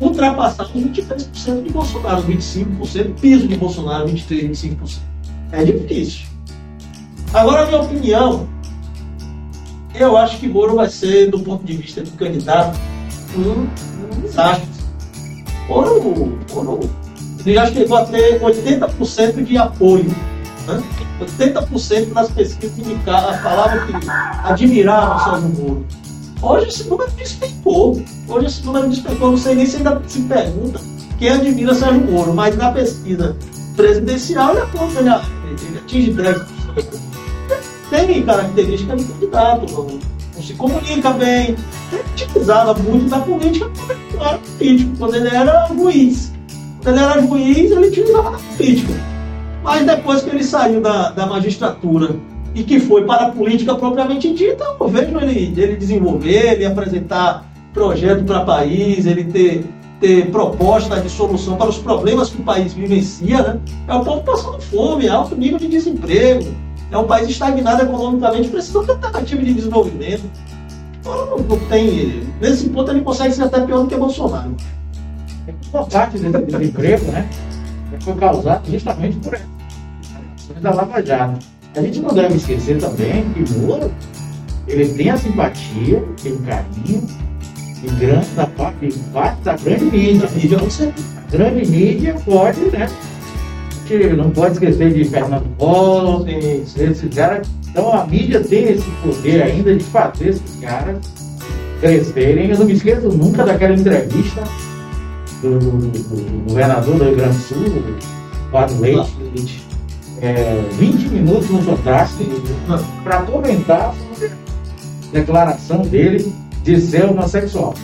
ultrapassar 0.00 0.64
os 0.64 0.70
23% 0.72 1.62
de 1.62 1.70
Bolsonaro, 1.70 2.22
25%, 2.22 3.14
piso 3.20 3.48
de 3.48 3.56
Bolsonaro, 3.56 4.08
23%, 4.08 4.50
25%. 4.50 4.98
É 5.52 5.64
difícil. 5.64 6.26
Agora, 7.32 7.62
a 7.62 7.66
minha 7.66 7.80
opinião, 7.80 8.48
eu 9.94 10.16
acho 10.16 10.38
que 10.38 10.48
Moro 10.48 10.76
vai 10.76 10.88
ser, 10.88 11.30
do 11.30 11.40
ponto 11.40 11.64
de 11.64 11.76
vista 11.76 12.02
do 12.02 12.10
candidato, 12.12 12.78
um, 13.36 13.62
um 14.18 14.20
desastre. 14.20 14.68
Moro, 15.68 16.38
Moro 16.54 16.80
ele 17.48 17.54
já 17.54 17.66
chegou 17.72 17.96
a 17.96 18.04
ter 18.04 18.40
80% 18.40 19.42
de 19.42 19.56
apoio. 19.56 20.14
Né? 20.66 20.82
80% 21.20 22.12
das 22.12 22.30
pesquisas 22.30 22.78
indicaram, 22.78 23.38
falavam 23.38 23.86
que 23.86 23.92
admiravam 24.44 25.16
o 25.16 25.24
Sérgio 25.24 25.64
Moro. 25.64 25.86
Hoje 26.42 26.68
esse 26.68 26.88
número 26.88 27.10
despencou. 27.12 28.02
Hoje 28.28 28.46
esse 28.46 28.66
número 28.66 28.88
despencou. 28.90 29.30
Não 29.30 29.38
sei 29.38 29.54
nem 29.54 29.64
se 29.64 29.78
ainda 29.78 30.02
se 30.06 30.20
pergunta 30.22 30.78
quem 31.18 31.30
admira 31.30 31.74
Sérgio 31.74 32.02
Moro, 32.02 32.34
mas 32.34 32.54
na 32.56 32.70
pesquisa 32.70 33.34
presidencial 33.74 34.50
ele 34.50 34.60
aponta, 34.60 35.00
ele, 35.00 35.08
ele 35.68 35.78
atinge 35.78 36.12
10%. 36.12 36.46
Tem 37.88 38.22
característica 38.22 38.94
de 38.94 39.04
candidato, 39.04 39.72
não, 39.72 39.84
não 40.34 40.42
se 40.42 40.52
comunica 40.52 41.10
bem. 41.12 41.56
Ele 41.90 42.02
utilizava 42.12 42.74
muito 42.74 43.08
da 43.08 43.20
política 43.20 43.70
quando 43.70 43.90
ele 43.90 44.18
era 44.20 44.38
político, 44.38 44.96
quando 44.98 45.14
ele 45.14 45.28
era 45.28 45.66
juiz. 45.68 46.37
Ele 46.86 46.98
era 46.98 47.20
juiz, 47.20 47.70
ele 47.70 47.88
utilizava 47.88 48.30
da 48.30 48.38
política. 48.38 48.94
Mas 49.62 49.84
depois 49.84 50.22
que 50.22 50.30
ele 50.30 50.44
saiu 50.44 50.80
da, 50.80 51.10
da 51.10 51.26
magistratura 51.26 52.16
e 52.54 52.62
que 52.62 52.80
foi 52.80 53.04
para 53.04 53.26
a 53.26 53.30
política 53.30 53.74
propriamente 53.74 54.32
dita, 54.32 54.64
eu 54.80 54.88
vejo 54.88 55.18
ele, 55.18 55.60
ele 55.60 55.76
desenvolver, 55.76 56.54
ele 56.54 56.64
apresentar 56.64 57.44
projeto 57.74 58.24
para 58.24 58.42
o 58.42 58.46
país, 58.46 59.06
ele 59.06 59.24
ter, 59.24 59.64
ter 60.00 60.30
proposta 60.30 61.00
de 61.00 61.08
solução 61.08 61.56
para 61.56 61.68
os 61.68 61.78
problemas 61.78 62.30
que 62.30 62.40
o 62.40 62.44
país 62.44 62.72
vivencia. 62.72 63.42
Né? 63.42 63.60
É 63.86 63.94
o 63.94 64.04
povo 64.04 64.22
passando 64.22 64.60
fome, 64.60 65.08
alto 65.08 65.36
nível 65.36 65.58
de 65.58 65.68
desemprego, 65.68 66.54
é 66.90 66.96
um 66.96 67.04
país 67.04 67.28
estagnado 67.28 67.82
economicamente, 67.82 68.48
precisa 68.48 68.82
de 68.82 68.90
alternativa 68.90 69.42
de 69.42 69.54
desenvolvimento. 69.54 70.22
Então, 71.00 71.38
não 71.38 71.58
tem. 71.68 72.22
Nesse 72.40 72.68
ponto, 72.70 72.90
ele 72.90 73.02
consegue 73.02 73.34
ser 73.34 73.44
até 73.44 73.60
pior 73.60 73.82
do 73.82 73.88
que 73.88 73.96
Bolsonaro. 73.96 74.54
Uma 75.72 75.84
parte 75.86 76.18
desse 76.18 76.46
desemprego, 76.46 77.04
né? 77.12 77.28
Foi 78.00 78.14
causado 78.14 78.70
justamente 78.70 79.16
por 79.18 79.34
ações 79.34 80.62
da 80.62 80.72
Lava 80.72 81.02
Jato. 81.04 81.38
A 81.76 81.82
gente 81.82 82.00
não 82.00 82.14
deve 82.14 82.36
esquecer 82.36 82.78
também 82.78 83.24
que 83.32 83.52
Moro 83.58 83.90
ele 84.66 84.88
tem 84.94 85.10
a 85.10 85.16
simpatia, 85.16 86.04
tem 86.22 86.32
o 86.32 86.38
carinho 86.40 87.06
e 87.82 87.90
grande 87.98 88.28
da 88.34 88.46
parte, 88.46 88.92
parte 89.12 89.40
da 89.42 89.56
grande 89.56 89.84
mídia. 89.84 90.26
A 90.26 90.70
serve. 90.70 90.94
A 91.16 91.30
grande 91.30 91.70
mídia 91.70 92.16
pode, 92.24 92.60
né? 92.70 92.88
Que 93.86 94.08
não 94.10 94.30
pode 94.30 94.54
esquecer 94.54 94.92
de 94.92 95.04
Fernando 95.04 95.48
Collor, 95.56 96.26
esses 96.28 97.14
caras. 97.14 97.48
Então 97.70 97.92
a 97.92 98.06
mídia 98.06 98.40
tem 98.40 98.64
esse 98.64 98.90
poder 99.02 99.42
ainda 99.42 99.74
de 99.74 99.84
fazer 99.84 100.30
esses 100.30 100.56
caras 100.60 100.98
crescerem. 101.80 102.50
Eu 102.50 102.58
não 102.58 102.66
me 102.66 102.72
esqueço 102.74 103.08
nunca 103.08 103.44
daquela 103.44 103.74
entrevista 103.74 104.42
do, 105.42 105.58
do- 105.58 105.78
do 105.88 106.44
governador 106.48 106.96
do 106.98 107.04
Rio 107.04 107.16
Grande 107.16 107.36
do 107.36 107.42
Sul, 107.42 107.64
Eduardo 108.48 108.80
Leite, 108.80 109.16
Leite. 109.34 109.66
é, 110.20 110.62
20 110.72 111.08
minutos 111.10 111.48
no 111.50 111.62
contraste 111.64 112.24
para 113.04 113.22
comentar 113.22 113.94
sobre 114.14 114.26
a 114.26 115.12
declaração 115.12 115.82
dele 115.82 116.32
de 116.64 116.80
ser 116.80 117.04
homossexual. 117.04 117.74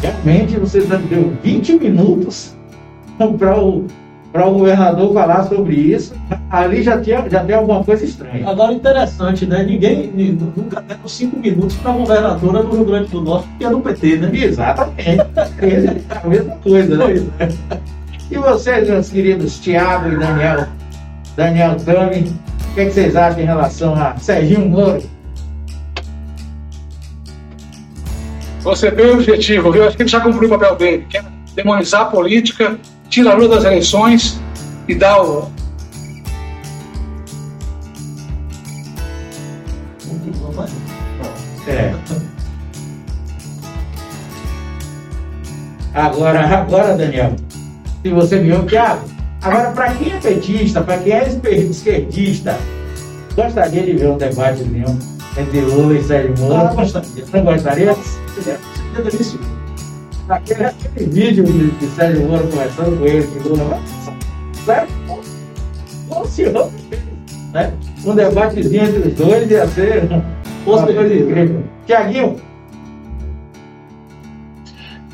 Realmente 0.00 0.56
você 0.58 0.80
deu 0.80 1.32
20 1.42 1.74
minutos 1.74 2.54
para 3.38 3.58
o, 3.60 3.86
para 4.32 4.46
o 4.46 4.52
governador 4.54 5.12
falar 5.12 5.44
sobre 5.44 5.74
isso. 5.76 6.14
Ali 6.50 6.82
já, 6.82 6.98
tinha, 7.00 7.28
já 7.28 7.44
tem 7.44 7.54
alguma 7.54 7.84
coisa 7.84 8.04
estranha. 8.04 8.48
Agora, 8.48 8.72
interessante, 8.72 9.44
né? 9.46 9.62
Ninguém 9.62 10.10
ni- 10.14 10.32
nunca 10.56 10.80
deram 10.80 11.06
cinco 11.06 11.38
minutos 11.38 11.76
para 11.76 11.92
a 11.92 11.96
governadora 11.96 12.62
do 12.62 12.76
Rio 12.76 12.84
Grande 12.84 13.08
do 13.10 13.20
Norte, 13.20 13.48
que 13.58 13.64
é 13.64 13.70
do 13.70 13.80
PT, 13.80 14.16
né? 14.16 14.30
Exatamente. 14.32 15.20
É 15.60 16.16
a 16.22 16.26
mesma 16.26 16.56
coisa, 16.56 16.96
né? 16.96 17.14
E 18.30 18.38
vocês, 18.38 18.88
meus 18.88 19.10
queridos 19.10 19.58
Tiago 19.60 20.08
e 20.10 20.16
Daniel, 20.18 20.66
Daniel 21.36 21.76
Tami, 21.76 22.32
o 22.70 22.74
que, 22.74 22.80
é 22.80 22.84
que 22.86 22.90
vocês 22.92 23.14
acham 23.14 23.40
em 23.40 23.44
relação 23.44 23.94
a 23.94 24.16
Serginho 24.16 24.66
Moro? 24.68 25.02
Você 28.62 28.86
é 28.86 28.90
bem 28.90 29.10
objetivo, 29.10 29.72
viu? 29.72 29.86
Acho 29.86 29.96
que 29.96 30.02
ele 30.04 30.08
já 30.08 30.20
cumpriu 30.20 30.48
o 30.48 30.58
papel 30.58 30.76
dele, 30.76 31.06
que 31.08 31.18
é 31.18 31.24
demonizar 31.54 32.02
a 32.02 32.04
política, 32.06 32.78
tirar 33.12 33.32
a 33.32 33.34
lua 33.34 33.48
das 33.48 33.64
eleições 33.64 34.40
e 34.88 34.94
dar 34.94 35.22
o. 35.22 35.52
É. 41.68 41.94
Agora, 45.94 46.46
agora, 46.46 46.96
Daniel, 46.96 47.36
se 48.02 48.10
você 48.10 48.38
viu, 48.40 48.64
Thiago, 48.64 49.06
agora 49.42 49.70
para 49.72 49.94
quem 49.94 50.12
é 50.12 50.16
petista, 50.18 50.80
para 50.80 50.96
quem 50.98 51.12
é 51.12 51.28
esquerdista, 51.28 52.58
gostaria 53.36 53.82
de 53.82 53.92
ver 53.92 54.08
um 54.08 54.16
debatezinho 54.16 54.98
entre 55.36 55.60
Lula 55.60 55.94
e 55.94 56.02
Sérgio 56.02 56.34
Moro? 56.38 56.54
Ah, 56.54 56.74
gostaria. 56.74 57.24
Não 57.32 57.44
gostaria? 57.44 57.94
Seria 58.34 58.58
delicioso. 59.04 59.51
Aquele, 60.28 60.64
aquele 60.64 61.06
vídeo 61.10 61.44
de, 61.44 61.70
de 61.72 61.86
Sérgio 61.94 62.26
Moro 62.26 62.46
conversando 62.48 62.96
com 62.98 63.06
ele, 63.06 63.26
que 63.26 63.48
Lula 63.48 63.80
vai. 64.64 64.86
Funciona. 66.08 66.70
Né? 67.52 67.72
Um 68.04 68.14
debatezinho 68.14 68.84
entre 68.84 69.08
os 69.08 69.14
dois 69.14 69.50
ia 69.50 69.66
ser 69.68 70.02
coisa 70.64 71.14
incrível. 71.14 71.64
Tiaguinho, 71.86 72.40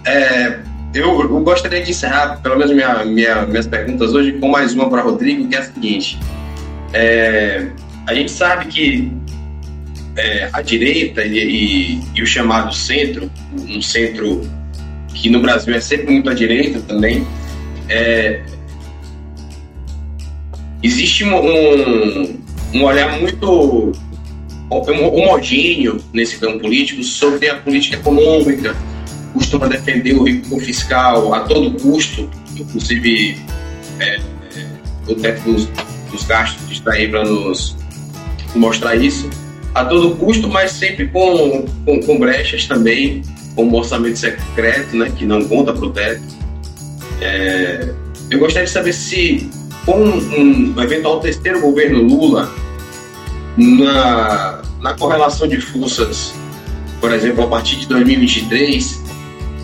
É, 0.07 0.59
eu, 0.95 1.21
eu 1.21 1.41
gostaria 1.41 1.83
de 1.83 1.91
encerrar, 1.91 2.41
pelo 2.43 2.57
menos 2.57 2.73
minha, 2.75 3.05
minha- 3.05 3.47
minhas 3.47 3.67
perguntas 3.67 4.15
hoje, 4.15 4.33
com 4.33 4.49
mais 4.49 4.75
uma 4.75 4.89
para 4.89 5.03
Rodrigo, 5.03 5.47
que 5.49 5.55
é 5.55 5.59
a 5.59 5.63
seguinte. 5.65 6.19
É, 6.93 7.67
a 8.07 8.15
gente 8.15 8.31
sabe 8.31 8.67
que 8.67 9.13
é, 10.17 10.49
a 10.53 10.63
direita 10.63 11.23
e, 11.25 11.37
e- 11.39 12.01
e 12.15 12.23
o 12.23 12.27
chamado 12.27 12.75
centro, 12.75 13.31
um 13.69 13.83
centro 13.83 14.41
que 15.21 15.29
no 15.29 15.41
Brasil 15.41 15.75
é 15.75 15.81
sempre 15.81 16.13
muito 16.13 16.31
à 16.31 16.35
direita 16.35 16.81
também, 16.81 17.27
é, 17.89 18.41
existe 20.83 21.25
um, 21.25 22.39
um, 22.75 22.85
olhar 22.85 23.19
muito 23.19 23.93
homo- 24.71 25.15
homogêneo 25.15 26.01
nesse 26.13 26.39
campo 26.39 26.61
político 26.61 27.03
sobre 27.03 27.49
a 27.49 27.57
política 27.57 27.97
econômica, 27.97 28.77
costuma 29.33 29.67
defender 29.67 30.15
o 30.15 30.23
rigor 30.23 30.61
fiscal 30.61 31.35
a 31.35 31.41
todo 31.41 31.73
custo, 31.81 32.31
inclusive 32.57 33.39
é, 33.99 34.17
é, 34.17 34.21
o 35.09 35.15
teto 35.15 35.53
dos, 35.53 35.69
dos 36.11 36.25
gastos 36.25 36.71
está 36.71 36.93
aí 36.93 37.09
para 37.09 37.25
nos 37.25 37.77
mostrar 38.55 38.95
isso, 38.95 39.29
a 39.75 39.85
todo 39.85 40.17
custo, 40.17 40.49
mas 40.49 40.73
sempre 40.73 41.09
com, 41.09 41.67
com, 41.85 42.01
com 42.01 42.19
brechas 42.19 42.67
também, 42.67 43.23
como 43.59 43.77
orçamento 43.77 44.17
secreto, 44.17 44.97
né, 44.97 45.13
que 45.19 45.27
não 45.27 45.43
conta 45.43 45.73
para 45.73 45.85
o 45.85 45.91
teto. 45.91 46.23
É, 47.21 47.93
eu 48.31 48.39
gostaria 48.39 48.67
de 48.67 48.71
saber 48.71 48.93
se, 48.93 49.51
com 49.85 50.01
um 50.01 50.81
eventual 50.81 51.19
terceiro 51.19 51.61
governo 51.61 52.05
Lula, 52.05 52.49
na, 53.57 54.63
na 54.81 54.95
correlação 54.95 55.49
de 55.49 55.61
forças, 55.61 56.33
por 57.01 57.13
exemplo, 57.13 57.43
a 57.43 57.49
partir 57.49 57.81
de 57.81 57.89
2023, 57.89 59.03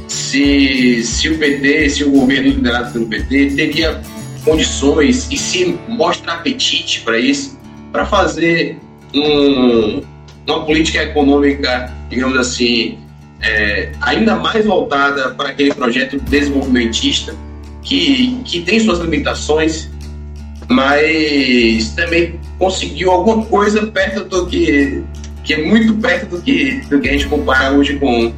se, 0.09 1.05
se 1.05 1.29
o 1.29 1.39
PT, 1.39 1.91
se 1.91 2.03
o 2.03 2.11
governo 2.11 2.49
liderado 2.49 2.93
pelo 2.93 3.07
PT 3.07 3.53
teria 3.55 4.03
condições 4.45 5.29
e 5.31 5.37
se 5.39 5.79
mostra 5.87 6.33
apetite 6.33 7.03
para 7.03 7.17
isso, 7.17 7.57
para 7.93 8.05
fazer 8.05 8.77
um- 9.15 10.03
uma 10.49 10.65
política 10.67 11.01
econômica, 11.05 11.95
digamos 12.11 12.37
assim, 12.37 12.99
é, 13.45 13.91
ainda 14.01 14.37
mais 14.37 14.65
voltada 14.65 15.31
para 15.31 15.51
aquele 15.51 15.75
projeto 15.75 16.19
desenvolvimentista 16.19 17.35
que, 17.83 18.41
que 18.45 18.63
tem 18.63 18.81
suas 18.81 18.99
limitações, 19.01 19.91
mas 20.69 21.91
também 21.91 22.41
conseguiu 22.59 23.11
alguma 23.11 23.45
coisa 23.45 23.87
perto 23.87 24.25
do 24.25 24.47
que, 24.47 25.03
que 25.45 25.55
é 25.55 25.65
muito 25.65 25.95
perto 25.95 26.37
do 26.37 26.43
que, 26.43 26.81
do 26.89 26.99
que 27.01 27.09
a 27.09 27.13
gente 27.13 27.27
compara 27.27 27.73
hoje 27.73 27.97
com 27.97 28.33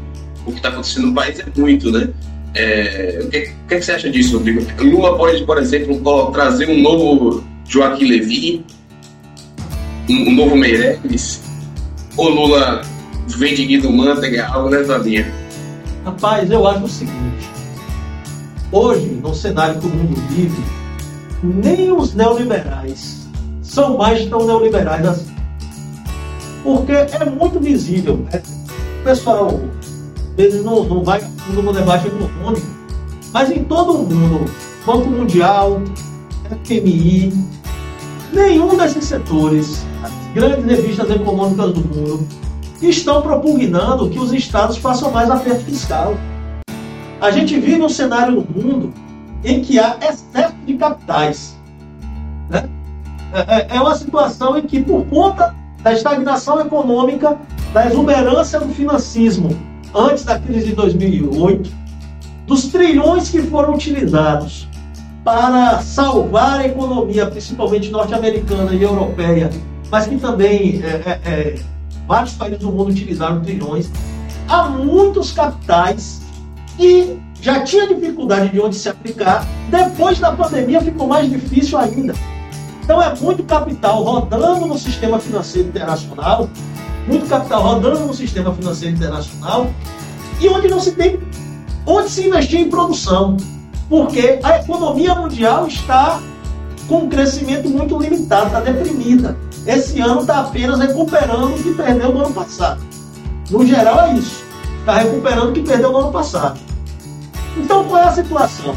o 0.44 0.50
que 0.50 0.56
está 0.56 0.68
acontecendo 0.68 1.08
no 1.08 1.14
país, 1.14 1.38
é 1.38 1.44
muito, 1.56 1.90
né? 1.92 2.08
É, 2.54 3.20
o 3.22 3.28
que, 3.28 3.52
o 3.64 3.68
que 3.68 3.80
você 3.80 3.92
acha 3.92 4.10
disso, 4.10 4.38
Rodrigo? 4.38 4.66
Lula 4.80 5.16
pode, 5.16 5.44
por 5.44 5.58
exemplo, 5.58 6.00
trazer 6.32 6.68
um 6.68 6.80
novo 6.80 7.44
Joaquim 7.68 8.06
Levy, 8.06 8.64
um, 10.08 10.30
um 10.30 10.34
novo 10.34 10.56
Meirelles, 10.56 11.42
ou 12.16 12.28
Lula 12.30 12.82
Guido 13.26 13.92
Mantega, 13.92 14.46
algo 14.48 14.70
nessa 14.70 14.96
linha? 14.98 15.32
Rapaz, 16.04 16.50
eu 16.50 16.66
acho 16.66 16.84
o 16.84 16.88
seguinte. 16.88 17.50
Hoje, 18.70 19.06
no 19.22 19.34
cenário 19.34 19.80
que 19.80 19.86
o 19.86 19.90
mundo 19.90 20.20
vive, 20.30 20.62
nem 21.42 21.92
os 21.92 22.14
neoliberais 22.14 23.26
são 23.62 23.98
mais 23.98 24.24
tão 24.26 24.46
neoliberais 24.46 25.06
assim. 25.06 25.34
Porque 26.62 26.92
é 26.92 27.24
muito 27.24 27.60
visível. 27.60 28.26
Né? 28.32 28.42
O 29.00 29.04
pessoal, 29.04 29.60
eles 30.38 30.64
não, 30.64 30.84
não 30.84 31.02
vai 31.02 31.20
no 31.52 31.72
debate 31.72 32.06
econômico, 32.06 32.66
mas 33.32 33.50
em 33.50 33.64
todo 33.64 33.92
o 33.92 34.02
mundo, 34.02 34.50
Banco 34.86 35.08
Mundial, 35.08 35.82
FMI, 36.64 37.32
nenhum 38.32 38.76
desses 38.76 39.04
setores, 39.04 39.84
as 40.02 40.12
grandes 40.34 40.64
revistas 40.64 41.10
econômicas 41.10 41.72
do 41.72 41.80
mundo, 41.80 42.26
estão 42.82 43.22
propugnando 43.22 44.08
que 44.10 44.18
os 44.18 44.32
estados 44.32 44.76
façam 44.76 45.10
mais 45.10 45.30
aperto 45.30 45.64
fiscal. 45.64 46.14
A 47.20 47.30
gente 47.30 47.58
vive 47.58 47.80
um 47.80 47.88
cenário 47.88 48.34
no 48.34 48.62
mundo 48.62 48.92
em 49.44 49.60
que 49.62 49.78
há 49.78 49.96
excesso 50.02 50.54
de 50.66 50.74
capitais. 50.74 51.56
né? 52.50 52.68
É, 53.32 53.56
é- 53.56 53.76
é 53.76 53.80
uma 53.80 53.94
situação 53.94 54.56
em 54.58 54.62
que, 54.62 54.80
por 54.82 55.04
conta 55.06 55.54
da 55.82 55.92
estagnação 55.92 56.60
econômica, 56.60 57.38
da 57.72 57.86
exuberância 57.86 58.58
do 58.60 58.68
financismo 58.72 59.50
antes 59.94 60.24
da 60.24 60.38
crise 60.38 60.66
de 60.66 60.74
2008, 60.74 61.70
dos 62.46 62.68
trilhões 62.68 63.28
que 63.28 63.40
foram 63.42 63.74
utilizados 63.74 64.68
para 65.24 65.80
salvar 65.80 66.60
a 66.60 66.66
economia, 66.66 67.26
principalmente 67.26 67.90
norte-americana 67.90 68.72
e 68.72 68.82
europeia, 68.82 69.50
mas 69.90 70.06
que 70.06 70.16
também 70.16 70.80
é, 70.84 70.86
é, 70.88 71.20
é, 71.24 71.54
vários 72.06 72.34
países 72.34 72.58
do 72.60 72.70
mundo 72.70 72.90
utilizaram 72.90 73.40
trilhões, 73.40 73.90
há 74.48 74.68
muitos 74.68 75.32
capitais 75.32 76.22
que 76.76 77.18
já 77.40 77.62
tinha 77.62 77.86
dificuldade 77.86 78.50
de 78.50 78.60
onde 78.60 78.76
se 78.76 78.88
aplicar, 78.88 79.46
depois 79.70 80.18
da 80.18 80.32
pandemia 80.32 80.80
ficou 80.80 81.06
mais 81.06 81.30
difícil 81.30 81.78
ainda. 81.78 82.14
Então 82.82 83.02
é 83.02 83.14
muito 83.16 83.42
capital 83.44 84.02
rodando 84.02 84.66
no 84.66 84.78
sistema 84.78 85.18
financeiro 85.18 85.68
internacional, 85.68 86.48
muito 87.06 87.28
capital 87.28 87.62
rodando 87.62 88.00
no 88.00 88.14
sistema 88.14 88.52
financeiro 88.54 88.94
internacional, 88.94 89.68
e 90.40 90.48
onde 90.48 90.68
não 90.68 90.80
se 90.80 90.92
tem 90.92 91.18
onde 91.86 92.10
se 92.10 92.26
investir 92.26 92.60
em 92.60 92.68
produção, 92.68 93.36
porque 93.88 94.40
a 94.42 94.58
economia 94.58 95.14
mundial 95.14 95.66
está 95.68 96.20
com 96.88 97.04
um 97.04 97.08
crescimento 97.08 97.68
muito 97.68 97.96
limitado, 97.98 98.46
está 98.46 98.60
deprimida. 98.60 99.36
Esse 99.66 100.00
ano 100.00 100.20
está 100.20 100.40
apenas 100.40 100.78
recuperando 100.78 101.54
o 101.54 101.62
que 101.62 101.74
perdeu 101.74 102.12
no 102.12 102.24
ano 102.24 102.32
passado. 102.32 102.80
No 103.50 103.66
geral 103.66 104.00
é 104.06 104.14
isso. 104.14 104.44
Está 104.78 104.98
recuperando 104.98 105.50
o 105.50 105.52
que 105.52 105.62
perdeu 105.62 105.90
no 105.90 105.98
ano 105.98 106.12
passado. 106.12 106.60
Então, 107.56 107.84
qual 107.84 108.02
é 108.02 108.04
a 108.04 108.12
situação? 108.12 108.76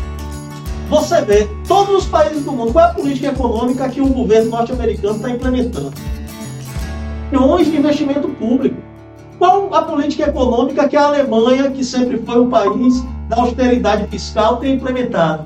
Você 0.90 1.22
vê, 1.22 1.48
todos 1.68 2.04
os 2.04 2.06
países 2.06 2.44
do 2.44 2.52
mundo, 2.52 2.74
qual 2.74 2.86
é 2.86 2.90
a 2.90 2.94
política 2.94 3.28
econômica 3.28 3.88
que 3.90 4.02
o 4.02 4.08
governo 4.08 4.50
norte-americano 4.50 5.18
está 5.18 5.30
implementando? 5.30 5.94
Milhões 7.32 7.68
de 7.68 7.78
investimento 7.78 8.28
público. 8.30 8.78
Qual 9.38 9.72
a 9.74 9.84
política 9.84 10.24
econômica 10.24 10.90
que 10.90 10.98
a 10.98 11.06
Alemanha, 11.06 11.70
que 11.70 11.84
sempre 11.84 12.18
foi 12.18 12.42
um 12.42 12.50
país 12.50 13.04
da 13.30 13.38
austeridade 13.38 14.08
fiscal, 14.08 14.58
tem 14.58 14.74
implementado? 14.74 15.44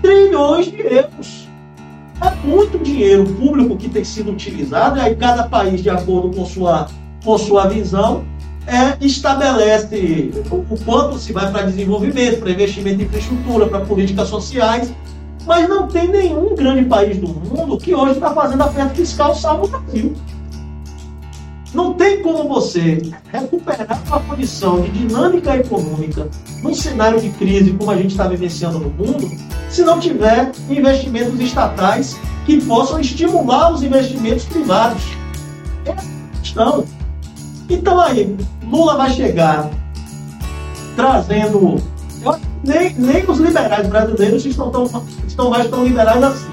Trilhões 0.00 0.66
de 0.66 0.80
euros. 0.80 1.48
É 2.20 2.46
muito 2.46 2.78
dinheiro 2.78 3.24
público 3.24 3.76
que 3.76 3.88
tem 3.88 4.04
sido 4.04 4.30
utilizado, 4.30 4.98
e 4.98 5.00
aí 5.00 5.16
cada 5.16 5.44
país, 5.44 5.82
de 5.82 5.90
acordo 5.90 6.36
com 6.36 6.44
sua, 6.44 6.86
com 7.24 7.38
sua 7.38 7.66
visão, 7.66 8.24
é, 8.66 9.04
estabelece 9.04 10.30
o 10.50 10.76
quanto 10.84 11.18
se 11.18 11.32
vai 11.32 11.50
para 11.50 11.62
desenvolvimento, 11.62 12.40
para 12.40 12.50
investimento 12.50 13.02
em 13.02 13.04
infraestrutura, 13.04 13.66
para 13.66 13.80
políticas 13.80 14.28
sociais, 14.28 14.92
mas 15.44 15.68
não 15.68 15.88
tem 15.88 16.08
nenhum 16.08 16.54
grande 16.54 16.84
país 16.84 17.18
do 17.18 17.28
mundo 17.28 17.76
que 17.76 17.94
hoje 17.94 18.12
está 18.12 18.32
fazendo 18.32 18.62
aperto 18.62 18.94
fiscal 18.94 19.34
salvo 19.34 19.64
o 19.64 19.68
Brasil. 19.68 20.14
Não 21.74 21.94
tem 21.94 22.20
como 22.22 22.48
você 22.48 23.00
recuperar 23.32 24.02
uma 24.06 24.20
condição 24.20 24.82
de 24.82 24.90
dinâmica 24.90 25.56
econômica 25.56 26.28
num 26.62 26.74
cenário 26.74 27.18
de 27.18 27.30
crise 27.30 27.72
como 27.72 27.90
a 27.90 27.96
gente 27.96 28.10
está 28.10 28.28
vivenciando 28.28 28.78
no 28.78 28.90
mundo, 28.90 29.30
se 29.70 29.82
não 29.82 29.98
tiver 29.98 30.52
investimentos 30.68 31.40
estatais 31.40 32.16
que 32.44 32.60
possam 32.60 33.00
estimular 33.00 33.72
os 33.72 33.82
investimentos 33.82 34.44
privados. 34.44 35.02
É 35.86 35.92
a 35.92 36.38
questão. 36.40 36.84
Então 37.70 37.98
aí, 38.00 38.36
Lula 38.64 38.96
vai 38.96 39.10
chegar 39.10 39.70
trazendo. 40.94 41.76
Nem, 42.62 42.94
nem 42.94 43.24
os 43.28 43.38
liberais 43.38 43.88
brasileiros 43.88 44.44
estão, 44.44 44.70
tão, 44.70 44.88
estão 45.26 45.50
mais 45.50 45.68
tão 45.68 45.84
liberais 45.84 46.22
assim. 46.22 46.52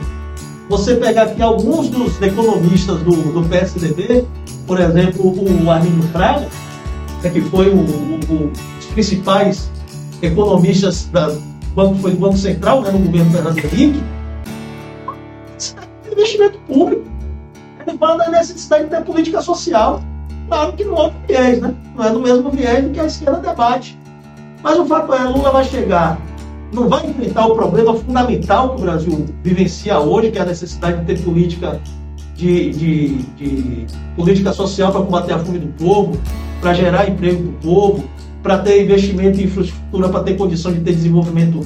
Você 0.69 0.95
pegar 0.95 1.23
aqui 1.23 1.41
alguns 1.41 1.89
dos 1.89 2.19
economistas 2.21 2.99
do, 3.01 3.11
do 3.11 3.47
PSDB, 3.47 4.25
por 4.69 4.79
exemplo, 4.79 5.33
o 5.65 5.71
Arlindo 5.71 6.03
Fraga, 6.09 6.47
né, 7.23 7.29
que 7.31 7.41
foi 7.41 7.71
o, 7.71 7.77
o, 7.77 8.19
o, 8.29 8.51
os 8.77 8.85
principais 8.93 9.67
economistas 10.21 11.09
da 11.11 11.35
foi 11.99 12.11
do 12.11 12.19
Banco 12.19 12.37
Central, 12.37 12.83
né, 12.83 12.91
no 12.91 12.99
governo 12.99 13.31
Fernando 13.31 13.57
Henrique, 13.57 14.03
é 16.05 16.11
investimento 16.11 16.59
público. 16.67 17.03
Fala 17.99 18.17
da 18.17 18.29
necessidade 18.29 18.83
de 18.83 18.89
ter 18.91 19.03
política 19.03 19.41
social. 19.41 20.03
Claro 20.47 20.73
que 20.73 20.83
no 20.85 20.93
outro 20.93 21.17
viés, 21.27 21.59
né? 21.59 21.73
Não 21.95 22.05
é 22.05 22.11
no 22.11 22.19
mesmo 22.19 22.51
viés 22.51 22.83
do 22.83 22.91
que 22.91 22.99
a 22.99 23.05
esquerda 23.05 23.39
debate. 23.39 23.97
Mas 24.61 24.77
o 24.77 24.85
fato 24.85 25.13
é, 25.13 25.23
Lula 25.23 25.51
vai 25.51 25.63
chegar, 25.65 26.19
não 26.71 26.87
vai 26.87 27.07
enfrentar 27.07 27.47
o 27.47 27.55
problema 27.55 27.95
fundamental 27.95 28.75
que 28.75 28.81
o 28.81 28.85
Brasil 28.85 29.25
vivencia 29.41 29.99
hoje, 29.99 30.29
que 30.29 30.37
é 30.37 30.41
a 30.41 30.45
necessidade 30.45 30.99
de 30.99 31.05
ter 31.05 31.23
política 31.23 31.81
de, 32.39 32.69
de, 32.71 33.17
de 33.35 33.85
política 34.15 34.53
social 34.53 34.91
para 34.91 35.01
combater 35.01 35.33
a 35.33 35.39
fome 35.39 35.59
do 35.59 35.67
povo, 35.73 36.17
para 36.61 36.73
gerar 36.73 37.09
emprego 37.09 37.43
do 37.43 37.51
povo, 37.59 38.09
para 38.41 38.59
ter 38.59 38.83
investimento 38.83 39.39
em 39.39 39.43
infraestrutura, 39.43 40.07
para 40.07 40.23
ter 40.23 40.37
condição 40.37 40.71
de 40.71 40.79
ter 40.79 40.95
desenvolvimento 40.95 41.59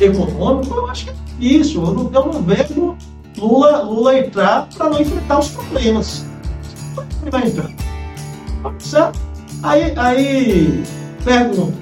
econômico. 0.00 0.74
Eu 0.74 0.90
acho 0.90 1.04
que 1.04 1.10
é 1.10 1.14
isso. 1.38 1.80
Eu 1.80 1.94
não, 1.94 2.10
eu 2.12 2.32
não 2.32 2.42
vejo 2.42 2.96
Lula, 3.38 3.82
Lula 3.82 4.18
entrar 4.18 4.68
para 4.76 4.90
não 4.90 5.00
enfrentar 5.00 5.38
os 5.38 5.48
problemas. 5.48 6.26
Ele 7.22 7.30
vai 7.30 7.46
entrar. 7.46 7.70
Aí, 9.62 9.92
aí 9.96 10.82
pergunto, 11.24 11.74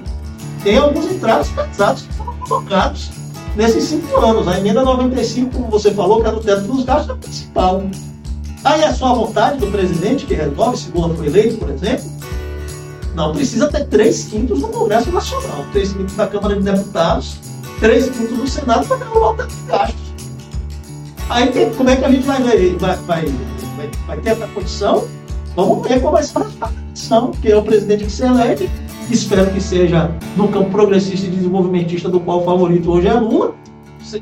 tem 0.63 0.77
alguns 0.77 1.11
entraves 1.11 1.49
pesados 1.49 2.03
que 2.03 2.13
foram 2.13 2.33
colocados 2.37 3.09
nesses 3.55 3.85
cinco 3.85 4.19
anos. 4.19 4.47
A 4.47 4.59
emenda 4.59 4.83
95, 4.83 5.51
como 5.51 5.67
você 5.67 5.91
falou, 5.91 6.21
que 6.21 6.27
é 6.27 6.31
do 6.31 6.41
teto 6.41 6.61
dos 6.61 6.85
gastos, 6.85 7.09
é 7.09 7.13
a 7.13 7.15
principal. 7.15 7.83
Aí 8.65 8.81
é 8.81 8.91
só 8.91 9.11
a 9.11 9.13
vontade 9.13 9.59
do 9.59 9.67
presidente 9.67 10.25
que 10.25 10.33
resolve, 10.33 10.75
se 10.75 10.89
Lula 10.89 11.13
foi 11.13 11.27
eleito, 11.27 11.57
por 11.57 11.69
exemplo. 11.69 12.03
Não, 13.13 13.31
precisa 13.31 13.67
ter 13.67 13.85
três 13.85 14.23
quintos 14.23 14.59
no 14.59 14.69
Congresso 14.69 15.11
Nacional, 15.11 15.63
três 15.71 15.93
quintos 15.93 16.15
da 16.15 16.25
Câmara 16.25 16.55
de 16.55 16.63
Deputados, 16.63 17.37
três 17.79 18.09
quintos 18.09 18.35
do 18.35 18.47
Senado 18.47 18.87
para 18.87 18.97
derrubar 18.97 19.33
o 19.33 19.33
teto 19.35 19.53
de 19.53 19.67
gastos. 19.67 20.05
Aí 21.29 21.71
como 21.77 21.89
é 21.91 21.95
que 21.95 22.05
a 22.05 22.11
gente 22.11 22.25
vai, 22.25 22.41
vai, 22.41 22.69
vai, 22.69 22.97
vai, 23.05 23.25
vai 24.07 24.17
ter 24.17 24.31
essa 24.31 24.47
condição? 24.47 25.07
Vamos 25.55 25.87
ver 25.87 26.01
qual 26.01 26.13
vai 26.13 26.23
ser 26.23 26.39
a 26.39 26.67
condição, 26.67 27.31
que 27.31 27.51
é 27.51 27.55
o 27.55 27.61
presidente 27.61 28.05
que 28.05 28.11
se 28.11 28.23
elege, 28.23 28.67
espero 29.11 29.51
que 29.51 29.61
seja 29.61 30.09
no 30.35 30.47
campo 30.47 30.71
progressista 30.71 31.27
e 31.27 31.29
desenvolvimentista, 31.29 32.09
do 32.09 32.19
qual 32.19 32.41
o 32.41 32.43
favorito 32.43 32.91
hoje 32.91 33.07
é 33.07 33.13
Lula. 33.13 33.53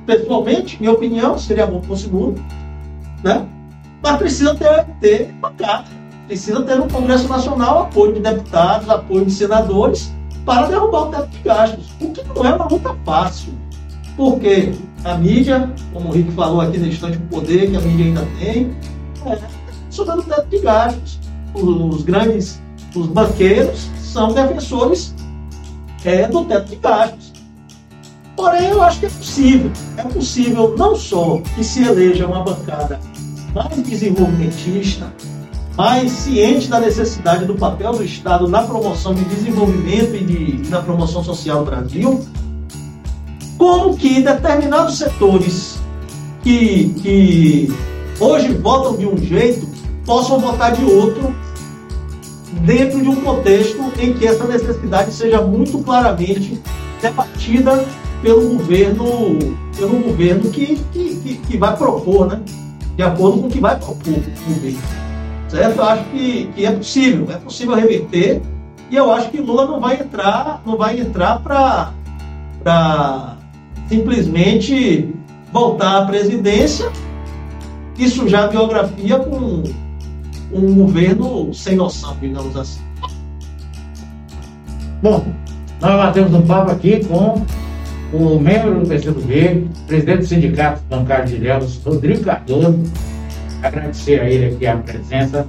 Pessoalmente, 0.05 0.77
minha 0.81 0.91
opinião, 0.91 1.39
seria 1.39 1.65
bom 1.65 1.79
que 1.79 1.87
fosse 1.87 2.07
Lula. 2.07 2.35
Né? 3.23 3.47
Mas 4.03 4.17
precisa 4.17 4.53
ter, 4.55 4.85
ter 4.99 5.31
bancada, 5.41 5.85
precisa 6.27 6.61
ter 6.63 6.75
no 6.75 6.87
Congresso 6.87 7.27
Nacional 7.27 7.83
apoio 7.83 8.13
de 8.13 8.19
deputados, 8.19 8.89
apoio 8.89 9.25
de 9.25 9.31
senadores 9.31 10.13
para 10.45 10.67
derrubar 10.67 11.03
o 11.03 11.11
teto 11.11 11.27
de 11.29 11.39
gastos, 11.39 11.89
o 12.01 12.11
que 12.11 12.21
não 12.35 12.45
é 12.45 12.53
uma 12.53 12.67
luta 12.67 12.93
fácil. 13.05 13.53
Porque 14.17 14.73
a 15.05 15.15
mídia, 15.15 15.71
como 15.93 16.09
o 16.09 16.11
Rico 16.11 16.33
falou 16.33 16.61
aqui 16.61 16.77
na 16.77 16.87
instante 16.87 17.17
do 17.17 17.27
poder, 17.29 17.71
que 17.71 17.77
a 17.77 17.79
mídia 17.79 18.05
ainda 18.05 18.27
tem, 18.39 18.75
é, 19.25 19.39
sobre 19.89 20.19
o 20.19 20.21
teto 20.21 20.49
de 20.49 20.59
gastos 20.59 21.23
os 21.55 22.03
grandes, 22.03 22.61
os 22.95 23.07
banqueiros, 23.07 23.87
são 24.01 24.33
defensores 24.33 25.13
é, 26.03 26.27
do 26.27 26.45
teto 26.45 26.69
de 26.69 26.75
gastos. 26.77 27.33
Porém, 28.35 28.69
eu 28.69 28.81
acho 28.81 28.99
que 28.99 29.05
é 29.05 29.09
possível. 29.09 29.71
É 29.97 30.03
possível 30.03 30.75
não 30.77 30.95
só 30.95 31.39
que 31.55 31.63
se 31.63 31.83
eleja 31.83 32.25
uma 32.25 32.43
bancada 32.43 32.99
mais 33.53 33.83
desenvolvimentista, 33.83 35.13
mais 35.77 36.11
ciente 36.11 36.67
da 36.67 36.79
necessidade 36.79 37.45
do 37.45 37.55
papel 37.55 37.93
do 37.93 38.03
Estado 38.03 38.47
na 38.47 38.63
promoção 38.63 39.13
de 39.13 39.23
desenvolvimento 39.25 40.15
e, 40.15 40.23
de, 40.23 40.69
na 40.69 40.81
promoção 40.81 41.23
social 41.23 41.59
do 41.59 41.65
Brasil, 41.65 42.25
como 43.57 43.95
que 43.95 44.21
determinados 44.21 44.97
setores 44.97 45.79
que, 46.41 46.89
que 47.01 47.73
hoje 48.19 48.53
votam 48.55 48.97
de 48.97 49.07
um 49.07 49.17
jeito 49.17 49.67
possam 50.05 50.39
votar 50.39 50.75
de 50.75 50.83
outro 50.83 51.33
dentro 52.61 53.01
de 53.01 53.09
um 53.09 53.15
contexto 53.15 53.81
em 53.99 54.13
que 54.13 54.27
essa 54.27 54.45
necessidade 54.45 55.11
seja 55.11 55.41
muito 55.41 55.79
claramente 55.79 56.61
debatida 57.01 57.85
pelo 58.21 58.57
governo, 58.57 59.05
pelo 59.77 59.99
governo 59.99 60.49
que, 60.49 60.77
que, 60.91 61.15
que, 61.15 61.33
que 61.35 61.57
vai 61.57 61.75
propor, 61.75 62.27
né? 62.27 62.41
De 62.95 63.03
acordo 63.03 63.41
com 63.41 63.47
o 63.47 63.49
que 63.49 63.59
vai 63.59 63.77
propor 63.77 64.13
o 64.13 64.53
governo. 64.53 64.79
Certo? 65.47 65.77
Eu 65.77 65.83
acho 65.83 66.03
que, 66.05 66.51
que 66.55 66.65
é 66.65 66.71
possível, 66.71 67.27
é 67.31 67.37
possível 67.37 67.75
reverter, 67.75 68.41
e 68.89 68.95
eu 68.95 69.11
acho 69.11 69.29
que 69.29 69.39
Lula 69.39 69.65
não 69.65 69.79
vai 69.79 69.99
entrar, 69.99 70.61
não 70.65 70.77
vai 70.77 70.99
entrar 70.99 71.39
para 71.39 73.37
simplesmente 73.87 75.13
voltar 75.51 76.01
à 76.01 76.05
presidência 76.05 76.91
e 77.97 78.07
sujar 78.07 78.45
a 78.45 78.47
biografia 78.47 79.19
com 79.19 79.63
um 80.51 80.75
governo 80.75 81.53
sem 81.53 81.75
noção, 81.75 82.15
digamos 82.19 82.55
assim. 82.55 82.81
Bom, 85.01 85.25
nós 85.81 85.95
batemos 85.97 86.33
um 86.33 86.41
papo 86.43 86.71
aqui 86.71 87.03
com 87.05 87.45
o 88.13 88.39
membro 88.39 88.79
do 88.79 88.87
PCdoB, 88.87 89.67
presidente 89.87 90.19
do 90.19 90.25
Sindicato 90.25 90.81
Bancário 90.89 91.25
de 91.25 91.35
Ilhéus, 91.35 91.81
Rodrigo 91.83 92.23
Cardoso. 92.23 92.79
Agradecer 93.61 94.21
a 94.21 94.29
ele 94.29 94.55
aqui 94.55 94.67
a 94.67 94.77
presença. 94.77 95.47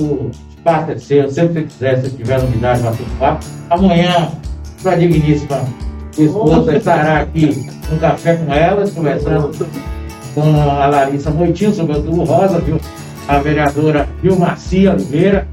O 0.00 0.30
espaço 0.50 0.90
é 0.90 0.98
seu, 0.98 1.30
sempre 1.30 1.62
que 1.62 1.68
quiser, 1.68 2.02
se 2.02 2.10
tiver 2.10 2.40
novidade, 2.40 2.82
um 2.82 3.18
papo. 3.18 3.46
Amanhã, 3.70 4.32
sua 4.78 4.96
digníssima 4.96 5.62
esposa 6.18 6.76
estará 6.76 7.20
aqui 7.20 7.66
um 7.92 7.98
café 7.98 8.34
com 8.36 8.52
elas, 8.52 8.90
conversando 8.92 9.68
com 10.34 10.42
a 10.42 10.86
Larissa 10.86 11.30
Moitinho 11.30 11.72
sobre 11.72 11.96
o 11.96 12.02
tubo 12.02 12.24
rosa, 12.24 12.58
viu? 12.60 12.80
a 13.30 13.38
vereadora 13.38 14.08
Vilmacia 14.20 14.92
Oliveira, 14.92 15.46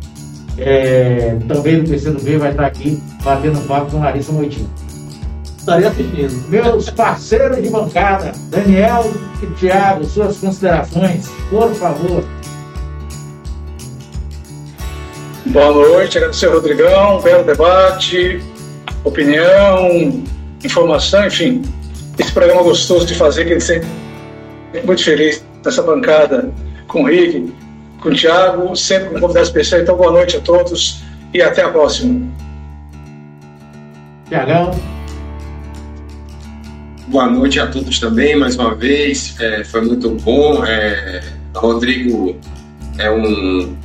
é, 0.57 1.37
também 1.47 1.83
do 1.83 1.89
PCdoB, 1.89 2.37
vai 2.37 2.51
estar 2.51 2.65
aqui 2.65 3.01
batendo 3.23 3.67
papo 3.67 3.91
com 3.91 3.99
Larissa 3.99 4.31
Moitinho. 4.31 4.67
Estarei 5.67 5.85
assistindo. 5.85 6.47
Meus 6.47 6.89
parceiros 6.89 7.61
de 7.61 7.69
bancada, 7.69 8.31
Daniel 8.49 9.11
e 9.43 9.47
Tiago, 9.55 10.05
suas 10.05 10.37
considerações, 10.37 11.27
por 11.49 11.73
favor. 11.75 12.23
Boa 15.47 15.71
noite, 15.73 16.17
agradecer 16.17 16.45
ao 16.45 16.53
Rodrigão, 16.53 17.19
belo 17.19 17.43
debate, 17.43 18.41
opinião, 19.03 20.23
informação, 20.63 21.27
enfim. 21.27 21.61
Esse 22.17 22.31
programa 22.31 22.63
gostoso 22.63 23.05
de 23.05 23.15
fazer, 23.15 23.43
que 23.43 23.51
ele 23.51 23.59
sempre 23.59 23.89
muito 24.85 25.03
feliz 25.03 25.43
nessa 25.65 25.83
bancada 25.83 26.49
com 26.87 27.03
o 27.03 27.07
Rick, 27.07 27.53
com 27.99 28.07
o 28.07 28.15
Thiago, 28.15 28.73
sempre 28.73 29.09
com 29.09 29.19
convidado 29.19 29.45
especial. 29.45 29.81
Então, 29.81 29.97
boa 29.97 30.13
noite 30.13 30.37
a 30.37 30.39
todos 30.39 31.03
e 31.33 31.41
até 31.41 31.61
a 31.61 31.69
próxima. 31.69 32.25
Tiagão. 34.29 34.96
Boa 37.07 37.25
noite 37.25 37.57
a 37.57 37.67
todos 37.67 37.99
também, 37.99 38.35
mais 38.35 38.57
uma 38.57 38.75
vez. 38.75 39.33
É, 39.39 39.63
foi 39.63 39.79
muito 39.79 40.09
bom. 40.09 40.65
É, 40.65 41.23
Rodrigo 41.55 42.35
é 42.97 43.09
um, 43.09 43.77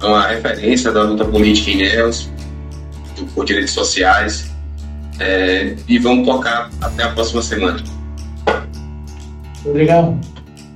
é 0.00 0.06
uma 0.06 0.26
referência 0.26 0.90
da 0.90 1.02
luta 1.02 1.26
política 1.26 1.70
em 1.70 1.74
Ilhéus, 1.74 2.30
por 3.34 3.44
direitos 3.44 3.74
sociais. 3.74 4.50
É, 5.18 5.76
e 5.86 5.98
vamos 5.98 6.26
tocar 6.26 6.70
até 6.80 7.02
a 7.02 7.10
próxima 7.10 7.42
semana. 7.42 7.84
Obrigado. 9.62 10.18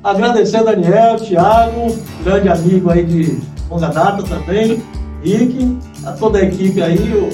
Agradecer 0.03 0.63
Daniel, 0.63 1.17
Thiago, 1.17 1.99
grande 2.23 2.51
amigo 2.51 2.91
aí 2.91 3.03
de 3.03 3.41
longa 3.71 3.89
data 3.89 4.23
também, 4.25 4.83
Rick, 5.25 5.79
a 6.05 6.13
toda 6.13 6.39
a 6.39 6.43
equipe 6.43 6.83
aí, 6.83 6.99
o, 7.15 7.31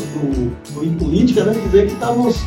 o, 0.79 0.81
o 0.81 0.93
Política, 0.93 1.43
né? 1.43 1.61
Dizer 1.65 1.89
que 1.89 1.95
estamos 1.95 2.41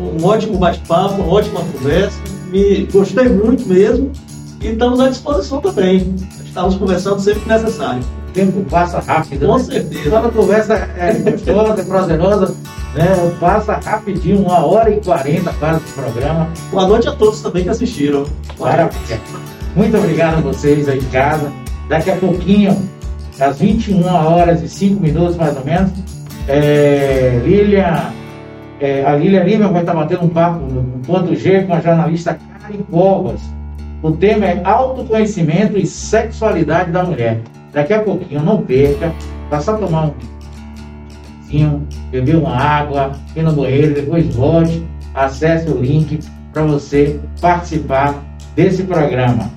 um 0.00 0.24
ótimo 0.24 0.58
bate-papo, 0.58 1.22
uma 1.22 1.32
ótima 1.32 1.60
conversa. 1.60 2.18
Me 2.50 2.86
gostei 2.92 3.28
muito 3.28 3.68
mesmo 3.68 4.10
e 4.60 4.68
estamos 4.68 5.00
à 5.00 5.08
disposição 5.08 5.60
também. 5.60 6.14
Estamos 6.44 6.76
conversando 6.76 7.20
sempre 7.20 7.40
que 7.40 7.48
necessário. 7.48 8.02
O 8.28 8.32
tempo 8.32 8.64
passa 8.70 9.00
rápido. 9.00 9.46
Com 9.46 9.58
né? 9.58 9.64
certeza. 9.64 10.10
Toda 10.10 10.28
conversa 10.30 10.74
é 10.96 11.12
gostosa, 11.14 11.80
é 11.80 11.84
prazerosa, 11.84 12.54
né? 12.94 13.36
Passa 13.38 13.74
rapidinho, 13.74 14.42
uma 14.42 14.64
hora 14.64 14.90
e 14.90 15.00
quarenta 15.00 15.52
quase 15.58 15.80
do 15.80 15.92
programa. 15.92 16.48
Boa 16.70 16.86
noite 16.86 17.08
a 17.08 17.12
todos 17.12 17.40
também 17.40 17.64
que 17.64 17.70
assistiram. 17.70 18.24
Maravilha. 18.58 19.20
Muito 19.76 19.96
obrigado 19.96 20.38
a 20.38 20.40
vocês 20.40 20.88
aí 20.88 20.98
de 20.98 21.06
casa. 21.06 21.52
Daqui 21.88 22.10
a 22.10 22.16
pouquinho, 22.16 22.76
às 23.38 23.58
21 23.58 24.04
horas 24.06 24.62
e 24.62 24.68
5 24.68 25.00
minutos 25.00 25.36
mais 25.36 25.56
ou 25.56 25.64
menos, 25.64 25.90
é, 26.46 27.40
Lilian, 27.44 28.12
é, 28.80 29.04
a 29.04 29.14
Lilian 29.14 29.44
Lima 29.44 29.68
vai 29.68 29.82
estar 29.82 29.94
batendo 29.94 30.24
um 30.24 30.28
papo 30.28 30.64
no 30.64 30.82
ponto 31.00 31.34
G 31.36 31.62
com 31.62 31.74
a 31.74 31.80
jornalista 31.80 32.38
Karen 32.60 32.82
Covas. 32.90 33.40
O 34.02 34.12
tema 34.12 34.46
é 34.46 34.60
autoconhecimento 34.64 35.78
e 35.78 35.86
sexualidade 35.86 36.90
da 36.90 37.04
mulher. 37.04 37.42
Daqui 37.72 37.92
a 37.92 38.02
pouquinho, 38.02 38.42
não 38.42 38.62
perca, 38.62 39.12
vai 39.50 39.60
só 39.60 39.76
tomar 39.76 40.06
um 40.06 40.14
vinho, 41.46 41.86
beber 42.10 42.36
uma 42.36 42.56
água, 42.56 43.12
ir 43.36 43.42
no 43.42 43.52
banheiro, 43.52 43.94
depois 43.94 44.34
volte, 44.34 44.82
acesse 45.14 45.68
o 45.68 45.78
link 45.78 46.20
para 46.50 46.62
você 46.62 47.20
participar 47.40 48.14
desse 48.56 48.84
programa. 48.84 49.50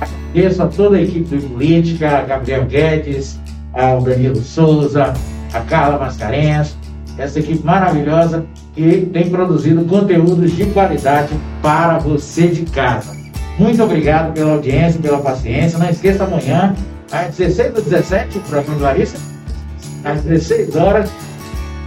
Agradeço 0.00 0.62
a 0.64 0.66
toda 0.66 0.96
a 0.96 1.00
equipe 1.00 1.36
do 1.36 1.48
Política, 1.48 2.18
a 2.18 2.22
Gabriel 2.22 2.64
Guedes, 2.64 3.38
ao 3.72 4.02
Danilo 4.02 4.36
Souza, 4.36 5.14
a 5.52 5.60
Carla 5.60 5.98
Mascarenhas, 5.98 6.76
essa 7.16 7.38
equipe 7.38 7.64
maravilhosa 7.64 8.44
que 8.74 9.08
tem 9.12 9.30
produzido 9.30 9.84
conteúdos 9.84 10.52
de 10.52 10.66
qualidade 10.66 11.34
para 11.62 11.98
você 11.98 12.48
de 12.48 12.64
casa. 12.64 13.16
Muito 13.58 13.82
obrigado 13.82 14.32
pela 14.32 14.52
audiência, 14.52 15.00
pela 15.00 15.18
paciência. 15.18 15.78
Não 15.78 15.88
esqueça 15.88 16.24
amanhã, 16.24 16.74
às 17.10 17.36
16 17.36 17.76
ou 17.76 17.82
17, 17.82 18.38
o 18.38 18.40
programa 18.42 18.78
do 18.78 18.84
Larissa, 18.84 19.16
às 20.04 20.22
16 20.22 20.74
horas, 20.76 21.10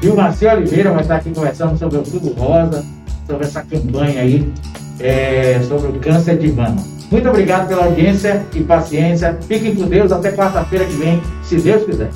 e 0.02 0.08
o 0.08 0.16
Marcelo 0.16 0.62
Oliveira 0.62 0.92
vai 0.92 1.02
estar 1.02 1.18
aqui 1.18 1.32
conversando 1.32 1.78
sobre 1.78 1.98
o 1.98 2.04
Tudo 2.04 2.34
Rosa, 2.34 2.86
sobre 3.26 3.46
essa 3.46 3.62
campanha 3.64 4.22
aí, 4.22 4.54
é, 5.00 5.60
sobre 5.68 5.90
o 5.90 6.00
câncer 6.00 6.38
de 6.38 6.52
mama. 6.52 6.82
Muito 7.12 7.28
obrigado 7.28 7.68
pela 7.68 7.86
audiência 7.86 8.46
e 8.54 8.62
paciência. 8.62 9.38
Fiquem 9.48 9.76
com 9.76 9.88
Deus 9.88 10.12
até 10.12 10.32
quarta-feira 10.32 10.86
que 10.86 10.96
vem, 10.96 11.22
se 11.44 11.58
Deus 11.58 11.84
quiser. 11.84 12.10